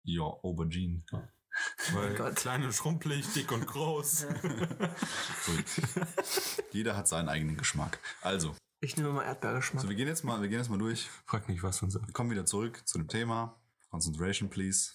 Ja, 0.03 0.23
Aubergine. 0.23 1.03
Weil 1.93 2.15
Gott. 2.15 2.35
klein 2.37 2.63
und 2.63 2.73
schrumpelig, 2.73 3.31
dick 3.33 3.51
und 3.51 3.67
groß. 3.67 4.25
Jeder 6.71 6.95
hat 6.95 7.07
seinen 7.07 7.29
eigenen 7.29 7.57
Geschmack. 7.57 7.99
Also, 8.21 8.55
Ich 8.81 8.95
nehme 8.95 9.11
mal 9.11 9.23
Erdbeergeschmack. 9.23 9.81
so 9.81 9.89
wir 9.89 9.95
gehen 9.95 10.07
jetzt 10.07 10.23
mal, 10.23 10.41
wir 10.41 10.47
gehen 10.47 10.59
jetzt 10.59 10.69
mal 10.69 10.79
durch. 10.79 11.09
Frag 11.25 11.49
nicht, 11.49 11.61
was 11.63 11.81
unser. 11.81 12.01
Wir 12.05 12.13
kommen 12.13 12.31
wieder 12.31 12.45
zurück 12.45 12.81
zu 12.85 12.97
dem 12.97 13.09
Thema. 13.09 13.59
Concentration, 13.89 14.49
please. 14.49 14.93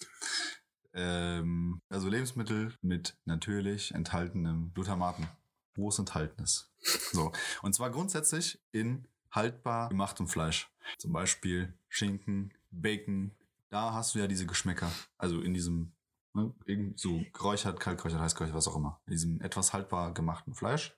Ähm, 0.94 1.82
also 1.90 2.08
Lebensmittel 2.08 2.72
mit 2.80 3.16
natürlich 3.26 3.92
enthaltenem 3.92 4.72
Glutamaten. 4.72 5.28
Wo 5.74 5.88
es 5.88 5.98
enthalten 5.98 6.42
ist. 6.42 6.70
So. 7.12 7.32
Und 7.62 7.74
zwar 7.74 7.90
grundsätzlich 7.90 8.62
in 8.72 9.06
haltbar 9.32 9.88
gemachtem 9.88 10.28
Fleisch. 10.28 10.70
Zum 10.98 11.12
Beispiel 11.12 11.74
Schinken, 11.88 12.54
Bacon. 12.70 13.32
Da 13.68 13.92
hast 13.92 14.14
du 14.14 14.20
ja 14.20 14.28
diese 14.28 14.46
Geschmäcker. 14.46 14.90
Also 15.18 15.40
in 15.42 15.52
diesem, 15.52 15.92
ne, 16.32 16.54
irgend 16.64 16.98
so 16.98 17.22
geräuchert, 17.32 17.80
kaltgeräuchert, 17.80 18.20
heißgeräuchert, 18.20 18.54
was 18.54 18.68
auch 18.68 18.76
immer. 18.76 19.00
In 19.06 19.12
diesem 19.12 19.40
etwas 19.40 19.72
haltbar 19.72 20.14
gemachten 20.14 20.54
Fleisch. 20.54 20.96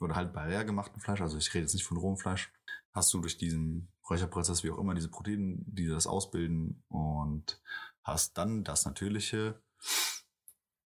Oder 0.00 0.14
haltbar 0.14 0.64
gemachten 0.64 1.00
Fleisch. 1.00 1.20
Also 1.20 1.38
ich 1.38 1.52
rede 1.54 1.64
jetzt 1.64 1.74
nicht 1.74 1.84
von 1.86 1.96
rohem 1.96 2.16
Fleisch 2.16 2.52
hast 2.92 3.14
du 3.14 3.20
durch 3.20 3.38
diesen 3.38 3.88
Räucherprozess, 4.08 4.64
wie 4.64 4.70
auch 4.70 4.78
immer, 4.78 4.94
diese 4.94 5.08
Proteine, 5.10 5.56
die 5.66 5.86
das 5.86 6.06
ausbilden 6.06 6.82
und 6.88 7.60
hast 8.02 8.36
dann 8.36 8.64
das 8.64 8.84
natürliche 8.84 9.62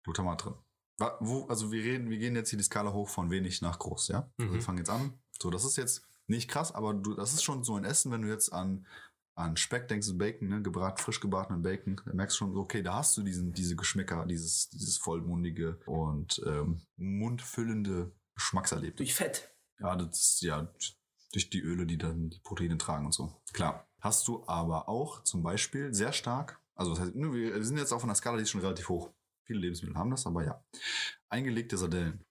Glutamat 0.04 0.44
drin. 0.44 0.54
Wo, 1.20 1.46
also 1.46 1.72
wir 1.72 1.82
reden, 1.82 2.10
wir 2.10 2.18
gehen 2.18 2.36
jetzt 2.36 2.50
hier 2.50 2.56
die 2.56 2.64
Skala 2.64 2.92
hoch 2.92 3.08
von 3.08 3.30
wenig 3.30 3.62
nach 3.62 3.78
groß, 3.78 4.08
ja? 4.08 4.30
Also 4.38 4.50
Mhm. 4.50 4.54
wir 4.54 4.62
fangen 4.62 4.78
jetzt 4.78 4.90
an. 4.90 5.18
So, 5.40 5.50
das 5.50 5.64
ist 5.64 5.76
jetzt 5.76 6.06
nicht 6.28 6.48
krass, 6.48 6.72
aber 6.72 6.94
du, 6.94 7.14
das 7.14 7.32
ist 7.32 7.42
schon 7.42 7.64
so 7.64 7.74
ein 7.74 7.84
Essen, 7.84 8.12
wenn 8.12 8.22
du 8.22 8.28
jetzt 8.28 8.52
an, 8.52 8.86
an 9.34 9.56
Speck 9.56 9.88
denkst, 9.88 10.12
Bacon, 10.14 10.48
ne, 10.48 10.62
gebrat, 10.62 11.00
frisch 11.00 11.20
gebratenen 11.20 11.62
Bacon, 11.62 12.00
da 12.04 12.14
merkst 12.14 12.36
du 12.36 12.38
schon, 12.38 12.56
okay, 12.56 12.82
da 12.82 12.94
hast 12.94 13.16
du 13.16 13.22
diesen, 13.22 13.52
diese 13.52 13.74
Geschmäcker, 13.74 14.24
dieses, 14.26 14.68
dieses 14.70 14.96
vollmundige 14.98 15.80
und 15.86 16.40
ähm, 16.46 16.82
mundfüllende 16.96 18.12
Geschmackserlebnis. 18.34 18.96
Durch 18.96 19.14
Fett. 19.14 19.54
Ja, 19.78 19.96
das 19.96 20.20
ist 20.20 20.42
ja 20.42 20.68
durch 21.32 21.50
die 21.50 21.60
Öle, 21.60 21.86
die 21.86 21.98
dann 21.98 22.30
die 22.30 22.40
Proteine 22.40 22.78
tragen 22.78 23.06
und 23.06 23.12
so. 23.12 23.42
Klar. 23.52 23.88
Hast 24.00 24.28
du 24.28 24.44
aber 24.46 24.88
auch 24.88 25.22
zum 25.24 25.42
Beispiel 25.42 25.92
sehr 25.94 26.12
stark, 26.12 26.60
also 26.74 26.92
das 26.92 27.00
heißt, 27.00 27.14
wir 27.14 27.32
wir 27.32 27.64
sind 27.64 27.78
jetzt 27.78 27.92
auf 27.92 28.04
einer 28.04 28.14
Skala, 28.14 28.36
die 28.36 28.42
ist 28.42 28.50
schon 28.50 28.60
relativ 28.60 28.88
hoch. 28.88 29.10
Viele 29.44 29.60
Lebensmittel 29.60 29.96
haben 29.96 30.10
das, 30.10 30.26
aber 30.26 30.44
ja. 30.44 30.62
Eingelegte 31.28 31.76
Sardellen. 31.76 32.24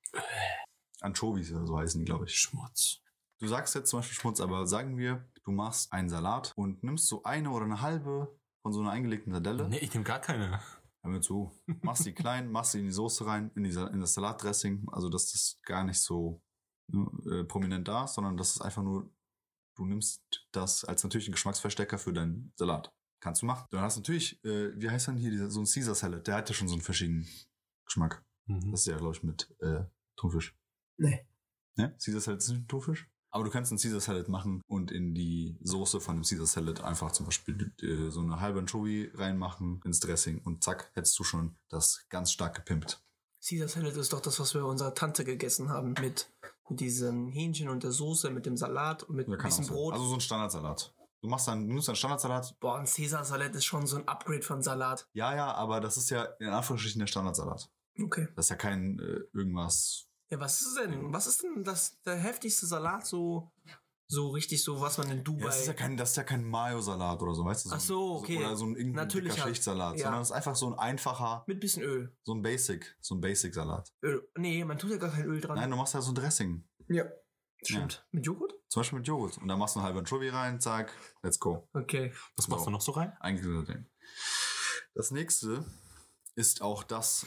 Anchovies 1.02 1.52
oder 1.52 1.68
so 1.68 1.78
heißen 1.78 2.00
die, 2.00 2.06
glaube 2.06 2.26
ich. 2.26 2.36
Schmutz. 2.40 3.02
Du 3.40 3.48
sagst 3.48 3.76
jetzt 3.76 3.90
zum 3.90 4.00
Beispiel 4.00 4.16
Schmutz, 4.16 4.40
aber 4.40 4.68
sagen 4.68 4.98
wir, 4.98 5.28
du 5.44 5.52
machst 5.52 5.92
einen 5.92 6.10
Salat 6.10 6.54
und 6.56 6.84
nimmst 6.84 7.08
so 7.08 7.24
eine 7.24 7.52
oder 7.52 7.66
eine 7.66 7.82
halbe 7.82 8.40
von 8.62 8.72
so 8.72 8.82
einer 8.82 8.92
eingelegten 8.92 9.34
Sardelle. 9.34 9.68
Nee, 9.68 9.80
ich 9.80 9.94
nehme 9.94 10.06
gar 10.06 10.20
keine. 10.20 10.62
Hör 11.04 11.12
mir 11.12 11.22
zu. 11.22 11.52
Machst 11.82 12.06
die 12.06 12.14
klein, 12.14 12.50
machst 12.52 12.74
die 12.74 12.80
in 12.80 12.86
die 12.86 12.92
Soße 12.92 13.26
rein, 13.26 13.52
in, 13.56 13.64
die, 13.64 13.70
in 13.70 14.00
das 14.00 14.14
Salatdressing. 14.14 14.88
Also, 14.92 15.10
dass 15.10 15.32
das 15.32 15.60
gar 15.64 15.84
nicht 15.84 16.00
so 16.00 16.42
ne, 16.88 17.06
äh, 17.30 17.44
prominent 17.44 17.88
da 17.88 18.06
ist, 18.06 18.16
sondern 18.16 18.38
das 18.38 18.56
ist 18.56 18.62
einfach 18.62 18.84
nur, 18.84 19.12
du 19.76 19.86
nimmst 19.86 20.24
das 20.52 20.86
als 20.86 21.04
natürlichen 21.04 21.34
Geschmacksverstärker 21.34 21.98
für 21.98 22.14
deinen 22.14 22.54
Salat. 22.56 22.94
Kannst 23.20 23.42
du 23.42 23.46
machen. 23.46 23.68
Dann 23.72 23.82
hast 23.82 23.98
du 23.98 24.02
natürlich, 24.02 24.44
äh, 24.44 24.80
wie 24.80 24.90
heißt 24.90 25.08
dann 25.08 25.18
hier 25.18 25.32
dieser, 25.32 25.50
so 25.50 25.62
ein 25.62 25.66
Caesar 25.66 25.96
Salad? 25.96 26.28
Der 26.28 26.36
hat 26.36 26.50
ja 26.50 26.56
schon 26.56 26.68
so 26.68 26.76
einen 26.76 26.82
verschiedenen 26.82 27.28
Geschmack. 27.86 28.26
Mhm. 28.48 28.72
Das 28.72 28.82
ist 28.82 28.88
ja, 28.88 28.98
glaube 28.98 29.16
ich, 29.16 29.24
mit 29.24 29.54
äh, 29.60 29.86
Thunfisch. 30.16 30.58
Nee. 30.98 31.26
Ne? 31.76 31.96
Caesar 32.04 32.22
Salad 32.22 32.40
ist 32.40 32.50
nicht 32.50 32.60
mit 32.60 32.70
Thunfisch? 32.70 33.10
Aber 33.34 33.44
du 33.44 33.50
kannst 33.50 33.72
einen 33.72 33.80
Caesar 33.80 34.00
Salad 34.00 34.30
machen 34.30 34.62
und 34.68 34.92
in 34.92 35.16
die 35.16 35.58
Soße 35.64 36.00
von 36.00 36.18
dem 36.18 36.24
Caesar 36.24 36.46
Salad 36.46 36.84
einfach 36.84 37.12
zum 37.12 37.26
Beispiel 37.26 37.74
äh, 37.82 38.12
so 38.12 38.20
eine 38.20 38.40
halbe 38.40 38.60
Anchovy 38.60 39.10
reinmachen 39.16 39.82
ins 39.86 40.00
Dressing 40.00 40.40
und 40.46 40.64
zack, 40.64 40.92
hättest 40.94 41.18
du 41.18 41.24
schon 41.24 41.56
das 41.68 42.06
ganz 42.10 42.32
stark 42.32 42.56
gepimpt. 42.56 43.02
Caesar 43.44 43.68
Salad 43.68 43.98
ist 43.98 44.14
doch 44.14 44.22
das, 44.22 44.40
was 44.40 44.54
wir 44.54 44.62
bei 44.62 44.68
unserer 44.68 44.94
Tante 44.94 45.26
gegessen 45.26 45.70
haben. 45.70 45.96
Mit, 46.00 46.30
diesem 46.70 47.28
Hähnchen 47.28 47.70
und 47.70 47.84
der 47.84 47.92
Soße, 47.92 48.30
mit 48.30 48.46
dem 48.46 48.56
Salat 48.56 49.04
und 49.04 49.16
mit 49.16 49.28
Ja, 49.28 49.34
ein 49.34 49.40
kann 49.40 49.50
bisschen 49.50 49.66
auch 49.66 49.68
sein. 49.68 49.76
Brot. 49.76 49.94
Also 49.94 50.06
so 50.06 50.14
ein 50.14 50.22
Standardsalat. 50.22 50.94
Du 51.22 51.28
machst 51.28 51.48
dann, 51.48 51.68
du 51.68 51.74
nimmst 51.74 51.90
einen 51.90 51.96
Standardsalat. 51.96 52.56
Boah, 52.60 52.80
ein 52.80 52.86
Caesar 52.86 53.26
Salad 53.26 53.56
ist 53.56 53.66
schon 53.66 53.86
so 53.88 53.98
ein 53.98 54.08
Upgrade 54.08 54.44
von 54.44 54.62
Salat. 54.62 55.08
Ja, 55.14 55.36
ja, 55.36 55.54
aber 55.54 55.82
das 55.82 55.98
ist 55.98 56.10
ja 56.10 56.24
in 56.40 56.50
Anführungsstrichen 56.50 57.00
der 57.00 57.08
Standardsalat. 57.08 57.70
Okay. 58.00 58.28
Das 58.36 58.46
ist 58.46 58.50
ja 58.50 58.56
kein 58.56 59.00
äh, 59.00 59.22
irgendwas. 59.34 60.08
Ja, 60.34 60.40
was 60.40 60.62
ist 60.62 60.78
denn? 60.78 61.14
Was 61.14 61.28
ist 61.28 61.44
denn 61.44 61.64
das 61.64 62.02
der 62.02 62.16
heftigste 62.16 62.66
Salat 62.66 63.06
so 63.06 63.52
so 64.08 64.30
richtig 64.30 64.64
so 64.64 64.80
was 64.82 64.98
man 64.98 65.10
in 65.12 65.24
Dubai 65.24 65.42
Ja, 65.42 65.46
das 65.48 65.60
ist 65.62 65.68
ja 65.68 65.74
kein, 65.74 65.96
das 65.98 66.12
ist 66.12 66.18
ja 66.18 66.24
kein 66.24 66.44
Mayo-Salat 66.44 67.22
oder 67.22 67.34
so, 67.34 67.46
weißt 67.46 67.66
du? 67.66 67.70
Ach 67.72 67.80
so, 67.80 68.16
okay. 68.18 68.38
Oder 68.38 68.56
so 68.56 68.66
ein 68.66 68.76
irgendein 68.76 69.06
Natürlicher. 69.06 69.36
dicker 69.36 69.48
Schichtsalat, 69.48 69.98
Ja. 69.98 70.04
sondern 70.06 70.22
es 70.22 70.30
ist 70.30 70.36
einfach 70.36 70.56
so 70.56 70.68
ein 70.72 70.78
einfacher, 70.78 71.44
mit 71.48 71.60
bisschen 71.60 71.84
Öl. 71.84 72.16
so 72.24 72.34
ein 72.34 72.42
Basic, 72.42 72.96
so 73.00 73.16
ein 73.16 73.22
Basic-Salat. 73.22 73.92
Öl. 74.04 74.28
Nee, 74.38 74.64
man 74.66 74.78
tut 74.78 74.92
ja 74.92 74.98
gar 74.98 75.10
kein 75.12 75.26
Öl 75.26 75.40
dran. 75.42 75.56
Nein, 75.56 75.70
du 75.72 75.78
machst 75.78 75.94
ja 75.94 76.02
so 76.02 76.12
ein 76.12 76.16
Dressing. 76.16 76.68
ja. 76.90 77.06
Stimmt. 77.66 78.06
Mit 78.12 78.26
Joghurt? 78.26 78.54
Zum 78.68 78.82
Beispiel 78.82 79.00
mit 79.00 79.08
Joghurt. 79.08 79.38
Und 79.38 79.48
dann 79.48 79.58
machst 79.58 79.76
du 79.76 79.80
eine 79.80 79.86
halbe 79.86 80.00
Anchovy 80.00 80.28
rein, 80.28 80.60
zack, 80.60 80.92
let's 81.22 81.40
go. 81.40 81.70
Okay. 81.74 82.12
Was 82.36 82.50
machst 82.50 82.66
So. 82.66 82.70
du 82.70 82.72
noch 82.72 82.82
so 82.82 82.92
rein? 82.92 83.14
Eigentlich 83.22 83.46
so 83.46 83.62
Ding. 83.62 83.86
Das 84.96 85.12
nächste 85.12 85.66
ist 86.36 86.62
auch 86.62 86.84
das, 86.84 87.26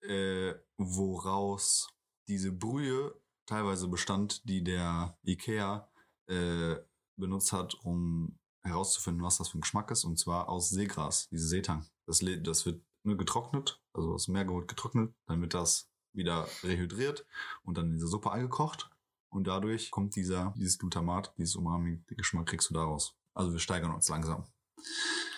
äh, 0.00 0.54
woraus 0.78 1.88
diese 2.28 2.52
Brühe 2.52 3.14
teilweise 3.46 3.88
bestand, 3.88 4.48
die 4.48 4.64
der 4.64 5.18
Ikea 5.22 5.88
äh, 6.26 6.76
benutzt 7.16 7.52
hat, 7.52 7.74
um 7.84 8.38
herauszufinden, 8.62 9.22
was 9.22 9.38
das 9.38 9.48
für 9.48 9.58
ein 9.58 9.60
Geschmack 9.60 9.90
ist. 9.90 10.04
Und 10.04 10.18
zwar 10.18 10.48
aus 10.48 10.70
Seegras, 10.70 11.28
diese 11.28 11.46
Seetang. 11.46 11.86
Das, 12.06 12.24
das 12.42 12.66
wird 12.66 12.82
nur 13.02 13.16
getrocknet, 13.16 13.82
also 13.92 14.14
aus 14.14 14.26
dem 14.26 14.32
Meer 14.34 14.46
geholt 14.46 14.68
getrocknet, 14.68 15.14
dann 15.26 15.40
wird 15.40 15.54
das 15.54 15.90
wieder 16.12 16.48
rehydriert 16.62 17.26
und 17.64 17.76
dann 17.76 17.86
in 17.86 17.92
diese 17.92 18.06
Suppe 18.06 18.32
eingekocht. 18.32 18.90
Und 19.28 19.46
dadurch 19.46 19.90
kommt 19.90 20.16
dieser, 20.16 20.54
dieses 20.56 20.78
Glutamat, 20.78 21.34
dieses 21.36 21.56
Umami-Geschmack 21.56 22.46
kriegst 22.46 22.70
du 22.70 22.74
daraus. 22.74 23.16
Also 23.34 23.52
wir 23.52 23.58
steigern 23.58 23.92
uns 23.92 24.08
langsam. 24.08 24.46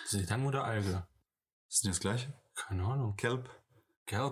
Seetang 0.05 0.45
oder 0.45 0.63
Alge? 0.63 1.07
Ist 1.67 1.83
das 1.83 1.91
das 1.91 1.99
gleiche? 1.99 2.33
Keine 2.53 2.85
Ahnung. 2.85 3.15
Kelp? 3.17 3.49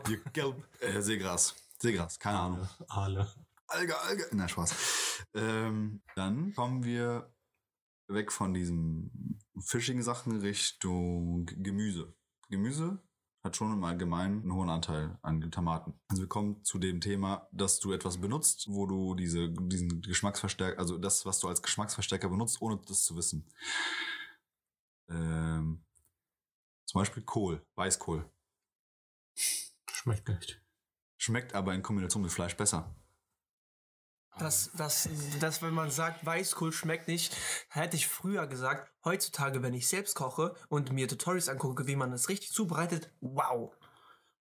Hier, 0.08 0.20
Gelb. 0.32 0.64
Äh, 0.80 1.02
Seegras. 1.02 1.56
Seegras, 1.82 2.20
keine 2.20 2.40
Ahnung. 2.40 2.70
Aale. 2.88 3.28
Alge, 3.68 4.00
Alge. 4.02 4.28
Na, 4.32 4.48
Spaß. 4.48 5.26
Ähm, 5.34 6.02
dann 6.16 6.54
kommen 6.54 6.84
wir 6.84 7.34
weg 8.08 8.32
von 8.32 8.54
diesen 8.54 9.40
fischigen 9.60 10.04
Sachen 10.04 10.40
Richtung 10.40 11.46
Gemüse. 11.46 12.14
Gemüse 12.50 13.02
hat 13.44 13.56
schon 13.56 13.74
im 13.74 13.84
Allgemeinen 13.84 14.42
einen 14.42 14.54
hohen 14.54 14.70
Anteil 14.70 15.18
an 15.22 15.40
Glutamaten. 15.40 16.00
Also 16.08 16.24
wir 16.24 16.30
kommen 16.30 16.64
zu 16.64 16.80
dem 16.80 17.00
Thema, 17.00 17.48
dass 17.52 17.80
du 17.80 17.94
etwas 17.94 18.20
benutzt, 18.20 18.68
wo 18.70 18.88
du 18.88 19.14
diese, 19.16 19.50
diesen 19.50 20.02
Geschmacksverstärker, 20.02 20.80
also 20.80 20.98
das, 20.98 21.26
was 21.26 21.40
du 21.40 21.48
als 21.48 21.62
Geschmacksverstärker 21.62 22.30
benutzt, 22.30 22.62
ohne 22.62 22.78
das 22.88 23.04
zu 23.04 23.16
wissen. 23.16 23.48
Ähm, 25.10 25.86
zum 26.86 27.02
Beispiel 27.02 27.24
Kohl, 27.24 27.64
Weißkohl. 27.76 28.30
Schmeckt 29.36 30.28
nicht. 30.28 30.65
Schmeckt 31.26 31.56
aber 31.56 31.74
in 31.74 31.82
Kombination 31.82 32.22
mit 32.22 32.32
Fleisch 32.32 32.56
besser. 32.56 32.96
Das, 34.38 34.70
das, 34.78 35.10
das, 35.40 35.64
wenn 35.64 35.74
man 35.74 35.90
sagt, 35.90 36.24
Weißkohl 36.24 36.72
schmeckt 36.72 37.08
nicht, 37.08 37.36
hätte 37.70 37.96
ich 37.96 38.08
früher 38.08 38.46
gesagt, 38.46 38.94
heutzutage, 39.04 39.64
wenn 39.64 39.74
ich 39.74 39.88
selbst 39.88 40.14
koche 40.14 40.54
und 40.70 40.92
mir 40.92 41.08
Tutorials 41.08 41.50
angucke, 41.50 41.88
wie 41.88 41.96
man 41.96 42.12
das 42.12 42.30
richtig 42.30 42.52
zubereitet, 42.52 43.12
wow. 43.22 43.74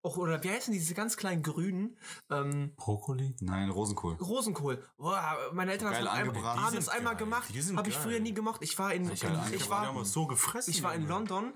Auch, 0.02 0.18
oder 0.18 0.44
wie 0.44 0.50
heißen 0.50 0.74
diese 0.74 0.92
ganz 0.92 1.16
kleinen 1.16 1.42
grünen? 1.42 1.96
Ähm, 2.28 2.74
Brokkoli? 2.76 3.34
Nein, 3.40 3.70
Rosenkohl. 3.70 4.16
Rosenkohl. 4.16 4.86
Boah, 4.98 5.38
meine 5.54 5.72
Eltern 5.72 5.88
haben 5.88 6.04
das 6.04 6.12
einmal, 6.12 6.28
angebraten. 6.28 6.62
haben 6.62 6.76
das 6.76 6.88
einmal 6.90 7.14
geil. 7.14 7.24
gemacht. 7.24 7.48
Habe 7.76 7.88
ich 7.88 7.96
früher 7.96 8.20
nie 8.20 8.34
gemacht. 8.34 8.60
Ich 8.62 8.78
war 8.78 8.92
in, 8.92 9.10
ich, 9.10 9.22
ich 9.22 9.70
war, 9.70 9.94
wir 9.94 10.04
so 10.04 10.26
gefressen. 10.26 10.70
ich 10.70 10.82
war 10.82 10.94
in. 10.94 11.08
London. 11.08 11.54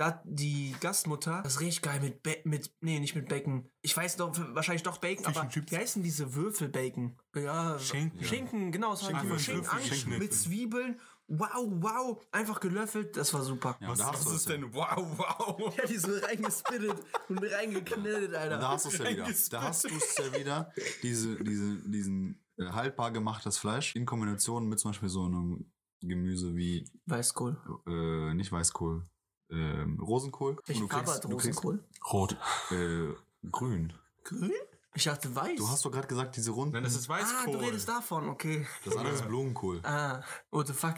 Da 0.00 0.06
hat 0.06 0.22
die 0.24 0.74
Gastmutter, 0.80 1.42
das 1.42 1.56
ist 1.56 1.60
richtig 1.60 1.82
geil 1.82 2.00
mit, 2.00 2.22
ba 2.22 2.30
mit, 2.44 2.72
nee, 2.80 2.98
nicht 3.00 3.14
mit 3.14 3.28
Bacon. 3.28 3.68
Ich 3.82 3.94
weiß 3.94 4.16
doch, 4.16 4.34
wahrscheinlich 4.54 4.82
doch 4.82 4.96
Bacon, 4.96 5.26
Fish 5.26 5.36
aber 5.36 5.50
wie 5.54 5.76
heißen 5.76 6.02
diese 6.02 6.34
Würfelbacon? 6.34 7.18
Ja, 7.36 7.78
Schinken. 7.78 8.24
Schinken, 8.24 8.72
genau, 8.72 8.94
es 8.94 9.02
war 9.02 9.10
Schinken 9.10 9.38
Schinken, 9.38 9.64
Würfel, 9.66 9.78
an, 9.78 9.84
Schinken. 9.84 10.18
mit 10.18 10.32
Zwiebeln. 10.32 10.98
Wow, 11.26 11.66
wow, 11.82 12.26
einfach 12.32 12.60
gelöffelt, 12.60 13.14
das 13.18 13.34
war 13.34 13.42
super. 13.42 13.76
Ja, 13.78 13.88
Was, 13.90 13.98
da 13.98 14.06
hast 14.06 14.14
was 14.14 14.24
du 14.24 14.30
ist 14.30 14.36
es 14.36 14.44
ja. 14.46 14.52
denn? 14.52 14.72
Wow, 14.72 15.18
wow. 15.18 15.74
Ja, 15.76 15.84
die 15.84 15.98
so 15.98 16.12
reingespittet 16.16 16.96
und 17.28 17.38
reingeknallt, 17.38 18.34
Alter. 18.34 18.56
Da 18.56 18.68
hast 18.70 18.86
du 18.86 18.88
es 18.88 18.96
ja 18.96 19.06
wieder. 19.10 19.28
Da 19.50 19.62
hast 19.64 19.84
du 19.84 19.88
es 19.88 20.16
ja 20.16 20.34
wieder. 20.34 20.72
Diese, 21.02 21.36
diese, 21.44 21.76
diesen 21.90 22.42
äh, 22.56 22.64
haltbar 22.70 23.10
gemachtes 23.10 23.58
Fleisch 23.58 23.94
in 23.94 24.06
Kombination 24.06 24.66
mit 24.66 24.78
zum 24.78 24.92
Beispiel 24.92 25.10
so 25.10 25.26
einem 25.26 25.70
Gemüse 26.00 26.56
wie, 26.56 26.88
Weißkohl. 27.04 27.58
äh, 27.86 28.32
nicht 28.32 28.50
Weißkohl, 28.50 29.04
ähm, 29.50 30.00
Rosenkohl. 30.00 30.56
Du 30.66 30.88
kriegst, 30.88 31.26
Rosenkohl? 31.26 31.84
Rot. 32.12 32.36
äh, 32.70 33.14
grün. 33.50 33.92
Grün? 34.24 34.52
Ich 34.94 35.04
dachte 35.04 35.34
weiß. 35.34 35.56
Du 35.56 35.68
hast 35.68 35.84
doch 35.84 35.92
gerade 35.92 36.08
gesagt, 36.08 36.36
diese 36.36 36.50
runden. 36.50 36.74
Nein, 36.74 36.82
das 36.82 36.96
ist 36.96 37.08
ah, 37.08 37.14
Weißkohl. 37.14 37.52
du 37.52 37.58
redest 37.60 37.88
davon, 37.88 38.28
okay. 38.28 38.66
das 38.84 38.96
andere 38.96 39.14
ist 39.14 39.26
Blumenkohl. 39.26 39.80
Ah, 39.84 40.22
what 40.50 40.66
the 40.66 40.72
fuck. 40.72 40.96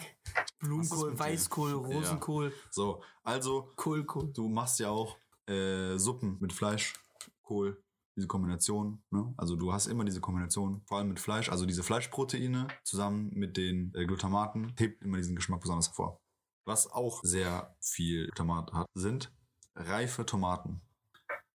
Blumenkohl? 0.61 1.18
Weißkohl, 1.18 1.72
Rosenkohl, 1.72 2.53
So, 2.70 3.03
also, 3.22 3.70
Kohlkohl. 3.76 4.32
du 4.32 4.48
machst 4.48 4.80
ja 4.80 4.88
auch 4.88 5.18
äh, 5.46 5.98
Suppen 5.98 6.38
mit 6.40 6.55
Fleisch, 6.55 6.94
Kohl, 7.42 7.82
diese 8.16 8.26
Kombination. 8.26 9.03
Ne? 9.11 9.34
Also 9.36 9.57
du 9.57 9.72
hast 9.72 9.86
immer 9.86 10.05
diese 10.05 10.20
Kombination, 10.20 10.82
vor 10.86 10.98
allem 10.98 11.09
mit 11.09 11.20
Fleisch. 11.20 11.50
Also 11.50 11.66
diese 11.66 11.82
Fleischproteine 11.82 12.68
zusammen 12.84 13.30
mit 13.34 13.57
den 13.57 13.92
äh, 13.94 14.07
Glutamaten 14.07 14.72
hebt 14.78 15.03
immer 15.03 15.18
diesen 15.18 15.36
Geschmack 15.36 15.61
besonders 15.61 15.88
hervor. 15.88 16.22
Was 16.64 16.86
auch 16.86 17.20
sehr 17.24 17.74
viel 17.80 18.26
Glutamat 18.26 18.72
hat, 18.72 18.86
sind 18.94 19.32
reife 19.74 20.24
Tomaten. 20.24 20.80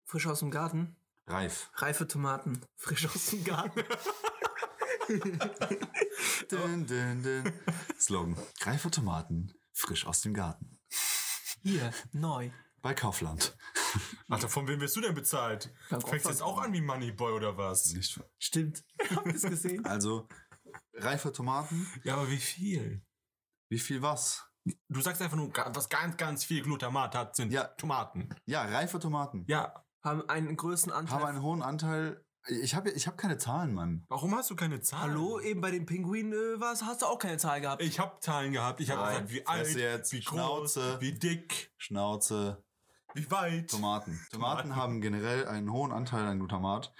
Frisch 0.03 0.27
aus 0.27 0.39
dem 0.39 0.51
Garten. 0.51 0.97
Reif. 1.27 1.69
Reife 1.75 2.07
Tomaten. 2.07 2.61
Frisch 2.75 3.05
aus 3.05 3.27
dem 3.27 3.43
Garten. 3.43 3.83
Dün, 6.51 6.85
dün, 6.85 7.23
dün. 7.23 7.53
Slogan. 7.97 8.35
Reife 8.61 8.91
Tomaten, 8.91 9.53
frisch 9.71 10.05
aus 10.05 10.19
dem 10.19 10.33
Garten. 10.33 10.77
Hier, 11.63 11.93
neu. 12.11 12.51
Bei 12.81 12.93
Kaufland. 12.93 13.55
Alter, 14.29 14.49
von 14.49 14.67
wem 14.67 14.81
wirst 14.81 14.97
du 14.97 15.01
denn 15.01 15.15
bezahlt? 15.15 15.73
Fängst 15.87 16.25
du 16.25 16.29
jetzt 16.29 16.41
auch 16.41 16.57
an 16.59 16.73
wie 16.73 16.81
Moneyboy 16.81 17.31
oder 17.31 17.57
was? 17.57 17.93
Nicht 17.93 18.19
Stimmt. 18.37 18.83
Habt 19.15 19.27
ihr 19.27 19.35
es 19.35 19.43
gesehen? 19.43 19.85
also, 19.85 20.27
reife 20.93 21.31
Tomaten. 21.31 21.87
Ja, 22.03 22.15
aber 22.15 22.29
wie 22.29 22.37
viel? 22.37 23.01
Wie 23.69 23.79
viel 23.79 24.01
was? 24.01 24.45
Du 24.89 25.01
sagst 25.01 25.21
einfach 25.21 25.37
nur, 25.37 25.51
was 25.67 25.89
ganz, 25.89 26.17
ganz 26.17 26.43
viel 26.43 26.61
Glutamat 26.63 27.15
hat, 27.15 27.35
sind 27.35 27.51
Ja. 27.51 27.65
Tomaten. 27.77 28.29
Ja, 28.45 28.63
reife 28.63 28.99
Tomaten. 28.99 29.45
Ja, 29.47 29.83
Haben 30.03 30.27
einen 30.29 30.55
größten 30.55 30.91
Anteil. 30.91 31.15
haben 31.19 31.25
einen 31.25 31.41
hohen 31.41 31.61
Anteil 31.61 32.23
Ich 32.63 32.75
habe 32.75 32.89
ich 32.91 33.07
hab 33.07 33.17
keine 33.17 33.37
Zahlen, 33.37 33.73
Mann. 33.73 34.05
Warum 34.07 34.33
hast 34.35 34.49
du 34.49 34.55
keine 34.55 34.79
Zahlen? 34.81 35.11
Hallo, 35.11 35.39
eben 35.39 35.59
bei 35.61 35.71
dem 35.71 35.85
Pinguin 35.85 36.31
äh, 36.31 36.59
was, 36.59 36.83
hast 36.83 37.01
du 37.01 37.05
auch 37.05 37.19
keine 37.19 37.37
Zahl 37.37 37.59
gehabt. 37.61 37.81
Ich 37.81 37.99
habe 37.99 38.19
Zahlen 38.21 38.51
gehabt. 38.53 38.79
Ich 38.79 38.89
habe 38.91 39.05
gesagt, 39.09 39.31
wie 39.31 39.45
alt, 39.45 39.75
jetzt, 39.75 40.13
wie 40.13 40.21
Schnauze. 40.21 40.79
groß, 40.91 41.01
wie 41.01 41.11
dick, 41.13 41.73
Schnauze. 41.77 42.63
wie 43.13 43.29
weit. 43.31 43.69
Tomaten. 43.69 44.19
Tomaten 44.31 44.61
Tomaten. 44.69 44.75
haben 44.75 45.01
generell 45.01 45.47
einen 45.47 45.71
hohen 45.71 45.91
Anteil 45.91 46.25
an 46.25 46.39
Glutamat. 46.39 46.93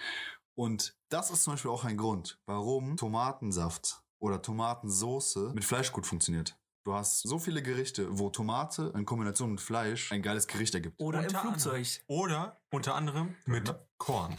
Und 0.56 0.98
das 1.10 1.30
ist 1.32 1.44
zum 1.44 1.54
Beispiel 1.54 1.72
auch 1.72 1.84
ein 1.86 1.98
Grund, 1.98 2.40
warum 2.46 2.98
Tomatensaft 2.98 4.02
oder 4.20 4.42
Tomatensoße 4.42 5.52
mit 5.54 5.64
Fleisch 5.64 5.92
gut 5.92 6.06
funktioniert. 6.08 6.58
Du 6.88 6.94
hast 6.94 7.24
so 7.24 7.38
viele 7.38 7.62
Gerichte, 7.62 8.08
wo 8.18 8.30
Tomate 8.30 8.94
in 8.96 9.06
Kombination 9.06 9.52
mit 9.52 9.60
Fleisch 9.60 10.10
ein 10.14 10.22
geiles 10.22 10.48
Gericht 10.48 10.74
ergibt. 10.74 10.98
Oder 11.02 11.20
im 11.20 11.26
Unter 11.26 11.40
Flugzeug. 11.42 11.86
Oder 12.08 12.62
unter 12.72 12.96
anderem 12.96 13.36
mit 13.44 13.76
Korn. 13.98 14.38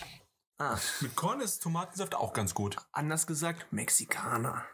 Ah, 0.57 0.79
Mit 1.03 1.15
Korn 1.15 1.43
ist 1.43 1.63
Tomatensaft 1.63 2.15
auch 2.15 2.33
ganz 2.33 2.55
gut. 2.55 2.79
anders 2.91 3.27
gesagt, 3.27 3.71
Mexikaner. 3.71 4.65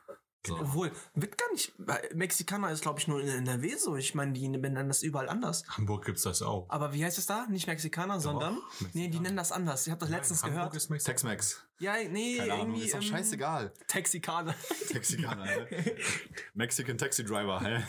So. 0.47 0.59
Obwohl, 0.59 0.92
wird 1.14 1.38
gar 1.38 1.51
nicht. 1.53 1.72
Mexikaner 2.14 2.70
ist, 2.70 2.82
glaube 2.82 3.01
ich, 3.01 3.09
nur 3.09 3.20
in 3.20 3.28
NRW 3.28 3.76
so. 3.76 3.97
Ich 3.97 4.14
meine, 4.14 4.32
die 4.32 4.47
nennen 4.47 4.88
das 4.88 5.03
überall 5.03 5.28
anders. 5.28 5.64
Hamburg 5.68 6.05
gibt's 6.05 6.22
das 6.22 6.42
auch. 6.42 6.68
Aber 6.68 6.92
wie 6.92 7.03
heißt 7.03 7.16
es 7.16 7.24
da? 7.24 7.47
Nicht 7.47 7.66
Mexikaner, 7.66 8.20
sondern. 8.20 8.55
Nee, 8.55 8.61
die 8.80 8.99
Mexikaner. 8.99 9.22
nennen 9.22 9.36
das 9.38 9.53
anders. 9.53 9.86
Ich 9.86 9.90
habe 9.90 10.01
das 10.01 10.11
letztens 10.11 10.42
Nein, 10.42 10.51
Hamburg 10.53 10.72
gehört. 10.72 10.82
ist 10.82 10.90
Mexikaner. 10.90 11.14
Tex-Mex. 11.14 11.66
Ja, 11.78 11.95
nee, 12.11 12.36
Keine 12.36 12.53
Ahnung, 12.53 12.66
irgendwie. 12.68 12.84
ist 12.84 12.95
doch 12.95 12.99
ähm, 13.01 13.09
scheißegal. 13.09 13.72
Texikaner. 13.88 14.55
Mexikaner, 14.92 15.45
ne? 15.45 15.68
Mexican 16.55 16.99
Taxi 16.99 17.24
Driver, 17.24 17.61
hä? 17.61 17.82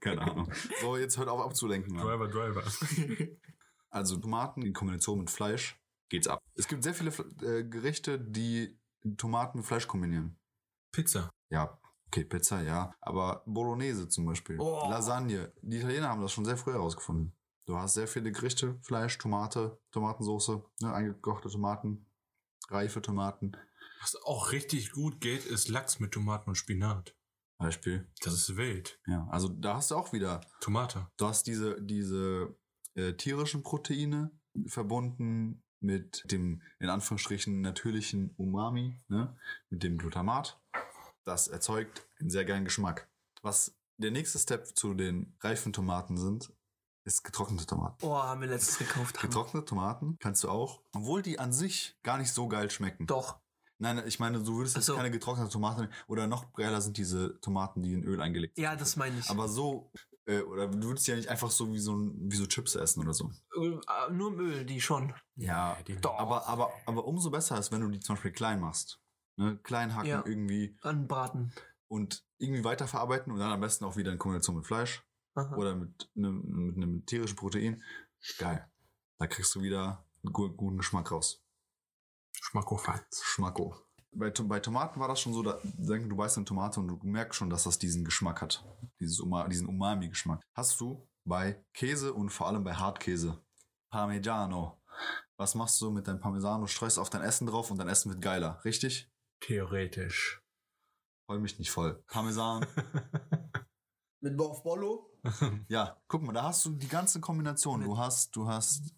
Keine 0.00 0.22
Ahnung. 0.22 0.52
So, 0.80 0.96
jetzt 0.96 1.18
hört 1.18 1.28
auf 1.28 1.40
abzulenken. 1.40 1.94
Mann. 1.94 2.06
Driver, 2.06 2.28
Driver. 2.28 2.62
Also 3.94 4.16
Tomaten 4.16 4.62
in 4.62 4.72
Kombination 4.72 5.18
mit 5.18 5.28
Fleisch 5.30 5.78
geht's 6.08 6.26
ab. 6.26 6.40
Es 6.54 6.66
gibt 6.66 6.82
sehr 6.82 6.94
viele 6.94 7.10
äh, 7.42 7.62
Gerichte, 7.62 8.18
die 8.18 8.78
Tomaten 9.18 9.58
mit 9.58 9.66
Fleisch 9.66 9.86
kombinieren. 9.86 10.38
Pizza. 10.92 11.28
Ja, 11.52 11.78
okay, 12.06 12.24
Pizza, 12.24 12.62
ja. 12.62 12.94
Aber 13.00 13.42
Bolognese 13.46 14.08
zum 14.08 14.24
Beispiel. 14.24 14.58
Oh. 14.58 14.88
Lasagne. 14.88 15.52
Die 15.60 15.76
Italiener 15.76 16.08
haben 16.08 16.22
das 16.22 16.32
schon 16.32 16.46
sehr 16.46 16.56
früh 16.56 16.72
herausgefunden. 16.72 17.36
Du 17.66 17.76
hast 17.76 17.94
sehr 17.94 18.08
viele 18.08 18.32
Gerichte, 18.32 18.78
Fleisch, 18.82 19.18
Tomate, 19.18 19.78
Tomatensauce, 19.92 20.62
ne, 20.80 20.92
eingekochte 20.92 21.48
Tomaten, 21.48 22.06
reife 22.70 23.02
Tomaten. 23.02 23.52
Was 24.00 24.16
auch 24.24 24.50
richtig 24.50 24.92
gut 24.92 25.20
geht, 25.20 25.44
ist 25.44 25.68
Lachs 25.68 26.00
mit 26.00 26.12
Tomaten 26.12 26.50
und 26.50 26.56
Spinat. 26.56 27.14
Beispiel. 27.58 28.10
Das 28.24 28.34
ist 28.34 28.56
wild. 28.56 28.98
Ja, 29.06 29.28
also 29.30 29.48
da 29.48 29.76
hast 29.76 29.92
du 29.92 29.94
auch 29.94 30.12
wieder, 30.12 30.40
Tomate. 30.60 31.06
du 31.16 31.26
hast 31.26 31.46
diese, 31.46 31.80
diese 31.80 32.56
äh, 32.94 33.12
tierischen 33.12 33.62
Proteine 33.62 34.32
verbunden 34.66 35.62
mit 35.78 36.24
dem, 36.32 36.62
in 36.80 36.88
Anführungsstrichen, 36.88 37.60
natürlichen 37.60 38.34
Umami, 38.36 38.98
ne, 39.08 39.36
mit 39.68 39.82
dem 39.84 39.98
Glutamat. 39.98 40.61
Das 41.24 41.48
erzeugt 41.48 42.06
einen 42.20 42.30
sehr 42.30 42.44
geilen 42.44 42.64
Geschmack. 42.64 43.08
Was 43.42 43.76
der 43.96 44.10
nächste 44.10 44.38
Step 44.38 44.76
zu 44.76 44.94
den 44.94 45.36
reifen 45.40 45.72
Tomaten 45.72 46.16
sind, 46.16 46.52
ist 47.04 47.24
getrocknete 47.24 47.66
Tomaten. 47.66 48.04
Oh, 48.04 48.14
haben 48.14 48.40
wir 48.40 48.48
letztens 48.48 48.78
gekauft. 48.78 49.18
Haben. 49.18 49.28
Getrocknete 49.28 49.64
Tomaten 49.64 50.16
kannst 50.20 50.44
du 50.44 50.48
auch, 50.48 50.82
obwohl 50.92 51.22
die 51.22 51.38
an 51.38 51.52
sich 51.52 51.98
gar 52.02 52.18
nicht 52.18 52.32
so 52.32 52.48
geil 52.48 52.70
schmecken. 52.70 53.06
Doch. 53.06 53.40
Nein, 53.78 54.00
ich 54.06 54.20
meine, 54.20 54.40
du 54.40 54.56
würdest 54.56 54.76
jetzt 54.76 54.86
so. 54.86 54.94
keine 54.94 55.10
getrocknete 55.10 55.50
Tomate 55.50 55.90
oder 56.06 56.28
noch 56.28 56.52
geiler 56.52 56.80
sind 56.80 56.96
diese 56.96 57.40
Tomaten, 57.40 57.82
die 57.82 57.94
in 57.94 58.04
Öl 58.04 58.20
eingelegt 58.20 58.54
sind. 58.54 58.62
Ja, 58.62 58.76
das 58.76 58.94
meine 58.94 59.18
ich. 59.18 59.28
Aber 59.28 59.48
so, 59.48 59.90
äh, 60.26 60.40
oder 60.42 60.68
du 60.68 60.86
würdest 60.88 61.08
ja 61.08 61.16
nicht 61.16 61.28
einfach 61.28 61.50
so 61.50 61.72
wie 61.72 61.80
so, 61.80 61.98
wie 62.14 62.36
so 62.36 62.46
Chips 62.46 62.76
essen 62.76 63.00
oder 63.00 63.12
so. 63.12 63.32
Äh, 63.56 64.12
nur 64.12 64.32
im 64.32 64.38
Öl, 64.38 64.64
die 64.64 64.80
schon. 64.80 65.12
Ja, 65.34 65.76
die 65.88 65.96
Doch. 65.96 66.16
aber, 66.16 66.46
aber, 66.46 66.72
aber 66.86 67.04
umso 67.06 67.30
besser 67.30 67.58
ist, 67.58 67.72
wenn 67.72 67.80
du 67.80 67.88
die 67.88 67.98
zum 67.98 68.14
Beispiel 68.14 68.30
klein 68.30 68.60
machst. 68.60 69.01
Ne? 69.36 69.58
Klein 69.62 69.94
hacken 69.94 70.08
Ja. 70.10 70.22
irgendwie 70.26 70.76
Anbraten. 70.82 71.52
und 71.88 72.24
irgendwie 72.38 72.64
weiterverarbeiten 72.64 73.32
und 73.32 73.38
dann 73.38 73.50
am 73.52 73.60
besten 73.60 73.84
auch 73.84 73.96
wieder 73.96 74.12
in 74.12 74.18
Kombination 74.18 74.56
mit 74.56 74.66
Fleisch 74.66 75.02
Aha. 75.34 75.56
oder 75.56 75.74
mit 75.74 76.10
einem, 76.16 76.42
mit 76.66 76.76
einem 76.76 77.06
tierischen 77.06 77.36
Protein. 77.36 77.82
Geil. 78.38 78.68
Da 79.18 79.26
kriegst 79.26 79.54
du 79.54 79.62
wieder 79.62 80.04
einen 80.22 80.32
gu 80.32 80.50
guten 80.50 80.76
Geschmack 80.78 81.10
raus. 81.10 81.42
Schmackofatz. 82.40 83.22
Schmacko. 83.24 83.76
Bei, 84.14 84.30
bei 84.30 84.60
Tomaten 84.60 85.00
war 85.00 85.08
das 85.08 85.20
schon 85.20 85.32
so, 85.32 85.42
da 85.42 85.58
denk, 85.62 86.08
du 86.10 86.16
beißt 86.16 86.36
eine 86.36 86.44
Tomate 86.44 86.80
und 86.80 86.88
du 86.88 86.98
merkst 87.02 87.38
schon, 87.38 87.48
dass 87.50 87.64
das 87.64 87.78
diesen 87.78 88.04
Geschmack 88.04 88.42
hat. 88.42 88.64
Dieses 89.00 89.20
Uma, 89.20 89.48
diesen 89.48 89.68
Umami-Geschmack. 89.68 90.42
Hast 90.54 90.80
du 90.80 91.08
bei 91.24 91.64
Käse 91.72 92.12
und 92.12 92.30
vor 92.30 92.48
allem 92.48 92.64
bei 92.64 92.74
Hartkäse. 92.74 93.42
Parmigiano. 93.90 94.82
Was 95.36 95.54
machst 95.54 95.80
du 95.80 95.90
mit 95.90 96.06
deinem 96.08 96.20
Parmesano? 96.20 96.66
Streust 96.66 96.98
auf 96.98 97.10
dein 97.10 97.22
Essen 97.22 97.46
drauf 97.46 97.70
und 97.70 97.78
dein 97.78 97.88
Essen 97.88 98.10
wird 98.10 98.20
geiler. 98.22 98.62
Richtig? 98.64 99.10
Theoretisch. 99.42 100.40
Heul 101.28 101.40
mich 101.40 101.58
nicht 101.58 101.70
voll. 101.70 102.02
Parmesan. 102.06 102.66
Mit 104.20 104.38
Wolf 104.38 104.62
Bollo? 104.62 105.10
ja, 105.68 106.00
guck 106.08 106.22
mal, 106.22 106.32
da 106.32 106.44
hast 106.44 106.64
du 106.64 106.70
die 106.70 106.88
ganze 106.88 107.20
Kombination. 107.20 107.80
Du 107.82 107.96
hast, 107.98 108.34
du 108.36 108.46
hast, 108.48 108.94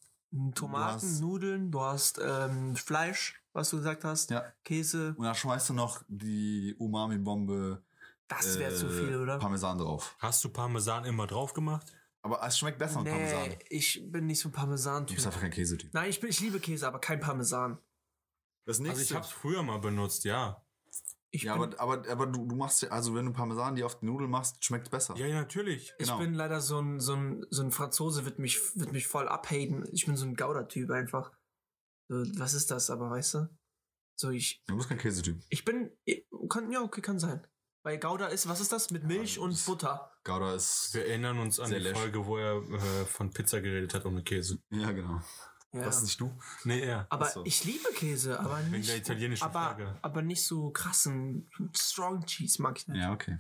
Tomaten, 0.54 1.00
Du 1.00 1.06
hast- 1.06 1.20
Nudeln, 1.20 1.70
du 1.70 1.80
hast 1.80 2.20
ähm, 2.22 2.76
Fleisch, 2.76 3.42
was 3.52 3.70
du 3.70 3.78
gesagt 3.78 4.04
hast, 4.04 4.30
ja. 4.30 4.44
Käse. 4.64 5.14
Und 5.16 5.24
da 5.24 5.34
schmeißt 5.34 5.70
du 5.70 5.74
noch 5.74 6.02
die 6.08 6.74
Umami-Bombe 6.78 7.82
Das 8.28 8.58
wäre 8.58 8.72
äh, 8.72 8.76
zu 8.76 8.88
viel, 8.88 9.16
oder? 9.16 9.38
Parmesan 9.38 9.78
drauf. 9.78 10.14
Hast 10.18 10.42
du 10.44 10.48
Parmesan 10.50 11.04
immer 11.04 11.26
drauf 11.26 11.52
gemacht? 11.54 11.86
Aber 12.22 12.42
es 12.46 12.58
schmeckt 12.58 12.78
besser 12.78 13.02
mit 13.02 13.12
Parmesan. 13.12 13.48
Nee, 13.48 13.58
ich 13.68 14.02
bin 14.10 14.26
nicht 14.26 14.40
so 14.40 14.48
ein 14.48 14.52
Parmesan-Typ. 14.52 15.08
Du 15.08 15.14
bist 15.14 15.26
einfach 15.26 15.40
kein 15.40 15.50
Käsetyp. 15.50 15.92
Nein, 15.92 16.08
ich, 16.10 16.20
bin, 16.20 16.30
ich 16.30 16.40
liebe 16.40 16.58
Käse, 16.58 16.86
aber 16.88 16.98
kein 16.98 17.20
Parmesan. 17.20 17.78
Das 18.66 18.78
Also 18.80 18.90
ich 18.90 18.96
nächste. 18.98 19.14
hab's 19.16 19.30
früher 19.30 19.62
mal 19.62 19.78
benutzt, 19.78 20.24
ja. 20.24 20.60
Ich, 21.30 21.42
ja, 21.42 21.56
bin, 21.56 21.74
aber, 21.74 21.98
aber, 21.98 22.08
aber 22.10 22.26
du, 22.26 22.46
du 22.46 22.54
machst 22.54 22.82
ja, 22.82 22.90
also 22.90 23.14
wenn 23.16 23.26
du 23.26 23.32
Parmesan 23.32 23.74
die 23.74 23.82
auf 23.82 23.98
die 23.98 24.06
Nudeln 24.06 24.30
machst, 24.30 24.64
schmeckt 24.64 24.90
besser. 24.90 25.16
Ja, 25.16 25.26
ja, 25.26 25.40
natürlich. 25.40 25.92
ich 25.98 26.06
genau. 26.06 26.18
bin 26.18 26.32
leider 26.34 26.60
so 26.60 26.78
ein, 26.80 27.00
so 27.00 27.14
ein, 27.14 27.44
so 27.50 27.62
ein 27.62 27.72
Franzose, 27.72 28.24
wird 28.24 28.38
mich, 28.38 28.60
wird 28.76 28.92
mich 28.92 29.08
voll 29.08 29.26
abhaten. 29.28 29.84
Ich 29.92 30.06
bin 30.06 30.16
so 30.16 30.24
ein 30.26 30.36
Gouda-Typ 30.36 30.90
einfach. 30.92 31.32
So, 32.08 32.22
was 32.38 32.54
ist 32.54 32.70
das 32.70 32.88
aber, 32.88 33.10
weißt 33.10 33.34
du? 33.34 33.48
So, 34.16 34.30
ich, 34.30 34.62
Du 34.68 34.76
bist 34.76 34.88
kein 34.88 34.98
Käsetyp. 34.98 35.42
ich 35.48 35.64
bin, 35.64 35.90
ich, 36.04 36.24
kann, 36.48 36.70
ja, 36.70 36.82
okay, 36.82 37.00
kann 37.00 37.18
sein. 37.18 37.44
Weil 37.82 37.98
Gouda 37.98 38.28
ist, 38.28 38.48
was 38.48 38.60
ist 38.60 38.72
das? 38.72 38.90
Mit 38.92 39.02
Milch 39.04 39.34
das 39.34 39.38
und 39.42 39.50
ist- 39.50 39.66
Butter. 39.66 40.12
Gouda 40.22 40.54
ist. 40.54 40.94
Wir 40.94 41.04
erinnern 41.06 41.38
uns 41.40 41.58
an 41.58 41.68
die 41.68 41.76
läsch. 41.78 41.98
Folge, 41.98 42.24
wo 42.24 42.38
er 42.38 42.58
äh, 42.58 43.04
von 43.06 43.30
Pizza 43.32 43.60
geredet 43.60 43.92
hat 43.92 44.06
ohne 44.06 44.22
Käse. 44.22 44.58
Ja, 44.70 44.92
genau. 44.92 45.20
Ja. 45.74 45.82
Das 45.84 45.96
ist 45.98 46.02
nicht 46.04 46.20
du. 46.20 46.32
Nee, 46.64 46.80
er. 46.80 47.06
aber 47.10 47.26
Ach 47.26 47.30
so. 47.32 47.44
ich 47.44 47.64
liebe 47.64 47.88
Käse, 47.94 48.38
aber 48.38 48.58
Wegen 48.60 48.70
nicht. 48.70 48.88
der 48.88 48.96
italienischen 48.96 49.42
aber, 49.44 49.74
Flagge. 49.74 49.98
aber 50.02 50.22
nicht 50.22 50.44
so 50.46 50.70
krassen 50.70 51.50
Strong 51.76 52.24
Cheese 52.26 52.62
mag 52.62 52.78
ich 52.78 52.86
nicht. 52.88 53.00
Ja, 53.00 53.12
okay. 53.12 53.38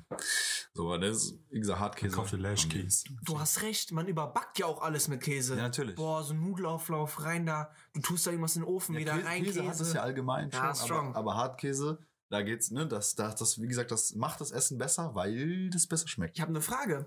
So, 0.74 0.86
aber 0.92 0.98
das 0.98 1.16
ist, 1.18 1.38
wie 1.50 1.60
gesagt, 1.60 1.78
Hartkäse. 1.80 2.16
Kaufte 2.16 2.36
Lashkeys. 2.36 3.04
Du 3.22 3.38
hast 3.38 3.62
recht, 3.62 3.92
man 3.92 4.06
überbackt 4.08 4.58
ja 4.58 4.66
auch 4.66 4.82
alles 4.82 5.06
mit 5.08 5.20
Käse. 5.22 5.56
Ja, 5.56 5.62
natürlich. 5.62 5.94
Boah, 5.94 6.24
so 6.24 6.34
ein 6.34 6.40
Nudelauflauf 6.40 7.22
rein 7.22 7.46
da. 7.46 7.70
Du 7.92 8.00
tust 8.00 8.26
da 8.26 8.32
irgendwas 8.32 8.56
in 8.56 8.62
den 8.62 8.68
Ofen, 8.68 8.94
Ja, 8.94 9.00
wieder 9.00 9.12
Käse, 9.14 9.26
rein. 9.26 9.42
Käse 9.44 9.66
hat 9.68 9.80
es 9.80 9.92
ja 9.92 10.02
allgemein 10.02 10.50
Ja, 10.50 10.58
schon, 10.58 10.64
aber, 10.66 10.74
strong. 10.74 11.14
aber 11.16 11.36
Hartkäse, 11.36 11.98
da 12.30 12.42
geht's, 12.42 12.70
ne, 12.72 12.88
das, 12.88 13.14
das, 13.14 13.36
das, 13.36 13.60
wie 13.62 13.68
gesagt, 13.68 13.92
das 13.92 14.14
macht 14.16 14.40
das 14.40 14.50
Essen 14.50 14.76
besser, 14.78 15.14
weil 15.14 15.70
das 15.70 15.86
besser 15.86 16.08
schmeckt. 16.08 16.36
Ich 16.36 16.40
habe 16.40 16.50
eine 16.50 16.60
Frage. 16.60 17.04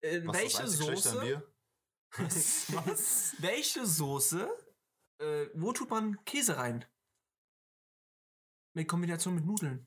Äh, 0.00 0.22
Was 0.24 0.36
ist 0.36 0.42
welche 0.42 0.62
das 0.62 0.80
einzig 0.80 0.84
Schlechte 0.86 1.20
an 1.20 1.42
Dir? 2.16 2.24
welche 3.40 3.86
Soße? 3.86 4.48
Äh, 5.20 5.46
wo 5.54 5.72
tut 5.72 5.90
man 5.90 6.22
Käse 6.24 6.56
rein? 6.56 6.84
Mit 8.74 8.88
Kombination 8.88 9.34
mit 9.34 9.44
Nudeln. 9.44 9.86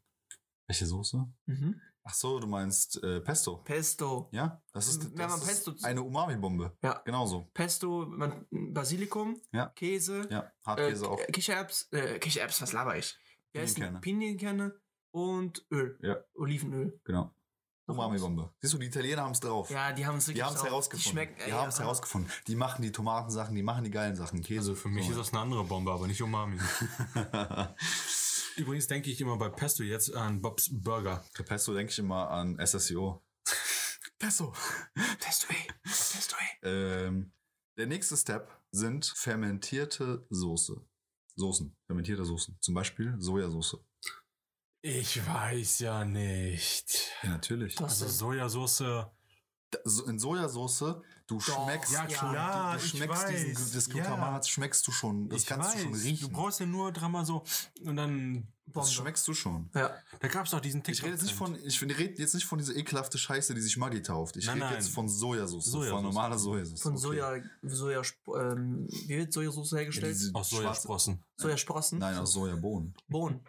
Welche 0.67 0.85
Soße? 0.85 1.25
Mhm. 1.45 1.81
Ach 2.03 2.13
so, 2.13 2.39
du 2.39 2.47
meinst 2.47 3.01
äh, 3.03 3.21
Pesto. 3.21 3.57
Pesto. 3.57 4.27
Ja, 4.31 4.61
das 4.73 4.87
ist, 4.87 5.03
Wenn 5.11 5.15
das 5.17 5.31
man 5.31 5.39
ist 5.41 5.47
Pesto- 5.65 5.75
eine 5.85 6.01
Umami-Bombe. 6.01 6.75
Ja. 6.81 6.99
Genauso. 7.05 7.49
Pesto, 7.53 8.05
man, 8.07 8.47
Basilikum, 8.49 9.39
Ja. 9.51 9.67
Käse, 9.75 10.27
Ja, 10.31 10.41
äh, 10.41 10.51
Hartkäse 10.65 11.07
auch. 11.09 11.19
Kichererbs, 11.27 11.89
äh, 11.91 12.17
Kichererbs, 12.19 12.61
was 12.61 12.73
laber 12.73 12.97
ich? 12.97 13.15
Pinienkerne. 13.53 13.99
Pinienkerne 14.01 14.81
und 15.13 15.65
Öl. 15.71 15.99
Ja. 16.01 16.23
Olivenöl. 16.33 16.99
Genau. 17.03 17.35
Umami-Bombe. 17.87 18.53
Siehst 18.59 18.73
du, 18.73 18.77
die 18.77 18.85
Italiener 18.87 19.23
haben 19.23 19.31
es 19.31 19.39
drauf. 19.39 19.69
Ja, 19.69 19.91
die 19.91 20.05
haben 20.05 20.17
es 20.17 20.25
Die 20.25 20.29
wirklich 20.31 20.43
haben 20.45 20.53
es 20.55 20.61
drauf. 20.61 20.69
herausgefunden. 20.69 21.03
Die 21.03 21.09
schmecken, 21.09 21.35
Die 21.37 21.41
ey, 21.43 21.51
haben 21.51 21.69
es 21.69 21.77
ja. 21.77 21.83
herausgefunden. 21.83 22.31
Die 22.47 22.55
machen 22.55 22.81
die 22.81 22.91
Tomatensachen, 22.91 23.55
die 23.55 23.63
machen 23.63 23.83
die 23.83 23.91
geilen 23.91 24.15
Sachen. 24.15 24.41
Käse. 24.41 24.59
Also 24.59 24.75
für 24.75 24.89
mich 24.89 25.05
so. 25.05 25.11
ist 25.11 25.17
das 25.17 25.29
eine 25.33 25.41
andere 25.41 25.63
Bombe, 25.63 25.91
aber 25.91 26.07
nicht 26.07 26.21
Umami. 26.21 26.57
Übrigens 28.57 28.87
denke 28.87 29.09
ich 29.09 29.19
immer 29.21 29.37
bei 29.37 29.49
Pesto 29.49 29.83
jetzt 29.83 30.13
an 30.13 30.41
Bobs 30.41 30.69
Burger. 30.71 31.23
Für 31.33 31.43
Pesto 31.43 31.73
denke 31.73 31.91
ich 31.91 31.99
immer 31.99 32.29
an 32.29 32.57
SSIO. 32.63 33.23
Pesto. 34.19 34.53
Pesto, 35.19 35.47
ey. 35.49 35.67
Pesto, 35.83 36.35
ey. 36.39 36.69
Ähm, 36.69 37.31
der 37.77 37.87
nächste 37.87 38.15
Step 38.17 38.51
sind 38.71 39.05
fermentierte 39.05 40.25
Soße. 40.29 40.81
Soßen. 41.35 41.75
Fermentierte 41.87 42.25
Soßen. 42.25 42.57
Zum 42.59 42.73
Beispiel 42.75 43.15
Sojasauce. 43.17 43.77
Ich 44.83 45.25
weiß 45.25 45.79
ja 45.79 46.05
nicht. 46.05 47.11
Ja, 47.23 47.29
natürlich. 47.29 47.79
Was 47.79 48.01
Also? 48.01 48.25
Sojasauce 48.31 49.05
so 49.85 50.05
in 50.05 50.19
Sojasauce, 50.19 50.95
du 51.27 51.39
schmeckst, 51.39 51.93
Ja, 51.93 52.05
Ja, 52.07 52.17
klar, 52.17 52.77
du 52.77 52.83
ich 52.83 52.89
schmeckst 52.89 53.23
weiß. 53.23 53.29
diesen, 53.45 53.73
das 53.73 53.87
ja. 53.87 53.93
Glutamat, 53.93 54.47
schmeckst 54.47 54.85
du 54.87 54.91
schon, 54.91 55.29
das 55.29 55.41
ich 55.41 55.47
kannst 55.47 55.69
weiß. 55.69 55.75
du 55.77 55.81
schon 55.83 55.93
riechen. 55.93 56.27
Du 56.27 56.33
brauchst 56.33 56.59
ja 56.59 56.65
nur 56.65 56.91
dreimal 56.91 57.25
so 57.25 57.43
und 57.83 57.95
dann. 57.95 58.47
Bombe. 58.65 58.85
das 58.87 58.93
schmeckst 58.93 59.27
du 59.27 59.33
schon. 59.33 59.69
Ja. 59.75 59.93
Da 60.21 60.27
gab's 60.29 60.51
doch 60.51 60.61
diesen 60.61 60.81
TikTok. 60.81 60.99
Ich 60.99 61.03
rede 61.03 61.13
jetzt 61.15 61.23
nicht 61.23 61.35
von, 61.35 61.57
ich 61.65 61.81
rede 61.81 62.21
jetzt 62.21 62.33
nicht 62.33 62.45
von 62.45 62.57
dieser 62.57 62.73
ekelhafte 62.75 63.17
Scheiße, 63.17 63.53
die 63.53 63.59
sich 63.61 63.75
Maggi 63.75 64.01
tauft. 64.01 64.37
Ich 64.37 64.45
Nein, 64.45 64.61
rede 64.61 64.75
jetzt 64.75 64.89
von 64.89 65.09
Sojasauce, 65.09 65.65
Sojasauce. 65.65 65.89
von 65.93 66.03
normaler 66.03 66.37
Sojasauce. 66.37 66.81
Von 66.81 66.93
Okay. 66.93 67.01
Soja, 67.01 67.41
Soja, 67.63 68.01
ähm, 68.39 68.87
wie 69.07 69.17
wird 69.17 69.33
Sojasauce 69.33 69.71
Ja, 69.71 69.77
hergestellt? 69.79 70.15
diese 70.15 70.33
aus 70.35 70.49
Sojasprossen. 70.49 71.21
Sojasprossen? 71.37 71.99
Nein, 71.99 72.17
aus 72.17 72.31
Sojabohnen. 72.31 72.93
Bohnen. 73.09 73.41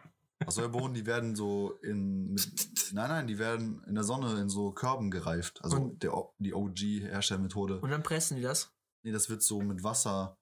Sojabohnen, 0.51 0.95
die 0.95 1.07
werden 1.07 1.35
so 1.37 1.73
in, 1.83 2.33
mit, 2.33 2.93
nein, 2.93 3.09
nein, 3.09 3.27
die 3.27 3.39
werden 3.39 3.83
in 3.87 3.95
der 3.95 4.05
Sonne 4.05 4.41
in 4.41 4.49
so 4.49 4.73
Körben 4.73 5.11
gereift. 5.11 5.61
Also 5.63 5.77
Und- 5.77 6.03
der, 6.03 6.13
die 6.39 6.55
OG-Herstellmethode. 6.55 7.81
Und 7.81 7.91
dann 7.91 8.03
pressen 8.03 8.37
die 8.37 8.43
das. 8.43 8.71
Nee, 9.03 9.13
das 9.13 9.29
wird 9.29 9.43
so 9.43 9.61
mit 9.61 9.83
Wasser, 9.83 10.39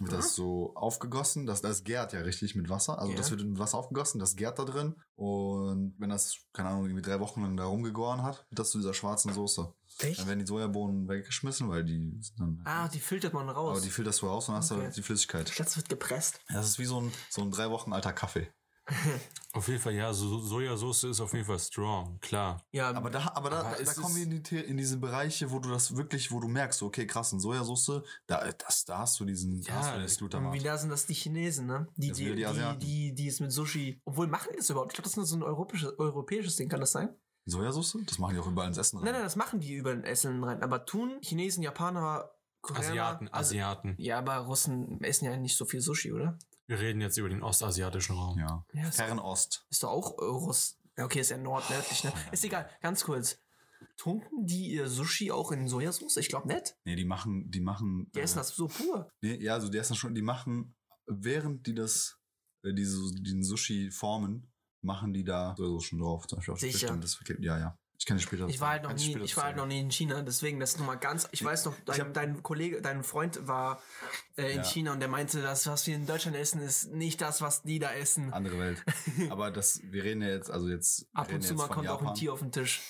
wird 0.00 0.12
das 0.12 0.34
so 0.34 0.74
aufgegossen. 0.74 1.46
Das, 1.46 1.60
das 1.60 1.84
gärt 1.84 2.12
ja 2.12 2.20
richtig 2.20 2.54
mit 2.56 2.68
Wasser. 2.70 2.98
Also 2.98 3.12
Ja. 3.12 3.18
das 3.18 3.30
wird 3.30 3.44
mit 3.44 3.58
Wasser 3.58 3.78
aufgegossen, 3.78 4.18
das 4.18 4.34
gärt 4.34 4.58
da 4.58 4.64
drin. 4.64 4.96
Und 5.14 5.94
wenn 5.98 6.08
das, 6.10 6.38
keine 6.54 6.70
Ahnung, 6.70 6.84
irgendwie 6.86 7.02
drei 7.02 7.20
Wochen 7.20 7.42
lang 7.42 7.56
da 7.56 7.66
rumgegoren 7.66 8.22
hat, 8.22 8.46
wird 8.48 8.58
das 8.58 8.70
zu 8.70 8.78
dieser 8.78 8.94
schwarzen 8.94 9.32
Soße. 9.32 9.72
Echt? 9.98 10.18
Dann 10.20 10.26
werden 10.28 10.38
die 10.38 10.46
Sojabohnen 10.46 11.06
weggeschmissen, 11.08 11.68
weil 11.68 11.84
die 11.84 12.18
dann. 12.38 12.62
Ah, 12.64 12.88
die 12.88 12.98
filtert 13.00 13.34
man 13.34 13.48
raus. 13.50 13.72
aber 13.76 13.80
die 13.80 13.90
filterst 13.90 14.22
du 14.22 14.26
raus 14.26 14.48
und 14.48 14.54
hast 14.54 14.72
Okay. 14.72 14.82
dann 14.84 14.92
die 14.92 15.02
Flüssigkeit. 15.02 15.52
es 15.60 15.76
wird 15.76 15.88
gepresst. 15.90 16.40
Das 16.48 16.66
ist 16.66 16.78
wie 16.78 16.86
so 16.86 17.00
ein, 17.00 17.12
so 17.28 17.42
ein 17.42 17.50
drei 17.50 17.68
Wochen 17.70 17.92
alter 17.92 18.12
Kaffee. 18.14 18.48
Auf 19.52 19.66
jeden 19.66 19.80
Fall, 19.80 19.94
ja, 19.94 20.12
so 20.12 20.38
Sojasauce 20.38 21.04
ist 21.04 21.20
auf 21.20 21.32
jeden 21.32 21.44
Fall 21.44 21.58
strong, 21.58 22.20
klar. 22.20 22.62
Ja, 22.70 22.90
Aber 22.92 23.10
da, 23.10 23.32
aber 23.34 23.50
da, 23.50 23.62
Aber 23.62 23.82
da, 23.82 23.92
kommen 23.94 24.14
wir 24.14 24.22
in, 24.22 24.42
die, 24.44 24.56
in 24.60 24.76
diese 24.76 24.96
Bereiche, 24.98 25.50
wo 25.50 25.58
du 25.58 25.68
das 25.70 25.96
wirklich, 25.96 26.30
wo 26.30 26.38
du 26.38 26.46
merkst, 26.46 26.80
okay, 26.84 27.04
krass, 27.04 27.32
in 27.32 27.40
Sojasauce, 27.40 28.02
da, 28.28 28.48
das, 28.52 28.84
da 28.84 28.98
hast 28.98 29.18
du 29.18 29.24
diesen, 29.24 29.60
Ja, 29.62 29.74
hast 29.74 29.88
du 29.90 29.94
das 30.00 30.02
das- 30.02 30.12
und 30.12 30.18
Glutamat. 30.30 30.52
wie 30.54 30.60
da 30.62 30.78
sind 30.78 30.90
das 30.90 31.04
die 31.06 31.14
Chinesen, 31.14 31.66
ne? 31.66 31.88
Die, 31.96 32.12
die, 32.12 32.26
die 32.36 32.44
die, 32.44 32.78
die, 32.78 33.14
die 33.16 33.26
es 33.26 33.40
mit 33.40 33.50
Sushi. 33.50 34.00
Obwohl, 34.04 34.28
machen 34.28 34.50
die 34.52 34.58
das 34.58 34.70
überhaupt? 34.70 34.92
Ich 34.92 34.94
glaube, 34.94 35.04
das 35.04 35.12
ist 35.14 35.16
nur 35.16 35.26
so 35.26 35.34
ein 35.36 35.42
europäisches, 35.42 35.98
europäisches 35.98 36.54
Ding, 36.54 36.68
kann 36.68 36.78
das 36.80 36.92
sein? 36.92 37.08
Sojasauce? 37.46 37.96
Das 38.06 38.18
machen 38.20 38.34
die 38.34 38.40
auch 38.40 38.46
überall 38.46 38.68
ins 38.68 38.78
Essen 38.78 38.98
rein. 38.98 39.04
Nein, 39.06 39.14
nein, 39.14 39.22
das 39.24 39.34
machen 39.34 39.58
die 39.58 39.74
über 39.74 39.92
den 39.92 40.04
Essen 40.04 40.44
rein. 40.44 40.62
Aber 40.62 40.84
tun 40.84 41.18
Chinesen, 41.22 41.64
Japaner, 41.64 42.30
Koreaner. 42.62 42.86
Asiaten, 42.88 43.28
also- 43.28 43.48
Asiaten. 43.48 43.94
Ja, 43.98 44.18
aber 44.18 44.36
Russen 44.36 45.00
essen 45.02 45.24
ja 45.24 45.36
nicht 45.36 45.56
so 45.56 45.64
viel 45.64 45.80
Sushi, 45.80 46.12
oder? 46.12 46.38
Wir 46.70 46.78
reden 46.78 47.00
jetzt 47.00 47.16
über 47.16 47.28
den 47.28 47.42
ostasiatischen 47.42 48.14
Raum. 48.14 48.38
Ja. 48.38 48.64
Ja, 48.72 48.86
ist, 48.86 48.94
Fernost. 48.94 49.66
ist 49.70 49.82
doch 49.82 49.90
auch 49.90 50.16
äh, 50.18 50.24
Russ. 50.24 50.78
Ja, 50.96 51.04
okay, 51.04 51.18
ist 51.18 51.30
ja 51.30 51.36
nordnördlich, 51.36 52.04
ne? 52.04 52.12
Ist 52.30 52.44
egal, 52.44 52.70
ganz 52.80 53.02
kurz. 53.02 53.40
Tunken 53.96 54.46
die 54.46 54.68
ihr 54.68 54.86
Sushi 54.88 55.32
auch 55.32 55.50
in 55.50 55.66
Sojasauce? 55.66 56.18
Ich 56.18 56.28
glaube 56.28 56.46
nicht. 56.46 56.76
Nee, 56.84 56.94
die 56.94 57.04
machen, 57.04 57.50
die 57.50 57.60
machen. 57.60 58.08
Die 58.14 58.20
essen 58.20 58.38
das 58.38 58.50
so 58.50 58.68
pur. 58.68 59.10
Nee, 59.20 59.42
ja, 59.42 59.54
also 59.54 59.68
die 59.68 59.78
essen 59.78 59.96
schon, 59.96 60.14
die 60.14 60.22
machen, 60.22 60.76
während 61.06 61.66
die 61.66 61.74
das, 61.74 62.20
äh, 62.62 62.72
diese, 62.72 63.00
den 63.20 63.42
Sushi 63.42 63.90
formen, 63.90 64.52
machen 64.80 65.12
die 65.12 65.24
da 65.24 65.56
Sojasauce 65.56 65.84
schon 65.84 65.98
drauf. 65.98 66.28
Zum 66.28 66.36
Beispiel 66.36 66.54
auf 66.54 66.60
Sicher. 66.60 66.78
bestimmtes 66.86 67.16
Verkehr. 67.16 67.36
Ja, 67.40 67.58
ja. 67.58 67.78
Ich 68.00 68.06
kann 68.06 68.16
dir 68.16 68.22
später 68.22 68.48
Ich 68.48 68.60
war 68.62 68.70
halt 68.70 68.84
noch 68.84 68.94
nie, 68.94 69.14
ich 69.18 69.36
war 69.36 69.44
halt 69.44 69.56
noch 69.56 69.66
nie 69.66 69.78
in 69.78 69.90
China, 69.90 70.22
deswegen 70.22 70.58
das 70.58 70.70
ist 70.70 70.78
nochmal 70.78 70.98
ganz. 70.98 71.28
Ich 71.32 71.44
weiß 71.44 71.66
noch, 71.66 71.74
dein, 71.84 72.00
hab- 72.00 72.14
dein 72.14 72.42
Kollege, 72.42 72.80
dein 72.80 73.04
Freund 73.04 73.46
war 73.46 73.82
äh, 74.36 74.52
in 74.52 74.56
Ja. 74.58 74.64
China 74.64 74.92
und 74.94 75.00
der 75.00 75.08
meinte, 75.10 75.42
das, 75.42 75.66
was 75.66 75.86
wir 75.86 75.96
in 75.96 76.06
Deutschland 76.06 76.34
essen, 76.34 76.62
ist 76.62 76.90
nicht 76.92 77.20
das, 77.20 77.42
was 77.42 77.60
die 77.62 77.78
da 77.78 77.92
essen. 77.92 78.32
Andere 78.32 78.58
Welt. 78.58 78.82
Aber 79.30 79.50
das, 79.50 79.82
wir 79.84 80.02
reden 80.02 80.22
ja 80.22 80.28
jetzt, 80.28 80.50
also 80.50 80.68
jetzt. 80.70 81.08
Ab 81.12 81.30
und 81.30 81.42
zu 81.42 81.54
mal 81.54 81.68
kommt 81.68 81.88
auch 81.88 81.98
Japan. 82.00 82.08
ein 82.08 82.14
Tier 82.14 82.32
auf 82.32 82.40
den 82.40 82.52
Tisch. 82.52 82.80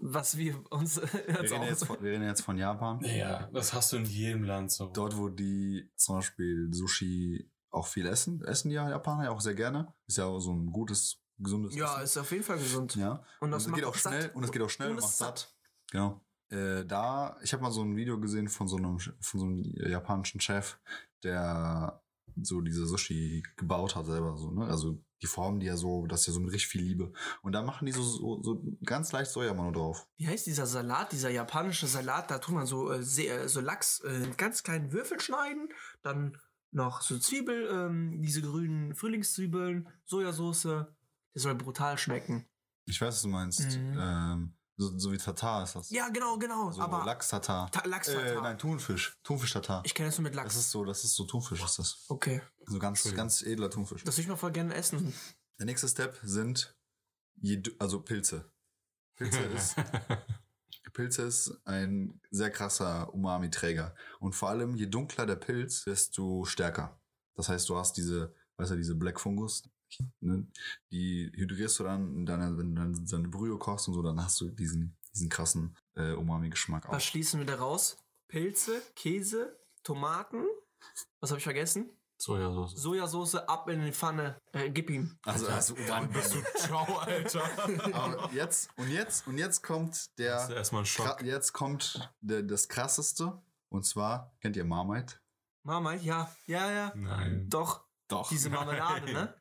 Was 0.00 0.38
wir 0.38 0.54
uns 0.70 0.96
Wir 1.26 1.40
reden, 1.42 1.62
jetzt 1.64 1.84
von, 1.84 2.00
wir 2.00 2.12
reden 2.12 2.24
jetzt 2.24 2.42
von 2.42 2.56
Japan. 2.56 3.00
Ja, 3.04 3.48
das 3.52 3.74
hast 3.74 3.92
du 3.92 3.96
in 3.96 4.04
jedem 4.06 4.44
Land 4.44 4.70
so. 4.70 4.86
Dort, 4.86 5.18
wo 5.18 5.28
die 5.28 5.90
zum 5.96 6.16
Beispiel 6.16 6.68
Sushi 6.72 7.50
auch 7.70 7.86
viel 7.88 8.06
essen, 8.06 8.42
essen 8.44 8.68
die 8.68 8.76
ja 8.76 8.88
Japaner 8.88 9.24
ja 9.24 9.30
auch 9.32 9.40
sehr 9.40 9.54
gerne. 9.54 9.92
Ist 10.06 10.18
ja 10.18 10.26
auch 10.26 10.38
so 10.38 10.52
ein 10.52 10.66
gutes, 10.72 11.21
gesundes 11.42 11.74
Ja, 11.74 11.94
Essen. 11.94 12.04
ist 12.04 12.16
auf 12.18 12.30
jeden 12.30 12.44
Fall 12.44 12.58
gesund. 12.58 12.94
Ja. 12.96 13.24
Und 13.40 13.50
das 13.50 13.62
es 13.62 13.68
macht 13.68 13.80
geht 13.80 13.88
auch 13.88 13.94
satt. 13.94 14.12
schnell 14.14 14.30
und 14.34 14.44
es 14.44 14.52
geht 14.52 14.62
auch 14.62 14.70
schnell 14.70 14.88
Und 14.90 14.96
und 14.96 15.00
macht 15.02 15.10
ist 15.12 15.18
satt. 15.18 15.54
Genau. 15.90 16.20
Äh, 16.50 16.84
da, 16.84 17.38
ich 17.42 17.52
habe 17.52 17.62
mal 17.62 17.72
so 17.72 17.82
ein 17.82 17.96
Video 17.96 18.20
gesehen 18.20 18.48
von 18.48 18.68
so 18.68 18.76
einem 18.76 18.98
von 18.98 19.40
so 19.40 19.46
einem 19.46 19.62
japanischen 19.90 20.40
Chef, 20.40 20.78
der 21.22 22.02
so 22.40 22.60
diese 22.60 22.86
Sushi 22.86 23.42
gebaut 23.56 23.94
hat 23.94 24.06
selber 24.06 24.36
so, 24.36 24.50
ne? 24.50 24.66
Also 24.66 25.02
die 25.20 25.26
formen 25.26 25.60
die 25.60 25.66
ja 25.66 25.76
so, 25.76 26.06
das 26.06 26.20
ist 26.20 26.26
ja 26.28 26.32
so 26.32 26.40
mit 26.40 26.52
richtig 26.52 26.68
viel 26.68 26.82
Liebe. 26.82 27.12
Und 27.42 27.52
da 27.52 27.62
machen 27.62 27.86
die 27.86 27.92
so, 27.92 28.02
so, 28.02 28.42
so 28.42 28.62
ganz 28.84 29.12
leicht 29.12 29.30
Sojamano 29.30 29.70
drauf. 29.70 30.08
Wie 30.16 30.26
heißt 30.26 30.46
dieser 30.46 30.66
Salat, 30.66 31.12
dieser 31.12 31.30
japanische 31.30 31.86
Salat? 31.86 32.30
Da 32.30 32.38
tut 32.38 32.54
man 32.54 32.66
so, 32.66 32.90
äh, 32.90 33.02
sehr, 33.02 33.48
so 33.48 33.60
Lachs 33.60 34.00
äh, 34.00 34.24
in 34.24 34.36
ganz 34.36 34.62
kleinen 34.62 34.92
Würfel 34.92 35.20
schneiden, 35.20 35.68
dann 36.02 36.36
noch 36.72 37.02
so 37.02 37.18
Zwiebel, 37.18 37.68
ähm, 37.70 38.20
diese 38.22 38.42
grünen 38.42 38.94
Frühlingszwiebeln, 38.94 39.88
Sojasauce. 40.06 40.86
Das 41.34 41.42
soll 41.44 41.54
brutal 41.54 41.98
schmecken. 41.98 42.46
Ich 42.84 43.00
weiß, 43.00 43.14
was 43.14 43.22
du 43.22 43.28
meinst. 43.28 43.60
Mhm. 43.60 43.98
Ähm, 43.98 44.56
so, 44.76 44.98
so 44.98 45.12
wie 45.12 45.18
Tatar 45.18 45.62
ist 45.62 45.76
das. 45.76 45.90
Ja, 45.90 46.08
genau, 46.08 46.38
genau. 46.38 46.72
so 46.72 46.80
aber 46.82 47.04
Lachs-Tatar. 47.04 47.70
Ta 47.70 47.86
Lachs 47.86 48.08
Äh, 48.08 48.34
nein, 48.40 48.58
Thunfisch. 48.58 49.18
Thunfisch-Tatar. 49.22 49.82
Ich 49.84 49.94
kenne 49.94 50.08
das 50.08 50.18
nur 50.18 50.24
mit 50.24 50.34
Das 50.34 50.42
Lachs. 50.44 50.56
ist 50.56 50.70
so, 50.70 50.84
das 50.84 51.04
ist 51.04 51.14
so 51.14 51.24
Thunfisch 51.24 51.62
ist 51.62 51.78
das. 51.78 52.04
Okay. 52.08 52.42
So 52.66 52.78
ganz, 52.78 53.14
ganz 53.14 53.42
edler 53.42 53.70
Thunfisch. 53.70 54.02
Das 54.04 54.16
will 54.16 54.22
ich 54.22 54.28
mal 54.28 54.36
voll 54.36 54.52
gerne 54.52 54.74
essen. 54.74 55.12
Der 55.58 55.66
nächste 55.66 55.88
Step 55.88 56.18
sind 56.22 56.76
also 57.78 58.00
Pilze. 58.00 58.50
Pilze 59.16 59.38
ist, 59.54 59.76
Pilze 60.92 61.22
ist 61.22 61.60
ein 61.64 62.20
sehr 62.30 62.50
krasser 62.50 63.12
Umami-Träger. 63.14 63.94
Und 64.20 64.34
vor 64.34 64.48
allem, 64.48 64.74
je 64.74 64.86
dunkler 64.86 65.26
der 65.26 65.36
Pilz, 65.36 65.84
desto 65.84 66.44
stärker. 66.44 67.00
Das 67.34 67.48
heißt, 67.48 67.68
du 67.68 67.76
hast 67.76 67.96
diese, 67.96 68.34
weißt 68.56 68.72
du, 68.72 68.76
diese 68.76 68.94
Black 68.96 69.20
Fungus, 69.20 69.68
ne? 70.20 70.46
die 70.90 71.30
hydrierst 71.34 71.78
du 71.80 71.84
dann, 71.84 72.14
in 72.14 72.26
deiner, 72.26 72.56
wenn 72.56 72.74
du 72.74 72.80
dann 72.82 73.06
deine 73.06 73.28
Brühe 73.28 73.56
kochst 73.58 73.88
und 73.88 73.94
so, 73.94 74.02
dann 74.02 74.22
hast 74.22 74.40
du 74.40 74.48
diesen, 74.48 74.96
diesen 75.14 75.28
krassen 75.28 75.76
äh, 75.94 76.12
Umami-Geschmack 76.12 76.88
auch. 76.88 76.92
Was 76.92 77.04
schließen 77.04 77.40
wir 77.40 77.46
da 77.46 77.56
raus? 77.56 77.98
Pilze, 78.28 78.80
Käse, 78.96 79.58
Tomaten. 79.82 80.44
Was 81.20 81.30
habe 81.30 81.38
ich 81.38 81.44
vergessen? 81.44 81.90
Sojasauce. 82.22 82.76
Sojasauce 82.76 83.34
ab 83.34 83.68
in 83.68 83.84
die 83.84 83.92
Pfanne. 83.92 84.38
Äh, 84.52 84.70
gib 84.70 84.90
ihm. 84.90 85.18
Also, 85.24 85.48
also 85.48 85.74
Dann 85.88 86.08
bist 86.10 86.34
du 86.34 86.40
ciao, 86.56 86.84
Alter. 86.98 87.42
aber 87.92 88.30
jetzt, 88.32 88.70
und 88.76 88.90
jetzt, 88.90 89.26
und 89.26 89.38
jetzt 89.38 89.62
kommt 89.62 90.16
der, 90.18 90.34
Das 90.36 90.48
ist 90.48 90.54
erstmal 90.54 90.82
ein 90.82 90.86
Schock. 90.86 91.22
Jetzt 91.22 91.52
kommt 91.52 92.12
der, 92.20 92.42
das 92.44 92.68
krasseste. 92.68 93.42
Und 93.70 93.84
zwar, 93.84 94.36
kennt 94.40 94.56
ihr 94.56 94.64
Marmite? 94.64 95.16
Marmite, 95.64 96.04
ja. 96.04 96.30
Ja, 96.46 96.70
ja. 96.70 96.92
Nein. 96.94 97.48
Doch. 97.48 97.84
Doch. 98.06 98.28
Diese 98.28 98.50
Marmelade, 98.50 99.12
ne? 99.12 99.34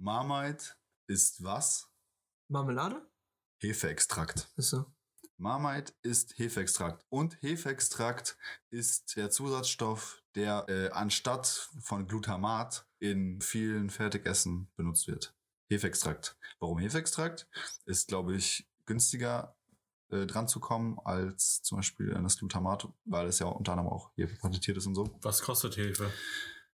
Marmite 0.00 0.76
ist 1.08 1.42
was? 1.42 1.90
Marmelade? 2.48 3.04
Hefeextrakt. 3.60 4.48
Ist 4.56 4.70
so. 4.70 4.86
Marmite 5.36 5.92
ist 6.02 6.38
Hefeextrakt. 6.38 7.04
Und 7.08 7.42
Hefeextrakt 7.42 8.38
ist 8.70 9.16
der 9.16 9.30
Zusatzstoff, 9.30 10.22
der 10.36 10.66
äh, 10.68 10.90
anstatt 10.90 11.46
von 11.80 12.06
Glutamat 12.06 12.86
in 13.00 13.40
vielen 13.40 13.90
Fertigessen 13.90 14.70
benutzt 14.76 15.08
wird. 15.08 15.34
Hefeextrakt. 15.68 16.38
Warum 16.60 16.78
Hefeextrakt? 16.78 17.48
Ist, 17.84 18.06
glaube 18.06 18.36
ich, 18.36 18.68
günstiger 18.86 19.56
äh, 20.10 20.26
dran 20.26 20.46
zu 20.46 20.60
kommen 20.60 21.00
als 21.04 21.60
zum 21.62 21.78
Beispiel 21.78 22.14
an 22.14 22.22
das 22.22 22.38
Glutamat, 22.38 22.88
weil 23.04 23.26
es 23.26 23.40
ja 23.40 23.46
unter 23.46 23.72
anderem 23.72 23.90
auch 23.90 24.12
Hefe 24.14 24.36
patentiert 24.36 24.76
ist 24.76 24.86
und 24.86 24.94
so. 24.94 25.18
Was 25.22 25.42
kostet 25.42 25.74
Hilfe? 25.74 26.12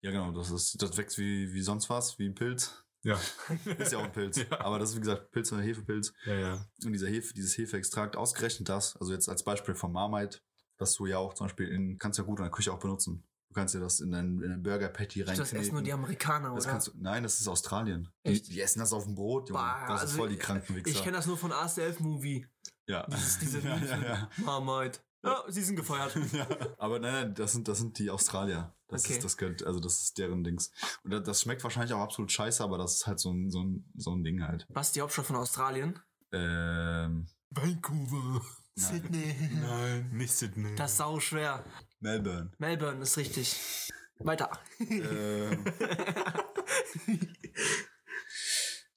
Ja, 0.01 0.11
genau, 0.11 0.31
das 0.31 0.51
ist, 0.51 0.81
das 0.81 0.95
wächst 0.95 1.17
wie, 1.17 1.51
wie 1.53 1.61
sonst 1.61 1.89
was, 1.89 2.17
wie 2.17 2.25
ein 2.25 2.35
Pilz. 2.35 2.85
Ja. 3.03 3.17
Ist 3.77 3.91
ja 3.93 3.99
auch 3.99 4.03
ein 4.03 4.11
Pilz. 4.11 4.37
Ja. 4.49 4.59
Aber 4.61 4.77
das 4.79 4.89
ist, 4.91 4.95
wie 4.97 5.01
gesagt, 5.01 5.31
Pilz 5.31 5.51
oder 5.53 5.61
Hefepilz. 5.61 6.13
Ja, 6.25 6.33
ja. 6.33 6.65
Und 6.83 6.91
dieser 6.93 7.07
Hefe, 7.07 7.33
dieses 7.33 7.57
Hefeextrakt, 7.57 8.15
ausgerechnet 8.15 8.67
das, 8.69 8.97
also 8.97 9.13
jetzt 9.13 9.29
als 9.29 9.43
Beispiel 9.43 9.75
von 9.75 9.91
Marmite, 9.91 10.39
was 10.77 10.93
du 10.95 11.05
ja 11.05 11.17
auch 11.17 11.33
zum 11.33 11.47
Beispiel 11.47 11.67
in, 11.69 11.97
kannst 11.97 12.19
ja 12.19 12.25
gut 12.25 12.39
in 12.39 12.43
der 12.43 12.51
Küche 12.51 12.71
auch 12.73 12.79
benutzen. 12.79 13.25
Du 13.49 13.53
kannst 13.55 13.73
ja 13.73 13.79
das 13.79 13.99
in 13.99 14.13
einen, 14.13 14.43
in 14.43 14.51
einen 14.51 14.63
Burger 14.63 14.89
Patty 14.89 15.23
Das 15.23 15.39
essen 15.39 15.73
nur 15.73 15.81
die 15.81 15.91
Amerikaner, 15.91 16.53
Das 16.53 16.65
oder? 16.65 16.71
kannst 16.73 16.87
du, 16.87 16.91
nein, 16.97 17.23
das 17.23 17.39
ist 17.41 17.47
Australien. 17.47 18.09
Die, 18.27 18.41
die 18.41 18.61
essen 18.61 18.79
das 18.79 18.93
auf 18.93 19.05
dem 19.05 19.15
Brot, 19.15 19.49
Junge. 19.49 19.59
Bah, 19.61 19.87
das 19.87 19.95
ist 19.95 20.01
also, 20.01 20.17
voll 20.17 20.29
die 20.29 20.37
kranken 20.37 20.75
Wichser. 20.75 20.89
Ich 20.89 21.01
kenne 21.01 21.17
das 21.17 21.25
nur 21.25 21.37
von 21.37 21.51
ASDF-Movie. 21.51 22.45
ja. 22.87 23.07
Dieses, 23.07 23.39
diese 23.39 23.59
ja, 23.67 23.77
ja, 23.77 24.01
ja. 24.03 24.29
Marmite. 24.37 24.99
Ja, 25.23 25.43
sie 25.49 25.61
sind 25.63 25.75
gefeuert. 25.75 26.15
ja. 26.33 26.47
Aber 26.77 26.99
nein, 26.99 27.11
nein, 27.13 27.33
das 27.35 27.51
sind, 27.51 27.67
das 27.67 27.77
sind 27.79 27.97
die 27.99 28.09
Australier. 28.09 28.73
Das 28.87 29.03
Okay. 29.03 29.13
ist, 29.15 29.23
das 29.25 29.35
gehört, 29.37 29.63
also 29.63 29.79
das 29.79 30.01
ist 30.01 30.17
deren 30.17 30.43
Dings. 30.43 30.71
Und 31.03 31.11
das, 31.11 31.23
das 31.23 31.41
schmeckt 31.41 31.63
wahrscheinlich 31.63 31.93
auch 31.93 31.99
absolut 32.01 32.31
scheiße, 32.31 32.63
aber 32.63 32.77
das 32.77 32.95
ist 32.95 33.07
halt 33.07 33.19
so 33.19 33.31
ein, 33.33 33.49
so 33.51 33.61
ein, 33.63 33.91
so 33.95 34.15
ein 34.15 34.23
Ding 34.23 34.41
halt. 34.43 34.65
Was 34.69 34.87
ist 34.87 34.95
die 34.95 35.01
Hauptstadt 35.01 35.25
von 35.25 35.35
Australien? 35.35 35.99
Ähm, 36.31 37.27
Vancouver. 37.49 38.41
nein. 38.75 38.85
Sydney. 39.01 39.35
Nein, 39.61 40.09
nicht 40.13 40.31
Sydney. 40.33 40.75
Das 40.75 40.91
ist 40.91 40.97
sau 40.97 41.19
schwer. 41.19 41.63
Melbourne. 41.99 42.51
Melbourne 42.57 43.01
ist 43.01 43.17
richtig. 43.17 43.89
Weiter. 44.19 44.49
ähm, 44.79 45.65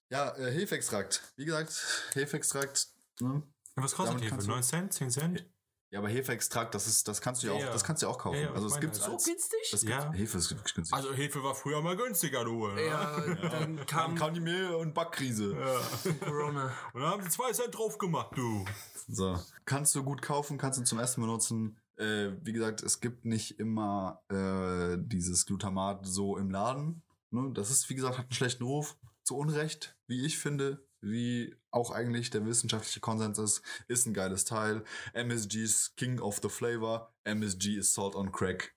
ja, 0.08 0.30
äh, 0.36 0.52
Hefeextrakt. 0.52 1.32
Wie 1.36 1.44
gesagt, 1.44 2.10
Hefeextrakt. 2.14 2.88
Ne? 3.20 3.42
Was 3.76 3.94
kostet 3.94 4.14
Damit 4.14 4.24
Hefe? 4.24 4.30
kannst 4.30 4.46
du- 4.46 4.50
9 4.50 4.62
Cent? 4.62 4.92
10 4.92 5.10
Cent? 5.10 5.46
Ja, 5.92 5.98
aber 5.98 6.08
Hefeextrakt, 6.08 6.74
das 6.74 6.86
ist, 6.86 7.06
das 7.06 7.20
kannst 7.20 7.42
du 7.42 7.48
ja, 7.48 7.52
Ja, 7.52 7.58
auch, 7.58 7.64
ja. 7.66 7.72
das 7.72 7.84
kannst 7.84 8.00
du 8.02 8.06
ja 8.06 8.12
auch 8.12 8.16
kaufen. 8.18 8.36
Ja, 8.38 8.44
ja, 8.44 8.52
also 8.54 8.66
es 8.66 8.80
gibt 8.80 8.94
halt. 8.94 9.04
So 9.04 9.12
als, 9.12 9.24
günstig? 9.26 9.82
Ja. 9.82 10.04
gibt, 10.06 10.18
Hefe 10.20 10.38
ist 10.38 10.50
wirklich 10.50 10.74
günstig. 10.74 10.96
Also 10.96 11.12
Hefe 11.12 11.42
war 11.44 11.54
früher 11.54 11.82
mal 11.82 11.96
günstiger, 11.98 12.44
du. 12.44 12.66
ne? 12.68 12.86
ja, 12.86 13.20
dann 13.20 13.76
Dann 13.76 13.86
kam 13.86 14.14
kam 14.14 14.32
die 14.32 14.40
Mehl- 14.40 14.74
und 14.74 14.94
Backkrise. 14.94 15.54
Ja. 15.54 16.12
Corona. 16.26 16.72
Und 16.94 17.02
dann 17.02 17.10
haben 17.10 17.22
sie 17.22 17.28
zwei 17.28 17.52
Cent 17.52 17.76
drauf 17.76 17.98
gemacht, 17.98 18.30
du. 18.34 18.64
So. 19.06 19.38
Kannst 19.66 19.94
du 19.94 20.02
gut 20.02 20.22
kaufen, 20.22 20.56
kannst 20.56 20.78
du 20.80 20.84
zum 20.84 20.98
Essen 20.98 21.20
benutzen. 21.20 21.78
Äh, 21.96 22.30
wie 22.40 22.54
gesagt, 22.54 22.82
es 22.82 23.00
gibt 23.00 23.26
nicht 23.26 23.60
immer 23.60 24.22
äh, 24.30 24.96
dieses 24.98 25.44
Glutamat 25.44 26.06
so 26.06 26.38
im 26.38 26.50
Laden. 26.50 27.02
Ne? 27.30 27.50
Das 27.52 27.70
ist, 27.70 27.90
wie 27.90 27.94
gesagt, 27.94 28.16
hat 28.16 28.24
einen 28.24 28.32
schlechten 28.32 28.64
Ruf. 28.64 28.96
Zu 29.24 29.36
Unrecht, 29.36 29.94
wie 30.06 30.24
ich 30.24 30.38
finde, 30.38 30.82
wie 31.02 31.54
auch 31.70 31.90
eigentlich 31.90 32.30
der 32.30 32.46
wissenschaftliche 32.46 33.00
Konsens 33.00 33.38
ist, 33.38 33.62
ist 33.88 34.06
ein 34.06 34.14
geiles 34.14 34.44
Teil. 34.44 34.84
MSG 35.12 35.62
ist 35.64 35.96
King 35.96 36.20
of 36.20 36.38
the 36.42 36.48
Flavor. 36.48 37.14
MSG 37.24 37.76
ist 37.76 37.92
Salt 37.94 38.14
on 38.14 38.32
Crack. 38.32 38.74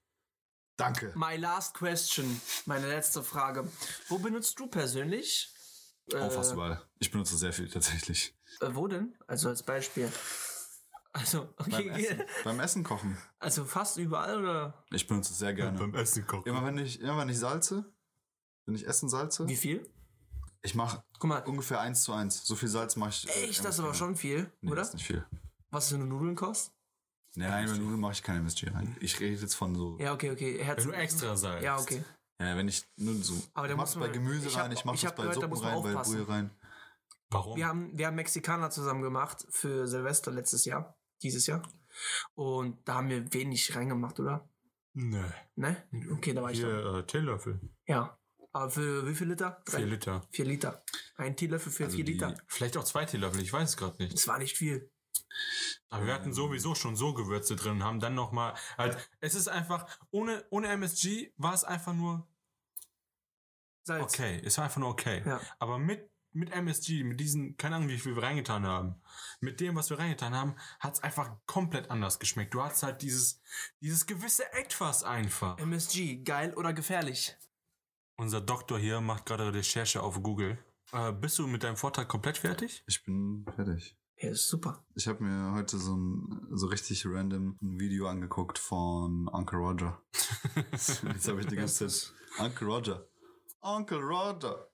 Danke. 0.77 1.14
My 1.15 1.38
last 1.38 1.73
question, 1.73 2.41
meine 2.65 2.88
letzte 2.88 3.23
Frage. 3.23 3.65
Wo 4.10 4.18
benutzt 4.18 4.60
du 4.60 4.68
persönlich? 4.68 5.53
Auch 6.14 6.31
fast 6.31 6.53
überall. 6.53 6.81
Ich 6.99 7.11
benutze 7.11 7.38
sehr 7.38 7.53
viel 7.53 7.69
tatsächlich. 7.69 8.35
Äh, 8.60 8.69
wo 8.73 8.88
denn? 8.88 9.15
Also 9.27 9.49
als 9.49 9.64
Beispiel. 9.64 10.11
Also, 11.14 11.47
Beim 11.57 11.68
okay, 11.68 11.89
Essen, 11.89 12.23
beim 12.43 12.60
Essen 12.60 12.84
kochen. 12.84 13.18
also 13.39 13.64
fast 13.64 13.97
überall 13.97 14.38
oder 14.38 14.84
Ich 14.91 15.07
benutze 15.07 15.31
es 15.31 15.39
sehr 15.39 15.53
gerne. 15.53 15.77
Beim 15.80 15.95
Essen 15.95 16.27
kochen. 16.27 16.43
Immer 16.45 16.65
wenn 16.65 16.77
ich, 16.77 16.99
immer 16.99 17.18
wenn 17.18 17.30
ich 17.30 17.39
salze, 17.39 17.85
wenn 18.65 18.76
ich 18.76 18.85
Essen 18.85 19.07
salze, 19.07 19.47
wie 19.47 19.56
viel? 19.56 19.89
Ich 20.65 20.75
mache 20.75 21.03
ungefähr 21.45 21.79
eins 21.79 22.03
zu 22.03 22.13
eins. 22.13 22.45
So 22.45 22.55
viel 22.55 22.69
Salz 22.69 22.95
mache 22.95 23.09
ich. 23.11 23.27
äh, 23.29 23.49
echt, 23.49 23.63
das 23.63 23.75
ist 23.75 23.79
aber 23.79 23.93
schon 23.93 24.15
viel, 24.15 24.51
Nee, 24.61 24.71
oder? 24.71 24.81
das 24.81 24.89
ist 24.89 24.93
nicht 24.95 25.07
viel. 25.07 25.25
Was 25.71 25.89
so 25.89 25.95
eine 25.95 26.05
Nudeln 26.05 26.35
kostet? 26.35 26.73
Nein, 27.35 27.67
bei 27.67 27.77
Nudeln 27.77 27.99
mache 27.99 28.13
ich 28.13 28.23
keine 28.23 28.39
MSG 28.39 28.69
rein. 28.69 28.95
Ich 29.01 29.19
rede 29.19 29.39
jetzt 29.41 29.55
von 29.55 29.75
so. 29.75 29.97
Ja, 29.99 30.13
okay, 30.13 30.31
okay. 30.31 30.63
Herz 30.63 30.79
Wenn 30.83 30.91
du 30.91 30.97
extra 30.97 31.35
salzt. 31.35 31.63
Ja, 31.63 31.77
okay. 31.79 32.03
Ja, 32.39 32.55
wenn 32.57 32.67
ich 32.67 32.83
nur 32.97 33.15
so. 33.15 33.33
Aber 33.53 33.67
da 33.67 33.73
ich 33.73 33.77
mach's 33.77 33.95
bei 33.95 34.07
Gemüse 34.09 34.47
ich 34.47 34.55
hab- 34.57 34.63
rein, 34.65 34.71
ich 34.71 34.83
mache 34.85 34.95
ich 34.95 35.01
das 35.01 35.11
bei 35.15 35.23
gehört, 35.23 35.35
Suppen 35.35 35.49
muss 35.49 35.61
man 35.61 35.73
rein, 35.73 35.83
bei 35.83 35.89
aufpassen. 35.89 36.13
Brühe 36.15 36.27
rein. 36.27 36.51
Warum? 37.29 37.57
Wir 37.57 37.67
haben, 37.67 37.97
wir 37.97 38.07
haben 38.07 38.15
Mexikaner 38.15 38.69
zusammen 38.69 39.01
gemacht 39.01 39.45
für 39.49 39.87
Silvester 39.87 40.31
letztes 40.31 40.63
Jahr, 40.65 40.97
dieses 41.23 41.47
Jahr. 41.47 41.61
Und 42.35 42.87
da 42.87 42.95
haben 42.95 43.09
wir 43.09 43.33
wenig 43.33 43.75
reingemacht, 43.75 44.19
oder? 44.19 44.49
Nö. 44.93 45.23
Ne? 45.55 45.83
Okay, 46.13 46.33
da 46.33 46.41
war 46.41 46.51
ich 46.51 46.61
da. 46.61 46.67
Hier, 46.67 46.95
äh, 46.95 47.05
Teelöffel. 47.05 47.59
Ja. 47.85 48.17
Aber 48.56 48.69
für 48.69 49.06
wie 49.06 49.14
viel 49.14 49.27
Liter? 49.27 49.61
Drei- 49.65 49.80
Vier 49.80 49.86
Liter. 49.88 50.27
Vier 50.32 50.45
Liter. 50.45 50.82
Ein 51.18 51.36
Teelöffel 51.36 51.73
für 51.73 51.84
Also 51.86 51.98
vier 51.98 52.06
die- 52.06 52.14
Liter. 52.14 52.38
Vielleicht 52.48 52.77
auch 52.77 52.86
zwei 52.86 53.03
Teelöffel, 53.03 53.41
ich 53.41 53.52
weiß 53.52 53.72
es 53.72 53.76
gerade 53.76 54.02
nicht. 54.02 54.14
Das 54.14 54.30
war 54.30 54.38
nicht 54.40 54.56
viel. 54.57 54.90
Aber 55.90 56.06
wir 56.06 56.14
hatten 56.14 56.34
sowieso 56.34 56.73
schon 56.73 56.95
so 56.95 57.14
Gewürze 57.14 57.57
drin, 57.57 57.84
haben 57.84 57.99
dann 57.99 58.15
nochmal, 58.15 58.53
halt, 58.77 58.98
es 59.19 59.36
ist 59.36 59.49
einfach, 59.49 59.86
ohne, 60.10 60.45
ohne 60.52 60.69
MSG 60.69 61.34
war 61.36 61.53
es 61.53 61.65
einfach 61.65 61.94
nur 61.94 62.26
Salz. 63.84 64.14
okay. 64.14 64.41
Es 64.45 64.57
war 64.57 64.64
einfach 64.65 64.80
nur 64.80 64.90
okay. 64.90 65.22
Ja. 65.26 65.41
Aber 65.60 65.77
mit, 65.77 66.10
mit 66.32 66.52
MSG, 66.53 67.03
mit 67.03 67.19
diesen, 67.19 67.57
keine 67.57 67.76
Ahnung, 67.76 67.90
wie 67.90 67.99
viel 67.99 68.15
wir 68.15 68.23
reingetan 68.23 68.65
haben, 68.65 69.02
mit 69.41 69.60
dem, 69.60 69.76
was 69.76 69.90
wir 69.90 69.99
reingetan 69.99 70.34
haben, 70.34 70.56
hat 70.80 70.94
es 70.94 71.03
einfach 71.03 71.30
komplett 71.45 71.91
anders 71.91 72.19
geschmeckt. 72.19 72.53
Du 72.53 72.64
hast 72.64 72.84
halt 72.84 73.02
dieses, 73.02 73.41
dieses 73.82 74.06
gewisse 74.06 74.49
Etwas 74.53 75.03
einfach. 75.03 75.57
MSG, 75.60 76.23
geil 76.23 76.53
oder 76.53 76.72
gefährlich? 76.72 77.36
Unser 78.17 78.39
Doktor 78.39 78.79
hier 78.79 79.01
macht 79.01 79.25
gerade 79.25 79.53
Recherche 79.53 80.01
auf 80.01 80.21
Google. 80.23 80.57
Äh, 80.93 81.11
bist 81.11 81.37
du 81.37 81.47
mit 81.47 81.63
deinem 81.63 81.75
Vortrag 81.75 82.07
komplett 82.07 82.37
fertig? 82.37 82.83
Ich 82.87 83.03
bin 83.03 83.45
fertig. 83.55 83.97
Ja, 84.17 84.29
ist 84.29 84.47
super. 84.47 84.85
Ich 84.95 85.07
habe 85.07 85.21
mir 85.21 85.53
heute 85.53 85.77
so 85.77 85.97
ein 85.97 86.47
so 86.51 86.67
richtig 86.67 87.05
random 87.05 87.57
ein 87.61 87.79
Video 87.79 88.07
angeguckt 88.07 88.57
von 88.57 89.27
Uncle 89.27 89.59
Roger. 89.59 90.01
Jetzt 90.71 91.27
habe 91.27 91.41
ich 91.41 91.47
die 91.47 91.57
ganze 91.57 91.87
Zeit. 91.87 92.13
Uncle 92.39 92.67
Roger. 92.67 93.09
Uncle 93.59 93.99
Roger. 93.99 94.71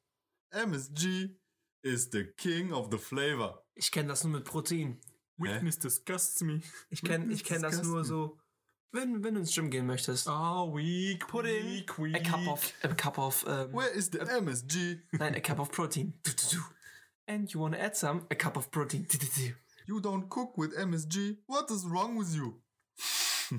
MSG 0.52 1.36
is 1.82 2.10
the 2.12 2.26
king 2.38 2.72
of 2.72 2.90
the 2.92 3.00
flavor. 3.00 3.66
Ich 3.74 3.92
kenne 3.92 4.10
das 4.10 4.24
nur 4.24 4.34
mit 4.34 4.44
Protein. 4.44 5.02
Weakness 5.38 5.80
disgusts 5.80 6.42
me. 6.42 6.62
Ich 6.92 7.02
kenne 7.02 7.34
ich 7.34 7.44
kenn 7.44 7.64
das 7.64 7.82
nur 7.82 8.04
so, 8.04 8.40
wenn, 8.92 9.24
wenn 9.24 9.34
du 9.36 9.40
ins 9.42 9.54
Gym 9.54 9.70
gehen 9.70 9.86
möchtest. 9.88 10.28
Oh, 10.28 10.74
weak, 10.76 11.28
Pudding. 11.28 11.66
weak, 11.66 11.98
weak. 11.98 12.16
A 12.16 12.20
cup 12.20 12.48
of, 12.48 12.74
a 12.84 12.88
cup 12.90 13.18
of, 13.18 13.46
ähm, 13.48 13.74
Where 13.74 13.90
is 13.90 14.10
the 14.12 14.20
MSG? 14.20 15.00
nein, 15.14 15.36
a 15.36 15.40
cup 15.40 15.60
of 15.60 15.72
protein. 15.72 16.14
And 17.28 17.50
you 17.54 17.60
wanna 17.62 17.78
add 17.78 17.96
some? 17.96 18.26
A 18.30 18.36
cup 18.36 18.58
of 18.58 18.70
protein. 18.72 19.08
You 19.86 20.00
don't 20.02 20.30
cook 20.30 20.58
with 20.58 20.76
MSG? 20.78 21.38
What 21.48 21.70
is 21.72 21.86
wrong 21.86 22.18
with 22.18 22.34
you? 22.36 22.62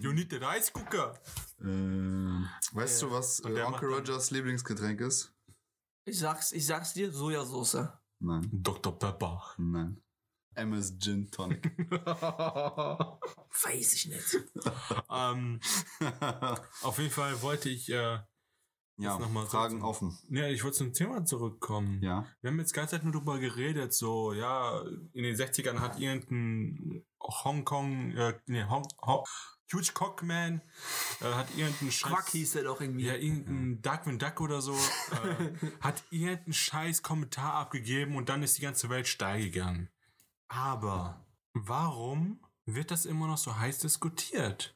You 0.00 0.12
need 0.12 0.30
the 0.30 0.38
rice 0.40 0.70
cooker. 0.72 1.14
Ähm, 1.62 2.48
weißt 2.72 3.02
du, 3.02 3.10
was 3.10 3.40
äh, 3.40 3.52
der 3.52 3.66
Uncle 3.68 3.88
Rogers 3.88 4.30
Lieblingsgetränk 4.30 5.00
ist? 5.00 5.32
Ich 6.04 6.18
sag's, 6.18 6.52
ich 6.52 6.66
sag's 6.66 6.92
dir, 6.94 7.12
Sojasauce. 7.12 7.88
Nein, 8.20 8.48
Dr. 8.52 8.98
Pepper. 8.98 9.40
nein. 9.58 10.01
MS 10.54 10.98
Gin 10.98 11.30
Tonic. 11.30 11.64
Weiß 13.64 13.92
ich 13.94 14.06
nicht. 14.08 14.38
ähm, 15.10 15.60
auf 16.82 16.98
jeden 16.98 17.10
Fall 17.10 17.40
wollte 17.42 17.68
ich, 17.68 17.88
äh, 17.90 18.18
ja, 18.98 19.18
noch 19.18 19.30
mal 19.30 19.46
Fragen 19.46 19.80
so- 19.80 19.86
offen. 19.86 20.18
ja, 20.30 20.46
ich 20.48 20.62
wollte 20.64 20.76
zum 20.78 20.92
Thema 20.92 21.24
zurückkommen. 21.24 22.02
Ja. 22.02 22.26
Wir 22.40 22.50
haben 22.50 22.58
jetzt 22.58 22.72
die 22.72 22.76
ganze 22.76 22.96
Zeit 22.96 23.04
nur 23.04 23.12
drüber 23.12 23.38
geredet, 23.38 23.92
so, 23.94 24.32
ja, 24.32 24.80
in 25.12 25.22
den 25.24 25.34
60ern 25.36 25.80
hat 25.80 25.98
irgendein 25.98 27.04
Hongkong, 27.20 28.12
äh, 28.12 28.38
nee, 28.46 28.64
Hong, 28.64 28.86
Hong, 29.02 29.24
Huge 29.72 29.92
Cockman, 29.94 30.60
äh, 31.22 31.24
hat 31.32 31.48
irgendein 31.56 31.90
Scheiß. 31.90 32.10
Quack 32.12 32.28
hieß 32.28 32.52
der 32.52 32.64
doch 32.64 32.82
irgendwie. 32.82 33.06
Ja, 33.06 33.14
irgendein 33.14 33.80
Darkwing 33.80 34.18
Duck 34.18 34.40
oder 34.42 34.60
so, 34.60 34.74
äh, 34.74 35.50
hat 35.80 36.04
irgendeinen 36.10 36.52
scheiß 36.52 37.02
Kommentar 37.02 37.54
abgegeben 37.54 38.16
und 38.16 38.28
dann 38.28 38.42
ist 38.42 38.58
die 38.58 38.62
ganze 38.62 38.90
Welt 38.90 39.08
steil 39.08 39.42
gegangen. 39.42 39.88
Aber 40.54 41.24
warum 41.54 42.38
wird 42.66 42.90
das 42.90 43.06
immer 43.06 43.26
noch 43.26 43.38
so 43.38 43.56
heiß 43.56 43.78
diskutiert? 43.78 44.74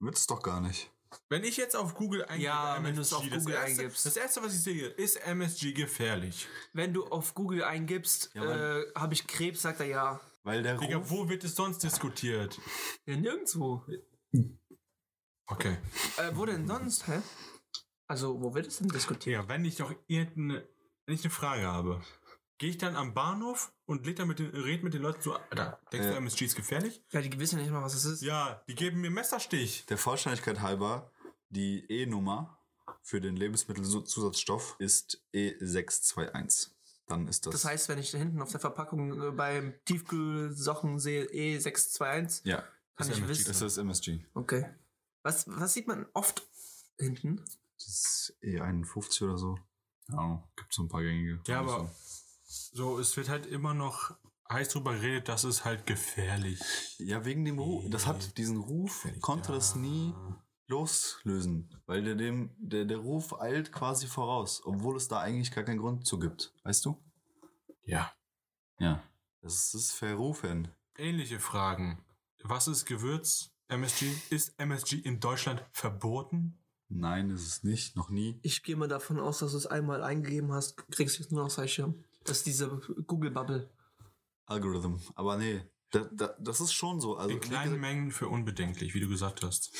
Wird's 0.00 0.26
doch 0.26 0.42
gar 0.42 0.60
nicht. 0.60 0.90
Wenn 1.28 1.44
ich 1.44 1.56
jetzt 1.56 1.76
auf 1.76 1.94
Google 1.94 2.24
eingebe, 2.24 2.42
Ja, 2.42 2.82
wenn 2.82 2.96
du 2.96 3.00
es 3.02 3.12
auf 3.12 3.22
das 3.28 3.38
Google 3.44 3.54
erste, 3.54 3.82
eingibst. 3.82 4.06
Das 4.06 4.16
erste, 4.16 4.42
was 4.42 4.52
ich 4.54 4.62
sehe, 4.62 4.88
ist 4.88 5.16
MSG 5.24 5.72
gefährlich. 5.72 6.48
Wenn 6.72 6.92
du 6.92 7.06
auf 7.06 7.34
Google 7.34 7.62
eingibst, 7.62 8.32
Ja, 8.34 8.78
äh, 8.80 8.92
habe 8.96 9.14
ich 9.14 9.26
Krebs, 9.28 9.62
sagt 9.62 9.78
er 9.78 9.86
ja. 9.86 10.20
Weil 10.42 10.64
der 10.64 10.76
Digga, 10.76 10.96
Ruf, 10.96 11.10
wo 11.10 11.28
wird 11.28 11.44
es 11.44 11.54
sonst 11.54 11.78
diskutiert? 11.84 12.60
Ja, 13.06 13.16
nirgendwo. 13.16 13.84
Okay. 15.46 15.76
Äh, 16.16 16.32
wo 16.34 16.44
denn 16.44 16.66
sonst, 16.66 17.06
hä? 17.06 17.22
Also, 18.08 18.42
wo 18.42 18.52
wird 18.54 18.66
es 18.66 18.78
denn 18.78 18.88
diskutiert? 18.88 19.34
Ja, 19.42 19.48
wenn 19.48 19.64
ich 19.64 19.76
doch 19.76 19.94
irgendeine, 20.08 20.66
wenn 21.06 21.14
ich 21.14 21.22
eine 21.22 21.30
Frage 21.30 21.66
habe, 21.66 22.02
gehe 22.58 22.70
ich 22.70 22.78
dann 22.78 22.96
am 22.96 23.14
Bahnhof 23.14 23.72
und 23.86 24.06
red, 24.06 24.24
mit 24.26 24.38
den, 24.38 24.50
red 24.50 24.82
mit 24.82 24.94
den 24.94 25.02
Leuten 25.02 25.20
so, 25.22 25.34
Alter, 25.34 25.80
denkst 25.92 26.08
du. 26.08 26.14
MSG 26.14 26.44
ist 26.46 26.56
gefährlich? 26.56 27.02
Ja, 27.12 27.20
die 27.20 27.38
wissen 27.38 27.56
ja 27.58 27.62
nicht 27.62 27.72
mal, 27.72 27.82
was 27.82 27.94
es 27.94 28.04
ist. 28.04 28.22
Ja, 28.22 28.62
die 28.68 28.74
geben 28.74 29.00
mir 29.00 29.10
Messerstich. 29.10 29.86
der 29.86 29.98
Vollständigkeit 29.98 30.60
halber, 30.60 31.10
die 31.50 31.84
E-Nummer 31.90 32.58
für 33.02 33.20
den 33.20 33.36
Lebensmittelzusatzstoff 33.36 34.76
ist 34.78 35.22
E621. 35.34 36.70
Dann 37.06 37.28
ist 37.28 37.44
das. 37.46 37.52
Das 37.52 37.64
heißt, 37.66 37.88
wenn 37.90 37.98
ich 37.98 38.12
da 38.12 38.18
hinten 38.18 38.40
auf 38.40 38.50
der 38.50 38.60
Verpackung 38.60 39.20
äh, 39.20 39.30
beim 39.30 39.74
Tiefkühlsachen 39.84 40.98
sehe 40.98 41.26
E621, 41.26 42.48
ja, 42.48 42.64
kann 42.96 43.08
ist 43.08 43.16
ich 43.18 43.22
MSG. 43.22 43.28
wissen. 43.28 43.48
das 43.48 43.60
ist 43.62 43.76
MSG. 43.76 44.20
Okay. 44.32 44.64
Was, 45.22 45.44
was 45.48 45.74
sieht 45.74 45.86
man 45.86 46.06
oft 46.14 46.46
hinten? 46.98 47.44
Das 47.76 47.86
ist 47.88 48.36
E51 48.42 49.24
oder 49.24 49.36
so. 49.36 49.58
Ja, 50.08 50.42
gibt 50.56 50.72
so 50.72 50.82
ein 50.82 50.88
paar 50.88 51.02
gängige. 51.02 51.40
Ja, 51.46 51.60
aber 51.60 51.78
so, 51.78 51.90
es 52.98 53.16
wird 53.16 53.28
halt 53.28 53.46
immer 53.46 53.74
noch 53.74 54.14
heiß 54.50 54.68
drüber 54.68 54.94
geredet, 54.94 55.28
das 55.28 55.44
ist 55.44 55.64
halt 55.64 55.86
gefährlich. 55.86 56.60
Ja, 56.98 57.24
wegen 57.24 57.44
dem 57.44 57.58
Ruf. 57.58 57.84
Das 57.90 58.06
hat 58.06 58.36
diesen 58.38 58.58
Ruf, 58.58 59.06
konnte 59.20 59.52
das 59.52 59.74
nie 59.74 60.12
loslösen. 60.66 61.70
Weil 61.86 62.04
der 62.04 62.14
dem, 62.14 62.54
der, 62.58 62.84
der 62.84 62.98
Ruf 62.98 63.40
eilt 63.40 63.72
quasi 63.72 64.06
voraus, 64.06 64.62
obwohl 64.64 64.96
es 64.96 65.08
da 65.08 65.20
eigentlich 65.20 65.52
gar 65.52 65.64
keinen 65.64 65.80
Grund 65.80 66.06
zu 66.06 66.18
gibt. 66.18 66.52
Weißt 66.62 66.84
du? 66.84 67.02
Ja. 67.84 68.12
Ja. 68.78 69.02
Das 69.42 69.74
ist 69.74 69.92
verrufen. 69.92 70.68
Ähnliche 70.96 71.38
Fragen. 71.38 72.02
Was 72.42 72.68
ist 72.68 72.86
Gewürz? 72.86 73.50
MSG? 73.68 74.10
Ist 74.30 74.58
MSG 74.58 74.96
in 74.96 75.20
Deutschland 75.20 75.64
verboten? 75.72 76.58
Nein, 76.88 77.30
ist 77.30 77.46
es 77.46 77.62
nicht, 77.64 77.96
noch 77.96 78.10
nie. 78.10 78.38
Ich 78.42 78.62
gehe 78.62 78.76
mal 78.76 78.88
davon 78.88 79.18
aus, 79.18 79.38
dass 79.38 79.52
du 79.52 79.58
es 79.58 79.66
einmal 79.66 80.02
eingegeben 80.02 80.52
hast, 80.52 80.76
kriegst 80.90 81.18
du 81.18 81.22
es 81.22 81.30
nur 81.30 81.44
noch 81.44 81.68
Schirm. 81.68 82.04
Das 82.24 82.38
ist 82.38 82.46
diese 82.46 82.68
Google-Bubble. 83.06 83.70
Algorithm. 84.46 85.00
Aber 85.14 85.36
nee, 85.36 85.62
da, 85.90 86.08
da, 86.12 86.34
das 86.38 86.60
ist 86.60 86.72
schon 86.72 87.00
so. 87.00 87.16
Also, 87.16 87.34
in 87.34 87.40
kleinen 87.40 87.64
gesagt, 87.64 87.80
Mengen 87.80 88.10
für 88.10 88.28
unbedenklich, 88.28 88.94
wie 88.94 89.00
du 89.00 89.08
gesagt 89.08 89.42
hast. 89.42 89.72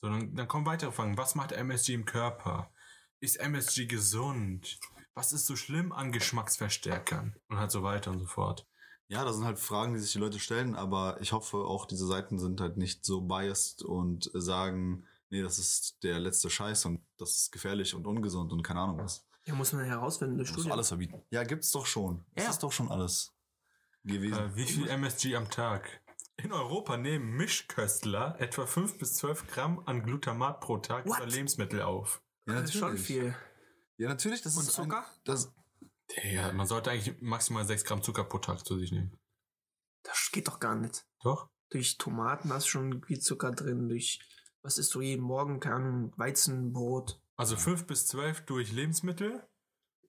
Sondern 0.00 0.34
dann 0.34 0.48
kommen 0.48 0.66
weitere 0.66 0.92
Fragen. 0.92 1.16
Was 1.16 1.34
macht 1.34 1.52
MSG 1.52 1.94
im 1.94 2.04
Körper? 2.04 2.72
Ist 3.20 3.38
MSG 3.40 3.86
gesund? 3.86 4.78
Was 5.14 5.32
ist 5.32 5.46
so 5.46 5.56
schlimm 5.56 5.92
an 5.92 6.12
Geschmacksverstärkern? 6.12 7.34
Und 7.48 7.58
halt 7.58 7.72
so 7.72 7.82
weiter 7.82 8.12
und 8.12 8.20
so 8.20 8.26
fort. 8.26 8.66
Ja, 9.08 9.24
das 9.24 9.36
sind 9.36 9.44
halt 9.44 9.58
Fragen, 9.58 9.94
die 9.94 10.00
sich 10.00 10.12
die 10.12 10.18
Leute 10.18 10.38
stellen, 10.38 10.74
aber 10.74 11.20
ich 11.20 11.32
hoffe 11.32 11.56
auch, 11.56 11.86
diese 11.86 12.06
Seiten 12.06 12.38
sind 12.38 12.60
halt 12.60 12.76
nicht 12.76 13.04
so 13.04 13.22
biased 13.22 13.82
und 13.82 14.30
sagen, 14.34 15.06
nee, 15.30 15.42
das 15.42 15.58
ist 15.58 16.02
der 16.02 16.20
letzte 16.20 16.50
Scheiß 16.50 16.84
und 16.84 17.00
das 17.16 17.36
ist 17.36 17.50
gefährlich 17.50 17.94
und 17.94 18.06
ungesund 18.06 18.52
und 18.52 18.62
keine 18.62 18.80
Ahnung 18.80 18.98
was. 18.98 19.26
Ja, 19.48 19.54
muss 19.54 19.72
man 19.72 19.84
herausfinden, 19.86 20.34
eine 20.34 20.42
Das 20.42 20.50
muss 20.52 20.60
Studie. 20.60 20.72
alles 20.72 20.88
verbieten. 20.88 21.22
Ja, 21.30 21.42
gibt's 21.42 21.70
doch 21.70 21.86
schon. 21.86 22.24
Das 22.34 22.44
Ja. 22.44 22.50
ist 22.50 22.62
doch 22.62 22.70
schon 22.72 22.90
alles 22.90 23.32
gewesen. 24.04 24.38
Äh, 24.38 24.56
wie 24.56 24.64
viel 24.66 24.86
MSG 24.88 25.34
am 25.36 25.48
Tag? 25.50 26.02
In 26.36 26.52
Europa 26.52 26.96
nehmen 26.98 27.30
Mischköstler 27.36 28.38
etwa 28.40 28.66
5 28.66 28.98
bis 28.98 29.14
12 29.14 29.46
Gramm 29.48 29.82
an 29.86 30.02
Glutamat 30.02 30.60
pro 30.60 30.76
Tag 30.78 31.06
What? 31.06 31.16
über 31.18 31.26
Lebensmittel 31.26 31.80
auf. 31.82 32.22
ja, 32.46 32.54
das 32.60 32.64
ist 32.70 32.74
schon 32.78 32.96
viel. 32.98 33.34
Ja, 33.96 34.08
natürlich, 34.08 34.42
das 34.42 34.54
Und 34.56 34.64
ist 34.64 34.72
Zucker? 34.72 34.98
Ein, 35.06 35.20
das, 35.24 35.52
Ja, 36.22 36.52
man 36.52 36.66
sollte 36.66 36.90
eigentlich 36.90 37.20
maximal 37.22 37.64
6 37.66 37.84
Gramm 37.84 38.02
Zucker 38.02 38.24
pro 38.24 38.38
Tag 38.38 38.64
zu 38.66 38.78
sich 38.78 38.92
nehmen. 38.92 39.18
Das 40.02 40.30
geht 40.30 40.46
doch 40.46 40.60
gar 40.60 40.74
nicht. 40.76 41.06
Doch? 41.22 41.48
Durch 41.70 41.96
Tomaten 41.98 42.52
hast 42.52 42.66
du 42.66 42.70
schon 42.70 43.02
viel 43.02 43.18
Zucker 43.20 43.50
drin, 43.52 43.88
durch, 43.88 44.20
was 44.62 44.76
isst 44.78 44.94
du 44.94 45.00
jeden 45.00 45.22
Morgen, 45.24 45.58
keine 45.58 45.74
Ahnung, 45.76 46.12
Weizenbrot. 46.18 47.20
Also 47.38 47.56
5 47.56 47.86
bis 47.86 48.06
12 48.08 48.42
durch 48.46 48.72
Lebensmittel. 48.72 49.42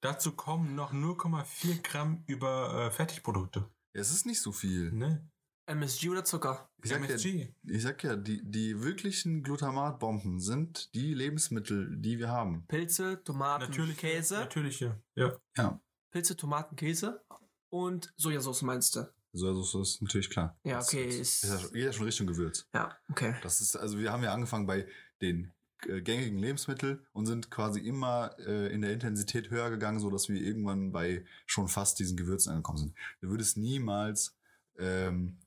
Dazu 0.02 0.32
kommen 0.32 0.76
noch 0.76 0.94
0,4 0.94 1.82
Gramm 1.84 2.24
über 2.28 2.88
äh, 2.88 2.92
Fertigprodukte. 2.92 3.70
ja, 3.94 4.02
es 4.02 4.12
ist 4.12 4.26
nicht 4.26 4.42
so 4.42 4.52
viel. 4.52 4.92
Ne? 4.92 5.30
MSG 5.68 6.10
oder 6.10 6.26
Zucker? 6.26 6.70
Ich 6.84 6.90
sag, 6.90 7.02
ja, 7.02 7.10
MSG. 7.10 7.54
ich 7.64 7.82
sag 7.84 8.04
ja, 8.04 8.16
die, 8.16 8.42
die 8.44 8.82
wirklichen 8.82 9.44
Glutamatbomben 9.44 10.40
sind 10.40 10.92
die 10.96 11.14
Lebensmittel, 11.14 11.96
die 11.98 12.18
wir 12.18 12.30
haben. 12.30 12.66
Pilze, 12.68 13.24
Tomaten, 13.24 13.66
Natürlich. 13.70 13.98
Käse. 13.98 14.36
Natürlich, 14.40 14.80
ja. 14.80 15.00
ja. 15.16 15.38
Ja. 15.58 15.80
Pilze, 16.12 16.36
Tomaten, 16.36 16.76
Käse 16.76 17.24
und 17.70 18.12
Sojasauce 18.18 18.64
meinst 18.64 18.96
du? 18.96 19.08
So, 19.34 19.54
das 19.56 19.76
ist 19.76 20.02
natürlich 20.02 20.32
klar. 20.32 20.58
Ja, 20.64 20.78
Das 20.78 20.88
okay, 20.88 21.08
Ist, 21.08 21.20
ist- 21.20 21.44
ist 21.44 21.52
ja 21.52 21.60
schon, 21.60 21.74
geht 21.74 21.84
ja 21.84 21.94
schon 21.94 22.06
Richtung 22.06 22.26
Gewürz. 22.26 22.68
Ja, 22.74 22.98
okay. 23.12 23.36
Das 23.44 23.62
ist, 23.62 23.76
also 23.76 24.00
wir 24.00 24.12
haben 24.12 24.24
ja 24.24 24.34
angefangen 24.34 24.66
bei 24.66 24.88
den 25.22 25.54
gängigen 25.80 26.38
Lebensmitteln 26.38 27.06
und 27.14 27.26
sind 27.26 27.50
quasi 27.52 27.80
immer 27.80 28.36
äh, 28.40 28.74
in 28.74 28.82
der 28.82 28.92
Intensität 28.92 29.50
höher 29.50 29.70
gegangen, 29.70 30.00
so 30.00 30.10
dass 30.10 30.30
wir 30.30 30.42
irgendwann 30.42 30.92
bei 30.92 31.26
schon 31.46 31.68
fast 31.68 32.00
diesen 32.00 32.18
Gewürzen 32.18 32.52
angekommen 32.52 32.78
sind. 32.78 32.96
Du 33.22 33.30
würdest 33.30 33.58
niemals 33.58 34.38
ähm, 34.78 35.38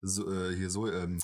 so, 0.00 0.32
äh, 0.32 0.54
hier 0.54 0.70
so 0.70 0.90
ähm, 0.90 1.18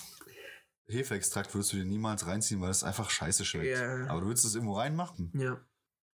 Hefeextrakt 0.87 1.55
würdest 1.55 1.73
du 1.73 1.77
dir 1.77 1.85
niemals 1.85 2.27
reinziehen, 2.27 2.61
weil 2.61 2.71
es 2.71 2.85
einfach 2.85 3.11
scheiße 3.11 3.45
schmeckt. 3.45 3.79
Ja. 3.79 4.07
Aber 4.09 4.21
du 4.21 4.27
würdest 4.27 4.45
es 4.45 4.55
irgendwo 4.55 4.77
reinmachen. 4.77 5.33
Ja. 5.35 5.61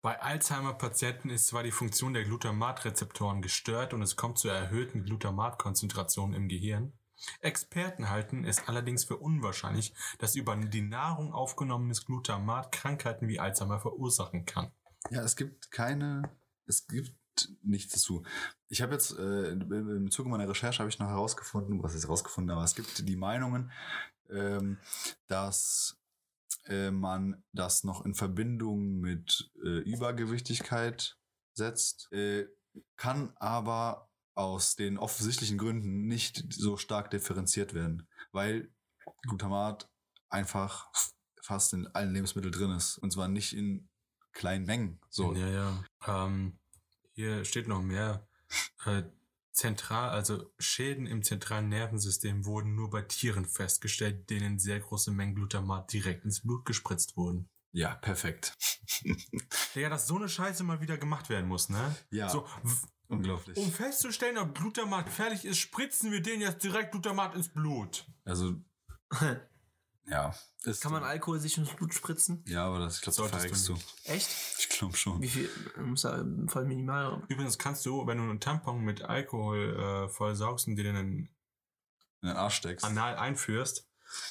Bei 0.02 0.20
Alzheimer-Patienten 0.22 1.28
ist 1.28 1.48
zwar 1.48 1.62
die 1.62 1.72
Funktion 1.72 2.14
der 2.14 2.24
Glutamatrezeptoren 2.24 3.42
gestört 3.42 3.92
und 3.92 4.00
es 4.00 4.16
kommt 4.16 4.38
zu 4.38 4.48
erhöhten 4.48 5.04
Glutamatkonzentrationen 5.04 6.34
im 6.34 6.48
Gehirn. 6.48 6.92
Experten 7.40 8.10
halten 8.10 8.44
es 8.44 8.66
allerdings 8.68 9.04
für 9.04 9.16
unwahrscheinlich, 9.16 9.94
dass 10.18 10.36
über 10.36 10.56
die 10.56 10.82
Nahrung 10.82 11.32
aufgenommenes 11.32 12.04
Glutamat 12.04 12.72
Krankheiten 12.72 13.28
wie 13.28 13.40
Alzheimer 13.40 13.80
verursachen 13.80 14.44
kann. 14.44 14.72
Ja, 15.10 15.22
es 15.22 15.36
gibt 15.36 15.70
keine, 15.70 16.22
es 16.66 16.86
gibt 16.86 17.14
nichts 17.62 17.94
dazu. 17.94 18.22
Ich 18.68 18.82
habe 18.82 18.92
jetzt 18.92 19.18
äh, 19.18 19.52
im 19.52 20.10
Zuge 20.10 20.28
meiner 20.28 20.48
Recherche 20.48 20.80
habe 20.80 20.90
ich 20.90 20.98
noch 20.98 21.08
herausgefunden, 21.08 21.82
was 21.82 21.94
ist 21.94 22.04
herausgefunden, 22.04 22.50
aber 22.50 22.64
es 22.64 22.74
gibt 22.74 23.08
die 23.08 23.16
Meinungen, 23.16 23.70
ähm, 24.30 24.78
dass 25.26 25.98
äh, 26.66 26.90
man 26.90 27.42
das 27.52 27.84
noch 27.84 28.04
in 28.04 28.14
Verbindung 28.14 29.00
mit 29.00 29.50
äh, 29.64 29.78
Übergewichtigkeit 29.80 31.16
setzt, 31.52 32.12
äh, 32.12 32.46
kann 32.96 33.32
aber 33.36 34.09
aus 34.34 34.76
den 34.76 34.98
offensichtlichen 34.98 35.58
Gründen 35.58 36.06
nicht 36.06 36.44
so 36.52 36.76
stark 36.76 37.10
differenziert 37.10 37.74
werden, 37.74 38.08
weil 38.32 38.72
Glutamat 39.22 39.90
einfach 40.28 40.90
fast 41.42 41.72
in 41.72 41.86
allen 41.88 42.12
Lebensmitteln 42.12 42.52
drin 42.52 42.70
ist 42.70 42.98
und 42.98 43.12
zwar 43.12 43.28
nicht 43.28 43.56
in 43.56 43.88
kleinen 44.32 44.66
Mengen. 44.66 45.00
So, 45.08 45.34
Ja, 45.34 45.48
ja. 45.48 45.84
Ähm, 46.06 46.58
hier 47.12 47.44
steht 47.44 47.68
noch 47.68 47.82
mehr. 47.82 48.26
Äh, 48.84 49.02
zentral, 49.52 50.10
also 50.10 50.52
Schäden 50.58 51.06
im 51.06 51.22
zentralen 51.22 51.68
Nervensystem 51.68 52.46
wurden 52.46 52.74
nur 52.74 52.90
bei 52.90 53.02
Tieren 53.02 53.44
festgestellt, 53.44 54.30
denen 54.30 54.58
sehr 54.58 54.80
große 54.80 55.10
Mengen 55.10 55.34
Glutamat 55.34 55.92
direkt 55.92 56.24
ins 56.24 56.42
Blut 56.42 56.64
gespritzt 56.64 57.16
wurden. 57.16 57.48
ja, 57.72 57.94
perfekt. 57.94 58.56
Ja, 59.74 59.88
dass 59.88 60.08
so 60.08 60.16
eine 60.16 60.28
Scheiße 60.28 60.64
mal 60.64 60.80
wieder 60.80 60.98
gemacht 60.98 61.28
werden 61.28 61.46
muss, 61.46 61.68
ne? 61.68 61.94
Ja. 62.10 62.28
So, 62.28 62.44
Unglaublich. 63.10 63.56
um 63.56 63.70
festzustellen, 63.72 64.38
ob 64.38 64.54
Glutamat 64.56 65.08
fertig 65.08 65.44
ist, 65.44 65.58
spritzen 65.58 66.12
wir 66.12 66.22
denen 66.22 66.42
jetzt 66.42 66.62
direkt 66.64 66.92
Glutamat 66.92 67.34
ins 67.34 67.48
Blut. 67.48 68.06
Also, 68.24 68.54
ja. 70.06 70.34
Ist, 70.64 70.82
Kann 70.82 70.92
man 70.92 71.02
Alkohol 71.04 71.40
sich 71.40 71.56
ins 71.56 71.70
Blut 71.70 71.94
spritzen? 71.94 72.44
Ja, 72.46 72.66
aber 72.66 72.80
das, 72.80 72.96
ich 72.96 73.02
glaube, 73.02 73.16
da 73.16 73.22
Solltest 73.38 73.42
du 73.42 73.48
verreckst 73.48 73.68
du. 73.68 73.72
nicht. 73.72 73.94
Echt? 74.04 74.28
Ich 74.58 74.68
glaube 74.68 74.96
schon. 74.96 75.20
Wie 75.22 75.28
viel? 75.28 75.50
Muss 75.78 76.02
da 76.02 76.24
voll 76.48 76.64
minimal. 76.66 77.22
Übrigens 77.28 77.56
kannst 77.58 77.84
du, 77.86 78.06
wenn 78.06 78.18
du 78.18 78.24
einen 78.24 78.40
Tampon 78.40 78.80
mit 78.82 79.02
Alkohol 79.02 80.06
äh, 80.06 80.08
vollsaugst 80.08 80.66
und 80.68 80.76
dir 80.76 80.84
den 80.84 80.96
in 80.96 81.06
In 82.22 82.28
den 82.28 82.36
Arsch 82.36 82.56
steckst. 82.56 82.84
Anal 82.84 83.16
einführst, 83.16 83.88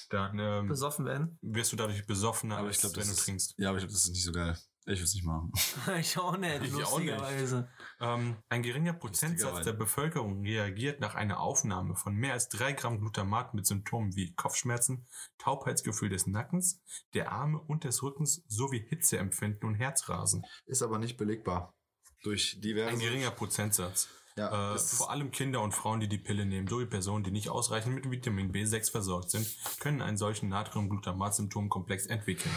dann 0.09 0.37
ähm, 0.37 0.67
Besoffen 0.67 1.05
werden? 1.05 1.39
wirst 1.41 1.71
du 1.71 1.75
dadurch 1.75 2.05
besoffener, 2.05 2.57
aber 2.57 2.67
als 2.67 2.75
ich 2.77 2.81
glaube, 2.81 2.95
wenn 2.97 2.99
das 3.01 3.07
du 3.07 3.13
ist, 3.13 3.25
trinkst. 3.25 3.55
Ja, 3.57 3.69
aber 3.69 3.77
ich 3.79 3.83
glaube, 3.83 3.93
das 3.93 4.03
ist 4.05 4.11
nicht 4.11 4.23
so 4.23 4.31
geil. 4.31 4.57
Ich 4.91 4.97
würde 4.99 5.03
es 5.03 5.13
nicht 5.13 5.25
machen. 5.25 5.51
ich 5.99 6.17
auch 6.17 6.35
nicht, 6.37 6.63
Ich 6.63 6.73
auch 6.83 6.97
nicht. 6.99 7.11
lustigerweise. 7.11 7.69
Ähm, 7.99 8.37
ein 8.49 8.63
geringer 8.63 8.93
Prozentsatz 8.93 9.41
Lustigerweise. 9.51 9.71
der 9.71 9.77
Bevölkerung 9.77 10.41
reagiert 10.41 10.99
nach 10.99 11.15
einer 11.15 11.39
Aufnahme 11.39 11.95
von 11.95 12.15
mehr 12.15 12.33
als 12.33 12.49
drei 12.49 12.73
Gramm 12.73 12.99
Glutamat 12.99 13.53
mit 13.53 13.67
Symptomen 13.67 14.15
wie 14.15 14.33
Kopfschmerzen, 14.33 15.05
Taubheitsgefühl 15.37 16.09
des 16.09 16.25
Nackens, 16.27 16.81
der 17.13 17.31
Arme 17.31 17.59
und 17.59 17.83
des 17.83 18.01
Rückens 18.01 18.43
sowie 18.47 18.83
Hitzeempfinden 18.89 19.67
und 19.69 19.75
Herzrasen. 19.75 20.43
Ist 20.65 20.81
aber 20.81 20.97
nicht 20.97 21.17
belegbar. 21.17 21.75
Durch 22.23 22.59
diverse. 22.59 22.89
Ein 22.89 22.99
geringer 22.99 23.31
Prozentsatz. 23.31 24.09
Ja, 24.35 24.73
Äh, 24.75 24.79
vor 24.79 25.11
allem 25.11 25.31
Kinder 25.31 25.61
und 25.61 25.73
Frauen, 25.73 25.99
die 25.99 26.07
die 26.07 26.17
Pille 26.17 26.45
nehmen, 26.45 26.67
sowie 26.67 26.85
Personen, 26.85 27.23
die 27.23 27.31
nicht 27.31 27.49
ausreichend 27.49 27.93
mit 27.93 28.09
Vitamin 28.09 28.51
B6 28.51 28.89
versorgt 28.91 29.29
sind, 29.31 29.47
können 29.79 30.01
einen 30.01 30.17
solchen 30.17 30.49
Natrium-Glutamat-Symptomkomplex 30.49 32.07
entwickeln. 32.07 32.53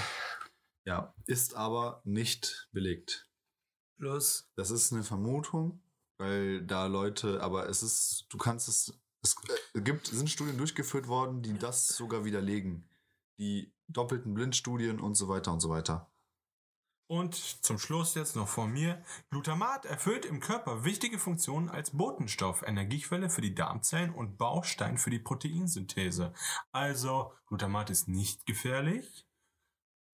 Ja, 0.85 1.15
ist 1.27 1.55
aber 1.55 2.03
nicht 2.05 2.69
belegt. 2.73 3.29
Plus, 3.99 4.51
Das 4.57 4.71
ist 4.71 4.93
eine 4.93 5.05
Vermutung, 5.05 5.81
weil 6.19 6.63
da 6.63 6.87
Leute, 6.87 7.41
aber 7.41 7.69
es 7.69 7.83
ist, 7.83 8.27
du 8.31 8.39
kannst 8.39 8.69
es, 8.69 9.01
es 9.23 9.37
äh, 9.75 9.81
gibt, 9.81 10.09
sind 10.09 10.29
Studien 10.29 10.59
durchgeführt 10.59 11.07
worden, 11.07 11.43
die 11.43 11.57
das 11.57 11.87
sogar 11.89 12.25
widerlegen. 12.25 12.89
Die 13.39 13.73
doppelten 13.87 14.35
Blindstudien 14.35 14.99
und 14.99 15.15
so 15.15 15.29
weiter 15.29 15.53
und 15.53 15.61
so 15.61 15.71
weiter. 15.71 16.11
Und 17.09 17.35
zum 17.35 17.79
Schluss 17.79 18.15
jetzt 18.15 18.37
noch 18.37 18.49
von 18.49 18.73
mir. 18.73 19.05
Glutamat 19.31 19.85
erfüllt 19.85 20.25
im 20.25 20.41
Körper 20.41 20.85
wichtige 20.85 21.19
Funktionen 21.19 21.69
als 21.69 21.91
Botenstoff, 21.91 22.63
Energiequelle 22.63 23.29
für 23.29 23.43
die 23.43 23.55
Darmzellen 23.55 24.15
und 24.15 24.39
Baustein 24.39 24.97
für 24.99 25.11
die 25.11 25.19
Proteinsynthese. 25.19 26.33
Also, 26.73 27.35
Glutamat 27.47 27.91
ist 27.91 28.09
nicht 28.09 28.47
gefährlich 28.47 29.29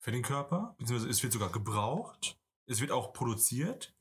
für 0.09 0.13
den 0.13 0.23
Körper, 0.23 0.75
beziehungsweise 0.79 1.11
es 1.11 1.23
wird 1.23 1.35
sogar 1.35 1.51
gebraucht. 1.53 2.39
Es 2.65 2.81
wird 2.81 2.91
auch 2.93 3.13
produziert. 3.13 3.95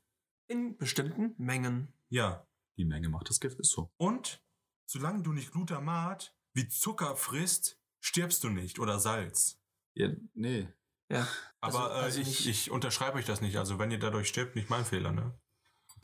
in 0.49 0.77
bestimmten 0.77 1.35
Mengen. 1.37 1.91
Ja. 2.07 2.47
Die 2.77 2.85
Menge 2.85 3.09
macht 3.09 3.29
das 3.29 3.41
Gift, 3.41 3.59
ist 3.59 3.71
so. 3.71 3.91
Und 3.97 4.41
solange 4.85 5.21
du 5.21 5.33
nicht 5.33 5.51
Glutamat 5.51 6.33
wie 6.53 6.69
Zucker 6.69 7.17
frisst, 7.17 7.77
stirbst 7.99 8.41
du 8.45 8.49
nicht 8.49 8.79
oder 8.79 9.01
Salz. 9.01 9.59
Ja, 9.95 10.07
nee. 10.33 10.69
Ja. 11.09 11.27
Aber 11.59 11.91
Also- 11.91 11.93
also 12.05 12.19
äh, 12.19 12.21
ich, 12.21 12.47
ich 12.47 12.71
unterschreibe 12.71 13.17
euch 13.17 13.25
das 13.25 13.41
nicht. 13.41 13.57
Also 13.57 13.77
wenn 13.77 13.91
ihr 13.91 13.99
dadurch 13.99 14.29
stirbt, 14.29 14.55
nicht 14.55 14.69
mein 14.69 14.85
Fehler, 14.85 15.11
ne? 15.11 15.37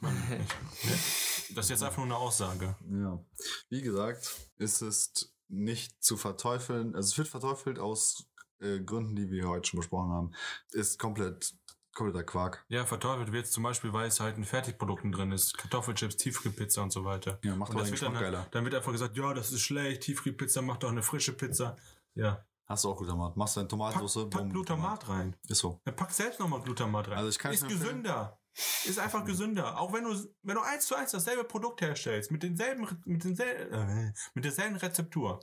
Ne? 0.01 0.45
Das 1.55 1.65
ist 1.67 1.69
jetzt 1.69 1.83
einfach 1.83 1.97
nur 1.99 2.07
eine 2.07 2.17
Aussage. 2.17 2.75
Ja. 2.89 3.23
Wie 3.69 3.81
gesagt, 3.81 4.35
ist 4.57 4.81
es 4.81 5.33
nicht 5.47 6.03
zu 6.03 6.17
verteufeln. 6.17 6.93
Also 6.95 7.11
es 7.11 7.17
wird 7.17 7.29
verteufelt 7.29 7.79
aus 7.79 8.27
äh, 8.63 8.79
Gründen, 8.83 9.15
die 9.15 9.29
wir 9.29 9.47
heute 9.47 9.69
schon 9.69 9.79
besprochen 9.79 10.11
haben. 10.11 10.31
Ist 10.71 10.97
komplett, 10.99 11.53
kompletter 11.93 12.23
Quark. 12.23 12.65
Ja, 12.69 12.85
verteufelt 12.85 13.31
wird 13.31 13.47
zum 13.47 13.63
Beispiel, 13.63 13.93
weil 13.93 14.07
es 14.07 14.19
halt 14.19 14.37
in 14.37 14.45
Fertigprodukten 14.45 15.11
drin 15.11 15.31
ist. 15.31 15.57
Kartoffelchips, 15.57 16.17
Tiefkühlpizza 16.17 16.81
und 16.81 16.91
so 16.91 17.05
weiter. 17.05 17.39
Ja, 17.43 17.55
macht 17.55 17.73
das 17.73 17.83
den 17.83 17.91
wird 17.91 18.01
dann, 18.01 18.11
Geschmack 18.13 18.23
halt- 18.23 18.33
geiler. 18.33 18.47
dann 18.51 18.63
wird 18.63 18.75
einfach 18.75 18.91
gesagt, 18.91 19.17
ja, 19.17 19.33
das 19.33 19.51
ist 19.51 19.61
schlecht, 19.61 20.01
Tiefkühlpizza, 20.03 20.61
mach 20.61 20.77
doch 20.77 20.89
eine 20.89 21.03
frische 21.03 21.33
Pizza. 21.33 21.75
Ja, 22.15 22.45
Hast 22.65 22.85
du 22.85 22.89
auch 22.89 22.97
Glutamat. 22.97 23.35
Machst 23.35 23.57
deine 23.57 23.65
pack, 23.65 23.71
Tomatensauce, 23.71 24.29
pack 24.29 24.41
bumm, 24.41 24.49
Glutamat 24.49 25.09
rein. 25.09 25.35
Ist 25.49 25.59
so. 25.59 25.81
Ja, 25.85 25.91
pack 25.91 26.11
selbst 26.11 26.39
nochmal 26.39 26.61
Glutamat 26.61 27.09
rein. 27.09 27.17
Also 27.17 27.29
ich 27.29 27.37
kann 27.37 27.51
es 27.53 27.61
ist 27.61 27.67
gesünder. 27.67 28.39
Ist 28.85 28.99
einfach 28.99 29.25
gesünder. 29.25 29.77
Auch 29.79 29.91
wenn 29.91 30.05
du, 30.05 30.11
wenn 30.43 30.55
du 30.55 30.61
eins 30.61 30.85
zu 30.87 30.95
eins 30.95 31.11
dasselbe 31.11 31.43
Produkt 31.43 31.81
herstellst, 31.81 32.31
mit 32.31 32.41
denselben, 32.41 32.87
mit 33.05 33.23
denselben, 33.25 33.73
äh, 33.73 34.13
mit 34.33 34.45
derselben 34.45 34.77
Rezeptur, 34.77 35.41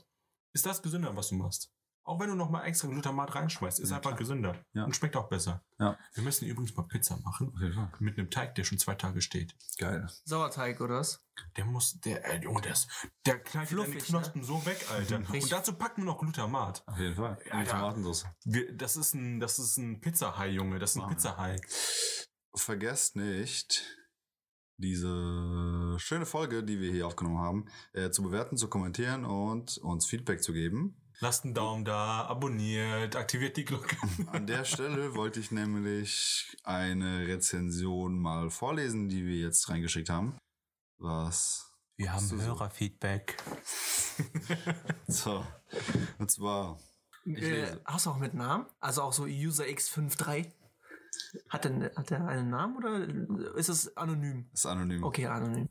ist 0.53 0.65
das 0.65 0.81
gesünder, 0.81 1.15
was 1.15 1.29
du 1.29 1.35
machst. 1.35 1.71
Auch 2.11 2.19
wenn 2.19 2.27
du 2.27 2.35
noch 2.35 2.49
mal 2.49 2.65
extra 2.65 2.89
Glutamat 2.89 3.33
reinschmeißt, 3.35 3.79
ist 3.79 3.89
Ja, 3.89 3.95
einfach 3.97 4.09
klar. 4.11 4.19
gesünder. 4.19 4.65
Ja. 4.73 4.83
Und 4.83 4.93
schmeckt 4.93 5.15
auch 5.15 5.29
besser. 5.29 5.63
Ja. 5.79 5.97
Wir 6.13 6.23
müssen 6.23 6.45
übrigens 6.45 6.75
mal 6.75 6.83
Pizza 6.83 7.15
machen. 7.23 7.53
Fall. 7.73 7.89
Mit 7.99 8.17
einem 8.19 8.29
Teig, 8.29 8.53
der 8.55 8.65
schon 8.65 8.77
zwei 8.79 8.95
Tage 8.95 9.21
steht. 9.21 9.55
Geil. 9.77 10.09
Sauerteig 10.25 10.81
oder 10.81 10.95
was? 10.99 11.23
Der 11.55 11.63
muss, 11.63 12.01
der, 12.01 12.25
äh, 12.25 12.43
Junge, 12.43 12.59
der, 12.59 12.73
ist, 12.73 12.89
der 13.25 13.39
knallt 13.39 13.71
dir 13.71 13.77
deine 13.77 13.87
Fluffig, 13.93 14.05
Knospen 14.09 14.43
so 14.43 14.65
weg, 14.65 14.85
Alter. 14.91 15.19
Richtig. 15.19 15.43
Und 15.43 15.51
dazu 15.53 15.73
packen 15.73 16.01
wir 16.01 16.05
noch 16.07 16.19
Glutamat. 16.19 16.83
Auf 16.85 16.99
jeden 16.99 17.15
Fall. 17.15 17.37
Ja, 17.49 17.61
Die 17.61 17.65
ja. 17.67 17.71
Tomatensauce. 17.71 18.25
Wir, 18.43 18.75
das 18.75 18.97
ist 18.97 19.13
ein, 19.13 19.39
das 19.39 19.57
ist 19.57 19.77
ein 19.77 20.01
Pizzahai, 20.01 20.49
Junge. 20.49 20.79
Das 20.79 20.91
ist 20.91 20.97
ein 20.97 21.03
Wow. 21.03 21.09
Pizzahai. 21.11 21.55
Vergesst 22.55 23.15
nicht, 23.15 23.85
diese 24.77 25.95
schöne 25.99 26.25
Folge, 26.25 26.63
die 26.63 26.79
wir 26.81 26.91
hier 26.91 27.07
aufgenommen 27.07 27.39
haben, 27.39 27.65
äh, 27.93 28.09
zu 28.09 28.23
bewerten, 28.23 28.57
zu 28.57 28.67
kommentieren 28.67 29.23
und 29.25 29.77
uns 29.77 30.05
Feedback 30.05 30.43
zu 30.43 30.51
geben. 30.53 31.00
Lasst 31.23 31.45
einen 31.45 31.53
Daumen 31.53 31.85
da, 31.85 32.25
abonniert, 32.25 33.15
aktiviert 33.15 33.55
die 33.55 33.63
Glocke. 33.63 33.95
An 34.31 34.47
der 34.47 34.65
Stelle 34.65 35.13
wollte 35.13 35.39
ich 35.39 35.51
nämlich 35.51 36.57
eine 36.63 37.27
Rezension 37.27 38.17
mal 38.17 38.49
vorlesen, 38.49 39.07
die 39.07 39.27
wir 39.27 39.35
jetzt 39.35 39.69
reingeschickt 39.69 40.09
haben. 40.09 40.35
Was? 40.97 41.71
Wir 41.95 42.11
haben 42.13 42.41
Hörerfeedback. 42.41 43.37
So. 45.07 45.45
Und 46.19 46.29
zwar, 46.29 46.79
Äh, 47.25 47.75
hast 47.85 48.05
du 48.05 48.11
auch 48.11 48.17
mit 48.17 48.33
Namen? 48.33 48.65
Also 48.79 49.01
auch 49.03 49.13
so 49.13 49.23
User 49.23 49.63
X53? 49.65 50.51
Hat 51.49 51.65
er, 51.65 51.91
hat 51.95 52.11
er 52.11 52.27
einen 52.27 52.49
Namen 52.49 52.77
oder 52.77 53.55
ist 53.55 53.69
es 53.69 53.95
anonym? 53.97 54.49
ist 54.53 54.65
anonym. 54.65 55.03
Okay, 55.03 55.27
anonym. 55.27 55.69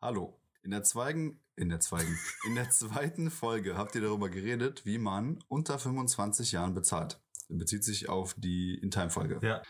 Hallo. 0.00 0.40
In 0.68 0.72
der 0.72 0.82
Zweigen, 0.82 1.40
in 1.56 1.70
der 1.70 1.80
Zweigen, 1.80 2.18
in 2.46 2.54
der 2.54 2.68
zweiten 2.68 3.30
Folge 3.30 3.78
habt 3.78 3.94
ihr 3.94 4.02
darüber 4.02 4.28
geredet, 4.28 4.84
wie 4.84 4.98
man 4.98 5.42
unter 5.48 5.78
25 5.78 6.52
Jahren 6.52 6.74
bezahlt. 6.74 7.22
Bezieht 7.48 7.84
sich 7.84 8.10
auf 8.10 8.34
die 8.36 8.74
In-Time-Folge. 8.74 9.40
Ja. 9.40 9.62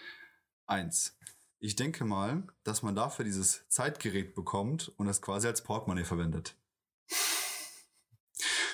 Eins. 0.67 1.17
Ich 1.61 1.77
denke 1.77 2.05
mal, 2.05 2.49
dass 2.65 2.83
man 2.83 2.97
dafür 2.97 3.25
dieses 3.25 3.69
Zeitgerät 3.69 4.35
bekommt 4.35 4.89
und 4.97 5.07
das 5.07 5.23
quasi 5.23 5.47
als 5.47 5.63
Portemonnaie 5.63 6.03
verwendet. 6.03 6.57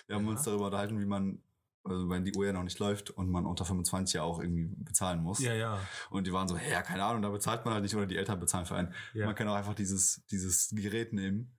Wir 0.06 0.16
haben 0.16 0.24
Ja. 0.24 0.30
uns 0.30 0.44
darüber 0.44 0.64
unterhalten, 0.64 0.98
wie 0.98 1.04
man, 1.04 1.42
also 1.84 2.08
wenn 2.08 2.24
die 2.24 2.34
Uhr 2.34 2.46
ja 2.46 2.54
noch 2.54 2.64
nicht 2.64 2.78
läuft 2.78 3.10
und 3.10 3.28
man 3.28 3.44
unter 3.44 3.66
25 3.66 4.14
ja 4.14 4.22
auch 4.22 4.40
irgendwie 4.40 4.74
bezahlen 4.82 5.20
muss. 5.22 5.40
Ja, 5.40 5.52
ja. 5.52 5.78
Und 6.08 6.26
die 6.26 6.32
waren 6.32 6.48
so, 6.48 6.56
ja, 6.56 6.80
keine 6.80 7.04
Ahnung, 7.04 7.20
da 7.20 7.28
bezahlt 7.28 7.66
man 7.66 7.74
halt 7.74 7.82
nicht 7.82 7.94
oder 7.94 8.06
die 8.06 8.16
Eltern 8.16 8.40
bezahlen 8.40 8.64
für 8.64 8.76
einen. 8.76 8.94
Ja. 9.12 9.26
Man 9.26 9.34
kann 9.34 9.46
auch 9.46 9.56
einfach 9.56 9.74
dieses, 9.74 10.22
dieses 10.30 10.70
Gerät 10.74 11.12
nehmen, 11.12 11.54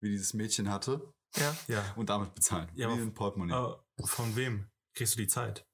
wie 0.00 0.10
dieses 0.10 0.34
Mädchen 0.34 0.70
hatte, 0.70 1.12
Ja. 1.36 1.56
ja. 1.68 1.92
und 1.96 2.08
damit 2.10 2.34
bezahlen. 2.34 2.68
Ja, 2.74 2.88
wie 2.88 2.92
aber- 2.94 3.02
ein 3.02 3.14
Portemonnaie. 3.14 3.54
Aber 3.54 3.84
von 4.04 4.34
wem 4.36 4.68
kriegst 4.94 5.14
du 5.14 5.18
die 5.18 5.28
Zeit? 5.28 5.66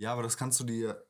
Ja, 0.00 0.12
aber 0.12 0.22
das 0.22 0.36
kannst 0.36 0.58
du 0.60 0.64
dir. 0.64 1.04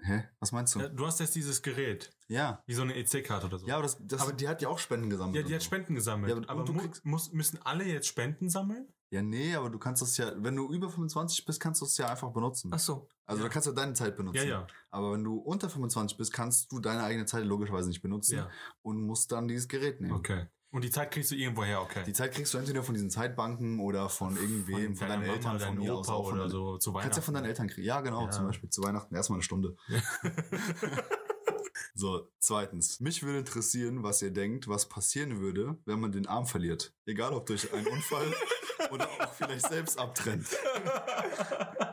Hä? 0.00 0.28
Was 0.38 0.52
meinst 0.52 0.74
du? 0.76 0.78
Ja, 0.80 0.88
Du 0.88 1.06
hast 1.06 1.18
jetzt 1.18 1.34
dieses 1.34 1.60
Gerät, 1.60 2.10
Ja. 2.28 2.62
wie 2.66 2.74
so 2.74 2.82
eine 2.82 2.94
EC-Karte 2.96 3.46
oder 3.46 3.58
so. 3.58 3.66
Ja, 3.66 3.74
aber 3.74 3.82
das, 3.82 3.96
das 4.00 4.20
Aber- 4.22 4.32
die 4.32 4.46
hat 4.46 4.62
ja 4.62 4.68
auch 4.68 4.78
Spenden 4.78 5.10
gesammelt. 5.10 5.34
Ja, 5.36 5.42
die 5.42 5.52
hat 5.54 5.60
so. 5.60 5.66
Spenden 5.66 5.96
gesammelt. 5.96 6.30
Ja, 6.36 6.48
aber 6.48 6.64
du 6.64 6.72
mu 6.72 6.80
kriegst- 6.82 7.04
muss, 7.04 7.32
müssen 7.32 7.58
alle 7.62 7.84
jetzt 7.84 8.06
Spenden 8.06 8.48
sammeln? 8.48 8.92
Ja, 9.10 9.22
nee, 9.22 9.54
aber 9.56 9.70
du 9.70 9.78
kannst 9.78 10.02
das 10.02 10.16
ja, 10.18 10.32
wenn 10.36 10.54
du 10.54 10.70
über 10.72 10.88
25 10.90 11.44
bist, 11.46 11.58
kannst 11.60 11.80
du 11.80 11.86
es 11.86 11.96
ja 11.96 12.08
einfach 12.10 12.30
benutzen. 12.32 12.70
Ach 12.72 12.78
so. 12.78 13.08
Also 13.26 13.42
ja. 13.42 13.48
da 13.48 13.52
kannst 13.52 13.66
du 13.66 13.72
deine 13.72 13.94
Zeit 13.94 14.16
benutzen. 14.16 14.36
Ja, 14.36 14.44
ja. 14.44 14.66
Aber 14.90 15.12
wenn 15.14 15.24
du 15.24 15.36
unter 15.38 15.68
25 15.68 16.16
bist, 16.18 16.32
kannst 16.32 16.70
du 16.70 16.78
deine 16.78 17.02
eigene 17.02 17.24
Zeit 17.26 17.44
logischerweise 17.44 17.88
nicht 17.88 18.02
benutzen 18.02 18.36
Ja. 18.36 18.50
und 18.82 19.00
musst 19.02 19.32
dann 19.32 19.48
dieses 19.48 19.66
Gerät 19.66 20.00
nehmen. 20.00 20.14
Okay. 20.14 20.46
Und 20.70 20.84
die 20.84 20.90
Zeit 20.90 21.10
kriegst 21.10 21.30
du 21.30 21.34
irgendwo 21.34 21.64
her, 21.64 21.80
okay. 21.80 22.02
Die 22.04 22.12
Zeit 22.12 22.32
kriegst 22.32 22.52
du 22.52 22.58
entweder 22.58 22.82
von 22.82 22.94
diesen 22.94 23.08
Zeitbanken 23.10 23.80
oder 23.80 24.10
von 24.10 24.36
irgendwem, 24.36 24.94
von, 24.96 25.08
deiner 25.08 25.24
deinen 25.24 25.42
Mama, 25.42 25.54
Eltern, 25.54 25.60
von 25.60 25.78
mir 25.78 25.94
aus 25.94 26.08
auch. 26.10 26.28
Von 26.28 26.40
oder 26.40 26.50
so 26.50 26.76
zu 26.76 26.92
Du 26.92 26.98
kannst 26.98 27.16
ja 27.16 27.22
von 27.22 27.32
deinen 27.34 27.44
Weihnachten. 27.44 27.62
Eltern 27.62 27.68
kriegen. 27.74 27.86
Ja, 27.86 28.00
genau, 28.02 28.24
Ja. 28.26 28.30
zum 28.30 28.46
Beispiel 28.46 28.68
zu 28.68 28.82
Weihnachten 28.82 29.14
erstmal 29.14 29.38
eine 29.38 29.44
Stunde. 29.44 29.76
so, 31.94 32.28
zweitens. 32.38 33.00
Mich 33.00 33.22
würde 33.22 33.38
interessieren, 33.38 34.02
was 34.02 34.20
ihr 34.20 34.30
denkt, 34.30 34.68
was 34.68 34.88
passieren 34.88 35.40
würde, 35.40 35.78
wenn 35.86 36.00
man 36.00 36.12
den 36.12 36.26
Arm 36.26 36.46
verliert. 36.46 36.94
Egal 37.06 37.32
ob 37.32 37.46
durch 37.46 37.72
einen 37.72 37.86
Unfall 37.86 38.26
oder 38.90 39.08
auch 39.08 39.32
vielleicht 39.32 39.66
selbst 39.68 39.98
abtrennt. 39.98 40.46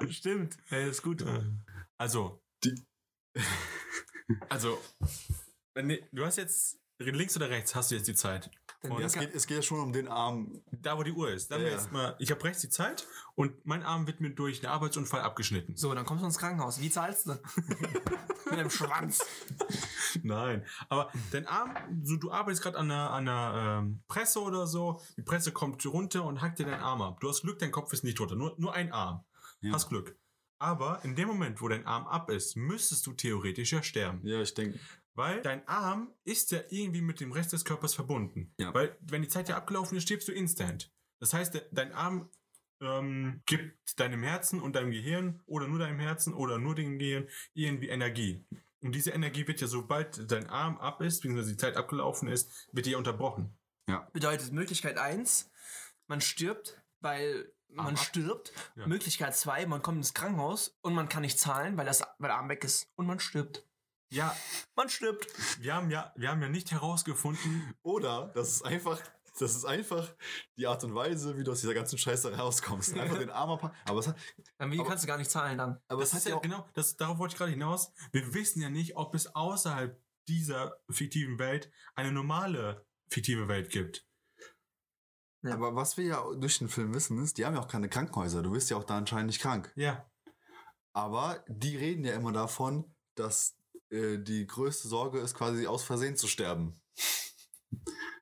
Stimmt. 0.09 0.57
Ja, 0.69 0.79
ist 0.79 1.01
gut. 1.01 1.25
Also. 1.97 2.41
Die- 2.63 2.75
also. 4.49 4.79
wenn 5.73 5.89
die- 5.89 6.03
Du 6.11 6.25
hast 6.25 6.37
jetzt 6.37 6.79
links 6.99 7.35
oder 7.35 7.49
rechts 7.49 7.75
hast 7.75 7.91
du 7.91 7.95
jetzt 7.95 8.07
die 8.07 8.15
Zeit. 8.15 8.49
Und 8.91 9.01
es, 9.01 9.13
geht, 9.13 9.33
es 9.33 9.47
geht 9.47 9.57
ja 9.57 9.61
schon 9.63 9.79
um 9.79 9.93
den 9.93 10.07
Arm. 10.07 10.61
Da, 10.71 10.97
wo 10.97 11.03
die 11.03 11.11
Uhr 11.11 11.31
ist. 11.31 11.51
Dann 11.51 11.61
Ja, 11.61 11.69
jetzt 11.69 11.91
mal, 11.91 12.15
ich 12.19 12.31
habe 12.31 12.43
rechts 12.43 12.61
die 12.61 12.69
Zeit 12.69 13.07
und 13.35 13.65
mein 13.65 13.83
Arm 13.83 14.07
wird 14.07 14.21
mir 14.21 14.29
durch 14.31 14.63
einen 14.63 14.71
Arbeitsunfall 14.71 15.21
abgeschnitten. 15.21 15.75
So, 15.75 15.93
dann 15.93 16.05
kommst 16.05 16.23
du 16.23 16.27
ins 16.27 16.37
Krankenhaus. 16.37 16.79
Wie 16.81 16.89
zahlst 16.89 17.27
du? 17.27 17.31
Mit 18.45 18.59
einem 18.59 18.69
Schwanz. 18.69 19.23
Nein, 20.23 20.65
aber 20.89 21.11
dein 21.31 21.47
Arm, 21.47 21.75
so, 22.03 22.15
du 22.17 22.31
arbeitest 22.31 22.63
gerade 22.63 22.77
an 22.77 22.91
einer, 22.91 23.09
an 23.11 23.27
einer 23.27 23.79
ähm, 23.79 24.03
Presse 24.07 24.41
oder 24.41 24.67
so, 24.67 25.01
die 25.17 25.23
Presse 25.23 25.51
kommt 25.51 25.85
runter 25.85 26.23
und 26.23 26.41
hackt 26.41 26.59
dir 26.59 26.65
deinen 26.65 26.81
Arm 26.81 27.01
ab. 27.01 27.19
Du 27.19 27.29
hast 27.29 27.41
Glück, 27.41 27.59
dein 27.59 27.71
Kopf 27.71 27.91
ist 27.93 28.03
nicht 28.03 28.19
runter, 28.19 28.35
nur, 28.35 28.55
nur 28.57 28.73
ein 28.73 28.91
Arm. 28.91 29.25
Ja. 29.61 29.73
Hast 29.73 29.89
Glück. 29.89 30.17
Aber 30.57 30.99
in 31.03 31.15
dem 31.15 31.27
Moment, 31.27 31.61
wo 31.61 31.67
dein 31.67 31.85
Arm 31.85 32.07
ab 32.07 32.29
ist, 32.29 32.55
müsstest 32.55 33.05
du 33.07 33.13
theoretisch 33.13 33.73
ja 33.73 33.83
sterben. 33.83 34.25
Ja, 34.25 34.41
ich 34.41 34.53
denke. 34.53 34.79
Weil 35.15 35.41
dein 35.41 35.67
Arm 35.67 36.13
ist 36.25 36.51
ja 36.51 36.59
irgendwie 36.69 37.01
mit 37.01 37.19
dem 37.21 37.31
Rest 37.31 37.53
des 37.53 37.63
Körpers 37.65 37.93
verbunden. 37.95 38.53
Ja. 38.59 38.73
Weil 38.73 38.97
wenn 39.01 39.21
die 39.21 39.27
Zeit 39.29 39.47
ja 39.49 39.55
abgelaufen 39.57 39.97
ist, 39.97 40.03
stirbst 40.03 40.27
du 40.27 40.33
instant. 40.33 40.91
Das 41.19 41.33
heißt, 41.33 41.53
de- 41.53 41.63
dein 41.71 41.93
Arm 41.93 42.29
ähm, 42.81 43.41
gibt 43.45 43.97
deinem 43.99 44.21
Herzen 44.23 44.61
und 44.61 44.75
deinem 44.75 44.91
Gehirn 44.91 45.41
oder 45.45 45.67
nur 45.67 45.79
deinem 45.79 45.99
Herzen 45.99 46.33
oder 46.33 46.57
nur 46.59 46.75
dem 46.75 46.99
Gehirn 46.99 47.27
irgendwie 47.53 47.87
Energie. 47.87 48.45
Und 48.81 48.93
diese 48.93 49.11
Energie 49.11 49.47
wird 49.47 49.61
ja, 49.61 49.67
sobald 49.67 50.29
dein 50.29 50.47
Arm 50.49 50.77
ab 50.77 51.01
ist, 51.01 51.21
beziehungsweise 51.21 51.51
die 51.51 51.57
Zeit 51.57 51.77
abgelaufen 51.77 52.27
ist, 52.27 52.51
wird 52.73 52.85
die 52.85 52.91
ja 52.91 52.97
unterbrochen. 52.97 53.57
Bedeutet 54.11 54.51
Möglichkeit 54.51 54.97
1, 54.97 55.49
man 56.07 56.19
stirbt, 56.21 56.81
weil 56.99 57.51
man 57.69 57.87
Arm 57.87 57.97
stirbt. 57.97 58.51
Ja. 58.75 58.85
Möglichkeit 58.87 59.35
2, 59.35 59.65
man 59.65 59.81
kommt 59.81 59.97
ins 59.99 60.13
Krankenhaus 60.13 60.77
und 60.81 60.93
man 60.93 61.07
kann 61.09 61.21
nicht 61.21 61.39
zahlen, 61.39 61.77
weil, 61.77 61.85
das, 61.85 62.01
weil 62.19 62.27
der 62.27 62.35
Arm 62.37 62.49
weg 62.49 62.63
ist. 62.63 62.91
Und 62.95 63.07
man 63.07 63.19
stirbt. 63.19 63.65
Ja, 64.15 64.35
Man 64.75 64.89
stirbt. 64.89 65.27
wir 65.61 65.75
haben 65.75 65.89
ja, 65.91 66.13
wir 66.15 66.29
haben 66.29 66.41
ja 66.41 66.49
nicht 66.49 66.71
herausgefunden, 66.71 67.73
Oder 67.83 68.31
das 68.33 68.49
ist 68.49 68.61
einfach. 68.65 69.01
Das 69.37 69.53
ist 69.53 69.65
einfach 69.65 70.15
die 70.55 70.65
Art 70.65 70.81
und 70.85 70.95
Weise, 70.95 71.37
wie 71.37 71.43
du 71.43 71.51
aus 71.51 71.59
dieser 71.59 71.73
ganzen 71.73 71.97
Scheiße 71.97 72.37
rauskommst. 72.37 72.97
Einfach 72.97 73.17
den 73.17 73.29
Arm 73.29 73.49
abpacken. 73.49 73.77
Aber 73.85 73.99
es 73.99 74.07
hat, 74.07 74.15
Dann 74.57 74.71
wie 74.71 74.79
Aber- 74.79 74.87
kannst 74.87 75.03
du 75.03 75.07
gar 75.09 75.17
nicht 75.17 75.29
zahlen 75.29 75.57
dann? 75.57 75.77
aber 75.89 75.99
das 75.99 76.09
es 76.09 76.13
hat 76.13 76.19
ist 76.19 76.25
ja 76.29 76.35
ja 76.35 76.39
genau, 76.39 76.69
das, 76.73 76.95
darauf 76.95 77.17
wollte 77.17 77.33
ich 77.33 77.37
gerade 77.37 77.51
hinaus. 77.51 77.91
Wir 78.13 78.33
wissen 78.33 78.61
ja 78.61 78.69
nicht, 78.69 78.95
ob 78.95 79.13
es 79.13 79.35
außerhalb 79.35 80.01
dieser 80.29 80.77
fiktiven 80.89 81.37
Welt 81.37 81.69
eine 81.95 82.13
normale 82.13 82.85
fiktive 83.09 83.49
Welt 83.49 83.69
gibt. 83.71 84.07
Aber 85.43 85.75
was 85.75 85.97
wir 85.97 86.05
ja 86.05 86.23
durch 86.39 86.57
den 86.59 86.69
Film 86.69 86.93
wissen, 86.95 87.21
ist, 87.21 87.37
die 87.37 87.45
haben 87.45 87.55
ja 87.55 87.61
auch 87.61 87.67
keine 87.67 87.89
Krankenhäuser. 87.89 88.41
Du 88.41 88.51
bist 88.51 88.69
ja 88.69 88.77
auch 88.77 88.83
da 88.85 88.97
anscheinend 88.97 89.27
nicht 89.27 89.41
krank. 89.41 89.71
Ja. 89.75 90.09
Aber 90.93 91.43
die 91.49 91.75
reden 91.77 92.05
ja 92.05 92.13
immer 92.13 92.31
davon, 92.31 92.95
dass 93.15 93.55
äh, 93.89 94.17
die 94.17 94.45
größte 94.47 94.87
Sorge 94.87 95.19
ist, 95.19 95.33
quasi 95.35 95.67
aus 95.67 95.83
Versehen 95.83 96.15
zu 96.15 96.27
sterben. 96.27 96.79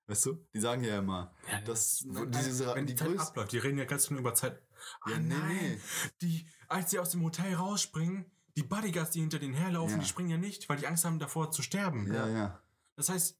Weißt 0.07 0.25
du? 0.25 0.45
Die 0.53 0.59
sagen 0.59 0.83
ja 0.83 0.99
immer, 0.99 1.33
dass 1.65 2.03
Nein, 2.05 2.31
diese, 2.31 2.75
wenn 2.75 2.85
die, 2.85 2.93
die 2.93 2.99
Zeit 2.99 3.07
größte. 3.09 3.27
abläuft, 3.29 3.51
die 3.53 3.57
reden 3.57 3.77
ja 3.77 3.85
ganz 3.85 4.09
nur 4.09 4.19
über 4.19 4.33
Zeit. 4.33 4.61
Ja, 5.07 5.15
Ah, 5.15 5.17
nee, 5.19 5.33
nein. 5.33 5.47
nee. 5.61 5.79
Die, 6.21 6.45
als 6.67 6.91
sie 6.91 6.99
aus 6.99 7.11
dem 7.11 7.23
Hotel 7.23 7.53
rausspringen, 7.55 8.29
die 8.57 8.63
Bodyguards, 8.63 9.11
die 9.11 9.21
hinter 9.21 9.39
denen 9.39 9.53
herlaufen, 9.53 9.95
Ja. 9.95 10.01
die 10.01 10.07
springen 10.07 10.29
ja 10.29 10.37
nicht, 10.37 10.67
weil 10.67 10.77
die 10.77 10.87
Angst 10.87 11.05
haben, 11.05 11.19
davor 11.19 11.51
zu 11.51 11.61
sterben. 11.61 12.11
Ja, 12.13 12.27
ja. 12.27 12.61
Das 12.97 13.07
heißt, 13.09 13.39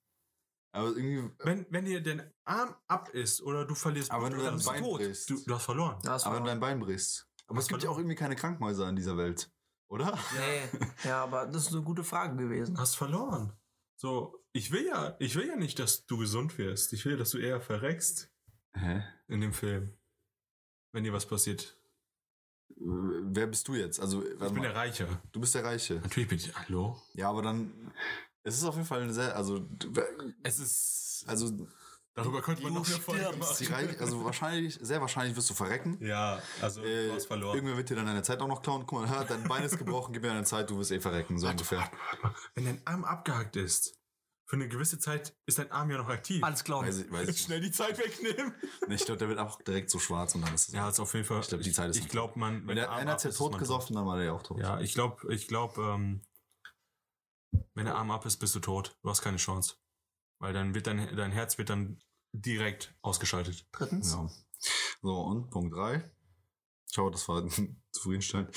Aber 0.72 0.88
irgendwie. 0.96 1.30
wenn, 1.40 1.66
wenn 1.70 1.84
dir 1.86 2.02
dein 2.02 2.32
Arm 2.46 2.74
ab 2.88 3.10
ist 3.10 3.42
oder 3.42 3.66
du 3.66 3.76
verlierst 3.76 4.10
Aber 4.12 4.26
wenn 4.26 4.32
du 4.32 4.38
dann 4.38 4.46
dein 4.46 4.56
bist 4.56 4.68
du 4.68 4.72
Bein 4.72 4.84
tot. 4.84 5.00
brichst. 5.02 5.30
Du, 5.30 5.40
du 5.46 5.54
hast 5.54 5.66
verloren. 5.66 5.98
Hast 6.08 6.26
Aber 6.26 6.38
wenn 6.38 6.44
du 6.44 6.46
verloren. 6.46 6.46
dein 6.48 6.60
Bein 6.62 6.80
brichst. 6.80 7.28
Aber 7.48 7.60
es 7.60 7.68
gibt 7.68 7.84
ja 7.84 7.90
auch 7.90 7.98
irgendwie 7.98 8.16
keine 8.16 8.36
Krankenhäuser 8.38 8.88
in 8.88 8.96
dieser 8.96 9.18
Welt. 9.18 9.52
Oder? 9.94 10.18
Nee. 10.36 10.80
Ja, 11.04 11.24
aber 11.24 11.46
das 11.46 11.68
ist 11.68 11.74
eine 11.74 11.84
gute 11.84 12.04
Frage 12.04 12.36
gewesen. 12.36 12.80
hast 12.80 12.96
verloren. 12.96 13.54
So, 13.96 14.44
ich 14.52 14.72
will 14.72 14.86
ja, 14.88 15.16
ich 15.20 15.36
will 15.36 15.48
ja 15.48 15.56
nicht, 15.56 15.78
dass 15.78 16.08
du 16.08 16.18
gesund 16.18 16.58
wirst. 16.58 16.94
Ich 16.94 17.06
will, 17.06 17.16
dass 17.16 17.30
du 17.30 17.38
eher 17.38 17.62
verreckst 17.62 18.32
Hä? 18.74 19.04
in 19.28 19.40
dem 19.42 19.54
Film. 19.54 19.96
Wenn 20.94 21.04
dir 21.04 21.14
was 21.14 21.28
passiert. 21.28 21.78
Wer 22.76 23.46
bist 23.46 23.68
du 23.68 23.76
jetzt? 23.76 24.00
Also, 24.00 24.24
Ich 24.26 24.38
bin 24.40 24.54
mal. 24.56 24.62
der 24.64 24.76
Reiche. 24.76 25.08
du 25.32 25.40
bist 25.40 25.54
der 25.54 25.64
Reiche. 25.64 25.96
Natürlich 26.02 26.28
bin 26.30 26.40
ich. 26.40 26.56
Hallo? 26.56 27.00
Ja, 27.14 27.30
aber 27.30 27.44
dann. 27.44 27.92
Es 28.42 28.56
ist 28.56 28.64
auf 28.64 28.74
jeden 28.76 28.88
Fall 28.88 29.04
eine 29.04 29.14
sehr. 29.14 29.36
Also, 29.36 29.68
Es 30.42 30.58
ist. 30.60 31.24
also 31.28 31.68
Darüber 32.16 32.42
könnte 32.42 32.62
man 32.62 32.74
Du 32.74 32.80
noch 32.80 32.88
eine 32.88 33.00
Folge 33.00 33.38
machen. 33.38 33.68
Reich, 33.74 34.00
also 34.00 34.24
wahrscheinlich, 34.24 34.78
sehr 34.82 35.02
wahrscheinlich 35.02 35.36
wirst 35.36 35.50
du 35.50 35.56
verrecken. 35.56 35.98
Ja, 36.00 36.40
also 36.62 36.84
Äh, 36.84 37.08
du 37.08 37.14
hast 37.16 37.26
verloren. 37.26 37.56
irgendwer 37.56 37.76
wird 37.78 37.90
dir 37.90 37.96
dann 37.96 38.06
deine 38.06 38.22
Zeit 38.22 38.40
auch 38.42 38.48
noch 38.48 38.62
klauen. 38.62 38.86
Guck 38.86 39.08
mal, 39.08 39.26
dein 39.26 39.44
Bein 39.48 39.64
ist 39.64 39.78
gebrochen, 39.80 40.14
gib 40.14 40.22
mir 40.22 40.28
deine 40.30 40.44
Zeit, 40.44 40.70
du 40.70 40.78
wirst 40.78 40.92
eh 40.92 41.00
verrecken, 41.00 41.40
so 41.40 41.48
ungefähr. 41.48 41.90
Wenn 42.54 42.66
dein 42.66 42.82
Arm 42.86 43.04
abgehackt 43.04 43.56
ist, 43.56 43.98
für 44.46 44.58
eine 44.58 44.68
gewisse 44.68 45.00
Zeit 45.00 45.36
ist 45.48 45.58
dein 45.58 45.72
Arm 45.72 45.90
ja 45.90 45.98
noch 45.98 46.10
aktiv. 46.10 46.44
Alles 46.44 46.64
klar. 46.64 46.84
Weiß 46.84 47.00
ich, 47.00 47.12
weiß 47.12 47.30
ich. 47.30 47.40
Schnell 47.42 47.62
die 47.62 47.72
Zeit 47.72 47.98
wegnehmen. 47.98 48.54
nicht. 48.88 49.00
Ich 49.02 49.06
glaube, 49.06 49.18
der 49.18 49.30
wird 49.30 49.40
auch 49.40 49.60
direkt 49.64 49.90
so 49.90 49.98
schwarz 49.98 50.36
und 50.36 50.46
dann 50.46 50.54
ist 50.54 50.68
es. 50.68 50.74
Ja, 50.76 50.90
ist 50.90 51.00
auf 51.00 51.12
jeden 51.16 51.26
Fall. 51.26 51.40
Ich 51.40 51.48
glaub, 51.48 51.62
die 51.62 51.72
Zeit 51.72 51.90
ist 51.90 51.98
Ich 51.98 52.10
glaube, 52.10 52.38
man. 52.38 52.68
Wenn 52.68 52.76
der 52.76 52.92
Arm 52.92 53.00
einer 53.00 53.12
ja 53.12 53.16
ist, 53.16 53.26
ist 53.26 53.38
tot 53.38 53.58
gesoffen, 53.58 53.96
dann 53.96 54.06
war 54.06 54.18
der 54.18 54.26
ja 54.26 54.34
auch 54.34 54.44
tot. 54.44 54.60
Ja, 54.60 54.80
ich 54.80 54.94
glaube, 54.94 55.34
ich 55.34 55.48
glaube, 55.48 55.82
ähm, 55.82 56.22
wenn 57.74 57.86
der 57.86 57.96
Arm 57.96 58.12
ab 58.12 58.26
ist, 58.28 58.38
bist 58.38 58.54
du 58.54 58.60
tot. 58.60 58.96
Du 59.02 59.10
hast 59.10 59.22
keine 59.24 59.38
Chance. 59.38 59.78
Weil 60.44 60.52
dann 60.52 60.76
wird 60.76 60.88
dein, 60.88 61.16
dein 61.16 61.32
Herz 61.32 61.58
wird 61.58 61.70
dann 61.70 62.02
direkt 62.34 62.94
ausgeschaltet. 63.02 63.66
Drittens. 63.72 64.12
Ja. 64.12 64.30
So, 65.02 65.22
und 65.22 65.50
Punkt 65.50 65.74
3. 65.74 66.12
Ciao, 66.86 67.10
das 67.10 67.30
war 67.30 67.48
zufriedenstellend. 67.94 68.54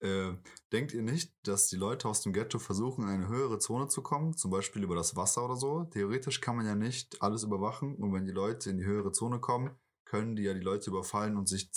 Äh, 0.00 0.32
denkt 0.72 0.92
ihr 0.92 1.02
nicht, 1.02 1.32
dass 1.46 1.68
die 1.68 1.76
Leute 1.76 2.08
aus 2.08 2.22
dem 2.22 2.32
Ghetto 2.32 2.58
versuchen, 2.58 3.04
in 3.04 3.10
eine 3.10 3.28
höhere 3.28 3.60
Zone 3.60 3.86
zu 3.86 4.02
kommen, 4.02 4.36
zum 4.36 4.50
Beispiel 4.50 4.82
über 4.82 4.96
das 4.96 5.14
Wasser 5.14 5.44
oder 5.44 5.54
so? 5.54 5.84
Theoretisch 5.84 6.40
kann 6.40 6.56
man 6.56 6.66
ja 6.66 6.74
nicht 6.74 7.22
alles 7.22 7.44
überwachen 7.44 7.94
und 7.94 8.12
wenn 8.12 8.24
die 8.24 8.32
Leute 8.32 8.68
in 8.68 8.78
die 8.78 8.84
höhere 8.84 9.12
Zone 9.12 9.38
kommen, 9.38 9.70
können 10.06 10.34
die 10.34 10.42
ja 10.42 10.52
die 10.52 10.58
Leute 10.58 10.90
überfallen 10.90 11.36
und 11.36 11.48
sich 11.48 11.70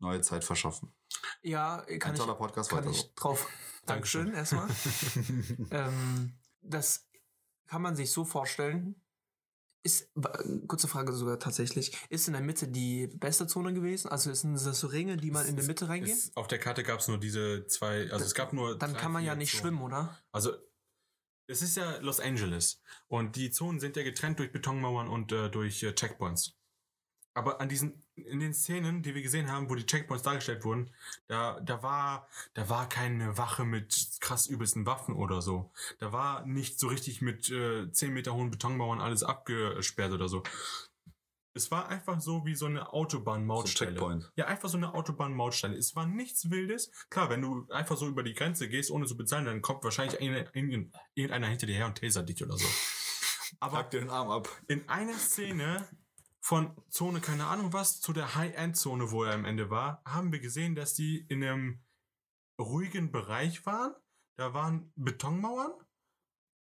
neue 0.00 0.22
Zeit 0.22 0.42
verschaffen. 0.42 0.92
Ja, 1.42 1.84
kann 2.00 2.10
Ein 2.10 2.14
ich, 2.14 2.20
toller 2.20 2.34
Podcast 2.34 2.70
kann 2.70 2.80
weiter 2.80 2.90
ich 2.90 3.02
so. 3.02 3.12
drauf. 3.14 3.48
Dankeschön 3.86 4.34
erstmal. 4.34 4.68
ähm, 5.70 6.32
das 6.62 7.07
kann 7.68 7.82
man 7.82 7.94
sich 7.94 8.10
so 8.10 8.24
vorstellen. 8.24 9.00
Ist, 9.84 10.12
kurze 10.66 10.88
Frage 10.88 11.12
sogar 11.12 11.38
tatsächlich, 11.38 11.96
ist 12.10 12.26
in 12.26 12.32
der 12.32 12.42
Mitte 12.42 12.66
die 12.66 13.06
beste 13.06 13.46
Zone 13.46 13.72
gewesen? 13.72 14.08
Also 14.08 14.32
sind 14.34 14.54
das 14.54 14.80
so 14.80 14.88
Ringe, 14.88 15.16
die 15.16 15.30
man 15.30 15.46
in 15.46 15.56
die 15.56 15.62
Mitte 15.62 15.88
reingehen? 15.88 16.18
Auf 16.34 16.48
der 16.48 16.58
Karte 16.58 16.82
gab 16.82 16.98
es 16.98 17.08
nur 17.08 17.18
diese 17.18 17.66
zwei, 17.68 18.10
also 18.10 18.24
es 18.24 18.34
gab 18.34 18.52
nur. 18.52 18.76
Dann 18.76 18.92
drei, 18.92 19.00
kann 19.00 19.12
man 19.12 19.24
ja 19.24 19.36
nicht 19.36 19.52
Zonen. 19.52 19.62
schwimmen, 19.62 19.82
oder? 19.82 20.18
Also 20.32 20.52
es 21.46 21.62
ist 21.62 21.76
ja 21.76 21.98
Los 21.98 22.20
Angeles 22.20 22.82
und 23.06 23.36
die 23.36 23.50
Zonen 23.50 23.80
sind 23.80 23.96
ja 23.96 24.02
getrennt 24.02 24.38
durch 24.40 24.52
Betonmauern 24.52 25.08
und 25.08 25.32
äh, 25.32 25.48
durch 25.48 25.82
äh, 25.82 25.94
Checkpoints. 25.94 26.57
Aber 27.38 27.60
an 27.60 27.68
diesen, 27.68 28.02
in 28.16 28.40
den 28.40 28.52
Szenen, 28.52 29.02
die 29.02 29.14
wir 29.14 29.22
gesehen 29.22 29.50
haben, 29.50 29.70
wo 29.70 29.74
die 29.74 29.86
Checkpoints 29.86 30.22
dargestellt 30.24 30.64
wurden, 30.64 30.90
da, 31.28 31.60
da 31.60 31.82
war, 31.82 32.28
da 32.54 32.68
war 32.68 32.88
keine 32.88 33.38
Wache 33.38 33.64
mit 33.64 34.18
krass 34.20 34.46
übelsten 34.46 34.86
Waffen 34.86 35.14
oder 35.14 35.40
so. 35.40 35.72
Da 35.98 36.12
war 36.12 36.44
nicht 36.46 36.78
so 36.80 36.88
richtig 36.88 37.22
mit 37.22 37.48
äh, 37.50 37.90
10 37.90 38.12
Meter 38.12 38.34
hohen 38.34 38.50
Betonmauern 38.50 39.00
alles 39.00 39.22
abgesperrt 39.22 40.12
oder 40.12 40.28
so. 40.28 40.42
Es 41.54 41.70
war 41.72 41.88
einfach 41.88 42.20
so 42.20 42.44
wie 42.46 42.54
so 42.54 42.66
eine 42.66 42.80
So 42.80 42.84
ein 42.84 42.90
Autobahn-Mautstelle. 42.92 43.90
Checkpoint. 43.92 44.30
Ja, 44.36 44.46
einfach 44.46 44.68
so 44.68 44.76
eine 44.76 44.94
Autobahn-Mautstelle. 44.94 45.76
Es 45.76 45.96
war 45.96 46.06
nichts 46.06 46.50
Wildes. 46.50 46.92
Klar, 47.10 47.30
wenn 47.30 47.42
du 47.42 47.66
einfach 47.70 47.96
so 47.96 48.06
über 48.06 48.22
die 48.22 48.34
Grenze 48.34 48.68
gehst, 48.68 48.90
ohne 48.92 49.06
zu 49.06 49.16
bezahlen, 49.16 49.44
dann 49.44 49.60
kommt 49.62 49.82
wahrscheinlich 49.82 50.20
eine- 50.20 50.48
irgendein- 50.52 50.92
irgendeiner 51.14 51.48
hinter 51.48 51.66
dir 51.66 51.74
her 51.74 51.86
und 51.86 51.98
tasert 51.98 52.28
dich 52.28 52.44
oder 52.44 52.56
so. 52.56 52.66
Aber 53.60 53.78
Pack 53.78 53.90
dir 53.90 54.00
den 54.00 54.10
Arm 54.10 54.30
ab. 54.30 54.48
in 54.68 54.88
einer 54.88 55.14
Szene 55.14 55.88
von 56.48 56.74
Zone, 56.88 57.20
keine 57.20 57.44
Ahnung 57.46 57.74
was, 57.74 58.00
zu 58.00 58.14
der 58.14 58.34
High-End-Zone, 58.34 59.10
wo 59.10 59.22
er 59.22 59.34
am 59.34 59.44
Ende 59.44 59.68
war, 59.68 60.00
haben 60.06 60.32
wir 60.32 60.40
gesehen, 60.40 60.74
dass 60.74 60.94
die 60.94 61.18
in 61.28 61.44
einem 61.44 61.84
ruhigen 62.58 63.12
Bereich 63.12 63.66
waren. 63.66 63.94
Da 64.38 64.54
waren 64.54 64.90
Betonmauern. 64.96 65.72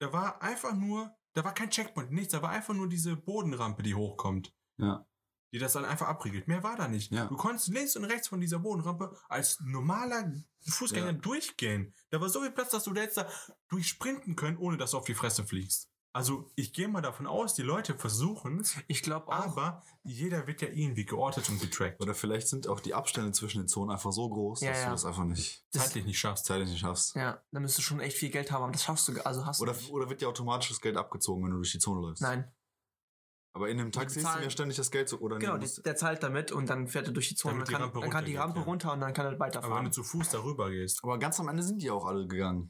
Da 0.01 0.11
war 0.11 0.41
einfach 0.41 0.73
nur, 0.75 1.15
da 1.35 1.45
war 1.45 1.53
kein 1.53 1.69
Checkpoint, 1.69 2.11
nichts. 2.11 2.33
Da 2.33 2.41
war 2.41 2.49
einfach 2.49 2.73
nur 2.73 2.89
diese 2.89 3.15
Bodenrampe, 3.15 3.81
die 3.81 3.95
hochkommt 3.95 4.53
Ja. 4.77 5.05
die 5.53 5.59
das 5.59 5.71
dann 5.71 5.85
einfach 5.85 6.09
abriegelt. 6.09 6.49
Mehr 6.49 6.63
war 6.63 6.75
da 6.75 6.89
nicht. 6.89 7.13
Ja. 7.13 7.27
Du 7.27 7.37
konntest 7.37 7.69
links 7.69 7.95
und 7.95 8.03
rechts 8.03 8.27
von 8.27 8.41
dieser 8.41 8.59
Bodenrampe 8.59 9.17
als 9.29 9.61
normaler 9.61 10.33
Fußgänger 10.67 11.11
Ja. 11.13 11.13
durchgehen. 11.13 11.93
Da 12.09 12.19
war 12.19 12.27
so 12.27 12.41
viel 12.41 12.51
Platz, 12.51 12.71
dass 12.71 12.83
du 12.83 12.91
da 12.91 13.03
jetzt 13.03 13.15
da 13.15 13.25
durchsprinten 13.69 14.35
können, 14.35 14.57
ohne 14.57 14.75
dass 14.75 14.91
du 14.91 14.97
auf 14.97 15.05
die 15.05 15.13
Fresse 15.15 15.45
fliegst. 15.45 15.90
Also 16.13 16.51
ich 16.55 16.73
gehe 16.73 16.89
mal 16.89 16.99
davon 17.01 17.25
aus, 17.25 17.53
die 17.53 17.61
Leute 17.61 17.97
versuchen 17.97 18.65
Ich 18.87 19.01
glaube 19.01 19.27
auch. 19.29 19.31
aber 19.57 19.81
jeder 20.03 20.45
wird 20.45 20.61
ja 20.61 20.67
irgendwie 20.67 21.05
geortet 21.05 21.47
und 21.49 21.61
getrackt. 21.61 22.01
Oder 22.01 22.13
vielleicht 22.13 22.49
sind 22.49 22.67
auch 22.67 22.81
die 22.81 22.93
Abstände 22.93 23.31
zwischen 23.31 23.59
den 23.61 23.67
Zonen 23.69 23.91
einfach 23.91 24.11
so 24.11 24.29
groß, 24.29 24.59
Ja, 24.59 24.71
dass 24.71 24.79
ja. 24.79 24.85
du 24.87 24.91
das 24.91 25.05
einfach 25.05 25.23
nicht 25.23 25.63
Das- 25.71 25.83
zeitlich 25.85 26.05
nicht 26.05 26.19
schaffst. 26.19 26.45
zeitlich 26.45 26.69
nicht 26.69 26.79
schaffst. 26.81 27.15
ja, 27.15 27.41
da 27.51 27.59
müsstest 27.61 27.77
du 27.79 27.83
schon 27.83 27.99
echt 28.01 28.17
viel 28.17 28.29
Geld 28.29 28.51
haben, 28.51 28.63
aber 28.63 28.73
das 28.73 28.83
schaffst 28.83 29.07
du, 29.07 29.25
also 29.25 29.45
hast 29.45 29.61
Oder, 29.61 29.71
du 29.71 29.79
nicht. 29.79 29.89
oder 29.91 30.09
wird 30.09 30.19
dir 30.19 30.27
automatisch 30.27 30.67
das 30.69 30.81
Geld 30.81 30.97
abgezogen, 30.97 31.43
wenn 31.45 31.51
du 31.51 31.57
durch 31.57 31.71
die 31.71 31.79
Zone 31.79 32.01
läufst? 32.01 32.21
Nein, 32.21 32.51
Aber 33.53 33.69
in 33.69 33.77
dem 33.77 33.91
Taxi 33.93 34.19
ist 34.19 34.23
bezahlen- 34.25 34.43
ja 34.43 34.49
ständig 34.49 34.77
das 34.77 34.91
Geld 34.91 35.07
so, 35.09 35.17
oder 35.19 35.37
genau, 35.37 35.55
nee, 35.57 35.65
die, 35.65 35.81
der 35.81 35.95
zahlt 35.95 36.23
damit 36.23 36.51
und 36.51 36.69
dann 36.69 36.87
fährt 36.87 37.07
er 37.07 37.13
durch 37.13 37.29
die 37.29 37.35
Zone. 37.35 37.53
Damit 37.55 37.67
Dann 37.67 37.71
die 37.71 37.73
kann, 37.73 37.81
Rampe 37.83 37.99
dann 38.01 38.09
kann 38.09 38.25
die 38.25 38.35
Rampe 38.37 38.59
runter 38.61 38.91
und 38.93 38.99
dann 39.01 39.13
kann 39.13 39.25
er 39.25 39.29
Aber 39.31 39.39
wenn 39.39 39.47
weiterfahren. 39.47 39.85
du 39.85 39.91
zu 39.91 40.03
Fuß 40.03 40.29
darüber 40.29 40.69
gehst. 40.71 41.01
Aber 41.03 41.17
ganz 41.19 41.37
am 41.39 41.47
Ende 41.49 41.61
sind 41.63 41.81
die 41.81 41.89
auch 41.91 42.05
alle 42.05 42.27
gegangen. 42.27 42.69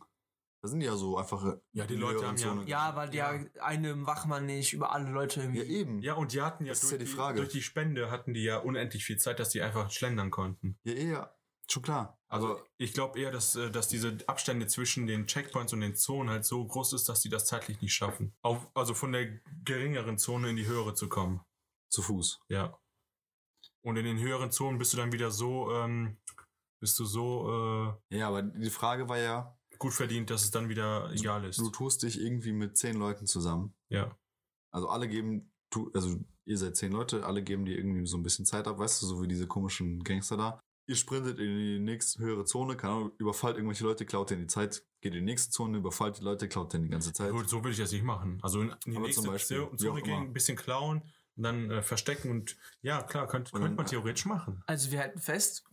Da 0.61 0.67
sind 0.67 0.79
die 0.79 0.85
ja 0.85 0.95
so 0.95 1.17
einfach. 1.17 1.57
Ja, 1.73 1.85
die 1.87 1.95
Leute 1.95 2.25
haben 2.27 2.37
ja- 2.37 2.61
Ja, 2.65 2.95
weil 2.95 3.09
der 3.09 3.49
eine 3.61 4.05
Wachmann 4.05 4.45
nicht 4.45 4.73
über 4.73 4.91
alle 4.93 5.09
Leute 5.09 5.41
irgendwie. 5.41 5.59
Ja, 5.59 5.65
eben. 5.65 5.99
Ja, 6.03 6.13
und 6.13 6.33
die 6.33 6.41
hatten 6.41 6.65
ja, 6.65 6.71
Das 6.71 6.83
ist 6.83 6.91
durch, 6.91 6.91
ja 6.93 6.97
die 6.99 7.05
die 7.05 7.11
Frage. 7.17 7.37
durch 7.37 7.49
die 7.49 7.61
Spende 7.63 8.11
hatten 8.11 8.33
die 8.35 8.43
ja 8.43 8.57
unendlich 8.59 9.03
viel 9.03 9.17
Zeit, 9.17 9.39
dass 9.39 9.49
die 9.49 9.61
einfach 9.61 9.89
schlendern 9.89 10.29
konnten. 10.29 10.77
Ja, 10.83 10.93
eh, 10.93 11.09
ja. 11.11 11.35
Schon 11.69 11.83
klar. 11.83 12.19
Also 12.27 12.47
Aber 12.55 12.65
ich 12.77 12.93
glaube 12.93 13.17
eher, 13.19 13.31
dass, 13.31 13.55
äh, 13.55 13.71
dass 13.71 13.87
diese 13.87 14.17
Abstände 14.27 14.67
zwischen 14.67 15.07
den 15.07 15.25
Checkpoints 15.25 15.71
und 15.73 15.79
den 15.81 15.95
Zonen 15.95 16.29
halt 16.29 16.43
so 16.45 16.65
groß 16.65 16.93
ist, 16.93 17.07
dass 17.09 17.21
die 17.21 17.29
das 17.29 17.45
zeitlich 17.45 17.81
nicht 17.81 17.93
schaffen. 17.93 18.35
Auf, 18.41 18.69
also 18.73 18.93
von 18.93 19.11
der 19.13 19.39
geringeren 19.63 20.17
Zone 20.17 20.49
in 20.49 20.55
die 20.57 20.65
höhere 20.67 20.93
zu 20.93 21.07
kommen. 21.09 21.41
zu 21.89 22.01
Fuß. 22.01 22.41
Ja. 22.49 22.77
Und 23.81 23.97
in 23.97 24.05
den 24.05 24.19
höheren 24.19 24.51
Zonen 24.51 24.77
bist 24.77 24.93
du 24.93 24.97
dann 24.97 25.11
wieder 25.11 25.31
so, 25.31 25.71
ähm, 25.73 26.17
bist 26.79 26.97
du 26.99 27.05
so 27.05 27.97
Ja, 28.09 28.27
aber 28.27 28.43
die 28.43 28.69
Frage 28.69 29.09
war 29.09 29.17
ja, 29.17 29.39
äh, 29.39 29.60
gut 29.81 29.93
verdient, 29.93 30.29
dass 30.29 30.43
es 30.43 30.51
dann 30.51 30.69
wieder 30.69 31.11
egal 31.11 31.43
ist. 31.43 31.57
du 31.59 31.69
tust 31.71 32.03
dich 32.03 32.21
irgendwie 32.21 32.51
mit 32.53 32.77
zehn 32.77 32.95
Leuten 32.97 33.25
zusammen. 33.25 33.73
Ja. 33.89 34.15
Also 34.71 34.87
alle 34.89 35.07
geben, 35.07 35.51
du, 35.71 35.89
also 35.95 36.19
ihr 36.45 36.57
seid 36.59 36.75
zehn 36.77 36.91
Leute, 36.91 37.25
alle 37.25 37.41
geben 37.41 37.65
dir 37.65 37.75
irgendwie 37.77 38.05
so 38.05 38.15
ein 38.17 38.21
bisschen 38.23 38.45
Zeit 38.45 38.67
ab, 38.67 38.77
weißt 38.77 39.01
du, 39.01 39.07
so 39.07 39.21
wie 39.23 39.27
diese 39.27 39.47
komischen 39.47 40.03
Gangster 40.03 40.37
da. 40.37 40.59
Ihr 40.87 40.95
sprintet 40.95 41.39
in 41.39 41.57
die 41.57 41.79
nächste 41.79 42.19
höhere 42.19 42.45
Zone, 42.45 42.75
keine 42.77 42.93
Ahnung, 42.93 43.11
überfallt 43.17 43.55
irgendwelche 43.55 43.83
Leute, 43.83 44.05
klaut 44.05 44.29
denen 44.29 44.41
die 44.41 44.47
Zeit, 44.47 44.83
geht 45.01 45.13
in 45.15 45.19
die 45.21 45.25
nächste 45.31 45.49
Zone, 45.51 45.77
überfallt 45.79 46.19
die 46.19 46.23
Leute, 46.23 46.47
klaut 46.47 46.73
denen 46.73 46.83
die 46.83 46.89
ganze 46.89 47.11
Zeit. 47.11 47.31
Gut, 47.31 47.49
so 47.49 47.63
will 47.63 47.71
ich 47.71 47.77
das 47.79 47.91
nicht 47.91 48.03
machen. 48.03 48.37
Also 48.43 48.61
in 48.61 48.75
die 48.85 48.95
Aber 48.97 49.05
nächste 49.07 49.27
Beispiel, 49.27 49.67
Zone 49.77 50.01
gehen, 50.03 50.21
ein 50.27 50.33
bisschen 50.33 50.57
klauen, 50.57 51.01
und 51.37 51.43
dann 51.43 51.71
äh, 51.71 51.81
verstecken 51.81 52.29
und 52.29 52.55
ja, 52.81 53.01
klar, 53.01 53.25
könnte 53.27 53.51
dann- 53.53 53.73
man 53.75 53.85
theoretisch 53.85 54.25
machen. 54.25 54.61
Also 54.67 54.91
wir 54.91 54.99
halten 54.99 55.19
fest, 55.19 55.63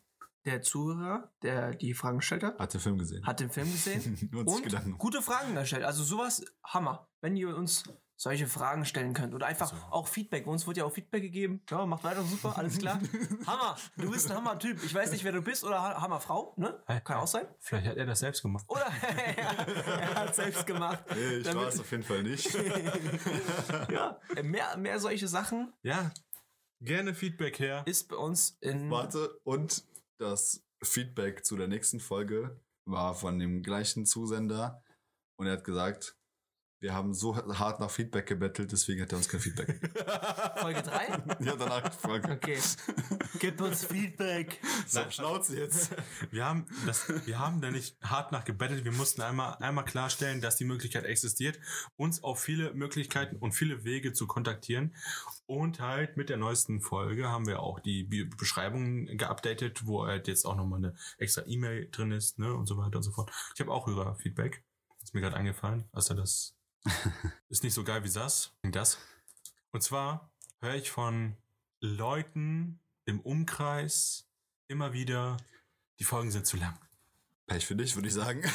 der 0.44 0.62
Zuhörer, 0.62 1.30
der 1.42 1.74
die 1.74 1.94
Fragen 1.94 2.18
gestellt 2.18 2.42
hat, 2.42 2.58
Hat 2.58 2.72
den 2.74 2.80
Film 2.80 2.98
gesehen. 2.98 3.26
hat 3.26 3.40
den 3.40 3.50
Film 3.50 3.70
gesehen 3.70 4.30
und 4.34 4.46
und 4.46 4.62
Gedanken. 4.62 4.96
gute 4.98 5.20
Fragen 5.22 5.54
gestellt. 5.54 5.84
Also 5.84 6.02
sowas, 6.04 6.44
Hammer. 6.64 7.08
Wenn 7.20 7.36
ihr 7.36 7.54
uns 7.56 7.84
solche 8.20 8.48
Fragen 8.48 8.84
stellen 8.84 9.14
könnt 9.14 9.32
oder 9.32 9.46
einfach 9.46 9.70
Also. 9.72 9.84
auch 9.90 10.08
Feedback. 10.08 10.44
Uns 10.48 10.66
wurde 10.66 10.80
ja 10.80 10.84
auch 10.86 10.92
Feedback 10.92 11.22
gegeben. 11.22 11.62
Ja, 11.70 11.86
macht 11.86 12.02
weiter, 12.02 12.24
super, 12.24 12.56
alles 12.58 12.78
klar. 12.78 12.98
Hammer, 13.46 13.76
du 13.96 14.10
bist 14.10 14.28
ein 14.28 14.36
Hammer-Typ. 14.36 14.82
Ich 14.82 14.92
weiß 14.92 15.12
nicht, 15.12 15.22
wer 15.22 15.30
du 15.30 15.40
bist 15.40 15.62
oder 15.62 15.80
Ha- 15.80 16.00
Hammer-Frau, 16.02 16.54
ne? 16.56 16.82
Kann 17.04 17.18
auch 17.18 17.28
sein. 17.28 17.46
Vielleicht 17.60 17.86
hat 17.86 17.96
er 17.96 18.06
das 18.06 18.18
selbst 18.18 18.42
gemacht. 18.42 18.64
Oder 18.68 18.86
er 19.36 20.14
hat 20.16 20.34
selbst 20.34 20.66
gemacht. 20.66 21.04
Nee, 21.14 21.36
ich 21.36 21.54
war 21.54 21.68
es 21.68 21.78
auf 21.78 21.88
jeden 21.92 22.02
Fall 22.02 22.24
nicht. 22.24 22.52
ja, 23.90 24.18
mehr, 24.42 24.76
mehr 24.76 24.98
solche 24.98 25.28
Sachen 25.28 25.72
Ja. 25.82 26.10
Gerne 26.80 27.12
Feedback 27.12 27.58
her. 27.58 27.82
ist 27.86 28.08
bei 28.08 28.14
uns 28.16 28.56
in. 28.60 28.88
Warte, 28.90 29.30
und 29.42 29.82
das 30.18 30.64
Feedback 30.82 31.44
zu 31.44 31.56
der 31.56 31.68
nächsten 31.68 32.00
Folge 32.00 32.60
war 32.84 33.14
von 33.14 33.38
dem 33.38 33.62
gleichen 33.62 34.06
Zusender. 34.06 34.82
Und 35.36 35.46
er 35.46 35.54
hat 35.54 35.64
gesagt, 35.64 36.17
wir 36.80 36.94
haben 36.94 37.12
so 37.12 37.36
hart 37.36 37.80
nach 37.80 37.90
Feedback 37.90 38.26
gebettelt, 38.26 38.70
deswegen 38.70 39.02
hat 39.02 39.12
er 39.12 39.18
uns 39.18 39.28
kein 39.28 39.40
Feedback. 39.40 39.80
Folge 40.60 40.82
3? 40.82 41.06
ja, 41.40 41.56
danach 41.56 41.82
gefragt. 41.82 42.30
Okay. 42.30 42.58
Gib 43.40 43.60
uns 43.60 43.84
Feedback. 43.84 44.60
So, 44.86 45.00
Schnauze 45.10 45.58
jetzt. 45.58 45.90
Wir 46.30 46.46
haben, 46.46 46.64
das, 46.86 47.12
wir 47.26 47.38
haben 47.38 47.60
da 47.60 47.70
nicht 47.70 47.98
hart 48.00 48.32
nach 48.32 48.44
gebettelt. 48.44 48.84
Wir 48.84 48.92
mussten 48.92 49.20
einmal, 49.20 49.56
einmal 49.56 49.84
klarstellen, 49.84 50.40
dass 50.40 50.56
die 50.56 50.64
Möglichkeit 50.64 51.04
existiert, 51.04 51.58
uns 51.96 52.24
auf 52.24 52.40
viele 52.40 52.72
Möglichkeiten 52.72 53.36
und 53.36 53.52
viele 53.52 53.84
Wege 53.84 54.14
zu 54.14 54.26
kontaktieren. 54.26 54.94
Und 55.44 55.80
halt 55.80 56.16
mit 56.16 56.30
der 56.30 56.38
neuesten 56.38 56.80
Folge 56.80 57.28
haben 57.28 57.46
wir 57.46 57.60
auch 57.60 57.80
die 57.80 58.04
Beschreibung 58.04 59.06
geupdatet, 59.18 59.86
wo 59.86 60.06
halt 60.06 60.26
jetzt 60.26 60.46
auch 60.46 60.56
nochmal 60.56 60.78
eine 60.78 60.94
extra 61.18 61.42
E-Mail 61.46 61.88
drin 61.90 62.12
ist, 62.12 62.38
ne, 62.38 62.54
und 62.54 62.66
so 62.66 62.78
weiter 62.78 62.96
und 62.96 63.02
so 63.02 63.10
fort. 63.10 63.30
Ich 63.54 63.60
habe 63.60 63.72
auch 63.72 63.86
Hörerfeedback. 63.86 64.64
Ist 65.02 65.14
mir 65.14 65.20
gerade 65.20 65.36
eingefallen, 65.36 65.84
als 65.92 66.08
er 66.10 66.16
das 66.16 66.57
ist 67.48 67.62
nicht 67.62 67.74
so 67.74 67.84
geil 67.84 68.04
wie 68.04 68.10
das. 68.10 68.52
Das. 68.62 68.98
Und 69.72 69.82
zwar 69.82 70.30
höre 70.60 70.74
ich 70.74 70.90
von 70.90 71.36
Leuten 71.80 72.80
im 73.04 73.20
Umkreis 73.20 74.28
immer 74.68 74.92
wieder, 74.92 75.36
die 75.98 76.04
Folgen 76.04 76.30
sind 76.30 76.46
zu 76.46 76.56
lang. 76.56 76.78
Pech 77.46 77.66
für 77.66 77.76
dich, 77.76 77.94
würde 77.96 78.08
ich 78.08 78.14
sagen. 78.14 78.42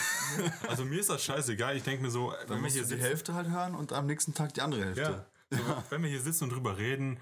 Also 0.67 0.83
mir 0.85 0.99
ist 0.99 1.09
das 1.09 1.23
scheißegal. 1.23 1.77
Ich 1.77 1.83
denke 1.83 2.01
mir 2.01 2.09
so, 2.09 2.31
Dann 2.31 2.57
wenn 2.57 2.63
wir 2.63 2.69
hier 2.71 2.81
du 2.81 2.87
die 2.87 2.93
sitzen, 2.95 3.01
Hälfte 3.01 3.33
halt 3.35 3.49
hören 3.49 3.75
und 3.75 3.93
am 3.93 4.07
nächsten 4.07 4.33
Tag 4.33 4.53
die 4.55 4.61
andere 4.61 4.85
Hälfte. 4.85 5.27
ja, 5.51 5.57
so, 5.57 5.83
wenn 5.91 6.01
wir 6.01 6.09
hier 6.09 6.21
sitzen 6.21 6.45
und 6.45 6.51
drüber 6.51 6.77
reden, 6.77 7.19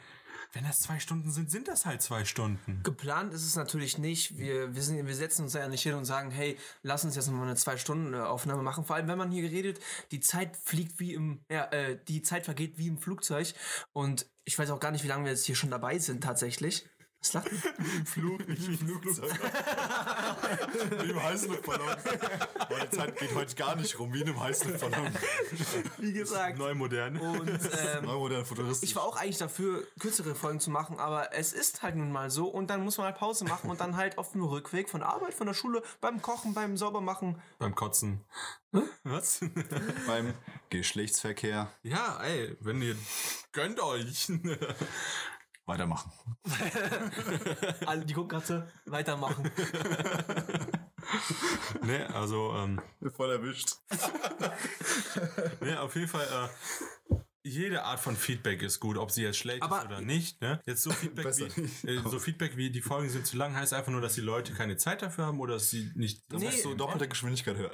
Wenn 0.53 0.65
das 0.65 0.81
zwei 0.81 0.99
Stunden 0.99 1.31
sind, 1.31 1.49
sind 1.49 1.69
das 1.69 1.85
halt 1.85 2.01
zwei 2.01 2.25
Stunden. 2.25 2.81
Geplant 2.83 3.33
ist 3.33 3.45
es 3.45 3.55
natürlich 3.55 3.97
nicht. 3.97 4.37
Wir, 4.37 4.75
wir, 4.75 4.81
sind, 4.81 5.05
wir 5.05 5.15
setzen 5.15 5.43
uns 5.43 5.53
ja 5.53 5.67
nicht 5.69 5.83
hin 5.83 5.93
und 5.93 6.03
sagen, 6.03 6.29
hey, 6.29 6.57
lass 6.83 7.05
uns 7.05 7.15
jetzt 7.15 7.27
noch 7.27 7.35
mal 7.35 7.43
eine 7.43 7.55
zwei 7.55 7.77
Stunden 7.77 8.13
äh, 8.13 8.55
machen. 8.61 8.83
Vor 8.83 8.97
allem, 8.97 9.07
wenn 9.07 9.17
man 9.17 9.31
hier 9.31 9.49
redet, 9.49 9.79
die 10.11 10.19
Zeit 10.19 10.57
fliegt 10.57 10.99
wie 10.99 11.13
im, 11.13 11.39
ja, 11.49 11.65
äh, 11.71 11.97
die 12.07 12.21
Zeit 12.21 12.45
vergeht 12.45 12.77
wie 12.77 12.87
im 12.87 12.97
Flugzeug. 12.97 13.53
Und 13.93 14.25
ich 14.43 14.59
weiß 14.59 14.71
auch 14.71 14.79
gar 14.79 14.91
nicht, 14.91 15.03
wie 15.03 15.07
lange 15.07 15.23
wir 15.23 15.31
jetzt 15.31 15.45
hier 15.45 15.55
schon 15.55 15.71
dabei 15.71 15.99
sind 15.99 16.21
tatsächlich. 16.21 16.85
Was 17.21 17.33
lacht 17.33 17.51
ihr? 17.51 17.73
Im 17.97 18.05
Flug, 18.05 18.47
nicht 18.47 18.67
im 18.67 18.77
Flugzeug. 18.79 19.31
wie 21.03 21.09
im 21.11 21.21
Heißluftballon. 21.21 21.95
Meine 22.69 22.89
Zeit 22.89 23.17
geht 23.17 23.35
heute 23.35 23.55
gar 23.55 23.75
nicht 23.75 23.99
rum, 23.99 24.11
wie 24.11 24.21
in 24.21 24.29
einem 24.29 24.39
Heißluftballon. 24.39 25.11
Wie 25.99 26.13
gesagt. 26.13 26.57
Neu 26.57 26.73
modern. 26.73 27.17
Und 27.17 27.47
ähm, 27.49 27.59
Neumodern 28.05 28.43
futuristisch. 28.43 28.89
ich 28.89 28.95
war 28.95 29.03
auch 29.03 29.17
eigentlich 29.17 29.37
dafür, 29.37 29.83
kürzere 29.99 30.33
Folgen 30.33 30.59
zu 30.59 30.71
machen, 30.71 30.99
aber 30.99 31.33
es 31.33 31.53
ist 31.53 31.83
halt 31.83 31.95
nun 31.95 32.11
mal 32.11 32.31
so 32.31 32.47
und 32.47 32.71
dann 32.71 32.83
muss 32.83 32.97
man 32.97 33.05
halt 33.05 33.17
Pause 33.17 33.45
machen 33.45 33.69
und 33.69 33.79
dann 33.79 33.97
halt 33.97 34.17
auf 34.17 34.31
dem 34.31 34.43
Rückweg 34.43 34.89
von 34.89 35.01
der 35.01 35.09
Arbeit, 35.09 35.35
von 35.35 35.45
der 35.45 35.53
Schule, 35.53 35.83
beim 36.01 36.21
Kochen, 36.23 36.55
beim 36.55 36.75
Saubermachen. 36.75 37.39
Beim 37.59 37.75
Kotzen. 37.75 38.25
Was? 39.03 39.41
beim 40.07 40.33
Geschlechtsverkehr 40.69 41.71
ja, 41.83 42.19
ey, 42.23 42.55
wenn 42.61 42.81
ihr 42.81 42.95
gönnt 43.51 43.79
euch. 43.79 44.31
Weitermachen. 45.71 46.11
Alle, 47.85 48.05
die 48.05 48.13
gucken 48.13 48.29
gerade 48.29 48.45
so, 48.45 48.63
weitermachen. 48.91 49.49
ne, 51.83 52.13
also, 52.13 52.53
ähm, 52.55 52.81
Voll 53.15 53.31
erwischt. 53.31 53.75
ne, 55.61 55.81
auf 55.81 55.95
jeden 55.95 56.07
Fall, 56.07 56.25
äh, 56.25 57.15
jede 57.43 57.83
Art 57.83 57.99
von 57.99 58.15
Feedback 58.15 58.61
ist 58.61 58.79
gut, 58.79 58.97
ob 58.97 59.09
sie 59.09 59.23
jetzt 59.23 59.37
schlecht 59.37 59.63
Aber- 59.63 59.79
ist 59.79 59.85
oder 59.85 60.01
nicht. 60.01 60.41
Ne? 60.41 60.61
Jetzt 60.65 60.83
so 60.83 60.91
Feedback, 60.91 61.25
wie, 61.37 61.61
nicht. 61.61 61.83
äh, 61.85 61.97
so 62.07 62.19
Feedback 62.19 62.55
wie 62.55 62.69
die 62.69 62.81
Folgen 62.81 63.09
sind 63.09 63.25
zu 63.25 63.35
lang, 63.35 63.55
heißt 63.55 63.73
einfach 63.73 63.91
nur, 63.91 64.01
dass 64.01 64.13
die 64.13 64.21
Leute 64.21 64.53
keine 64.53 64.77
Zeit 64.77 65.01
dafür 65.01 65.25
haben 65.25 65.39
oder 65.39 65.55
dass 65.55 65.71
sie 65.71 65.91
nicht. 65.95 66.31
Nee, 66.31 66.45
Dass 66.45 66.61
so 66.61 66.75
doppelte 66.75 67.07
Geschwindigkeit 67.07 67.57
hören. 67.57 67.71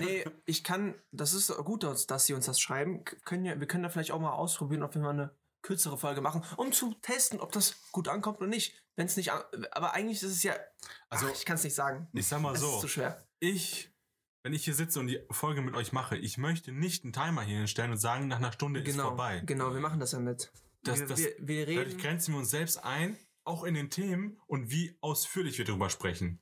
Nee, 0.00 0.24
ich 0.46 0.64
kann, 0.64 0.94
das 1.10 1.34
ist 1.34 1.54
gut, 1.58 1.84
dass 1.84 2.26
sie 2.26 2.32
uns 2.32 2.46
das 2.46 2.58
schreiben. 2.58 3.04
Können 3.04 3.44
ja, 3.44 3.60
wir 3.60 3.66
können 3.66 3.82
da 3.82 3.90
vielleicht 3.90 4.12
auch 4.12 4.20
mal 4.20 4.32
ausprobieren, 4.32 4.82
ob 4.82 4.94
wir 4.94 5.02
mal 5.02 5.10
eine 5.10 5.36
kürzere 5.62 5.96
Folge 5.98 6.20
machen, 6.20 6.44
um 6.56 6.72
zu 6.72 6.94
testen, 7.02 7.40
ob 7.40 7.52
das 7.52 7.80
gut 7.92 8.08
ankommt 8.08 8.38
oder 8.38 8.48
nicht. 8.48 8.74
Wenn 8.96 9.06
es 9.06 9.16
nicht, 9.16 9.30
aber 9.30 9.94
eigentlich 9.94 10.22
ist 10.22 10.30
es 10.32 10.42
ja, 10.42 10.54
Also- 11.08 11.26
ach, 11.28 11.32
ich 11.34 11.44
kann 11.46 11.56
es 11.56 11.64
nicht 11.64 11.74
sagen. 11.74 12.08
Ich 12.12 12.26
sag 12.26 12.40
mal 12.42 12.52
Es 12.54 12.60
ist 12.60 12.66
so, 12.68 12.80
zu 12.80 12.88
schwer. 12.88 13.26
ich, 13.40 13.90
wenn 14.42 14.52
ich 14.52 14.64
hier 14.64 14.74
sitze 14.74 14.98
und 15.00 15.06
die 15.06 15.20
Folge 15.30 15.62
mit 15.62 15.74
euch 15.76 15.92
mache, 15.92 16.16
ich 16.16 16.36
möchte 16.36 16.72
nicht 16.72 17.04
einen 17.04 17.12
Timer 17.12 17.42
hier 17.42 17.58
hinstellen 17.58 17.92
und 17.92 17.98
sagen, 17.98 18.28
nach 18.28 18.38
einer 18.38 18.52
Stunde 18.52 18.80
ist 18.80 18.86
Genau, 18.86 19.08
vorbei. 19.08 19.40
genau, 19.46 19.72
wir 19.72 19.80
machen 19.80 20.00
das 20.00 20.12
ja 20.12 20.18
mit. 20.18 20.52
Das- 20.82 20.98
wir, 20.98 21.06
das- 21.06 21.18
wir, 21.20 21.34
wir 21.38 21.66
Dadurch 21.66 21.86
reden. 21.92 21.98
grenzen 22.00 22.34
wir 22.34 22.38
uns 22.40 22.50
selbst 22.50 22.84
ein, 22.84 23.16
auch 23.44 23.62
in 23.64 23.74
den 23.74 23.88
Themen 23.88 24.40
und 24.46 24.70
wie 24.70 24.98
ausführlich 25.00 25.56
wir 25.58 25.64
darüber 25.64 25.88
sprechen. 25.90 26.41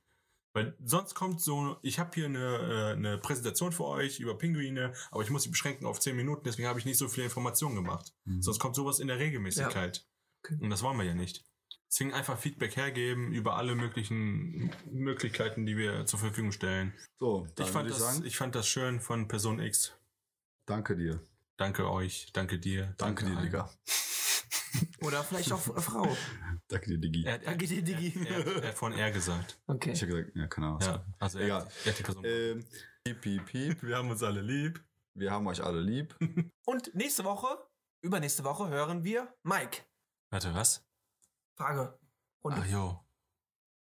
Weil 0.53 0.75
sonst 0.83 1.13
kommt 1.15 1.39
so, 1.41 1.77
ich 1.81 1.97
habe 1.99 2.11
hier 2.13 2.25
eine, 2.25 2.39
äh, 2.39 2.91
eine 2.93 3.17
Präsentation 3.17 3.71
für 3.71 3.85
euch 3.85 4.19
über 4.19 4.37
Pinguine, 4.37 4.93
aber 5.11 5.23
ich 5.23 5.29
muss 5.29 5.43
sie 5.43 5.49
beschränken 5.49 5.85
auf 5.85 5.99
10 5.99 6.15
Minuten, 6.15 6.43
deswegen 6.45 6.67
habe 6.67 6.77
ich 6.79 6.85
nicht 6.85 6.97
so 6.97 7.07
viele 7.07 7.25
Informationen 7.25 7.75
gemacht. 7.75 8.13
Sonst 8.39 8.59
kommt 8.59 8.75
sowas 8.75 8.99
in 8.99 9.07
der 9.07 9.17
Regelmäßigkeit. 9.19 10.05
Okay. 10.43 10.57
Und 10.61 10.69
das 10.69 10.83
wollen 10.83 10.97
wir 10.97 11.05
ja 11.05 11.13
nicht. 11.13 11.45
Deswegen 11.89 12.13
einfach 12.13 12.37
Feedback 12.37 12.75
hergeben 12.77 13.33
über 13.33 13.57
alle 13.57 13.75
möglichen 13.75 14.71
Möglichkeiten, 14.91 15.65
die 15.65 15.75
wir 15.75 16.05
zur 16.05 16.19
Verfügung 16.19 16.51
stellen. 16.53 16.93
So, 17.19 17.47
Ich 17.59 17.67
fand, 17.67 17.87
ich 17.89 17.95
das, 17.95 18.01
sagen, 18.01 18.25
ich 18.25 18.37
fand 18.37 18.55
das 18.55 18.67
schön 18.67 18.99
von 19.01 19.27
Person 19.27 19.59
X. 19.59 19.93
danke 20.65 20.95
dir. 20.95 21.21
Danke 21.57 21.89
euch, 21.91 22.31
danke 22.33 22.59
dir. 22.59 22.95
Danke 22.97 23.25
dir, 23.25 23.37
allen. 23.37 23.43
Digga. 23.43 23.69
Oder 25.01 25.23
vielleicht 25.23 25.51
auch 25.51 25.67
eine 25.69 25.81
Frau. 25.81 26.17
Danke 26.67 26.97
dir. 26.97 27.25
Er, 27.25 27.33
er, 27.33 27.39
Danke 27.39 27.67
dir, 27.67 27.81
Digi. 27.81 28.25
er, 28.27 28.45
er 28.63 28.67
hat 28.69 28.75
von 28.75 28.93
er 28.93 29.11
gesagt. 29.11 29.59
Okay. 29.67 29.91
Ich 29.91 30.01
habe 30.01 30.13
gesagt, 30.13 30.35
ja, 30.35 30.47
keine 30.47 30.67
Ahnung. 30.67 30.81
Ja, 30.81 31.05
also 31.19 31.39
er, 31.39 31.45
Egal. 31.45 31.67
er 31.85 31.91
hat 31.91 31.99
die 31.99 32.03
Person. 32.03 32.25
Ähm, 32.25 32.65
piep, 33.03 33.21
piep, 33.21 33.45
piep. 33.45 33.83
Wir 33.83 33.97
haben 33.97 34.09
uns 34.09 34.23
alle 34.23 34.41
lieb. 34.41 34.83
Wir 35.13 35.31
haben 35.31 35.47
euch 35.47 35.63
alle 35.63 35.81
lieb. 35.81 36.15
Und 36.65 36.93
nächste 36.95 37.23
Woche, 37.23 37.47
übernächste 38.01 38.43
Woche 38.43 38.69
hören 38.69 39.03
wir 39.03 39.33
Mike. 39.43 39.81
Warte, 40.29 40.53
was? 40.53 40.85
Frage. 41.57 41.99
Und 42.41 42.53
Ach 42.53 42.65
jo. 42.65 42.99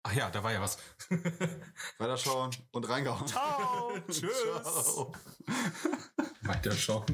Ach 0.02 0.12
ja, 0.12 0.30
da 0.30 0.42
war 0.44 0.52
ja 0.52 0.60
was. 0.60 0.78
Weiterschauen 1.98 2.50
und 2.70 2.88
reingehauen. 2.88 3.26
Ciao. 3.26 3.92
Tschüss. 4.08 4.40
Ciao. 4.62 5.12
Weiter 6.42 6.70
schauen. 6.72 7.06